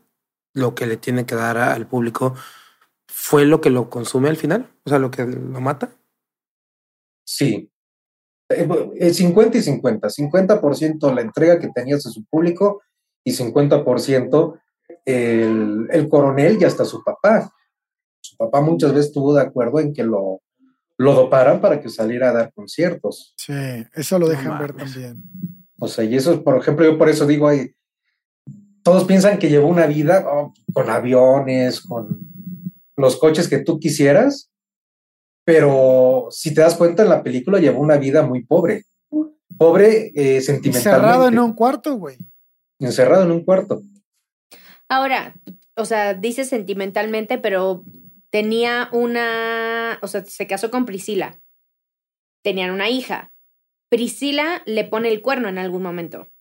lo 0.53 0.75
que 0.75 0.85
le 0.85 0.97
tiene 0.97 1.25
que 1.25 1.35
dar 1.35 1.57
a- 1.57 1.73
al 1.73 1.87
público, 1.87 2.35
fue 3.07 3.45
lo 3.45 3.59
que 3.61 3.69
lo 3.71 3.89
consume 3.89 4.29
al 4.29 4.37
final? 4.37 4.69
O 4.85 4.89
sea, 4.89 4.99
lo 4.99 5.09
que 5.09 5.25
lo 5.25 5.61
mata. 5.61 5.91
Sí. 7.25 7.69
Eh, 8.49 8.67
eh, 8.99 9.13
50 9.13 9.57
y 9.57 9.61
50. 9.61 10.09
50% 10.09 11.13
la 11.13 11.21
entrega 11.21 11.59
que 11.59 11.69
tenías 11.69 12.05
a 12.05 12.09
su 12.11 12.23
público 12.25 12.81
y 13.23 13.31
50% 13.31 14.59
el, 15.05 15.87
el 15.91 16.09
coronel 16.09 16.57
y 16.61 16.65
hasta 16.65 16.85
su 16.85 17.03
papá. 17.03 17.51
Su 18.21 18.37
papá 18.37 18.61
muchas 18.61 18.91
veces 18.91 19.07
estuvo 19.07 19.33
de 19.33 19.41
acuerdo 19.41 19.79
en 19.79 19.93
que 19.93 20.03
lo, 20.03 20.41
lo 20.97 21.13
doparan 21.13 21.59
para 21.61 21.81
que 21.81 21.89
saliera 21.89 22.29
a 22.29 22.33
dar 22.33 22.53
conciertos. 22.53 23.33
Sí, 23.37 23.53
eso 23.93 24.19
lo 24.19 24.27
No 24.27 24.31
dejan 24.31 24.59
ver 24.59 24.73
también. 24.73 25.23
O 25.79 25.87
sea, 25.87 26.03
y 26.03 26.15
eso, 26.15 26.43
por 26.43 26.57
ejemplo, 26.57 26.85
yo 26.85 26.97
por 26.97 27.09
eso 27.09 27.25
digo, 27.25 27.47
ay, 27.47 27.75
todos 28.83 29.05
piensan 29.05 29.39
que 29.39 29.49
llevó 29.49 29.67
una 29.67 29.87
vida 29.87 30.25
oh, 30.27 30.53
con 30.73 30.89
aviones, 30.89 31.81
con 31.81 32.19
los 32.95 33.17
coches 33.17 33.47
que 33.47 33.59
tú 33.59 33.79
quisieras, 33.79 34.51
pero 35.45 36.27
si 36.29 36.53
te 36.53 36.61
das 36.61 36.75
cuenta 36.75 37.03
en 37.03 37.09
la 37.09 37.23
película 37.23 37.59
llevó 37.59 37.81
una 37.81 37.97
vida 37.97 38.23
muy 38.23 38.45
pobre, 38.45 38.85
pobre 39.57 40.11
eh, 40.15 40.37
Encerrado 40.37 40.43
en 40.43 40.43
sentimentalmente, 40.43 41.39
un 41.41 41.53
cuarto, 41.53 41.95
güey. 41.95 42.17
encerrado 42.79 43.23
en 43.23 43.31
un 43.31 43.43
cuarto. 43.43 43.81
Ahora, 44.87 45.35
o 45.75 45.85
sea, 45.85 46.13
dice 46.13 46.45
sentimentalmente, 46.45 47.37
pero 47.37 47.83
tenía 48.33 48.89
una, 48.91 49.99
o 50.01 50.07
sea, 50.07 50.25
se 50.25 50.47
casó 50.47 50.71
con 50.71 50.87
Priscila. 50.87 51.39
Tenían 52.41 52.71
una 52.71 52.89
hija. 52.89 53.31
Priscila 53.89 54.63
le 54.65 54.85
pone 54.85 55.09
el 55.09 55.21
cuerno 55.21 55.49
en 55.49 55.59
algún 55.59 55.83
momento. 55.83 56.31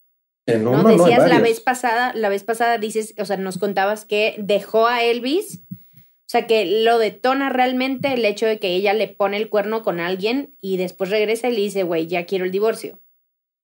En 0.46 0.64
¿no? 0.64 0.82
Decías 0.84 1.28
la 1.28 1.38
vez 1.38 1.60
pasada, 1.60 2.14
la 2.14 2.30
vez 2.30 2.44
pasada 2.44 2.78
dices, 2.78 3.14
o 3.18 3.26
sea, 3.26 3.36
nos 3.36 3.58
contabas 3.58 4.06
que 4.06 4.36
dejó 4.38 4.86
a 4.86 5.02
Elvis, 5.04 5.60
o 5.70 6.28
sea, 6.32 6.46
que 6.46 6.64
lo 6.82 6.98
detona 6.98 7.50
realmente 7.50 8.14
el 8.14 8.24
hecho 8.24 8.46
de 8.46 8.58
que 8.58 8.74
ella 8.74 8.94
le 8.94 9.08
pone 9.08 9.36
el 9.36 9.50
cuerno 9.50 9.82
con 9.82 10.00
alguien 10.00 10.56
y 10.62 10.78
después 10.78 11.10
regresa 11.10 11.50
y 11.50 11.52
le 11.54 11.60
dice, 11.60 11.82
güey, 11.82 12.06
ya 12.06 12.24
quiero 12.24 12.46
el 12.46 12.52
divorcio. 12.52 13.00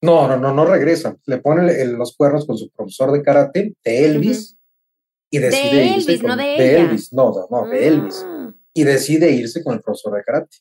No, 0.02 0.28
no, 0.28 0.36
no, 0.36 0.52
no 0.52 0.66
regresan. 0.66 1.18
Le 1.24 1.38
ponen 1.38 1.70
el- 1.70 1.92
los 1.94 2.14
cuernos 2.14 2.46
con 2.46 2.58
su 2.58 2.68
profesor 2.68 3.10
de 3.10 3.22
karate, 3.22 3.74
de 3.82 4.04
Elvis, 4.04 4.57
y 5.30 5.38
decide 5.38 5.76
De 5.76 5.84
irse 5.86 5.96
Elvis, 6.12 6.20
con- 6.20 6.28
no 6.30 6.36
de 6.36 6.54
ella. 6.54 6.78
Elvis, 6.84 7.12
no, 7.12 7.32
no, 7.32 7.46
no, 7.64 7.68
de 7.68 7.88
Elvis. 7.88 8.22
Ah. 8.26 8.52
y 8.74 8.84
decide 8.84 9.30
irse 9.32 9.62
con 9.64 9.74
el 9.74 9.80
profesor 9.80 10.14
de 10.14 10.22
karate. 10.24 10.56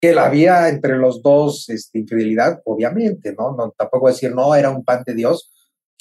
Que 0.00 0.12
la 0.14 0.26
había 0.26 0.68
entre 0.68 0.96
los 0.98 1.22
dos 1.22 1.68
este, 1.70 1.98
infidelidad, 1.98 2.60
obviamente, 2.64 3.34
¿no? 3.36 3.56
¿no? 3.56 3.70
Tampoco 3.76 4.08
decir, 4.08 4.34
no, 4.34 4.54
era 4.54 4.70
un 4.70 4.84
pan 4.84 5.02
de 5.06 5.14
Dios. 5.14 5.50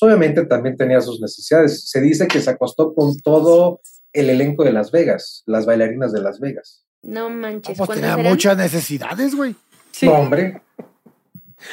Obviamente 0.01 0.45
también 0.45 0.75
tenía 0.75 0.99
sus 1.01 1.21
necesidades. 1.21 1.89
Se 1.89 2.01
dice 2.01 2.27
que 2.27 2.41
se 2.41 2.49
acostó 2.49 2.93
con 2.93 3.17
todo 3.21 3.79
el 4.11 4.29
elenco 4.29 4.63
de 4.65 4.73
Las 4.73 4.91
Vegas, 4.91 5.43
las 5.45 5.65
bailarinas 5.65 6.11
de 6.11 6.21
Las 6.21 6.39
Vegas. 6.39 6.85
No 7.01 7.29
manches, 7.29 7.77
Pues 7.77 7.87
¿cuántas 7.87 7.95
tenía 8.07 8.13
eran? 8.19 8.31
muchas 8.31 8.57
necesidades, 8.57 9.35
güey. 9.35 9.55
No, 10.01 10.13
hombre. 10.13 10.61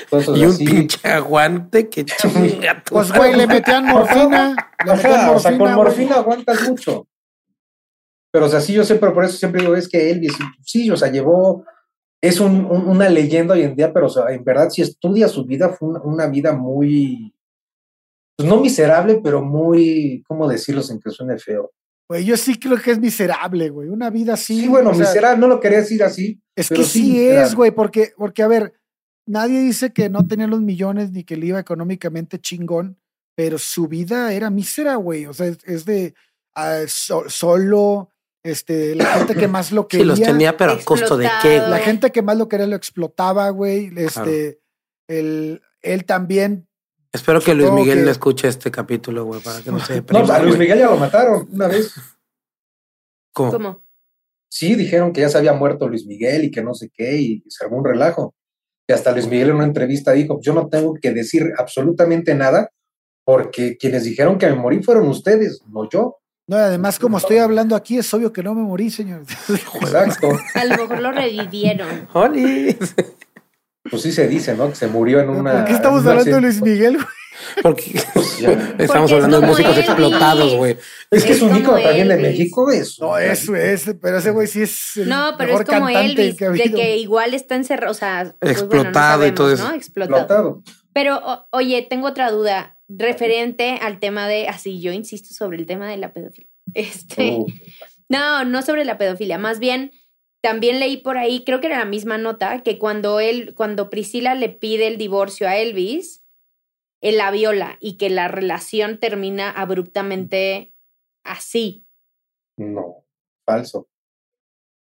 Entonces, 0.05 0.37
Y 0.37 0.45
un 0.45 0.51
así- 0.53 0.65
pinche 0.65 1.09
aguante 1.09 1.89
que 1.89 2.05
chinga 2.65 2.83
tu 2.83 2.95
Pues, 2.95 3.13
güey, 3.13 3.35
le 3.37 3.47
metían 3.47 3.87
morfina. 3.87 4.57
Le 4.85 4.93
metían 4.95 5.13
Ajá, 5.15 5.31
o 5.33 5.39
sea, 5.39 5.57
con 5.59 5.73
morfina 5.75 6.17
aguantas 6.17 6.69
mucho. 6.69 7.07
Pero, 8.33 8.47
o 8.47 8.49
sea, 8.49 8.61
sí, 8.61 8.73
yo 8.73 8.85
siempre, 8.85 9.11
por 9.11 9.25
eso 9.25 9.37
siempre 9.37 9.61
digo, 9.61 9.75
es 9.75 9.89
que 9.89 10.11
Elvis, 10.11 10.33
sí, 10.63 10.89
o 10.91 10.97
sea, 10.97 11.11
llevó, 11.11 11.65
es 12.23 12.39
un- 12.39 12.65
un- 12.65 12.87
una 12.89 13.09
leyenda 13.09 13.55
hoy 13.55 13.63
en 13.63 13.75
día, 13.75 13.93
pero, 13.93 14.07
o 14.07 14.11
sea, 14.11 14.25
en 14.31 14.45
verdad, 14.45 14.71
si 14.71 14.83
estudias 14.83 15.33
su 15.33 15.45
vida, 15.45 15.71
fue 15.71 15.89
una, 15.89 16.01
una 16.03 16.27
vida 16.29 16.53
muy, 16.53 17.35
pues 18.37 18.49
no 18.49 18.61
miserable, 18.61 19.21
pero 19.23 19.43
muy, 19.43 20.23
¿cómo 20.29 20.49
decirlo 20.49 20.83
sin 20.83 21.01
que 21.01 21.11
suene 21.11 21.39
feo? 21.39 21.73
Güey, 22.09 22.25
yo 22.25 22.37
sí 22.37 22.59
creo 22.59 22.77
que 22.81 22.91
es 22.93 22.99
miserable, 22.99 23.69
güey. 23.71 23.89
Una 23.89 24.11
vida 24.11 24.35
así. 24.35 24.61
Sí, 24.63 24.69
bueno, 24.69 24.91
o 24.91 24.95
sea, 24.95 25.07
miserable, 25.07 25.39
no 25.39 25.47
lo 25.49 25.61
quería 25.61 25.79
decir 25.79 26.03
así. 26.03 26.41
Es 26.57 26.69
pero 26.69 26.81
que 26.81 26.87
sí, 26.87 27.03
miserable. 27.13 27.43
es, 27.43 27.55
güey, 27.55 27.71
porque, 27.73 28.13
porque, 28.17 28.43
a 28.43 28.49
ver, 28.49 28.80
nadie 29.31 29.61
dice 29.61 29.93
que 29.93 30.09
no 30.11 30.27
tenía 30.27 30.47
los 30.47 30.61
millones 30.61 31.13
ni 31.13 31.25
que 31.25 31.37
le 31.37 31.47
iba 31.47 31.59
económicamente 31.61 32.39
chingón, 32.41 32.99
pero 33.35 33.59
su 33.59 33.87
vida 33.89 34.33
era 34.33 34.51
mísera, 34.51 34.97
güey. 34.97 35.27
O 35.27 35.33
sea, 35.33 35.47
es, 35.47 35.59
es 35.65 35.85
de 35.85 36.15
ah, 36.55 36.81
so- 36.87 37.29
solo, 37.31 38.11
este, 38.43 38.95
la 38.95 39.05
gente 39.07 39.35
que 39.35 39.49
más 39.49 39.73
lo 39.73 39.83
Sí, 39.91 39.99
quería. 39.99 40.07
los 40.07 40.21
tenía, 40.21 40.57
pero 40.57 40.73
a 40.73 40.81
costo 40.85 41.17
de 41.17 41.29
qué. 41.43 41.59
La 41.59 41.79
gente 41.79 42.11
que 42.11 42.23
más 42.23 42.37
lo 42.37 42.49
quería 42.49 42.67
lo 42.67 42.77
explotaba, 42.77 43.49
güey. 43.51 43.93
Este, 43.97 44.61
el, 45.09 45.63
él 45.83 46.05
también. 46.05 46.67
Espero 47.13 47.41
que 47.41 47.55
Luis 47.55 47.73
Miguel 47.73 47.99
que- 47.99 48.05
no 48.05 48.11
escuche 48.11 48.47
este 48.49 48.71
capítulo, 48.71 49.25
güey, 49.25 49.41
para 49.41 49.61
que 49.63 49.71
no 49.73 49.81
se 49.81 49.93
No, 49.95 49.97
deprima. 49.97 50.21
pues, 50.27 50.31
a 50.39 50.43
Luis. 50.43 50.59
Miguel 50.59 50.79
ya 50.79 50.91
lo 50.91 50.97
mataron 50.97 51.49
una 51.53 51.67
vez. 51.69 51.93
¿Cómo? 53.33 53.53
¿Cómo? 53.53 53.83
Sí, 54.53 54.75
dijeron 54.75 55.13
que 55.13 55.21
ya 55.21 55.29
se 55.29 55.39
había 55.39 55.53
muerto 55.53 55.89
Luis 55.89 56.07
Miguel 56.07 56.45
y 56.45 56.51
que 56.51 56.63
no 56.63 56.75
sé 56.75 56.91
qué, 56.93 57.17
y 57.17 57.45
se 57.49 57.65
armó 57.65 57.79
un 57.79 57.85
relajo. 57.85 58.35
Y 58.91 58.93
hasta 58.93 59.13
Luis 59.13 59.29
Miguel 59.29 59.51
en 59.51 59.55
una 59.55 59.67
entrevista 59.67 60.11
dijo, 60.11 60.41
yo 60.43 60.53
no 60.53 60.67
tengo 60.67 60.95
que 61.01 61.13
decir 61.13 61.53
absolutamente 61.57 62.35
nada, 62.35 62.71
porque 63.25 63.77
quienes 63.77 64.03
dijeron 64.03 64.37
que 64.37 64.49
me 64.49 64.57
morí 64.57 64.83
fueron 64.83 65.07
ustedes, 65.07 65.63
no 65.69 65.89
yo. 65.89 66.17
No, 66.49 66.57
y 66.57 66.61
además, 66.61 66.99
como 66.99 67.19
estoy 67.19 67.39
hablando 67.39 67.77
aquí, 67.77 67.99
es 67.99 68.13
obvio 68.13 68.33
que 68.33 68.43
no 68.43 68.53
me 68.53 68.63
morí, 68.63 68.91
señor. 68.91 69.23
Exacto. 69.81 70.31
A 70.57 70.65
lo 70.65 70.77
mejor 70.77 70.99
lo 71.03 71.13
revivieron. 71.13 72.09
¡Oli! 72.15 72.77
Pues 73.89 74.03
sí 74.03 74.11
se 74.11 74.27
dice, 74.27 74.57
¿no? 74.57 74.69
Que 74.71 74.75
se 74.75 74.89
murió 74.89 75.21
en 75.21 75.29
una... 75.29 75.53
¿Por 75.53 75.65
qué 75.67 75.73
estamos 75.75 76.05
hablando 76.05 76.35
de 76.35 76.41
Luis. 76.41 76.61
Miguel, 76.61 76.95
güey? 76.95 77.07
Porque 77.63 77.93
estamos 78.79 79.11
es 79.11 79.15
hablando 79.15 79.41
de 79.41 79.47
músicos 79.47 79.73
Elvis. 79.77 79.89
explotados, 79.89 80.55
güey. 80.55 80.77
Es 81.11 81.25
que 81.25 81.33
es, 81.33 81.37
Es 81.39 81.43
un 81.43 81.57
ícono 81.57 81.81
también 81.81 82.09
de. 82.09 82.17
México, 82.17 82.71
eso. 82.71 83.05
No, 83.07 83.19
eso 83.19 83.55
es, 83.57 83.95
pero 84.01 84.19
ese 84.19 84.31
güey 84.31 84.47
sí 84.47 84.63
es 84.63 84.97
el 84.97 85.09
No, 85.09 85.35
pero 85.39 85.49
mejor 85.59 85.63
es 85.63 85.69
como 85.69 85.87
cantante 85.87 86.23
Elvis, 86.23 86.37
que 86.37 86.45
ha 86.47 86.51
de 86.51 86.73
que 86.73 86.97
igual 86.99 87.35
está 87.35 87.57
encerrado, 87.57 87.91
o 87.93 87.95
sea, 87.95 88.35
pues 88.41 88.55
bueno, 88.57 88.69
no 88.75 88.81
Explotado 88.81 89.27
y 89.27 89.33
todo 89.33 89.53
eso. 89.53 89.69
¿no? 89.69 89.75
Explotado. 89.75 90.19
Explotado. 90.21 90.63
Pero, 90.93 91.19
o- 91.25 91.47
oye, 91.53 91.87
tengo 91.89 92.09
otra 92.09 92.31
duda 92.31 92.77
referente 92.89 93.79
al 93.81 94.01
tema 94.01 94.27
de, 94.27 94.49
así 94.49 94.81
yo 94.81 94.93
insisto 94.93 95.33
sobre 95.35 95.57
el 95.59 95.67
tema 95.67 95.89
de 95.89 95.97
la 95.97 96.13
pedofilia. 96.13 96.51
Este, 96.75 97.31
Uh, 97.33 97.47
no, 98.09 98.45
no 98.45 98.63
sobre 98.63 98.85
la 98.85 98.99
pedofilia, 98.99 99.39
más 99.39 99.59
bien 99.61 99.93
también 100.43 100.81
leí 100.81 100.97
por 100.97 101.19
ahí, 101.19 101.45
creo 101.45 101.61
que 101.61 101.67
era 101.67 101.79
la 101.79 101.85
misma 101.85 102.17
nota, 102.17 102.63
que 102.63 102.79
cuando 102.79 103.21
él, 103.21 103.53
cuando 103.55 103.91
Priscila 103.91 104.35
le 104.35 104.49
pide 104.49 104.87
el 104.87 104.97
divorcio 104.97 105.47
a 105.47 105.57
Elvis, 105.59 106.20
él 107.01 107.17
la 107.19 107.31
viola 107.31 107.77
y 107.81 107.97
que 107.97 108.11
la 108.11 108.29
relación 108.29 108.99
termina 108.99 109.51
abruptamente 109.51 110.75
así. 111.25 111.85
No, 112.57 113.05
falso. 113.47 113.89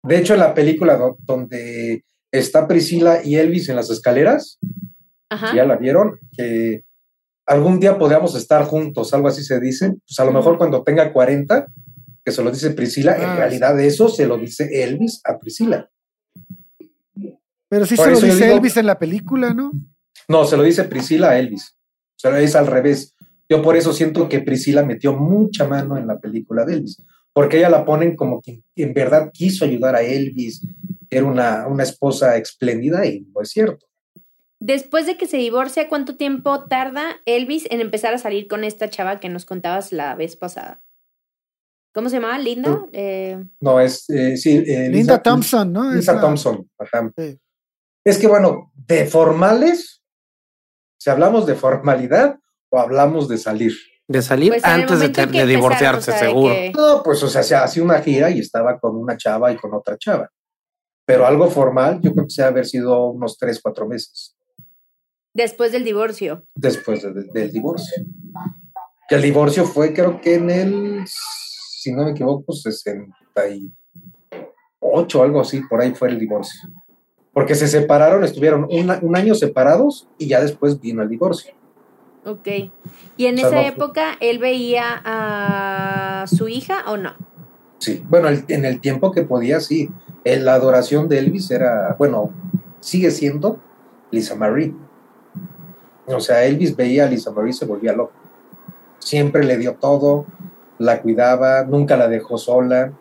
De 0.02 0.18
hecho, 0.18 0.34
en 0.34 0.40
la 0.40 0.54
película 0.54 0.96
do- 0.96 1.16
donde 1.20 2.04
está 2.32 2.66
Priscila 2.68 3.20
y 3.24 3.36
Elvis 3.36 3.68
en 3.68 3.76
las 3.76 3.90
escaleras, 3.90 4.58
Ajá. 5.30 5.54
ya 5.54 5.64
la 5.64 5.76
vieron, 5.76 6.18
que 6.36 6.84
algún 7.46 7.80
día 7.80 7.98
podamos 7.98 8.34
estar 8.34 8.64
juntos, 8.64 9.12
algo 9.14 9.28
así 9.28 9.42
se 9.44 9.58
dice. 9.60 9.94
Pues 10.06 10.18
a 10.20 10.24
lo 10.24 10.32
mejor 10.32 10.56
cuando 10.58 10.82
tenga 10.82 11.12
40, 11.12 11.66
que 12.24 12.32
se 12.32 12.42
lo 12.44 12.50
dice 12.50 12.70
Priscila, 12.70 13.16
Ah, 13.18 13.24
en 13.32 13.36
realidad 13.36 13.78
eso 13.80 14.08
se 14.08 14.26
lo 14.26 14.36
dice 14.38 14.82
Elvis 14.84 15.20
a 15.24 15.38
Priscila. 15.38 15.90
Pero 17.68 17.86
sí 17.86 17.94
Por 17.96 18.06
se 18.06 18.12
lo 18.12 18.20
dice 18.20 18.44
digo- 18.44 18.56
Elvis 18.56 18.76
en 18.76 18.86
la 18.86 18.98
película, 18.98 19.54
¿no? 19.54 19.70
No, 20.28 20.44
se 20.44 20.56
lo 20.56 20.62
dice 20.62 20.84
Priscila 20.84 21.30
a 21.30 21.38
Elvis. 21.38 21.76
O 22.22 22.28
sea, 22.28 22.38
es 22.40 22.54
al 22.54 22.66
revés. 22.66 23.14
Yo 23.48 23.62
por 23.62 23.76
eso 23.76 23.92
siento 23.94 24.28
que 24.28 24.40
Priscila 24.40 24.84
metió 24.84 25.14
mucha 25.14 25.66
mano 25.66 25.96
en 25.96 26.06
la 26.06 26.18
película 26.18 26.64
de 26.66 26.74
Elvis, 26.74 27.02
porque 27.32 27.56
ella 27.58 27.70
la 27.70 27.84
ponen 27.86 28.14
como 28.14 28.42
que 28.42 28.62
en 28.76 28.92
verdad 28.92 29.30
quiso 29.32 29.64
ayudar 29.64 29.96
a 29.96 30.02
Elvis, 30.02 30.66
que 31.08 31.16
era 31.16 31.26
una, 31.26 31.66
una 31.66 31.82
esposa 31.82 32.36
espléndida 32.36 33.06
y 33.06 33.22
no 33.34 33.40
es 33.40 33.48
cierto. 33.50 33.86
Después 34.60 35.06
de 35.06 35.16
que 35.16 35.26
se 35.26 35.38
divorcia, 35.38 35.88
¿cuánto 35.88 36.16
tiempo 36.16 36.64
tarda 36.66 37.16
Elvis 37.24 37.66
en 37.70 37.80
empezar 37.80 38.12
a 38.12 38.18
salir 38.18 38.46
con 38.46 38.62
esta 38.62 38.90
chava 38.90 39.18
que 39.18 39.30
nos 39.30 39.46
contabas 39.46 39.90
la 39.92 40.14
vez 40.14 40.36
pasada? 40.36 40.82
¿Cómo 41.92 42.10
se 42.10 42.16
llamaba? 42.16 42.38
¿Linda? 42.38 42.86
Eh, 42.92 43.42
No, 43.58 43.80
es, 43.80 44.08
eh, 44.10 44.36
sí. 44.36 44.58
eh, 44.66 44.90
Linda 44.90 45.14
Lisa- 45.14 45.22
Thompson, 45.22 45.72
¿no? 45.72 45.84
Lisa 45.92 46.12
Esa- 46.12 46.20
Thompson, 46.20 46.70
ajá. 46.78 47.10
Sí. 47.16 47.38
Es 48.04 48.18
que 48.18 48.28
bueno, 48.28 48.70
de 48.86 49.06
formales, 49.06 49.99
si 51.00 51.08
hablamos 51.08 51.46
de 51.46 51.54
formalidad 51.54 52.38
o 52.68 52.78
hablamos 52.78 53.26
de 53.26 53.38
salir. 53.38 53.72
De 54.06 54.20
salir 54.20 54.52
pues 54.52 54.62
antes 54.64 55.00
de, 55.00 55.46
divorciarse, 55.46 56.10
o 56.10 56.14
sea, 56.14 56.22
de 56.22 56.28
seguro. 56.28 56.54
que- 56.54 56.72
No, 56.76 57.02
pues 57.02 57.22
o 57.22 57.28
sea, 57.28 57.42
se 57.42 57.54
hacía 57.56 57.82
una 57.82 58.02
gira 58.02 58.28
y 58.30 58.40
estaba 58.40 58.78
con 58.78 58.96
una 58.96 59.16
chava 59.16 59.50
y 59.50 59.56
con 59.56 59.72
otra 59.72 59.96
chava. 59.96 60.28
Pero 61.06 61.26
algo 61.26 61.48
formal, 61.48 62.00
yo 62.02 62.12
creo 62.12 62.26
que 62.26 62.30
se 62.34 62.42
ha 62.42 62.48
haber 62.48 62.66
sido 62.66 63.06
unos 63.06 63.38
tres, 63.38 63.60
cuatro 63.62 63.88
meses 63.88 64.36
Después 65.32 65.72
del 65.72 65.84
divorcio. 65.84 66.44
después 66.54 67.02
de- 67.02 67.14
de- 67.14 67.24
del 67.32 67.50
divorcio. 67.50 68.04
Que 69.08 69.14
el 69.14 69.22
divorcio 69.22 69.64
fue, 69.64 69.94
creo 69.94 70.20
que 70.20 70.34
en 70.34 70.50
el, 70.50 71.04
si 71.06 71.92
no 71.92 72.04
me 72.04 72.10
equivoco, 72.10 72.52
68, 72.52 75.22
algo 75.22 75.40
así, 75.40 75.62
por 75.62 75.80
ahí 75.80 75.94
fue 75.94 76.10
el 76.10 76.18
divorcio. 76.18 76.68
Porque 77.32 77.54
se 77.54 77.68
separaron, 77.68 78.24
estuvieron 78.24 78.66
un, 78.70 79.16
año 79.16 79.34
separados 79.34 80.08
y 80.18 80.26
ya 80.28 80.40
después 80.40 80.80
vino 80.80 81.02
el 81.02 81.08
divorcio. 81.08 81.54
Ok. 82.24 82.48
¿Y 83.16 83.26
en 83.26 83.36
O 83.36 83.38
sea, 83.38 83.46
esa 83.48 83.56
no 83.56 83.62
fue- 83.62 83.68
época 83.68 84.04
él 84.20 84.38
veía 84.38 85.00
a 85.04 86.26
su 86.26 86.48
hija 86.48 86.84
o 86.88 86.96
no? 86.96 87.12
Sí, 87.78 88.04
bueno, 88.08 88.28
el- 88.28 88.44
en 88.48 88.64
el 88.64 88.80
tiempo 88.80 89.12
que 89.12 89.22
podía, 89.22 89.60
sí. 89.60 89.90
La 90.24 90.54
adoración 90.54 91.08
de 91.08 91.18
Elvis 91.18 91.50
era, 91.50 91.94
bueno, 91.98 92.30
sigue 92.80 93.10
siendo 93.10 93.58
Lisa 94.10 94.34
Marie. 94.34 94.74
O 96.06 96.20
sea, 96.20 96.44
Elvis 96.44 96.76
veía 96.76 97.04
a 97.04 97.08
Lisa 97.08 97.30
Marie 97.30 97.50
y 97.50 97.54
se 97.54 97.64
volvía 97.64 97.92
loco. 97.92 98.12
Siempre 98.98 99.44
le 99.44 99.56
dio 99.56 99.74
todo, 99.76 100.26
la 100.78 101.00
cuidaba, 101.00 101.62
nunca 101.64 101.96
la 101.96 102.08
dejó 102.08 102.36
sola. 102.36 102.92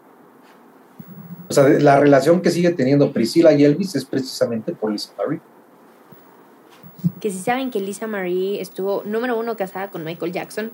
O 1.50 1.54
sea, 1.54 1.68
la 1.68 2.00
relación 2.00 2.42
que 2.42 2.52
sigue 2.52 2.70
teniendo 2.72 3.12
Priscila 3.12 3.54
y 3.54 3.64
Elvis 3.64 3.96
es 3.96 4.06
precisamente 4.06 4.72
por 4.74 4.92
Lisa 4.92 5.12
Marie. 5.18 5.42
Que 7.20 7.32
si 7.32 7.40
saben 7.40 7.72
que 7.72 7.80
Lisa 7.80 8.08
Marie 8.08 8.62
estuvo, 8.62 9.04
número 9.06 9.38
uno, 9.38 9.58
casada 9.58 9.90
con 9.90 10.04
Michael 10.04 10.32
Jackson. 10.32 10.72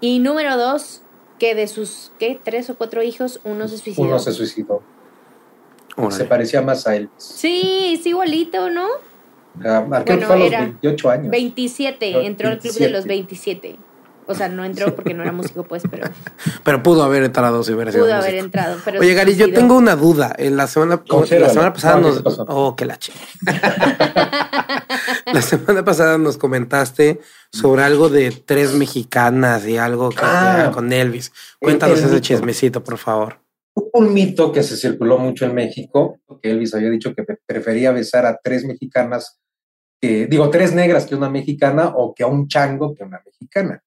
Y 0.00 0.20
número 0.20 0.56
dos, 0.56 1.02
que 1.38 1.54
de 1.54 1.66
sus, 1.66 2.12
¿qué? 2.18 2.40
Tres 2.42 2.70
o 2.70 2.76
cuatro 2.76 3.02
hijos, 3.02 3.40
uno 3.44 3.66
se 3.66 3.78
suicidó. 3.78 4.06
Uno 4.06 4.18
se 4.18 4.32
suicidó. 4.32 4.82
Órale. 5.96 6.14
Se 6.14 6.24
parecía 6.24 6.62
más 6.62 6.86
a 6.86 6.94
Elvis. 6.94 7.10
Sí, 7.18 7.96
es 7.98 8.06
igualito, 8.06 8.70
¿no? 8.70 8.86
Que 9.60 9.68
Bueno, 9.68 10.26
fue 10.26 10.36
a 10.36 10.38
los 10.38 10.46
era 10.46 10.60
28 10.60 11.10
años. 11.10 11.30
27, 11.30 12.12
No, 12.12 12.20
entró 12.20 12.48
al 12.48 12.58
club 12.60 12.74
de 12.74 12.90
los 12.90 13.04
27. 13.06 13.76
27. 14.26 14.32
O 14.32 14.34
sea, 14.34 14.48
no 14.48 14.64
entró 14.64 14.94
porque 14.94 15.14
no 15.14 15.22
era 15.22 15.32
músico, 15.32 15.64
pues, 15.64 15.82
pero 15.90 16.06
Pero 16.64 16.82
pudo 16.82 17.02
haber 17.02 17.22
entrado 17.24 17.62
si 17.64 17.72
hubiera 17.72 17.90
sido 17.92 18.04
pudo 18.04 18.14
haber 18.14 18.26
músico. 18.30 18.44
entrado. 18.44 18.76
Pero 18.84 19.00
Oye, 19.00 19.14
Gary, 19.14 19.36
yo 19.36 19.52
tengo 19.52 19.76
una 19.76 19.96
duda. 19.96 20.32
En 20.38 20.56
la 20.56 20.66
semana, 20.66 21.02
la 21.08 21.48
semana 21.48 21.72
pasada 21.72 21.96
No, 22.00 22.14
¿qué 22.14 22.22
nos. 22.22 22.38
Oh, 22.48 22.76
que 22.76 22.84
la 22.86 22.98
ch- 22.98 23.12
La 25.32 25.42
semana 25.42 25.84
pasada 25.84 26.18
nos 26.18 26.36
comentaste 26.36 27.20
sobre 27.52 27.82
algo 27.82 28.08
de 28.08 28.30
tres 28.30 28.72
mexicanas 28.74 29.66
y 29.66 29.76
algo 29.76 30.10
que 30.10 30.16
Ah. 30.22 30.70
con 30.72 30.92
Elvis. 30.92 31.32
Cuéntanos 31.60 31.98
El 31.98 32.04
ese 32.04 32.14
mito. 32.14 32.26
chismecito, 32.26 32.82
por 32.84 32.98
favor. 32.98 33.38
un 33.92 34.12
mito 34.12 34.52
que 34.52 34.62
se 34.62 34.76
circuló 34.76 35.16
mucho 35.18 35.44
en 35.46 35.54
México, 35.54 36.18
que 36.42 36.50
Elvis 36.50 36.74
había 36.74 36.90
dicho 36.90 37.14
que 37.14 37.24
prefería 37.46 37.92
besar 37.92 38.26
a 38.26 38.38
tres 38.42 38.64
mexicanas, 38.64 39.38
que, 40.00 40.26
digo, 40.26 40.50
tres 40.50 40.74
negras 40.74 41.06
que 41.06 41.14
una 41.14 41.30
mexicana 41.30 41.92
o 41.96 42.14
que 42.14 42.22
a 42.22 42.26
un 42.26 42.46
chango 42.48 42.94
que 42.94 43.04
una 43.04 43.20
mexicana. 43.24 43.82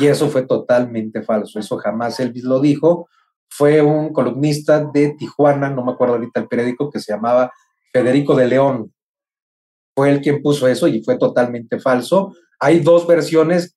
Y 0.00 0.06
eso 0.06 0.28
fue 0.28 0.46
totalmente 0.46 1.22
falso, 1.22 1.58
eso 1.58 1.78
jamás 1.78 2.20
Elvis 2.20 2.44
lo 2.44 2.60
dijo. 2.60 3.08
Fue 3.48 3.80
un 3.80 4.12
columnista 4.12 4.84
de 4.84 5.14
Tijuana, 5.18 5.70
no 5.70 5.84
me 5.84 5.92
acuerdo 5.92 6.14
ahorita 6.14 6.40
el 6.40 6.48
periódico, 6.48 6.90
que 6.90 7.00
se 7.00 7.12
llamaba 7.12 7.52
Federico 7.92 8.34
de 8.34 8.46
León. 8.46 8.92
Fue 9.96 10.10
el 10.10 10.20
quien 10.20 10.42
puso 10.42 10.68
eso 10.68 10.86
y 10.86 11.02
fue 11.02 11.16
totalmente 11.18 11.80
falso. 11.80 12.34
Hay 12.60 12.80
dos 12.80 13.06
versiones 13.06 13.76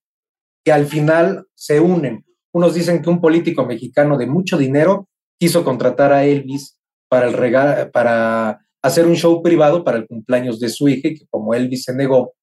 que 0.64 0.72
al 0.72 0.86
final 0.86 1.48
se 1.56 1.80
unen. 1.80 2.26
Unos 2.54 2.74
dicen 2.74 3.02
que 3.02 3.10
un 3.10 3.22
político 3.22 3.66
mexicano 3.66 4.18
de 4.18 4.28
mucho 4.28 4.58
dinero 4.58 5.08
quiso 5.40 5.64
contratar 5.64 6.12
a 6.12 6.26
Elvis 6.26 6.78
para, 7.08 7.28
el 7.28 7.92
para 7.92 8.60
hacer 8.82 9.08
un 9.08 9.16
show 9.16 9.42
privado 9.42 9.84
para 9.84 9.98
el 9.98 10.08
cumpleaños 10.08 10.60
de 10.60 10.70
su 10.70 10.88
hija 10.88 11.08
y 11.08 11.16
que 11.16 11.26
como 11.30 11.54
Elvis 11.54 11.84
se 11.84 11.96
negó, 11.96 12.34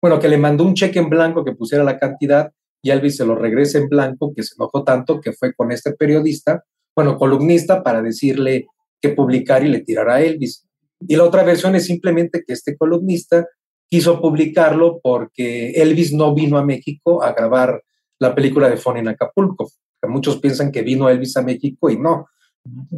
bueno, 0.00 0.20
que 0.20 0.28
le 0.28 0.36
mandó 0.36 0.64
un 0.64 0.74
cheque 0.74 0.98
en 0.98 1.08
blanco 1.08 1.44
que 1.44 1.52
pusiera 1.52 1.82
la 1.82 1.98
cantidad 1.98 2.52
y 2.84 2.90
Elvis 2.90 3.16
se 3.16 3.24
lo 3.24 3.34
regresa 3.34 3.78
en 3.78 3.88
blanco, 3.88 4.34
que 4.36 4.42
se 4.42 4.54
enojó 4.58 4.84
tanto 4.84 5.18
que 5.18 5.32
fue 5.32 5.54
con 5.54 5.72
este 5.72 5.94
periodista, 5.94 6.64
bueno, 6.94 7.16
columnista, 7.16 7.82
para 7.82 8.02
decirle 8.02 8.66
que 9.00 9.08
publicar 9.08 9.64
y 9.64 9.68
le 9.68 9.80
tirara 9.80 10.16
a 10.16 10.20
Elvis. 10.20 10.68
Y 11.00 11.16
la 11.16 11.24
otra 11.24 11.44
versión 11.44 11.74
es 11.74 11.86
simplemente 11.86 12.44
que 12.46 12.52
este 12.52 12.76
columnista 12.76 13.48
quiso 13.88 14.20
publicarlo 14.20 15.00
porque 15.02 15.70
Elvis 15.70 16.12
no 16.12 16.34
vino 16.34 16.58
a 16.58 16.64
México 16.64 17.22
a 17.22 17.32
grabar 17.32 17.82
la 18.18 18.34
película 18.34 18.68
de 18.68 18.76
Fon 18.76 18.98
en 18.98 19.08
Acapulco. 19.08 19.70
Muchos 20.06 20.38
piensan 20.38 20.70
que 20.70 20.82
vino 20.82 21.08
Elvis 21.08 21.38
a 21.38 21.42
México 21.42 21.88
y 21.88 21.98
no. 21.98 22.26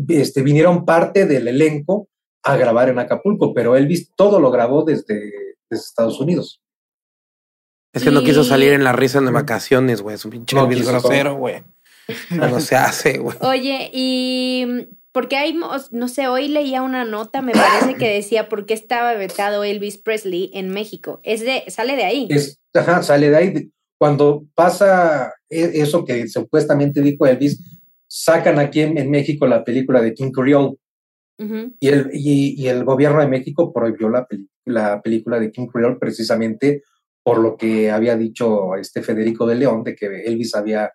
Este, 0.09 0.43
vinieron 0.43 0.85
parte 0.85 1.27
del 1.27 1.47
elenco 1.47 2.09
a 2.43 2.57
grabar 2.57 2.89
en 2.89 2.99
Acapulco, 2.99 3.55
pero 3.55 3.77
Elvis 3.77 4.11
todo 4.17 4.41
lo 4.41 4.51
grabó 4.51 4.83
desde, 4.83 5.31
desde 5.71 5.85
Estados 5.85 6.21
Unidos. 6.21 6.61
Es 7.97 8.05
que 8.05 8.11
no 8.11 8.23
quiso 8.23 8.45
salir 8.45 8.73
en 8.73 8.85
la 8.85 8.93
risa 8.93 9.21
de 9.21 9.31
vacaciones, 9.31 10.03
güey. 10.03 10.15
Es 10.17 10.25
un 10.25 10.31
pinche 10.31 10.55
No 10.55 10.69
grosero, 10.69 11.35
güey. 11.37 11.63
No 12.31 12.61
se 12.61 12.77
hace, 12.77 13.19
güey. 13.19 13.37
Oye, 13.41 13.91
y 13.93 14.87
porque 15.13 15.37
hay, 15.37 15.59
no 15.91 16.09
sé, 16.09 16.29
hoy 16.29 16.47
leía 16.49 16.83
una 16.83 17.05
nota, 17.05 17.41
me 17.43 17.53
parece 17.53 17.95
que 17.97 18.09
decía 18.13 18.49
por 18.49 18.67
qué 18.67 18.75
estaba 18.75 19.15
vetado 19.15 19.65
Elvis 19.65 19.99
Presley 19.99 20.51
en 20.55 20.69
México. 20.69 21.21
Es 21.25 21.41
de, 21.41 21.65
sale 21.69 21.97
de 21.97 22.05
ahí. 22.05 22.29
Es, 22.31 22.61
ajá, 22.75 23.03
sale 23.03 23.31
de 23.31 23.37
ahí. 23.37 23.71
Cuando 23.99 24.45
pasa 24.55 25.33
e- 25.49 25.71
eso 25.81 26.05
que 26.05 26.29
supuestamente 26.29 27.01
dijo 27.01 27.27
Elvis, 27.27 27.59
sacan 28.07 28.59
aquí 28.59 28.83
en, 28.83 28.99
en 28.99 29.11
México 29.11 29.47
la 29.47 29.65
película 29.65 30.01
de 30.03 30.13
King 30.15 30.31
Creole 30.31 30.75
y 31.81 31.89
el, 31.89 32.11
y, 32.13 32.55
y 32.63 32.69
el 32.69 32.85
gobierno 32.85 33.21
de 33.21 33.27
México 33.29 33.73
prohibió 33.73 34.09
la, 34.11 34.27
peli- 34.27 34.49
la 34.67 35.01
película 35.03 35.41
de 35.41 35.51
King 35.51 35.67
Creole 35.67 35.97
precisamente 35.99 36.83
por 37.27 37.39
lo 37.39 37.57
que 37.57 37.91
había 37.91 38.17
dicho 38.17 38.77
este 38.77 39.03
Federico 39.03 39.49
de 39.49 39.57
León, 39.57 39.83
de 39.83 39.97
que 39.97 40.07
Elvis 40.27 40.55
había 40.55 40.93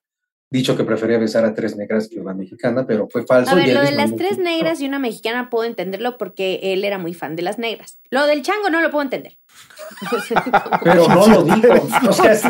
dicho 0.51 0.75
que 0.75 0.83
prefería 0.83 1.17
besar 1.17 1.45
a 1.45 1.53
tres 1.55 1.75
negras 1.77 2.09
que 2.09 2.19
una 2.19 2.33
mexicana, 2.33 2.85
pero 2.85 3.07
fue 3.09 3.25
falso. 3.25 3.51
A 3.51 3.55
ver, 3.55 3.69
y 3.69 3.71
lo 3.71 3.81
de 3.81 3.91
las 3.93 4.15
tres 4.15 4.37
negras 4.37 4.81
y 4.81 4.85
una 4.85 4.99
mexicana 4.99 5.49
puedo 5.49 5.63
entenderlo 5.63 6.17
porque 6.17 6.59
él 6.73 6.83
era 6.83 6.97
muy 6.97 7.13
fan 7.13 7.35
de 7.37 7.41
las 7.41 7.57
negras. 7.57 7.99
Lo 8.09 8.25
del 8.27 8.41
chango 8.41 8.69
no 8.69 8.81
lo 8.81 8.91
puedo 8.91 9.01
entender. 9.03 9.37
Pero 10.83 11.07
no 11.07 11.27
lo 11.27 11.43
dijo. 11.43 11.87
O 12.07 12.13
sea, 12.13 12.31
es- 12.33 12.43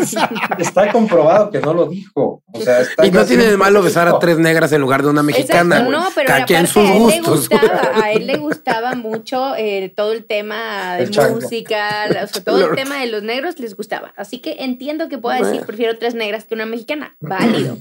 está 0.59 0.91
comprobado 0.91 1.51
que 1.51 1.59
no 1.59 1.73
lo 1.73 1.87
dijo. 1.87 2.43
O 2.51 2.61
sea, 2.61 2.81
está 2.81 3.05
Y 3.05 3.11
no 3.11 3.25
tiene 3.25 3.45
de 3.45 3.57
malo 3.57 3.81
besar 3.81 4.07
a 4.07 4.17
tres 4.19 4.37
negras 4.37 4.71
en 4.71 4.81
lugar 4.81 5.03
de 5.03 5.09
una 5.09 5.23
mexicana, 5.23 5.77
Exacto, 5.77 5.91
no, 5.91 6.07
pero 6.15 6.33
aparte 6.33 6.67
sus 6.67 6.77
a 6.77 6.93
él 6.93 6.93
le 6.93 6.99
gustos. 6.99 7.49
gustaba, 7.49 7.91
a 8.03 8.11
él 8.11 8.27
le 8.27 8.37
gustaba 8.37 8.95
mucho 8.95 9.55
eh, 9.55 9.93
todo 9.95 10.11
el 10.13 10.25
tema 10.25 10.95
de 10.95 11.03
El 11.03 11.33
música, 11.33 12.07
la- 12.07 12.23
o 12.23 12.27
sea, 12.27 12.43
todo 12.43 12.69
el 12.71 12.75
tema 12.75 12.99
de 12.99 13.07
los 13.07 13.23
negros 13.23 13.59
les 13.59 13.75
gustaba. 13.75 14.13
Así 14.17 14.39
que 14.39 14.57
entiendo 14.63 15.07
que 15.09 15.17
pueda 15.17 15.37
decir 15.39 15.61
prefiero 15.65 15.97
tres 15.97 16.15
negras 16.15 16.45
que 16.45 16.55
una 16.55 16.65
mexicana. 16.65 17.15
Válido. 17.19 17.77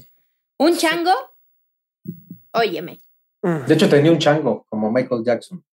Un 0.61 0.77
chango, 0.77 1.11
óyeme, 2.51 2.99
Mm. 3.43 3.65
De 3.65 3.73
hecho, 3.73 3.89
tenía 3.89 4.11
un 4.11 4.19
chango 4.19 4.65
como 4.69 4.91
Michael 4.91 5.23
Jackson. 5.23 5.63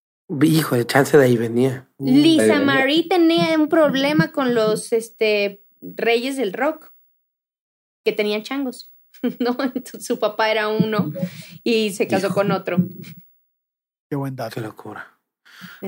Hijo 0.41 0.75
de 0.75 0.85
chance 0.85 1.17
de 1.17 1.23
ahí 1.23 1.37
venía. 1.37 1.87
Lisa 1.99 2.43
Ahí 2.43 2.49
venía. 2.49 2.65
Marie 2.65 3.07
tenía 3.07 3.55
un 3.57 3.69
problema 3.69 4.31
con 4.31 4.55
los 4.55 4.91
este, 4.91 5.63
reyes 5.81 6.37
del 6.37 6.53
rock, 6.53 6.91
que 8.03 8.11
tenían 8.11 8.43
changos. 8.43 8.91
¿no? 9.39 9.55
Entonces, 9.59 10.05
su 10.05 10.17
papá 10.17 10.49
era 10.49 10.67
uno 10.67 11.11
y 11.63 11.91
se 11.91 12.07
casó 12.07 12.33
con 12.33 12.51
otro. 12.51 12.77
Qué 14.09 14.15
buen 14.15 14.35
dato. 14.35 14.55
Qué 14.55 14.61
locura. 14.61 15.19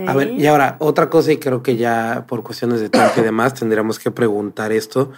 A 0.08 0.14
ver, 0.14 0.30
¿Eh? 0.30 0.36
y 0.38 0.46
ahora, 0.48 0.78
otra 0.80 1.10
cosa, 1.10 1.32
y 1.32 1.38
creo 1.38 1.64
que 1.64 1.78
ya 1.78 2.26
por 2.28 2.44
cuestiones 2.44 2.82
de 2.82 2.90
tiempo 2.90 3.14
y 3.18 3.22
demás, 3.22 3.54
tendríamos 3.54 4.00
que 4.00 4.12
preguntar 4.12 4.72
esto. 4.72 5.12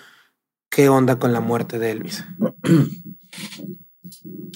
¿Qué 0.70 0.90
onda 0.90 1.18
con 1.18 1.34
la 1.34 1.40
muerte 1.42 1.80
de 1.80 1.92
Elvis? 1.92 2.24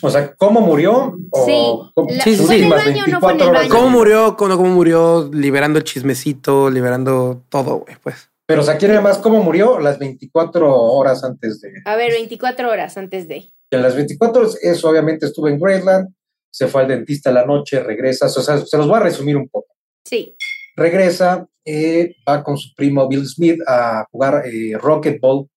O 0.01 0.09
sea, 0.09 0.35
¿cómo 0.35 0.61
murió? 0.61 1.17
O 1.31 1.45
Sí, 1.45 1.91
cómo- 1.95 2.09
la- 2.11 2.23
Sí, 2.23 2.31
sí, 2.31 2.35
sus 2.37 2.47
sí. 2.47 2.47
¿Fue 2.47 2.55
en 2.57 2.63
el 2.63 2.71
últimas 2.71 2.85
baño 2.85 3.03
o 3.03 3.07
no 3.07 3.19
fue 3.19 3.31
en 3.33 3.39
el 3.39 3.45
24 3.45 3.49
horas. 3.49 3.61
baño? 3.69 3.73
¿Cómo 3.75 3.89
murió? 3.89 4.37
¿Cómo, 4.37 4.57
cómo 4.57 4.69
murió? 4.69 5.29
Liberando 5.33 5.79
el 5.79 5.83
chismecito, 5.85 6.69
liberando 6.69 7.43
todo, 7.49 7.77
güey, 7.79 7.95
pues. 8.03 8.29
Pero, 8.45 8.61
o 8.61 8.63
sea, 8.63 8.77
¿quiere 8.77 8.99
más 9.01 9.17
cómo 9.17 9.43
murió? 9.43 9.79
Las 9.79 9.99
24 9.99 10.71
horas 10.73 11.23
antes 11.23 11.59
de... 11.61 11.69
A 11.85 11.95
ver, 11.95 12.11
24 12.11 12.69
horas 12.69 12.97
antes 12.97 13.27
de. 13.27 13.51
En 13.71 13.81
las 13.81 13.95
24 13.95 14.41
horas, 14.41 14.57
eso 14.61 14.89
obviamente 14.89 15.25
estuvo 15.25 15.49
en 15.49 15.59
Graceland, 15.59 16.07
se 16.49 16.67
fue 16.67 16.83
al 16.83 16.87
dentista 16.87 17.31
la 17.31 17.45
noche, 17.45 17.81
regresa, 17.83 18.27
o 18.27 18.29
sea, 18.29 18.57
se 18.65 18.77
los 18.77 18.87
voy 18.87 18.97
a 18.97 19.01
resumir 19.01 19.35
un 19.35 19.49
poco. 19.49 19.67
Sí. 20.05 20.35
Regresa, 20.77 21.45
eh, 21.65 22.15
va 22.27 22.41
con 22.43 22.57
su 22.57 22.73
primo 22.75 23.07
Bill 23.09 23.25
Smith 23.27 23.59
a 23.67 24.05
jugar 24.09 24.43
eh, 24.45 24.77
Rocketball 24.77 25.49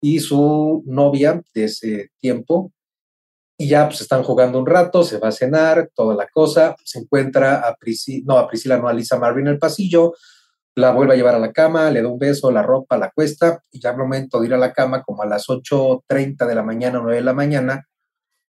y 0.00 0.20
su 0.20 0.82
novia 0.86 1.42
de 1.54 1.64
ese 1.64 2.10
tiempo, 2.18 2.72
y 3.58 3.68
ya 3.68 3.88
pues 3.88 4.00
están 4.00 4.22
jugando 4.22 4.58
un 4.58 4.66
rato, 4.66 5.02
se 5.02 5.18
va 5.18 5.28
a 5.28 5.32
cenar, 5.32 5.90
toda 5.94 6.14
la 6.14 6.28
cosa, 6.28 6.76
se 6.84 7.00
encuentra 7.00 7.56
a 7.68 7.74
Priscila, 7.74 8.24
no, 8.26 8.38
a 8.38 8.46
Priscila, 8.46 8.78
no, 8.78 8.88
a 8.88 8.92
Lisa 8.92 9.18
Marvin 9.18 9.48
en 9.48 9.54
el 9.54 9.58
pasillo, 9.58 10.14
la 10.76 10.92
vuelve 10.92 11.14
a 11.14 11.16
llevar 11.16 11.34
a 11.34 11.40
la 11.40 11.52
cama, 11.52 11.90
le 11.90 12.02
da 12.02 12.08
un 12.08 12.20
beso, 12.20 12.52
la 12.52 12.62
ropa, 12.62 12.96
la 12.96 13.10
cuesta, 13.10 13.60
y 13.72 13.80
ya 13.80 13.90
al 13.90 13.96
momento 13.96 14.38
de 14.38 14.46
ir 14.46 14.54
a 14.54 14.58
la 14.58 14.72
cama, 14.72 15.02
como 15.02 15.24
a 15.24 15.26
las 15.26 15.48
8.30 15.48 16.46
de 16.46 16.54
la 16.54 16.62
mañana, 16.62 17.00
9 17.02 17.16
de 17.16 17.24
la 17.24 17.32
mañana, 17.32 17.88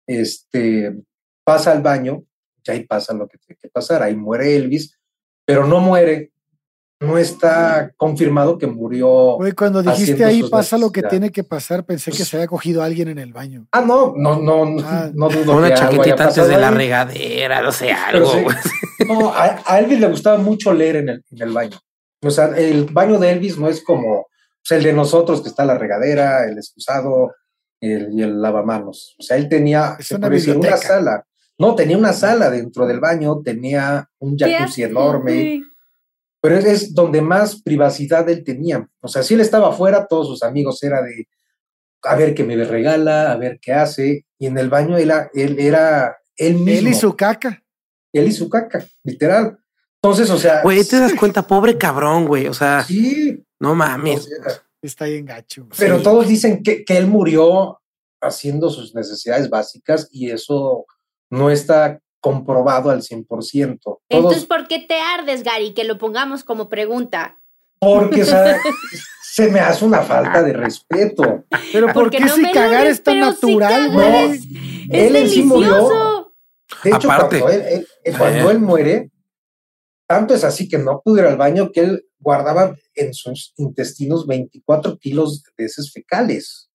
este, 0.09 0.97
pasa 1.44 1.70
al 1.70 1.82
baño, 1.82 2.24
y 2.64 2.70
ahí 2.73 2.85
pasa 2.85 3.14
lo 3.14 3.28
que 3.28 3.39
tiene 3.39 3.59
que 3.62 3.68
pasar, 3.68 4.02
ahí 4.02 4.16
muere 4.16 4.56
Elvis, 4.56 4.98
pero 5.44 5.68
no 5.68 5.78
muere, 5.78 6.32
no 7.01 7.18
está 7.18 7.93
confirmado 7.97 8.56
que 8.56 8.66
murió. 8.66 9.36
Güey, 9.36 9.52
cuando 9.52 9.82
dijiste 9.82 10.24
ahí 10.24 10.43
pasa 10.44 10.78
lo 10.78 10.90
que 10.90 11.02
tiene 11.02 11.31
que 11.31 11.44
pasar, 11.44 11.85
pensé 11.85 12.10
que 12.10 12.24
se 12.24 12.36
había 12.36 12.47
cogido 12.47 12.82
a 12.82 12.86
alguien 12.86 13.09
en 13.09 13.18
el 13.18 13.32
baño. 13.32 13.66
Ah, 13.73 13.82
no, 13.82 14.14
no, 14.16 14.39
no, 14.40 14.64
no, 14.64 14.82
Ah. 14.82 15.10
no 15.14 15.28
dudo 15.28 15.56
Una 15.56 15.68
que 15.68 15.74
algo 15.74 16.02
haya 16.02 16.05
chaquetita 16.05 16.24
antes 16.24 16.48
de 16.48 16.59
la 16.59 16.70
regadera, 16.70 17.60
no 17.60 17.70
sé, 17.73 17.93
algo, 17.93 18.31
sí. 18.31 19.05
No, 19.06 19.32
a, 19.32 19.62
a 19.66 19.78
Elvis 19.78 20.01
le 20.01 20.09
gustaba 20.09 20.39
mucho 20.39 20.73
leer 20.73 20.97
en 20.97 21.09
el, 21.10 21.24
en 21.31 21.43
el 21.43 21.52
baño. 21.52 21.78
O 22.23 22.31
sea, 22.31 22.47
el 22.56 22.86
baño 22.86 23.18
de 23.18 23.31
Elvis 23.31 23.59
no 23.59 23.68
es 23.68 23.82
como 23.85 24.27
pues, 24.66 24.78
el 24.78 24.85
de 24.85 24.93
nosotros, 24.94 25.43
que 25.43 25.48
está 25.48 25.64
la 25.66 25.77
regadera, 25.77 26.44
el 26.48 26.56
excusado 26.56 27.35
el, 27.81 28.09
y 28.18 28.23
el 28.23 28.40
lavamanos. 28.40 29.14
O 29.18 29.23
sea, 29.23 29.36
él 29.36 29.48
tenía, 29.51 29.97
Es 29.98 30.06
se 30.09 30.14
una 30.16 30.28
puede 30.28 30.40
decir, 30.40 30.56
una 30.56 30.77
sala. 30.78 31.27
No, 31.59 31.74
tenía 31.74 31.97
una 31.98 32.12
sala 32.14 32.51
dentro 32.51 32.86
del 32.86 33.01
baño, 33.01 33.40
tenía 33.44 34.09
un 34.18 34.36
jacuzzi 34.36 34.82
enorme, 34.85 35.32
güey. 35.32 35.62
Pero 36.47 36.59
es, 36.59 36.64
es 36.64 36.94
donde 36.94 37.20
más 37.20 37.60
privacidad 37.60 38.28
él 38.31 38.44
tenía. 38.44 38.86
O 39.01 39.09
sea, 39.09 39.23
si 39.24 39.35
él 39.35 39.40
estaba 39.40 39.70
afuera, 39.70 40.06
todos 40.06 40.28
sus 40.28 40.43
amigos 40.44 40.81
era 40.85 41.02
de 41.02 41.27
a 42.02 42.14
ver 42.14 42.35
qué 42.35 42.44
me 42.44 42.55
regala, 42.64 43.32
a 43.32 43.36
ver 43.36 43.59
qué 43.60 43.73
hace, 43.73 44.27
y 44.39 44.47
en 44.47 44.56
el 44.59 44.68
baño 44.68 44.97
él, 44.97 45.10
él 45.35 45.59
era 45.59 46.16
él 46.36 46.55
mismo. 46.55 46.70
Él 46.70 46.89
y 46.89 46.94
su 46.94 47.16
caca. 47.16 47.62
él 48.12 48.28
y 48.28 48.32
su 48.32 48.48
caca, 48.48 48.85
literal. 49.02 49.59
Entonces, 50.01 50.31
o 50.31 50.39
sea, 50.39 50.62
Güey, 50.62 50.85
te 50.85 51.01
das 51.01 51.14
cuenta, 51.14 51.44
pobre 51.44 51.77
cabrón, 51.77 52.27
güey. 52.27 52.47
O 52.47 52.55
sea, 52.55 52.85
sí, 52.85 53.43
no 53.59 53.73
o 53.73 53.74
mames. 53.74 54.24
sea, 54.24 54.62
Está 54.81 55.06
ahí 55.06 55.16
en 55.16 55.24
gacho. 55.27 55.66
pero 55.77 55.97
Sí. 55.98 56.05
todos 56.05 56.28
dicen 56.28 56.62
que, 56.62 56.85
que 56.85 56.97
él 56.97 57.09
murió 57.09 57.81
haciendo 58.23 58.70
sus 58.70 58.94
necesidades 58.94 59.51
básicas 59.51 60.09
y 60.12 60.31
eso 60.31 60.86
no 61.31 61.51
está 61.51 62.01
comprobado 62.30 62.90
al 62.90 63.02
100%. 63.02 63.78
Todos, 63.82 63.98
Entonces, 64.08 64.44
¿por 64.46 64.66
qué 64.66 64.80
te 64.80 64.98
ardes, 65.00 65.42
Gary? 65.44 65.74
Que 65.74 65.84
lo 65.84 65.96
pongamos 65.98 66.42
como 66.44 66.68
pregunta. 66.68 67.38
porque 67.78 68.22
o 68.22 68.26
sea, 68.26 68.58
se 69.22 69.48
me 69.50 69.60
hace 69.60 69.84
una 69.84 70.02
falta 70.02 70.42
de 70.42 70.52
respeto. 70.54 71.44
Pero 71.72 71.86
¿por 71.86 71.94
Porque 71.94 72.18
qué 72.18 72.24
no 72.24 72.34
si 72.34 72.50
cagar 72.50 72.86
es 72.86 73.02
tan 73.02 73.20
natural, 73.20 73.90
cagas. 73.90 73.92
güey? 73.92 74.32
Es 74.90 75.08
Él 75.10 75.16
en 75.16 75.28
sí 75.28 75.42
murió. 75.42 75.72
delicioso. 75.74 76.34
De 76.82 76.90
hecho, 76.90 77.12
Aparte. 77.12 77.38
cuando, 77.40 77.56
él, 77.60 77.64
él- 77.70 77.88
él- 78.04 78.16
cuando 78.18 78.48
Eh. 78.48 78.52
él 78.52 78.58
muere, 78.60 79.10
tanto 80.08 80.34
es 80.34 80.42
así 80.44 80.68
que 80.68 80.78
no 80.78 81.00
pudo 81.04 81.18
ir 81.18 81.26
al 81.26 81.36
baño 81.36 81.70
que 81.72 81.80
él 81.80 82.04
guardaba 82.18 82.74
en 82.94 83.14
sus 83.14 83.52
intestinos 83.56 84.26
24 84.26 84.98
kilos 84.98 85.42
de 85.56 85.64
heces 85.64 85.92
fecales, 85.92 86.65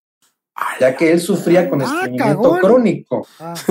ya 0.80 0.96
que 0.96 1.12
él 1.12 1.20
sufría 1.22 1.70
con 1.70 1.82
Ah, 1.82 1.86
estreñimiento 1.86 2.42
cagón. 2.42 2.60
crónico. 2.60 3.28
Ah. 3.40 3.54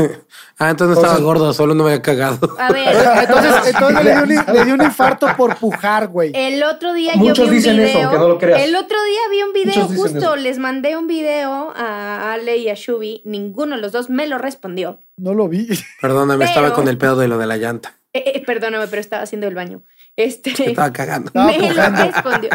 Ah, 0.59 0.69
entonces 0.71 0.95
no 0.97 1.01
estaba 1.03 1.19
Entonces- 1.19 1.25
gordo, 1.25 1.53
solo 1.55 1.75
no 1.75 1.85
me 1.85 1.91
había 1.91 2.03
cagado. 2.03 2.55
A 2.59 2.71
ver, 2.71 2.89
Entonces, 3.23 3.73
entonces 3.75 4.05
le, 4.05 4.11
dio 4.13 4.23
un, 4.23 4.55
le 4.55 4.65
dio 4.67 4.75
un 4.75 4.83
infarto 4.83 5.27
por 5.37 5.57
pujar, 5.57 6.09
güey. 6.09 6.33
el 6.35 6.63
otro 6.63 6.93
día 6.93 7.13
yo 7.15 7.19
Muchos 7.21 7.47
vi 7.49 7.51
un 7.51 7.57
dicen 7.57 7.77
video. 7.77 7.89
eso, 7.89 7.99
aunque 8.01 8.19
no 8.19 8.29
lo 8.29 8.39
creas. 8.39 8.61
El 8.61 8.77
otro 8.77 8.99
día 9.05 9.21
vi 9.31 9.43
un 9.43 9.53
video, 9.55 9.85
Muchos 9.89 9.97
justo 9.97 10.19
eso. 10.19 10.37
les 10.37 10.59
mandé 10.59 10.97
un 10.99 11.07
video 11.07 11.73
a 11.75 12.33
Ale 12.35 12.59
y 12.59 12.69
a 12.69 12.75
Shubi. 12.75 13.23
Ninguno 13.25 13.77
de 13.77 13.81
los 13.83 13.93
dos 13.93 14.11
me 14.11 14.27
lo 14.27 14.37
respondió. 14.37 15.03
No 15.17 15.33
lo 15.33 15.49
vi. 15.49 15.67
Perdóname, 16.03 16.45
estaba 16.45 16.75
con 16.75 16.89
el 16.89 16.99
pedo 16.99 17.17
de 17.17 17.29
lo 17.29 17.39
de 17.39 17.47
la 17.47 17.57
llanta. 17.57 17.95
Eh, 18.13 18.25
eh, 18.35 18.43
perdóname, 18.45 18.87
pero 18.89 19.01
estaba 19.01 19.23
haciendo 19.23 19.47
el 19.49 19.55
baño. 19.55 19.83
Este. 20.17 20.51
Estaba 20.71 20.93
cagando. 20.93 21.31
Me 21.35 21.59
lo 21.59 21.91
respondió. 21.91 22.51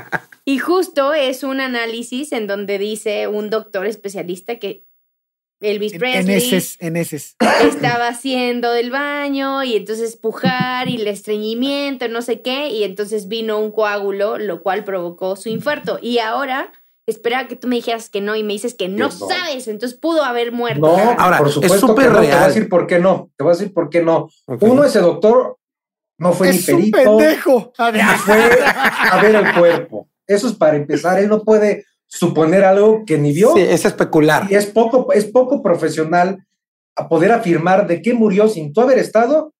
Y 0.45 0.60
justo 0.60 1.14
es 1.14 1.44
un 1.44 1.60
análisis 1.60 2.32
en 2.32 2.48
donde 2.48 2.77
dice 2.77 3.27
un 3.27 3.49
doctor 3.49 3.88
especialista 3.88 4.60
que 4.60 4.86
Elvis 5.61 5.94
En, 5.94 5.95
en 5.95 5.99
Presley 5.99 6.36
eses, 6.36 6.77
en 6.80 6.98
eses. 6.98 7.36
estaba 7.64 8.10
haciendo 8.10 8.72
del 8.72 8.91
baño 8.91 9.64
y 9.64 9.76
entonces 9.76 10.15
pujar 10.18 10.90
y 10.90 10.98
el 10.98 11.07
estreñimiento, 11.07 12.07
no 12.10 12.22
sé 12.22 12.41
qué, 12.41 12.69
y 12.69 12.84
entonces 12.84 13.27
vino 13.27 13.60
un 13.60 13.72
coágulo, 13.72 14.38
lo 14.38 14.61
cual 14.61 14.84
provocó 14.84 15.36
su 15.36 15.49
infarto. 15.49 15.98
Y 16.02 16.19
ahora 16.19 16.72
esperaba 17.07 17.48
que 17.48 17.56
tú 17.56 17.68
me 17.68 17.77
dijeras 17.77 18.10
que 18.10 18.22
no 18.22 18.36
y 18.36 18.44
me 18.44 18.53
dices 18.53 18.73
que 18.73 18.90
no, 18.90 19.11
sabes, 19.11 19.68
entonces 19.68 19.98
pudo 19.98 20.23
haber 20.23 20.52
muerto. 20.52 20.82
No, 20.82 20.98
Ahora, 21.18 21.40
por 21.40 21.48
es 21.48 21.53
supuesto 21.53 21.88
súper 21.88 22.06
que 22.06 22.11
no. 22.11 22.19
Te 22.19 22.19
voy 22.19 22.27
a 22.27 22.38
real. 22.38 22.48
decir 22.48 22.69
por 22.69 22.88
qué 22.88 22.99
no. 22.99 23.32
Te 23.38 23.44
voy 23.44 23.52
a 23.52 23.56
decir 23.56 23.73
por 23.73 23.90
qué 23.90 24.02
no. 24.03 24.30
Ok. 24.45 24.61
Uno, 24.61 24.84
ese 24.84 24.99
doctor 24.99 25.57
no 26.18 26.34
fue 26.34 26.50
Es 26.50 26.68
ni 26.68 26.74
un 26.74 26.92
perito, 26.92 27.18
pendejo. 27.18 27.74
Ver, 27.78 27.94
ni 27.94 28.02
fue 28.02 28.50
a 28.66 29.20
ver 29.22 29.36
el 29.36 29.54
cuerpo. 29.54 30.10
Eso 30.28 30.48
es 30.48 30.54
para 30.54 30.76
empezar. 30.78 31.20
Él 31.20 31.28
no 31.30 31.44
puede 31.44 31.86
suponer 32.08 32.64
algo 32.64 33.04
que 33.06 33.18
ni 33.18 33.34
vio. 33.34 33.54
Sí, 33.54 33.62
es 33.62 33.86
especular. 33.86 34.48
Y 34.50 34.56
es 34.56 34.66
poco, 34.68 35.12
es 35.14 35.26
poco 35.26 35.62
profesional 35.62 36.46
a 36.96 37.08
poder 37.10 37.32
afirmar 37.32 37.88
de 37.88 38.02
qué 38.02 38.14
murió 38.14 38.48
sin 38.48 38.72
tú 38.74 38.82
haber 38.82 38.98
estado. 39.00 39.54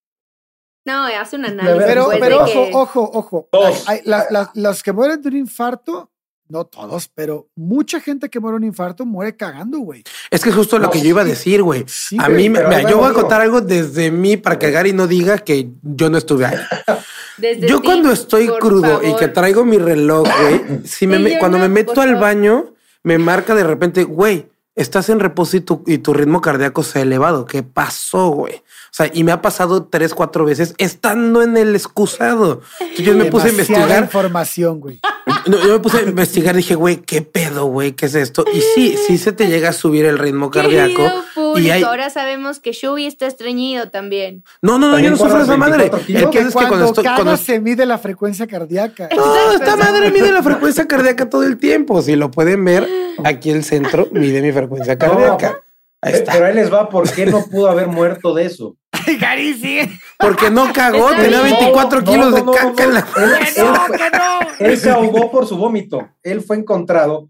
No, 0.86 1.06
hace 1.06 1.36
un 1.36 1.46
análisis. 1.46 1.84
Pero, 1.86 2.10
pero 2.20 2.38
ojo, 2.44 2.46
que- 2.46 2.72
ojo, 2.74 3.12
ojo. 3.14 3.50
Dos. 3.52 3.90
Hay- 3.90 4.02
la- 4.06 4.28
la- 4.30 4.52
los 4.54 4.84
que 4.84 4.94
mueren 4.94 5.22
de 5.22 5.30
un 5.30 5.36
infarto, 5.38 6.12
no 6.48 6.66
todos, 6.66 7.10
pero 7.14 7.48
mucha 7.56 8.00
gente 8.00 8.30
que 8.30 8.40
muere 8.40 8.58
un 8.58 8.64
infarto 8.64 9.06
muere 9.06 9.36
cagando, 9.36 9.80
güey. 9.80 10.04
Es 10.30 10.44
que 10.44 10.50
es 10.50 10.56
justo 10.56 10.78
lo 10.78 10.90
que 10.92 11.02
yo 11.02 11.08
iba 11.10 11.22
a 11.22 11.26
decir, 11.26 11.64
güey. 11.64 11.84
Sí, 11.88 12.18
A 12.20 12.30
mí, 12.30 12.50
me- 12.50 12.60
yo 12.90 12.98
voy 12.98 13.10
a 13.10 13.14
contar 13.14 13.42
algo 13.42 13.62
desde 13.62 14.12
mí 14.12 14.38
para 14.38 14.60
que 14.60 14.70
Gary 14.72 14.94
no 14.94 15.08
diga 15.08 15.40
que 15.40 15.70
yo 15.82 16.10
no 16.10 16.18
estuve 16.18 16.46
ahí. 16.46 16.58
desde 17.38 17.68
Yo 17.68 17.80
ti, 17.82 17.86
cuando 17.88 18.12
estoy 18.12 18.48
crudo 18.48 19.02
y 19.04 19.16
que 19.16 19.28
traigo 19.28 19.66
mi 19.66 19.78
reloj, 19.78 20.28
güey, 20.42 20.62
si 20.86 21.08
me, 21.08 21.18
Sí, 21.18 21.24
me- 21.24 21.34
yo 21.34 21.40
cuando 21.40 21.58
no, 21.58 21.64
me 21.64 21.70
meto 21.70 22.00
al 22.02 22.16
baño, 22.16 22.74
me 23.04 23.18
marca 23.18 23.56
de 23.56 23.64
repente, 23.64 24.04
güey, 24.04 24.48
estás 24.76 25.10
en 25.10 25.20
reposo 25.20 25.58
y 25.58 25.62
tu, 25.62 25.84
y 25.88 25.98
tu 26.00 26.14
ritmo 26.14 26.42
cardíaco 26.42 26.84
se 26.84 27.00
ha 27.00 27.02
elevado. 27.02 27.46
¿Qué 27.46 27.64
pasó, 27.64 28.30
güey? 28.30 28.56
O 28.56 28.98
sea, 28.98 29.10
y 29.14 29.24
me 29.24 29.32
ha 29.32 29.42
pasado 29.42 29.86
tres, 29.86 30.14
cuatro 30.14 30.46
veces 30.46 30.74
estando 30.78 31.42
en 31.42 31.58
el 31.58 31.76
excusado. 31.76 32.62
Entonces 32.80 33.06
yo 33.06 33.14
me 33.16 33.26
puse 33.26 33.48
a 33.48 33.52
investigar. 33.52 34.04
información, 34.04 34.80
güey. 34.80 35.00
No, 35.46 35.58
yo 35.60 35.74
me 35.74 35.80
puse 35.80 35.98
a 36.00 36.02
investigar, 36.02 36.56
dije, 36.56 36.74
güey, 36.76 36.98
¿qué 36.98 37.22
pedo, 37.22 37.66
güey? 37.66 37.92
¿Qué 37.92 38.08
es 38.08 38.16
esto? 38.16 38.46
Y 38.52 38.62
sí, 38.62 38.98
sí 39.08 39.18
se 39.18 39.32
te 39.32 39.48
llega 39.48 39.70
a 39.70 39.74
subir 39.74 40.06
el 40.06 40.18
ritmo 40.18 40.50
cardíaco. 40.50 41.04
Público, 41.36 41.60
Y 41.60 41.70
hay... 41.70 41.84
ahora 41.84 42.10
sabemos 42.10 42.60
que 42.60 42.72
Shubi 42.72 43.06
está 43.06 43.28
estreñido 43.28 43.90
también. 43.90 44.44
No, 44.62 44.80
no, 44.80 44.90
no, 44.90 45.00
yo 45.00 45.12
no 45.12 45.18
sufro 45.18 45.38
de 45.38 45.44
esa 45.44 45.58
madre. 45.58 45.90
24 45.90 46.06
kilos. 46.08 46.24
El 46.24 46.30
que 46.30 46.38
Que 46.40 46.44
es 46.48 46.56
que 46.56 46.68
cuando, 46.68 46.86
estoy... 46.86 47.04
cagas 47.04 47.20
cuando- 47.22 47.38
se 47.38 47.60
mide 47.60 47.86
la 47.86 47.98
frecuencia 47.98 48.48
cardíaca. 48.48 49.10
No, 49.16 49.52
esta 49.54 49.76
madre 49.76 50.10
mide 50.12 50.32
la 50.32 50.42
frecuencia 50.42 50.88
cardíaca 50.88 51.30
todo 51.30 51.44
el 51.44 51.58
tiempo. 51.58 52.02
Si 52.02 52.16
lo 52.16 52.32
pueden 52.32 52.66
ver, 52.66 52.88
aquí 53.24 53.52
el 53.52 53.64
centro 53.64 54.08
mide 54.12 54.42
mi 54.42 54.52
frecuencia 54.52 54.98
cardíaca. 54.98 55.62
Ahí 56.06 56.14
está. 56.14 56.34
Pero 56.34 56.46
ahí 56.46 56.54
les 56.54 56.72
va 56.74 56.88
por 56.90 57.12
qué 57.12 57.26
no 57.26 57.44
pudo 57.46 57.70
haber 57.70 57.88
muerto 57.88 58.34
de 58.34 58.46
eso. 58.46 58.78
Ay, 58.92 59.18
Gary, 59.18 59.54
sigue. 59.56 59.90
Porque 60.20 60.50
no 60.50 60.72
cagó, 60.74 61.10
tenía 61.16 61.42
bien. 61.42 61.56
24 61.60 62.02
No, 62.02 62.12
kilos 62.12 62.30
no, 62.32 62.36
de 62.38 62.44
no, 62.44 62.52
caca 62.52 62.72
no, 62.72 62.84
en 62.84 62.94
la... 62.94 63.00
Él, 63.00 63.54
Que 63.54 63.60
él 63.62 63.68
no, 63.68 63.76
fue- 63.76 63.98
que 63.98 64.10
no. 64.12 64.68
él 64.68 64.78
se 64.78 64.90
ahogó 64.90 65.32
por 65.32 65.46
su 65.48 65.58
vómito. 65.58 66.10
Él 66.24 66.42
fue 66.42 66.58
encontrado 66.58 67.30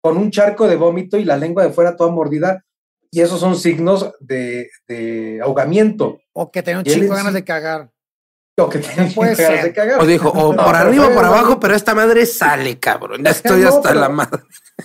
con 0.00 0.16
un 0.16 0.30
charco 0.30 0.66
de 0.68 0.76
vómito 0.76 1.16
y 1.18 1.24
la 1.24 1.36
lengua 1.36 1.64
de 1.64 1.72
fuera 1.72 1.96
toda 1.96 2.10
mordida. 2.10 2.64
Y 3.10 3.20
esos 3.20 3.40
son 3.40 3.56
signos 3.56 4.10
de, 4.20 4.70
de 4.88 5.40
ahogamiento. 5.42 6.20
O 6.32 6.50
que 6.50 6.62
tenía 6.62 6.80
un 6.80 6.88
en 6.88 7.08
ganas 7.08 7.26
sí- 7.26 7.32
de 7.34 7.44
cagar. 7.44 7.90
O 8.58 8.68
que 8.68 8.78
tienen 8.80 9.12
puede 9.14 9.34
ganas 9.34 9.60
ser. 9.60 9.64
de 9.64 9.72
cagar. 9.72 10.00
O 10.00 10.06
dijo, 10.06 10.28
o 10.28 10.52
No, 10.54 10.64
por 10.64 10.74
arriba 10.76 11.08
o 11.08 11.14
por 11.14 11.24
abajo, 11.24 11.58
pero 11.58 11.74
esta 11.74 11.94
madre 11.94 12.26
sale, 12.26 12.78
cabrón. 12.78 13.22
Ya 13.24 13.30
estoy 13.30 13.62
No, 13.62 13.68
hasta 13.68 13.94
la 13.94 14.08
madre. 14.10 14.42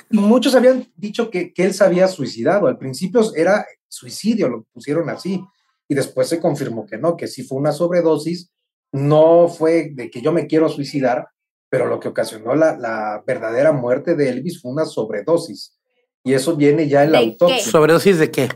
Muchos 0.10 0.56
habían 0.56 0.88
dicho 0.96 1.30
que, 1.30 1.54
que 1.54 1.66
él 1.66 1.74
se 1.74 1.84
había 1.84 2.08
suicidado. 2.08 2.68
Al 2.68 2.78
principio 2.78 3.22
era 3.36 3.66
suicidio, 3.90 4.48
lo 4.48 4.64
pusieron 4.74 5.10
así. 5.10 5.44
Y 5.90 5.96
después 5.96 6.28
se 6.30 6.40
confirmó 6.40 6.86
que 6.86 6.98
no, 6.98 7.18
que 7.18 7.28
sí 7.28 7.44
fue 7.44 7.58
una 7.58 7.72
sobredosis. 7.74 8.52
No 8.94 9.50
fue 9.50 9.92
de 9.94 10.10
que 10.10 10.22
yo 10.22 10.32
me 10.32 10.48
quiero 10.48 10.70
suicidar, 10.70 11.28
pero 11.70 11.88
lo 11.88 12.00
que 12.00 12.08
ocasionó 12.08 12.56
la, 12.56 12.78
la 12.78 13.22
verdadera 13.28 13.74
muerte 13.74 14.16
de 14.16 14.30
Elvis 14.30 14.62
fue 14.62 14.72
una 14.72 14.86
sobredosis. 14.86 15.78
Y 16.24 16.34
eso 16.34 16.56
viene 16.56 16.88
ya 16.88 17.04
en 17.04 17.12
la 17.12 17.20
¿De 17.20 17.26
autopsia. 17.26 17.60
¿Sobredosis 17.72 18.18
de 18.18 18.32
qué? 18.32 18.50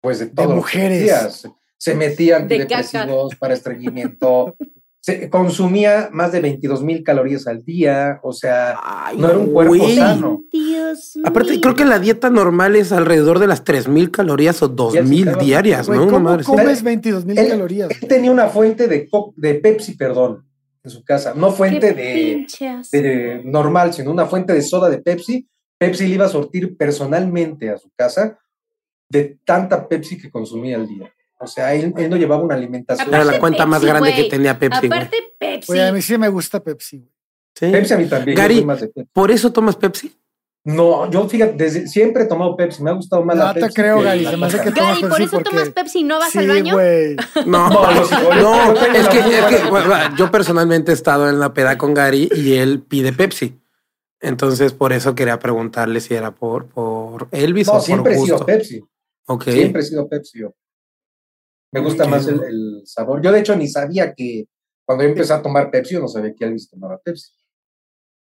Pues 0.00 0.18
de 0.18 0.26
todo. 0.26 0.44
lo 0.46 0.50
que 0.50 0.56
mujeres. 0.56 1.48
Se, 1.78 1.94
metía 1.94 2.36
De 2.40 2.42
antidepresivos 2.42 3.34
para 3.36 3.54
estreñimiento. 3.54 4.56
se 5.00 5.30
consumía 5.30 6.08
más 6.12 6.32
de 6.32 6.40
22 6.40 6.82
mil 6.82 7.04
calorías 7.04 7.46
al 7.46 7.64
día. 7.64 8.18
O 8.22 8.32
sea, 8.32 8.76
no 9.16 9.28
era 9.28 9.38
un 9.38 9.52
cuerpo 9.52 9.76
güey. 9.76 9.94
sano. 9.96 10.42
Dios 10.50 11.18
Aparte, 11.24 11.52
mío. 11.52 11.60
creo 11.62 11.74
que 11.76 11.84
la 11.84 11.98
dieta 12.00 12.28
normal 12.30 12.74
es 12.76 12.90
alrededor 12.92 13.38
de 13.38 13.46
las 13.46 13.62
3000 13.62 14.10
calorías 14.10 14.62
o 14.62 14.68
2000 14.68 15.28
estaba- 15.28 15.42
diarias, 15.44 15.86
Güey, 15.86 16.00
¿no? 16.00 16.08
¿cómo 16.10 16.36
comes 16.44 16.82
22 16.82 17.24
mil 17.24 17.38
Él- 17.38 17.48
calorías? 17.48 17.90
Él 18.02 18.08
tenía 18.08 18.30
una 18.32 18.48
fuente 18.48 18.88
de, 18.88 19.08
de 19.36 19.54
Pepsi, 19.54 19.94
perdón, 19.96 20.44
en 20.82 20.90
su 20.90 21.04
casa. 21.04 21.34
No 21.36 21.52
fuente 21.52 21.92
de, 21.92 22.46
de 22.90 23.42
normal, 23.44 23.92
sino 23.92 24.10
una 24.10 24.26
fuente 24.26 24.52
de 24.54 24.62
soda 24.62 24.88
de 24.90 24.98
Pepsi. 24.98 25.46
Pepsi 25.78 26.08
le 26.08 26.14
iba 26.14 26.24
a 26.26 26.30
sortir 26.30 26.76
personalmente 26.76 27.70
a 27.70 27.76
su 27.76 27.90
casa 27.94 28.38
de 29.08 29.38
tanta 29.44 29.86
Pepsi 29.86 30.18
que 30.18 30.30
consumía 30.30 30.76
al 30.76 30.88
día. 30.88 31.12
O 31.38 31.46
sea, 31.46 31.74
él, 31.74 31.92
él 31.96 32.08
no 32.10 32.16
llevaba 32.16 32.42
una 32.42 32.54
alimentación. 32.54 33.08
Era 33.12 33.24
la 33.24 33.38
cuenta 33.38 33.66
más 33.66 33.80
Pepsi, 33.80 33.90
grande 33.92 34.14
que 34.14 34.24
tenía 34.24 34.58
Pepsi. 34.58 34.86
Aparte 34.86 35.16
Pepsi. 35.38 35.78
A 35.78 35.92
mí 35.92 36.00
sí 36.02 36.16
me 36.18 36.28
gusta 36.28 36.60
Pepsi. 36.62 36.98
güey. 36.98 37.10
Sí. 37.54 37.70
Pepsi 37.70 37.94
a 37.94 37.96
mí 37.98 38.06
también. 38.06 38.36
yo 38.36 38.42
Gary, 38.42 38.64
más 38.64 38.80
de 38.80 38.88
Pepsi. 38.88 39.10
¿Por 39.12 39.30
eso 39.30 39.52
tomas 39.52 39.76
Pepsi? 39.76 40.14
No, 40.64 41.08
yo 41.10 41.28
fíjate, 41.28 41.52
desde, 41.56 41.86
siempre 41.86 42.24
he 42.24 42.26
tomado 42.26 42.56
Pepsi. 42.56 42.82
Me 42.82 42.90
ha 42.90 42.94
gustado 42.94 43.24
más 43.24 43.36
la 43.36 43.46
No 43.48 43.54
te 43.54 43.60
Pepsi. 43.60 43.74
creo, 43.74 44.02
Gary, 44.02 44.26
se 44.26 44.36
me 44.36 44.46
hace 44.46 44.56
Coca. 44.58 44.68
que 44.70 44.74
tomas 44.74 44.88
Gary, 44.90 45.00
por 45.02 45.10
Pepsi 45.10 45.22
eso 45.24 45.30
porque- 45.36 45.50
tomas 45.50 45.68
Pepsi 45.70 45.98
y 46.00 46.04
no 46.04 46.18
vas 46.18 46.30
sí, 46.32 46.38
al 46.38 46.48
baño. 46.48 46.76
No, 47.46 47.68
No, 47.70 48.72
no, 48.72 48.80
es 48.80 49.08
que, 49.08 49.18
es 49.18 49.44
que, 49.44 49.70
bueno, 49.70 49.94
yo 50.18 50.30
personalmente 50.30 50.90
he 50.90 50.94
estado 50.94 51.28
en 51.28 51.38
la 51.38 51.54
peda 51.54 51.78
con 51.78 51.94
Gary 51.94 52.28
y 52.34 52.54
él 52.54 52.80
pide 52.82 53.12
Pepsi. 53.12 53.58
Entonces, 54.20 54.72
por 54.72 54.92
eso 54.92 55.14
quería 55.14 55.38
preguntarle 55.38 56.00
si 56.00 56.14
era 56.14 56.30
por, 56.34 56.66
por 56.66 57.28
Elvis 57.30 57.66
No, 57.68 57.74
o 57.74 57.80
siempre 57.80 58.14
por 58.14 58.22
he 58.22 58.26
sido. 58.26 58.46
Pepsi. 58.46 58.84
Ok. 59.26 59.44
Siempre 59.44 59.82
he 59.82 59.84
sido 59.84 60.08
Pepsi. 60.08 60.40
yo. 60.40 60.54
Me 61.72 61.80
gusta 61.80 62.06
más 62.06 62.26
el, 62.28 62.42
el 62.44 62.82
sabor. 62.84 63.20
Yo, 63.22 63.32
de 63.32 63.40
hecho, 63.40 63.56
ni 63.56 63.68
sabía 63.68 64.14
que 64.14 64.46
cuando 64.84 65.04
yo 65.04 65.10
empecé 65.10 65.32
a 65.32 65.42
tomar 65.42 65.70
Pepsi, 65.70 65.94
yo 65.94 66.00
no 66.00 66.08
sabía 66.08 66.34
que 66.34 66.44
Elvis 66.44 66.70
tomaba 66.70 66.98
Pepsi. 66.98 67.32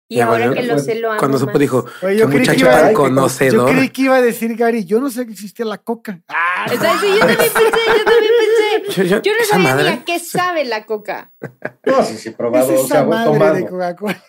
Y 0.08 0.18
Ya, 0.18 0.26
ahora 0.28 0.48
bueno, 0.48 0.62
que 0.62 0.68
lo 0.68 0.78
sé, 0.80 0.96
lo 1.00 1.10
amo 1.10 1.20
Cuando 1.20 1.38
supo 1.40 1.52
más. 1.54 1.60
dijo, 1.60 1.86
qué 2.02 2.16
yo 2.18 2.30
que 2.30 2.38
muchacho 2.38 2.60
iba- 2.60 2.76
Ay, 2.78 2.84
qué- 2.86 2.92
Yo 2.92 2.94
conocedor. 2.96 3.72
creí 3.72 3.90
que 3.90 4.02
iba 4.04 4.16
a 4.18 4.22
decir 4.22 4.56
Gary, 4.56 4.86
yo 4.86 5.00
no 5.00 5.10
sé 5.10 5.26
que 5.26 5.32
existía 5.32 5.66
la 5.66 5.80
coca. 5.80 6.22
Ah, 6.28 6.66
Exacto, 6.72 7.08
yo 7.08 7.18
también 7.20 7.38
pensé, 7.40 7.60
yo 7.60 8.06
también 8.06 8.32
pensé. 8.40 9.02
Yo- 9.02 9.04
yo- 9.04 9.22
Yo 9.24 9.32
no 9.34 9.40
esa 9.42 9.52
sabía 9.56 9.70
madre. 9.76 9.90
ni 9.90 9.96
a 9.98 10.06
qué 10.06 10.20
sabe 10.20 10.66
la 10.66 10.86
coca. 10.86 11.34
No, 11.86 12.04
sí, 12.04 12.18
sí, 12.18 12.30
he 12.30 12.32
¿qué 12.32 12.38
probado. 12.38 12.72
es 12.72 12.80
o 12.82 12.88
sea, 12.88 13.00
esa 13.02 13.06
madre 13.10 13.32
tomado. 13.34 13.56
de 13.56 13.66
Coca-Cola? 13.68 14.24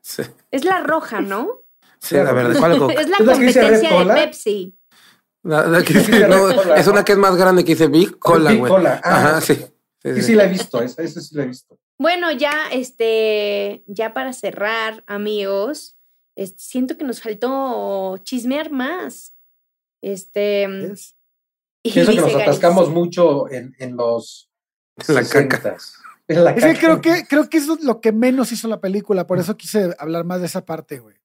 Sí, 0.00 0.22
Es 0.50 0.64
la 0.64 0.82
roja, 0.82 1.20
¿no? 1.20 1.60
sí, 1.98 2.14
la 2.16 2.32
verdad. 2.32 2.58
¿Cuál 2.58 2.78
coca? 2.78 2.94
Es 2.94 3.08
la 3.08 3.16
¿Es 3.18 3.26
la 3.26 3.32
que 3.34 3.44
competencia 3.44 4.04
de? 4.04 4.14
Pepsi. 4.14 4.77
La- 5.48 5.66
la 5.66 5.82
que 5.82 5.92
Sí, 5.94 5.98
dice- 6.00 6.12
sí, 6.12 6.22
no, 6.28 6.46
Red 6.48 6.56
Cola, 6.56 6.74
es 6.76 6.86
una 6.86 7.04
que 7.04 7.12
es 7.12 7.18
más 7.18 7.36
grande 7.36 7.64
que 7.64 7.72
dice 7.72 7.86
Big 7.88 8.18
Cola, 8.18 8.50
Big 8.50 8.58
güey. 8.60 8.70
Cola, 8.72 9.00
ah. 9.02 9.16
Ajá, 9.16 9.40
sí. 9.40 9.54
Sí, 10.02 10.22
Sí, 10.22 10.34
la 10.34 10.44
he 10.44 10.48
visto. 10.48 10.80
Esa, 10.82 11.02
esa 11.02 11.20
sí 11.20 11.34
la 11.34 11.42
he 11.42 11.46
visto. 11.46 11.78
Bueno, 11.98 12.30
ya, 12.30 12.52
este, 12.70 13.82
ya 13.86 14.14
para 14.14 14.32
cerrar, 14.32 15.02
amigos, 15.08 15.96
este, 16.36 16.60
siento 16.60 16.96
que 16.96 17.04
nos 17.04 17.20
faltó 17.20 18.16
chismear 18.22 18.70
más. 18.70 19.34
Este, 20.02 20.68
Pienso 21.82 22.12
que 22.12 22.20
nos 22.20 22.34
atascamos 22.34 22.90
mucho 22.90 23.50
en, 23.50 23.74
en 23.78 23.96
los 23.96 24.48
La 25.08 25.24
caca. 25.24 25.76
60s. 25.76 25.92
En 26.28 26.44
la 26.44 26.50
Es 26.50 26.64
que 26.64 26.74
caca. 26.74 26.78
creo 26.80 27.00
que, 27.00 27.26
creo 27.26 27.48
que 27.50 27.56
eso 27.58 27.74
es 27.74 27.82
lo 27.84 28.00
que 28.00 28.12
menos 28.12 28.52
hizo 28.52 28.68
la 28.68 28.80
película, 28.80 29.26
por 29.26 29.38
eso 29.38 29.56
quise 29.56 29.94
hablar 29.98 30.24
más 30.24 30.40
de 30.40 30.46
esa 30.46 30.64
parte, 30.64 30.98
güey. 31.00 31.16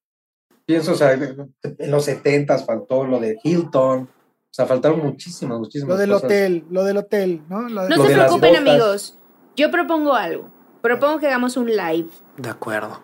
Pienso, 0.65 0.93
o 0.93 0.95
sea, 0.95 1.13
en 1.13 1.91
los 1.91 2.07
70s 2.07 2.65
faltó 2.65 3.05
lo 3.05 3.19
de 3.19 3.37
Hilton. 3.43 4.01
O 4.03 4.55
sea, 4.55 4.65
faltaron 4.65 4.99
muchísimas, 5.03 5.59
muchísimas 5.59 5.89
Lo 5.95 5.97
del 5.97 6.09
cosas. 6.11 6.23
hotel, 6.25 6.65
lo 6.69 6.83
del 6.83 6.97
hotel, 6.97 7.41
¿no? 7.49 7.67
Lo 7.69 7.83
de- 7.83 7.89
No 7.89 7.95
Lo 7.97 8.03
se 8.03 8.09
de 8.09 8.15
preocupen, 8.15 8.55
amigos. 8.55 9.17
Yo 9.55 9.71
propongo 9.71 10.13
algo. 10.13 10.49
Propongo 10.81 11.19
que 11.19 11.27
hagamos 11.27 11.57
un 11.57 11.67
live. 11.67 12.07
De 12.37 12.49
acuerdo. 12.49 13.01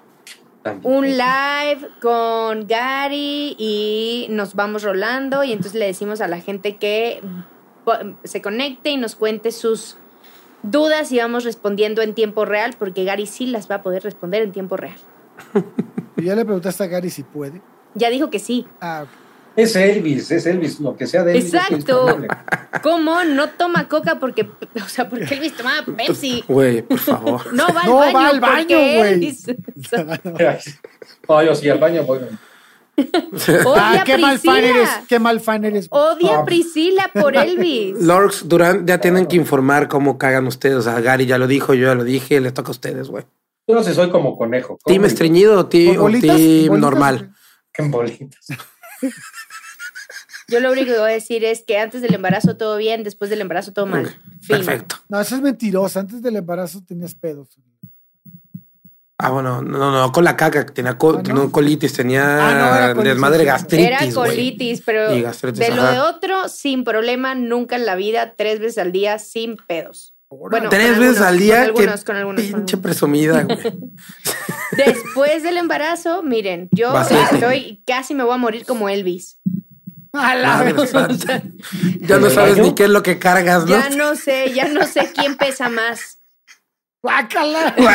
También. 0.62 0.94
Un 0.94 1.06
live 1.08 1.88
con 2.02 2.68
Gary 2.68 3.56
y 3.58 4.28
nos 4.30 4.54
vamos 4.56 4.84
rolando 4.84 5.44
y 5.44 5.52
entonces 5.54 5.74
le 5.80 5.86
decimos 5.86 6.22
a 6.22 6.28
la 6.28 6.40
gente 6.42 6.78
que 6.78 7.22
se 8.26 8.42
conecte 8.42 8.90
y 8.92 8.98
nos 8.98 9.16
cuente 9.16 9.52
sus 9.52 9.98
dudas 10.62 11.12
y 11.12 11.18
vamos 11.18 11.46
respondiendo 11.46 12.02
en 12.02 12.14
tiempo 12.14 12.46
real 12.46 12.76
porque 12.78 13.06
Gary 13.06 13.26
sí 13.26 13.48
las 13.48 13.72
va 13.72 13.76
a 13.76 13.82
poder 13.82 14.04
responder 14.04 14.44
en 14.44 14.52
tiempo 14.52 14.78
real. 14.78 14.98
Y 16.22 16.26
ya 16.26 16.36
le 16.36 16.46
preguntaste 16.46 16.84
a 16.84 16.88
Gary 16.88 17.10
si 17.10 17.24
puede. 17.24 17.62
Ya 17.96 18.10
dijo 18.10 18.30
que 18.30 18.40
sí. 18.40 18.66
Ah, 18.82 19.02
ok. 19.04 19.10
Es 19.56 19.76
Elvis, 19.76 20.32
es 20.32 20.46
Elvis, 20.46 20.80
lo 20.80 20.96
que 20.96 21.06
sea 21.08 21.24
de 21.24 21.34
Elvis. 21.38 21.54
Exacto. 21.54 22.18
¿Cómo 22.82 23.24
no 23.26 23.50
toma 23.50 23.90
coca 23.90 24.18
porque, 24.20 24.44
o 24.76 24.88
sea, 24.88 25.10
porque 25.10 25.34
Elvis 25.34 25.56
tomaba 25.58 25.84
Pepsi? 25.86 26.44
Güey, 26.48 26.82
por 26.84 27.00
favor. 27.00 27.54
No 27.54 27.68
va 27.74 27.82
al 27.82 27.88
No 27.88 27.96
va 27.96 28.12
baño. 28.14 28.28
al 28.28 28.40
baño, 28.40 28.78
güey. 28.78 29.14
Elvis 29.14 29.46
No, 31.28 31.44
yo 31.44 31.56
sí, 31.56 31.68
al 31.70 31.80
baño 31.80 32.04
voy. 32.04 32.20
Odia 32.98 34.02
Ah, 34.02 34.04
qué 34.06 34.14
a 34.14 34.18
mal 34.18 34.40
fan 34.40 34.58
eres, 34.58 34.72
Priscila. 34.76 35.04
qué 35.08 35.20
mal 35.20 35.40
fan 35.40 35.66
eres. 35.66 35.88
Odia 35.90 36.40
a. 36.40 36.46
Priscila 36.46 37.10
por 37.14 37.36
Elvis. 37.36 37.96
Lorx, 38.02 38.48
Durán, 38.48 38.86
ya 38.86 39.00
tienen 39.00 39.26
que 39.26 39.36
informar 39.38 39.88
cómo 39.88 40.18
cagan 40.18 40.48
ustedes. 40.48 40.76
O 40.78 40.82
sea, 40.82 41.00
Gary 41.02 41.26
ya 41.26 41.38
lo 41.38 41.48
dijo, 41.48 41.74
yo 41.74 41.88
ya 41.88 41.96
lo 41.96 42.04
dije, 42.04 42.40
le 42.42 42.52
toca 42.52 42.70
a 42.70 42.72
ustedes, 42.72 43.08
güey. 43.10 43.26
Yo 43.70 43.76
no 43.76 43.84
sé, 43.84 43.94
soy 43.94 44.10
como 44.10 44.36
conejo. 44.36 44.80
¿Team 44.84 44.98
como 44.98 45.06
estreñido 45.06 45.60
o 45.60 45.68
team, 45.68 45.94
¿Por 45.94 45.98
o 46.00 46.02
bolitas? 46.02 46.36
team 46.36 46.68
¿Bolitas? 46.70 46.80
normal? 46.92 47.34
En 47.78 47.92
bolitas. 47.92 48.48
Yo 50.48 50.60
lo 50.60 50.72
único 50.72 50.88
que 50.92 50.98
voy 51.00 51.12
a 51.12 51.14
decir 51.14 51.46
es 51.46 51.64
que 51.64 51.78
antes 51.78 52.02
del 52.02 52.16
embarazo 52.16 52.58
todo 52.58 52.78
bien, 52.78 53.04
después 53.04 53.30
del 53.30 53.42
embarazo 53.42 53.72
todo 53.72 53.86
mal. 53.86 54.08
Fin. 54.42 54.58
Perfecto. 54.58 54.96
No, 55.08 55.22
eso 55.22 55.36
es 55.36 55.42
mentiroso. 55.42 56.00
Antes 56.00 56.20
del 56.24 56.38
embarazo 56.38 56.84
tenías 56.84 57.14
pedos. 57.14 57.50
Ah, 59.20 59.30
bueno, 59.30 59.62
no, 59.62 59.92
no, 59.92 60.12
con 60.12 60.24
la 60.24 60.36
caca, 60.36 60.66
que 60.66 60.72
tenía 60.72 60.98
co- 60.98 61.18
Ah, 61.20 61.22
¿no? 61.28 61.34
no 61.36 61.52
colitis, 61.52 61.94
tenía 61.94 62.24
Ah, 62.24 62.54
no, 62.56 62.76
era 62.76 62.96
colitis, 62.96 63.14
desmadre 63.14 63.46
gastritis. 63.46 63.86
Era 63.86 64.00
colitis, 64.12 64.82
pero 64.84 65.16
Y 65.16 65.22
gastritis, 65.22 65.60
de 65.60 65.76
lo 65.76 65.84
de 65.84 66.00
otro, 66.00 66.48
sin 66.50 66.84
problema, 66.84 67.36
nunca 67.36 67.76
en 67.76 67.86
la 67.86 67.96
vida, 67.96 68.34
tres 68.36 68.60
veces 68.60 68.80
al 68.80 68.92
día, 68.92 69.20
sin 69.20 69.58
pedos. 69.58 70.16
Bueno, 70.32 70.70
Tres 70.70 71.00
veces 71.00 71.22
algunos, 71.22 71.22
al 71.22 71.40
día, 71.40 71.56
con 71.58 71.66
algunos, 71.66 72.00
qué 72.02 72.06
con 72.06 72.16
algunos, 72.16 72.42
pinche 72.44 72.78
presumida, 72.78 73.44
güey. 73.44 73.58
Después 74.78 75.42
del 75.42 75.58
embarazo, 75.58 76.22
miren, 76.22 76.70
yo 76.72 76.94
Bastante. 76.94 77.36
estoy, 77.36 77.84
casi 77.88 78.14
me 78.14 78.24
voy 78.24 78.36
a 78.36 78.38
morir 78.38 78.66
como 78.66 78.90
Elvis. 78.90 79.40
A 80.14 80.36
la 80.36 80.86
santa. 80.88 81.42
Ya 82.02 82.18
no 82.18 82.26
¿En 82.26 82.26
el 82.26 82.32
sabes 82.32 82.58
ni 82.58 82.74
qué 82.76 82.84
es 82.86 82.90
lo 82.90 83.02
que 83.04 83.18
cargas, 83.20 83.66
¿no? 83.66 83.72
Ya 83.72 83.90
no 83.90 84.16
sé, 84.16 84.54
ya 84.54 84.68
no 84.68 84.86
sé 84.86 85.12
quién 85.14 85.36
pesa 85.36 85.70
más. 85.70 86.20
Guácala. 87.02 87.76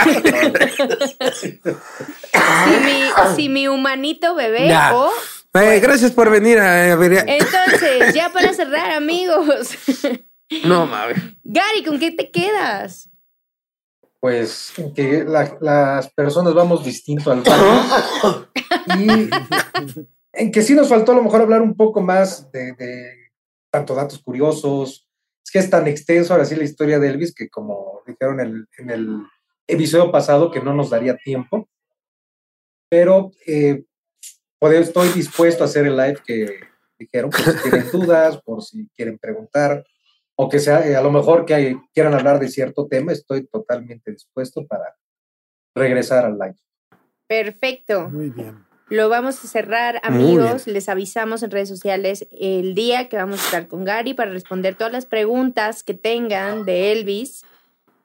Si 2.35 2.85
mi, 2.85 3.37
si 3.37 3.49
mi 3.49 3.69
humanito 3.69 4.35
bebé 4.35 4.69
Ya. 4.69 4.95
o... 4.95 5.11
Eh, 5.55 5.79
gracias 5.81 6.11
por 6.11 6.31
venir 6.31 6.59
a, 6.59 6.93
a 6.93 6.97
ver. 6.97 7.25
Entonces, 7.29 8.13
ya 8.13 8.31
para 8.31 8.53
cerrar, 8.55 8.91
amigos. 8.93 9.69
No, 10.65 10.87
mames. 10.87 11.19
Gary, 11.43 11.85
¿con 11.85 11.99
qué 11.99 12.11
te 12.13 12.31
quedas? 12.31 13.11
Pues 14.21 14.73
en 14.79 14.95
que 14.95 15.25
la- 15.25 15.57
las 15.61 16.11
personas 16.13 16.55
vamos 16.55 16.85
distinto 16.85 17.31
al 17.31 17.43
baño. 17.43 18.49
y 18.99 19.31
en 20.33 20.51
que 20.53 20.63
sí 20.63 20.75
nos 20.75 20.89
faltó 20.89 21.13
a 21.13 21.17
lo 21.17 21.23
mejor 21.23 21.43
hablar 21.43 21.63
un 21.63 21.77
poco 21.77 22.01
más 22.01 22.51
de, 22.51 22.73
de 22.75 23.31
tanto 23.71 23.95
datos 23.95 24.19
curiosos. 24.21 25.09
Es 25.45 25.51
que 25.51 25.59
es 25.59 25.69
tan 25.71 25.87
extenso 25.89 26.33
ahora 26.33 26.45
sí 26.47 26.57
la 26.57 26.65
historia 26.65 26.99
de 26.99 27.09
Elvis 27.09 27.35
que 27.35 27.49
como 27.51 28.03
dijeron 28.07 28.41
en 28.41 28.47
el, 28.47 28.69
en 28.79 28.91
el 28.91 29.19
episodio 29.67 30.11
pasado 30.11 30.51
que 30.51 30.61
no 30.61 30.73
nos 30.73 30.91
daría 30.91 31.17
tiempo. 31.17 31.69
Pero 32.89 33.33
eh, 33.47 33.85
estoy 34.61 35.09
dispuesto 35.09 35.63
a 35.63 35.67
hacer 35.67 35.87
el 35.87 35.97
live 35.97 36.19
que 36.25 36.61
dijeron, 36.99 37.31
por 37.31 37.41
si 37.41 37.63
tienen 37.63 37.91
dudas, 37.91 38.41
por 38.43 38.63
si 38.63 38.89
quieren 38.97 39.19
preguntar, 39.19 39.85
o 40.37 40.49
que 40.49 40.59
sea, 40.59 40.87
eh, 40.87 40.97
a 40.97 41.03
lo 41.03 41.11
mejor 41.11 41.45
que 41.47 41.55
hay- 41.55 41.77
quieran 41.93 42.15
hablar 42.15 42.39
de 42.41 42.49
cierto 42.49 42.87
tema, 42.87 43.13
estoy 43.13 43.47
totalmente 43.47 44.11
dispuesto 44.11 44.67
para 44.67 44.95
regresar 45.75 46.25
al 46.25 46.39
live. 46.39 46.57
Perfecto. 47.27 48.09
Muy 48.11 48.31
bien. 48.31 48.65
lo 48.91 49.09
vamos 49.09 49.43
a 49.43 49.49
cerrar, 49.49 49.99
amigos. 50.05 50.67
Les 50.67 50.89
avisamos 50.91 51.43
en 51.43 51.51
redes 51.51 51.71
sociales 51.71 52.27
el 52.31 52.75
día 52.75 53.09
que 53.09 53.17
vamos 53.17 53.41
a 53.41 53.45
estar 53.47 53.67
con 53.67 53.83
Gary 53.85 54.13
para 54.13 54.31
responder 54.31 54.75
todas 54.77 54.93
las 54.93 55.07
preguntas 55.07 55.83
que 55.83 55.95
tengan 55.95 56.65
de 56.67 56.93
Elvis, 56.93 57.45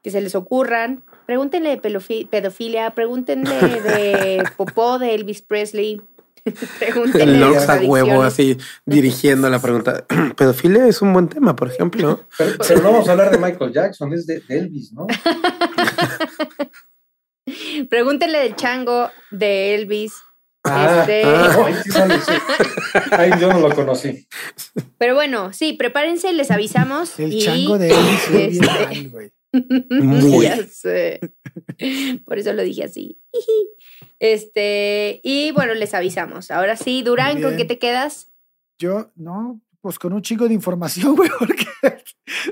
que 0.02 0.10
se 0.10 0.22
les 0.22 0.36
ocurran. 0.36 1.04
Pregúntenle 1.26 1.70
de 1.78 2.26
pedofilia, 2.32 2.92
pregúntenle 2.92 3.52
de 3.82 4.44
popó 4.58 4.98
de 5.00 5.16
Elvis 5.16 5.42
Presley. 5.42 6.02
El 7.14 7.44
sus 7.54 7.70
a 7.70 7.76
huevo, 7.82 8.24
así 8.24 8.58
dirigiendo 8.86 9.50
la 9.50 9.60
pregunta. 9.60 10.06
Pedofilia 10.38 10.88
es 10.88 11.02
un 11.02 11.14
buen 11.14 11.28
tema, 11.28 11.56
por 11.56 11.70
ejemplo. 11.70 12.26
Pero, 12.38 12.52
pero 12.68 12.82
no 12.82 12.92
vamos 12.92 13.08
a 13.08 13.12
hablar 13.14 13.32
de 13.32 13.38
Michael 13.38 13.74
Jackson, 13.74 14.14
es 14.14 14.26
de, 14.28 14.42
de 14.48 14.60
Elvis, 14.60 14.94
¿no? 14.94 15.08
Pregúntenle 17.90 18.40
del 18.40 18.56
chango 18.56 19.10
de 19.32 19.76
Elvis. 19.76 20.14
Ah, 20.66 20.98
Este- 21.02 21.24
no, 21.24 21.66
ahí 21.66 21.74
sí 21.84 21.92
sale, 21.92 22.20
sí. 22.20 22.32
Ahí 23.12 23.32
yo 23.40 23.52
no 23.52 23.60
lo 23.68 23.74
conocí. 23.74 24.28
Pero 24.98 25.16
bueno, 25.16 25.54
sí, 25.54 25.74
prepárense, 25.74 26.34
les 26.34 26.52
avisamos. 26.52 27.18
El 27.20 27.34
y- 27.34 27.42
chango 27.42 27.78
de 27.78 27.90
Elvis 27.92 28.20
fue 28.22 28.48
bien 28.50 28.64
este- 28.64 28.68
mal, 28.68 29.10
güey. 29.10 29.32
Muy. 29.52 30.44
Ya 30.44 30.66
sé. 30.68 31.20
Por 32.26 32.38
eso 32.38 32.54
lo 32.54 32.64
dije 32.64 32.84
así. 32.84 33.20
Este, 34.22 35.22
y 35.24 35.52
bueno, 35.52 35.74
les 35.74 35.94
avisamos. 35.94 36.52
Ahora 36.52 36.76
sí, 36.76 37.04
Durán, 37.04 37.42
¿con 37.42 37.56
qué 37.56 37.64
te 37.64 37.80
quedas? 37.80 38.30
Yo, 38.78 39.14
no, 39.16 39.62
pues 39.80 39.98
con 39.98 40.12
un 40.12 40.22
chingo 40.22 40.50
de 40.50 40.54
información, 40.54 41.16
güey, 41.16 41.30
porque 41.40 41.66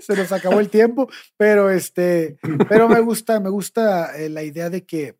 se 0.01 0.15
nos 0.15 0.31
acabó 0.31 0.61
el 0.61 0.69
tiempo, 0.69 1.09
pero 1.35 1.69
este, 1.69 2.37
pero 2.69 2.87
me 2.87 3.01
gusta, 3.01 3.41
me 3.41 3.49
gusta 3.49 4.17
eh, 4.17 4.29
la 4.29 4.43
idea 4.43 4.69
de 4.69 4.85
que, 4.85 5.17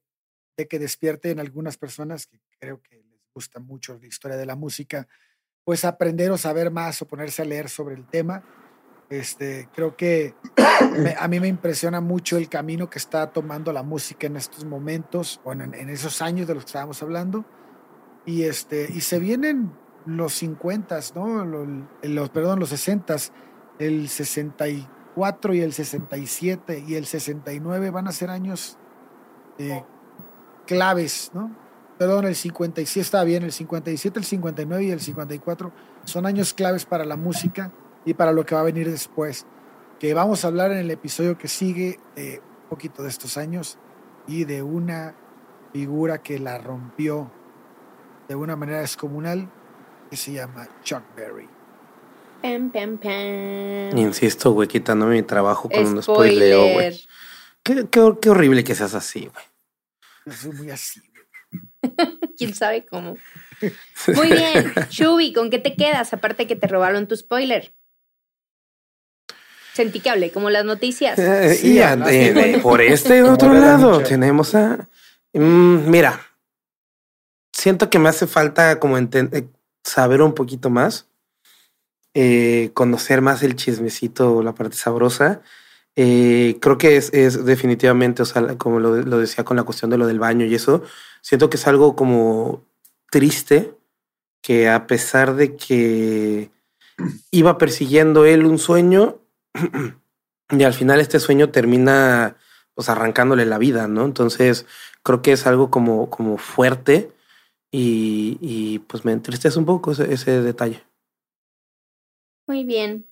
de 0.56 0.68
que 0.70 0.80
despierte 0.80 1.32
en 1.32 1.42
algunas 1.42 1.78
personas 1.78 2.28
que 2.28 2.40
creo 2.60 2.82
que 2.82 2.96
les 2.96 3.22
gusta 3.34 3.60
mucho 3.60 4.00
la 4.00 4.08
historia 4.08 4.38
de 4.38 4.46
la 4.46 4.56
música, 4.56 5.08
pues 5.66 5.84
aprender 5.84 6.32
o 6.32 6.38
saber 6.38 6.72
más 6.72 7.02
o 7.02 7.08
ponerse 7.08 7.42
a 7.42 7.46
leer 7.46 7.68
sobre 7.68 7.96
el 7.96 8.08
tema. 8.08 8.42
Este, 9.10 9.70
creo 9.74 9.96
que 9.96 10.36
me- 10.98 11.16
a 11.18 11.28
mí 11.28 11.40
me 11.40 11.48
impresiona 11.48 12.02
mucho 12.02 12.38
el 12.38 12.50
camino 12.50 12.90
que 12.90 13.00
está 13.00 13.32
tomando 13.32 13.72
la 13.72 13.84
música 13.84 14.28
en 14.28 14.36
estos 14.36 14.66
momentos, 14.66 15.40
o 15.46 15.54
en, 15.54 15.62
en 15.74 15.90
esos 15.90 16.22
años 16.22 16.48
de 16.48 16.56
los 16.56 16.64
que 16.66 16.70
estábamos 16.70 17.02
hablando. 17.02 17.46
Y, 18.26 18.44
este, 18.44 18.90
y 18.94 19.02
se 19.02 19.20
vienen 19.20 19.72
los 20.06 20.34
50, 20.34 21.00
¿no? 21.16 21.46
Los, 21.46 21.68
los- 22.04 22.30
perdón, 22.30 22.60
los 22.60 22.70
60, 22.70 23.16
el 23.80 24.10
64 24.10 25.54
y 25.54 25.62
el 25.62 25.72
67 25.74 26.84
y 26.86 26.96
el 26.96 27.06
69 27.06 27.90
van 27.92 28.08
a 28.08 28.12
ser 28.12 28.30
años 28.30 28.78
eh, 29.58 29.84
claves, 30.66 31.32
¿no? 31.34 31.56
Perdón, 31.98 32.26
el 32.26 32.36
57 32.36 33.00
está 33.02 33.24
bien, 33.24 33.44
el 33.44 33.52
57, 33.52 34.20
el 34.20 34.26
59 34.26 34.84
y 34.84 34.92
el 34.92 35.00
54 35.00 35.72
son 36.04 36.26
años 36.26 36.54
claves 36.54 36.86
para 36.86 37.06
la 37.06 37.16
música 37.16 37.72
y 38.08 38.14
para 38.14 38.32
lo 38.32 38.46
que 38.46 38.56
va 38.56 38.62
a 38.62 38.64
venir 38.64 38.90
después. 38.90 39.46
Que 40.00 40.14
vamos 40.14 40.46
a 40.46 40.48
hablar 40.48 40.72
en 40.72 40.78
el 40.78 40.90
episodio 40.90 41.38
que 41.38 41.50
sigue 41.50 42.00
de 42.16 42.42
un 42.64 42.70
poquito 42.70 43.04
de 43.04 43.10
estos 43.10 43.36
años 43.36 43.78
y 44.28 44.46
de 44.46 44.64
una 44.64 45.14
figura 45.74 46.24
que 46.24 46.40
la 46.40 46.58
rompió 46.58 47.30
de 48.30 48.36
una 48.36 48.56
manera 48.56 48.80
descomunal 48.80 49.52
que 50.10 50.16
se 50.16 50.32
llama 50.32 50.70
Chuck 50.84 51.04
Berry. 51.18 51.50
Pam, 52.42 52.72
pam, 52.72 52.98
pam. 52.98 53.98
Insisto, 53.98 54.52
güey, 54.52 54.70
quitándome 54.70 55.16
mi 55.16 55.24
trabajo 55.24 55.68
con 55.68 55.86
un 55.86 56.02
spoileo, 56.02 56.62
güey. 56.74 56.94
Spoiler. 56.94 57.08
Qué, 57.62 57.90
qué, 57.90 58.14
qué 58.22 58.30
horrible 58.30 58.64
que 58.64 58.74
seas 58.74 58.94
así, 58.94 59.30
güey. 59.34 59.46
Yo 60.28 60.32
soy 60.32 60.52
muy 60.54 60.70
así. 60.70 61.02
güey. 61.02 61.92
¿Quién 62.38 62.54
sabe 62.54 62.86
cómo? 62.86 63.18
Muy 64.16 64.28
bien. 64.32 64.74
Shubi, 64.90 65.34
¿con 65.34 65.50
qué 65.50 65.60
te 65.60 65.76
quedas? 65.76 66.14
Aparte 66.14 66.48
que 66.48 66.56
te 66.56 66.68
robaron 66.68 67.10
tu 67.10 67.18
spoiler. 67.18 67.74
Sentí 69.78 70.00
que 70.00 70.10
hablé 70.10 70.32
como 70.32 70.50
las 70.50 70.66
noticias. 70.66 71.20
Eh, 71.20 71.54
Sí, 71.54 71.74
y 71.74 71.80
a- 71.80 71.94
eh, 72.10 72.60
por 72.64 72.82
este 72.82 73.22
otro 73.36 73.54
lado 73.54 74.02
tenemos 74.02 74.56
a... 74.56 74.88
Mm, 75.34 75.90
mira, 75.92 76.20
siento 77.54 77.90
que 77.92 78.00
me 78.00 78.10
hace 78.10 78.26
falta 78.26 78.80
como 78.80 78.98
eh, 78.98 79.48
saber 79.84 80.24
un 80.24 80.34
poquito 80.34 80.72
más, 80.72 81.06
eh, 82.16 82.72
conocer 82.74 83.22
más 83.22 83.44
el 83.44 83.56
chismecito, 83.56 84.42
la 84.42 84.56
parte 84.56 84.76
sabrosa. 84.76 85.42
Eh, 85.96 86.58
creo 86.60 86.80
que 86.80 86.98
es, 86.98 87.14
es 87.14 87.46
definitivamente, 87.46 88.24
o 88.24 88.26
sea, 88.26 88.58
como 88.58 88.80
lo, 88.80 88.96
lo 88.98 89.20
decía 89.20 89.44
con 89.44 89.58
la 89.58 89.64
cuestión 89.64 89.92
de 89.92 90.00
lo 90.00 90.08
del 90.08 90.18
baño 90.20 90.46
y 90.48 90.56
eso, 90.56 90.82
siento 91.22 91.50
que 91.52 91.58
es 91.58 91.68
algo 91.68 91.96
como 91.96 92.64
triste 93.12 93.74
que 94.42 94.70
a 94.70 94.88
pesar 94.88 95.36
de 95.36 95.56
que 95.56 96.50
iba 97.30 97.60
persiguiendo 97.60 98.26
él 98.26 98.44
un 98.46 98.58
sueño 98.58 99.20
y 100.50 100.64
al 100.64 100.74
final 100.74 101.00
este 101.00 101.20
sueño 101.20 101.50
termina 101.50 102.38
pues 102.74 102.90
arrancándole 102.90 103.46
la 103.46 103.58
vida, 103.58 103.88
¿no? 103.88 104.06
Entonces 104.06 104.66
creo 105.02 105.22
que 105.22 105.32
es 105.32 105.48
algo 105.48 105.72
como, 105.72 106.10
como 106.10 106.38
fuerte 106.38 107.12
y, 107.72 108.80
pues 108.88 109.06
me 109.06 109.12
entristece 109.12 109.58
un 109.60 109.66
poco 109.66 109.92
ese, 109.92 110.42
detalle. 110.42 110.84
Muy 112.48 112.64
bien. 112.64 113.08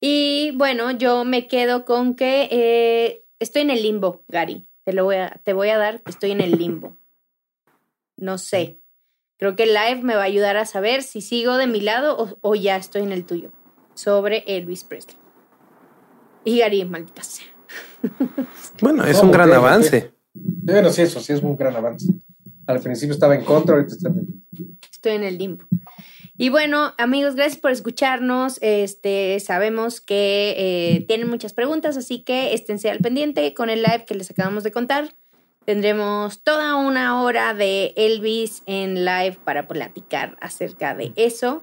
Y 0.00 0.52
bueno, 0.56 0.90
yo 0.90 1.24
me 1.24 1.46
quedo 1.46 1.84
con 1.84 2.14
que 2.14 2.48
eh, 2.50 3.24
estoy 3.38 3.62
en 3.62 3.70
el 3.70 3.82
limbo, 3.82 4.24
Gary. 4.28 4.66
Te 4.84 4.92
lo 4.92 5.04
voy 5.04 5.16
a, 5.16 5.40
te 5.44 5.52
voy 5.52 5.68
a 5.68 5.78
dar 5.78 6.02
estoy 6.06 6.32
en 6.32 6.40
el 6.40 6.52
limbo. 6.52 6.96
No 8.16 8.38
sé. 8.38 8.80
Creo 9.36 9.56
que 9.56 9.64
el 9.64 9.74
live 9.74 10.02
me 10.02 10.14
va 10.14 10.22
a 10.22 10.26
ayudar 10.26 10.56
a 10.56 10.66
saber 10.66 11.02
si 11.02 11.20
sigo 11.20 11.56
de 11.56 11.66
mi 11.66 11.80
lado 11.80 12.16
o, 12.18 12.38
o 12.40 12.54
ya 12.54 12.76
estoy 12.76 13.02
en 13.02 13.12
el 13.12 13.24
tuyo. 13.24 13.52
Sobre 13.94 14.44
Elvis 14.46 14.84
Presley. 14.84 15.21
Y 16.44 16.58
Gary, 16.58 16.84
maldita 16.84 17.22
sea. 17.22 17.46
Bueno, 18.80 19.04
es 19.04 19.16
No, 19.18 19.24
un 19.24 19.32
gran 19.32 19.52
avance. 19.52 20.12
Bueno, 20.34 20.90
sí, 20.90 21.02
eso 21.02 21.20
sí 21.20 21.32
es 21.32 21.42
un 21.42 21.56
gran 21.56 21.76
avance. 21.76 22.06
Al 22.66 22.80
principio 22.80 23.12
estaba 23.12 23.34
en 23.34 23.44
contra, 23.44 23.76
ahorita 23.76 23.94
está 23.94 24.08
en 24.08 24.42
Estoy 24.90 25.12
en 25.12 25.24
el 25.24 25.38
limbo. 25.38 25.64
Y 26.36 26.48
bueno, 26.48 26.94
amigos, 26.96 27.34
gracias 27.34 27.60
por 27.60 27.70
escucharnos. 27.70 28.58
Este, 28.62 29.38
sabemos 29.40 30.00
que 30.00 30.54
eh, 30.56 31.04
tienen 31.06 31.28
muchas 31.28 31.52
preguntas, 31.52 31.96
así 31.96 32.22
que 32.22 32.54
esténse 32.54 32.90
al 32.90 32.98
pendiente 32.98 33.52
con 33.54 33.68
el 33.68 33.82
live 33.82 34.04
que 34.06 34.14
les 34.14 34.30
acabamos 34.30 34.64
de 34.64 34.72
contar. 34.72 35.14
Tendremos 35.64 36.42
toda 36.42 36.76
una 36.76 37.22
hora 37.22 37.54
de 37.54 37.94
Elvis 37.96 38.62
en 38.66 39.04
live 39.04 39.38
para 39.44 39.68
platicar 39.68 40.36
acerca 40.40 40.94
de 40.94 41.12
eso 41.16 41.62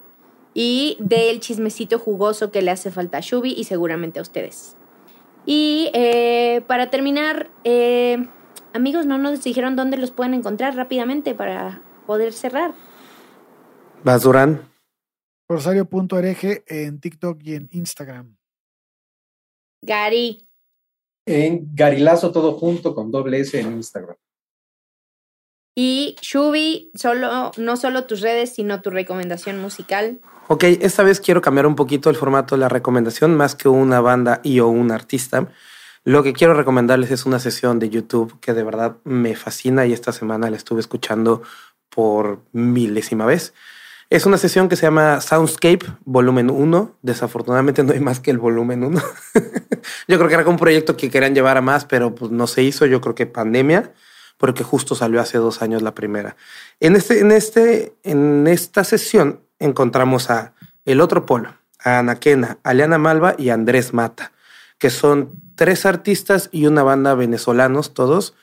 y 0.54 0.96
del 1.00 1.40
chismecito 1.40 1.98
jugoso 1.98 2.50
que 2.50 2.62
le 2.62 2.70
hace 2.70 2.90
falta 2.90 3.18
a 3.18 3.20
Shubi 3.20 3.52
y 3.52 3.64
seguramente 3.64 4.18
a 4.18 4.22
ustedes. 4.22 4.76
Y 5.46 5.90
eh, 5.94 6.62
para 6.66 6.90
terminar, 6.90 7.50
eh, 7.64 8.26
amigos, 8.72 9.06
no 9.06 9.18
nos 9.18 9.42
dijeron 9.42 9.76
dónde 9.76 9.96
los 9.96 10.10
pueden 10.10 10.34
encontrar 10.34 10.76
rápidamente 10.76 11.34
para 11.34 11.82
poder 12.06 12.32
cerrar. 12.32 12.74
Vas, 14.04 14.22
Durán. 14.22 14.68
Rosario.hereje 15.48 16.62
en 16.66 17.00
TikTok 17.00 17.40
y 17.42 17.54
en 17.54 17.68
Instagram. 17.72 18.36
Gary, 19.82 20.46
En 21.26 21.74
Garilazo 21.74 22.32
todo 22.32 22.52
junto 22.52 22.94
con 22.94 23.10
doble 23.10 23.40
S 23.40 23.58
en 23.58 23.72
Instagram. 23.72 24.16
y 25.74 26.16
Shubi, 26.20 26.90
solo, 26.94 27.50
no 27.56 27.76
solo 27.76 28.04
tus 28.04 28.20
redes, 28.20 28.54
sino 28.54 28.82
tu 28.82 28.90
recomendación 28.90 29.60
musical. 29.60 30.20
Ok, 30.52 30.64
esta 30.64 31.04
vez 31.04 31.20
quiero 31.20 31.40
cambiar 31.40 31.64
un 31.64 31.76
poquito 31.76 32.10
el 32.10 32.16
formato 32.16 32.56
de 32.56 32.60
la 32.60 32.68
recomendación, 32.68 33.36
más 33.36 33.54
que 33.54 33.68
una 33.68 34.00
banda 34.00 34.40
y 34.42 34.58
o 34.58 34.66
un 34.66 34.90
artista. 34.90 35.46
Lo 36.02 36.24
que 36.24 36.32
quiero 36.32 36.54
recomendarles 36.54 37.12
es 37.12 37.24
una 37.24 37.38
sesión 37.38 37.78
de 37.78 37.88
YouTube 37.88 38.36
que 38.40 38.52
de 38.52 38.64
verdad 38.64 38.96
me 39.04 39.36
fascina 39.36 39.86
y 39.86 39.92
esta 39.92 40.10
semana 40.10 40.50
la 40.50 40.56
estuve 40.56 40.80
escuchando 40.80 41.42
por 41.88 42.42
milésima 42.50 43.26
vez. 43.26 43.54
Es 44.08 44.26
una 44.26 44.38
sesión 44.38 44.68
que 44.68 44.74
se 44.74 44.86
llama 44.86 45.20
Soundscape 45.20 45.86
Volumen 46.04 46.50
1. 46.50 46.98
Desafortunadamente 47.00 47.84
no 47.84 47.92
hay 47.92 48.00
más 48.00 48.18
que 48.18 48.32
el 48.32 48.38
volumen 48.38 48.82
1. 48.82 49.00
Yo 50.08 50.18
creo 50.18 50.26
que 50.26 50.34
era 50.34 50.48
un 50.48 50.56
proyecto 50.56 50.96
que 50.96 51.10
querían 51.10 51.32
llevar 51.32 51.58
a 51.58 51.60
más, 51.60 51.84
pero 51.84 52.16
pues 52.16 52.32
no 52.32 52.48
se 52.48 52.64
hizo. 52.64 52.86
Yo 52.86 53.00
creo 53.00 53.14
que 53.14 53.26
pandemia, 53.26 53.92
porque 54.36 54.64
justo 54.64 54.96
salió 54.96 55.20
hace 55.20 55.38
dos 55.38 55.62
años 55.62 55.82
la 55.82 55.94
primera. 55.94 56.34
En, 56.80 56.96
este, 56.96 57.20
en, 57.20 57.30
este, 57.30 57.94
en 58.02 58.48
esta 58.48 58.82
sesión 58.82 59.42
encontramos 59.60 60.30
a 60.30 60.54
El 60.84 61.00
Otro 61.00 61.24
Polo, 61.26 61.54
a 61.78 62.00
Anaquena, 62.00 62.58
a 62.64 62.74
Leana 62.74 62.98
Malva 62.98 63.34
y 63.38 63.50
a 63.50 63.54
Andrés 63.54 63.94
Mata, 63.94 64.32
que 64.78 64.90
son 64.90 65.30
tres 65.54 65.86
artistas 65.86 66.48
y 66.50 66.66
una 66.66 66.82
banda 66.82 67.14
venezolanos 67.14 67.94
todos. 67.94 68.34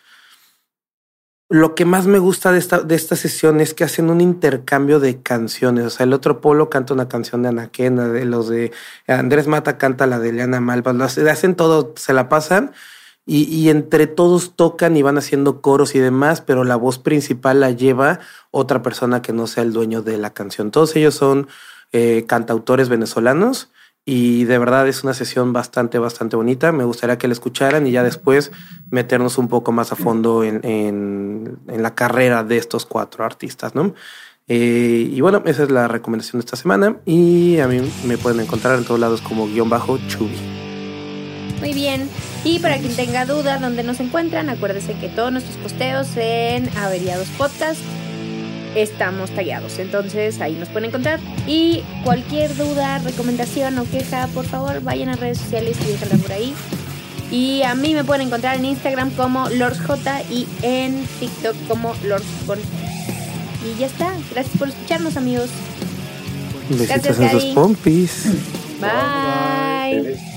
Lo 1.50 1.76
que 1.76 1.86
más 1.86 2.08
me 2.08 2.20
gusta 2.20 2.52
de 2.52 2.60
esta, 2.60 2.80
de 2.80 2.96
esta 2.96 3.16
sesión 3.16 3.62
es 3.62 3.74
que 3.74 3.86
hacen 3.86 4.10
un 4.10 4.20
intercambio 4.20 5.00
de 5.00 5.22
canciones. 5.22 5.86
O 5.86 5.90
sea, 5.90 6.04
el 6.04 6.12
otro 6.12 6.42
polo 6.42 6.70
canta 6.70 6.94
una 6.94 7.08
canción 7.08 7.42
de 7.42 7.50
Anaquena, 7.50 8.10
de 8.10 8.26
los 8.26 8.50
de 8.50 8.74
Andrés 9.08 9.48
Mata 9.48 9.78
canta 9.78 10.08
la 10.08 10.20
de 10.20 10.34
Leana 10.34 10.60
Malva. 10.60 10.92
Lo 10.92 11.06
hace- 11.06 11.30
hacen 11.30 11.56
todo, 11.56 11.94
se 11.96 12.12
la 12.14 12.28
pasan 12.28 12.74
y, 13.30 13.68
entre 13.68 14.08
todos 14.08 14.56
tocan 14.56 14.96
y 14.96 15.02
van 15.02 15.18
haciendo 15.18 15.62
coros 15.62 15.96
y 15.96 16.00
demás, 16.00 16.40
pero 16.40 16.64
la 16.64 16.78
voz 16.78 16.98
principal 16.98 17.60
la 17.60 17.72
lleva 17.72 18.22
otra 18.52 18.82
persona 18.82 19.22
que 19.22 19.34
no 19.34 19.48
sea 19.48 19.64
el 19.64 19.74
dueño 19.74 20.02
de 20.02 20.18
la 20.18 20.30
canción. 20.30 20.72
Todos 20.72 20.96
ellos 20.96 21.16
son 21.16 21.50
eh, 21.92 22.24
cantautores 22.26 22.88
venezolanos 22.88 23.70
y 24.06 24.46
de 24.46 24.58
verdad 24.58 24.88
es 24.88 25.04
una 25.04 25.14
sesión 25.14 25.52
bastante, 25.52 26.00
bastante 26.00 26.38
bonita. 26.38 26.72
Me 26.72 26.86
gustaría 26.86 27.18
que 27.18 27.28
la 27.28 27.34
escucharan 27.34 27.86
y 27.86 27.92
ya 27.92 28.02
después 28.02 28.54
meternos 28.90 29.38
un 29.38 29.50
poco 29.50 29.74
más 29.74 29.92
a 29.92 29.98
fondo 29.98 30.46
en, 30.46 30.62
en, 30.64 31.60
en 31.68 31.84
la 31.84 31.96
carrera 31.96 32.46
de 32.46 32.56
estos 32.56 32.86
cuatro 32.86 33.26
artistas, 33.26 33.76
¿no? 33.76 33.94
Eh, 34.48 35.10
y 35.12 35.20
bueno, 35.20 35.44
esa 35.46 35.64
es 35.64 35.72
la 35.72 35.90
recomendación 35.90 36.40
de 36.40 36.46
esta 36.46 36.56
semana 36.56 36.96
y 37.06 37.60
a 37.60 37.68
mí 37.68 37.82
me 38.06 38.18
pueden 38.18 38.40
encontrar 38.40 38.78
en 38.78 38.86
todos 38.86 39.02
lados 39.02 39.20
como 39.20 39.48
guion 39.48 39.70
bajo 39.70 39.98
chubi. 40.08 40.38
Muy 41.60 41.74
bien. 41.74 42.10
Y 42.44 42.60
para 42.60 42.78
quien 42.78 42.96
tenga 42.96 43.26
duda 43.26 43.58
dónde 43.58 43.84
nos 43.84 44.00
encuentran, 44.00 44.50
acuérdense 44.50 44.94
que 44.94 45.10
todos 45.10 45.32
nuestros 45.32 45.58
posteos 45.58 46.08
en 46.16 46.70
Averiados 46.78 47.28
Podcast 47.38 47.80
estamos 48.76 49.32
tallados. 49.32 49.80
Entonces 49.80 50.40
ahí 50.42 50.54
nos 50.54 50.70
pueden 50.70 50.90
encontrar. 50.90 51.20
Y 51.46 51.84
cualquier 52.04 52.56
duda, 52.56 53.00
recomendación 53.00 53.78
o 53.80 53.86
queja, 53.86 54.28
por 54.28 54.46
favor, 54.46 54.82
vayan 54.82 55.10
a 55.10 55.16
redes 55.16 55.40
sociales 55.40 55.78
y 55.82 55.92
déjenla 55.92 56.18
por 56.18 56.32
ahí. 56.32 56.54
Y 57.32 57.64
a 57.64 57.76
mí 57.76 57.94
me 57.94 58.04
pueden 58.04 58.28
encontrar 58.28 58.58
en 58.58 58.66
Instagram 58.66 59.12
como 59.12 59.50
LordsJ 59.50 60.32
y 60.32 60.48
en 60.62 61.06
TikTok 61.20 61.56
como 61.68 61.94
LordsCon. 62.06 62.60
Y 63.66 63.80
ya 63.80 63.88
está. 63.88 64.14
Gracias 64.32 64.58
por 64.58 64.70
escucharnos, 64.70 65.18
amigos. 65.18 65.50
Besitos 66.70 66.88
Gracias, 66.88 67.20
en 67.20 67.32
sus 67.32 67.44
pompis. 67.54 68.24
Bye. 68.80 70.02
Bye. 70.02 70.37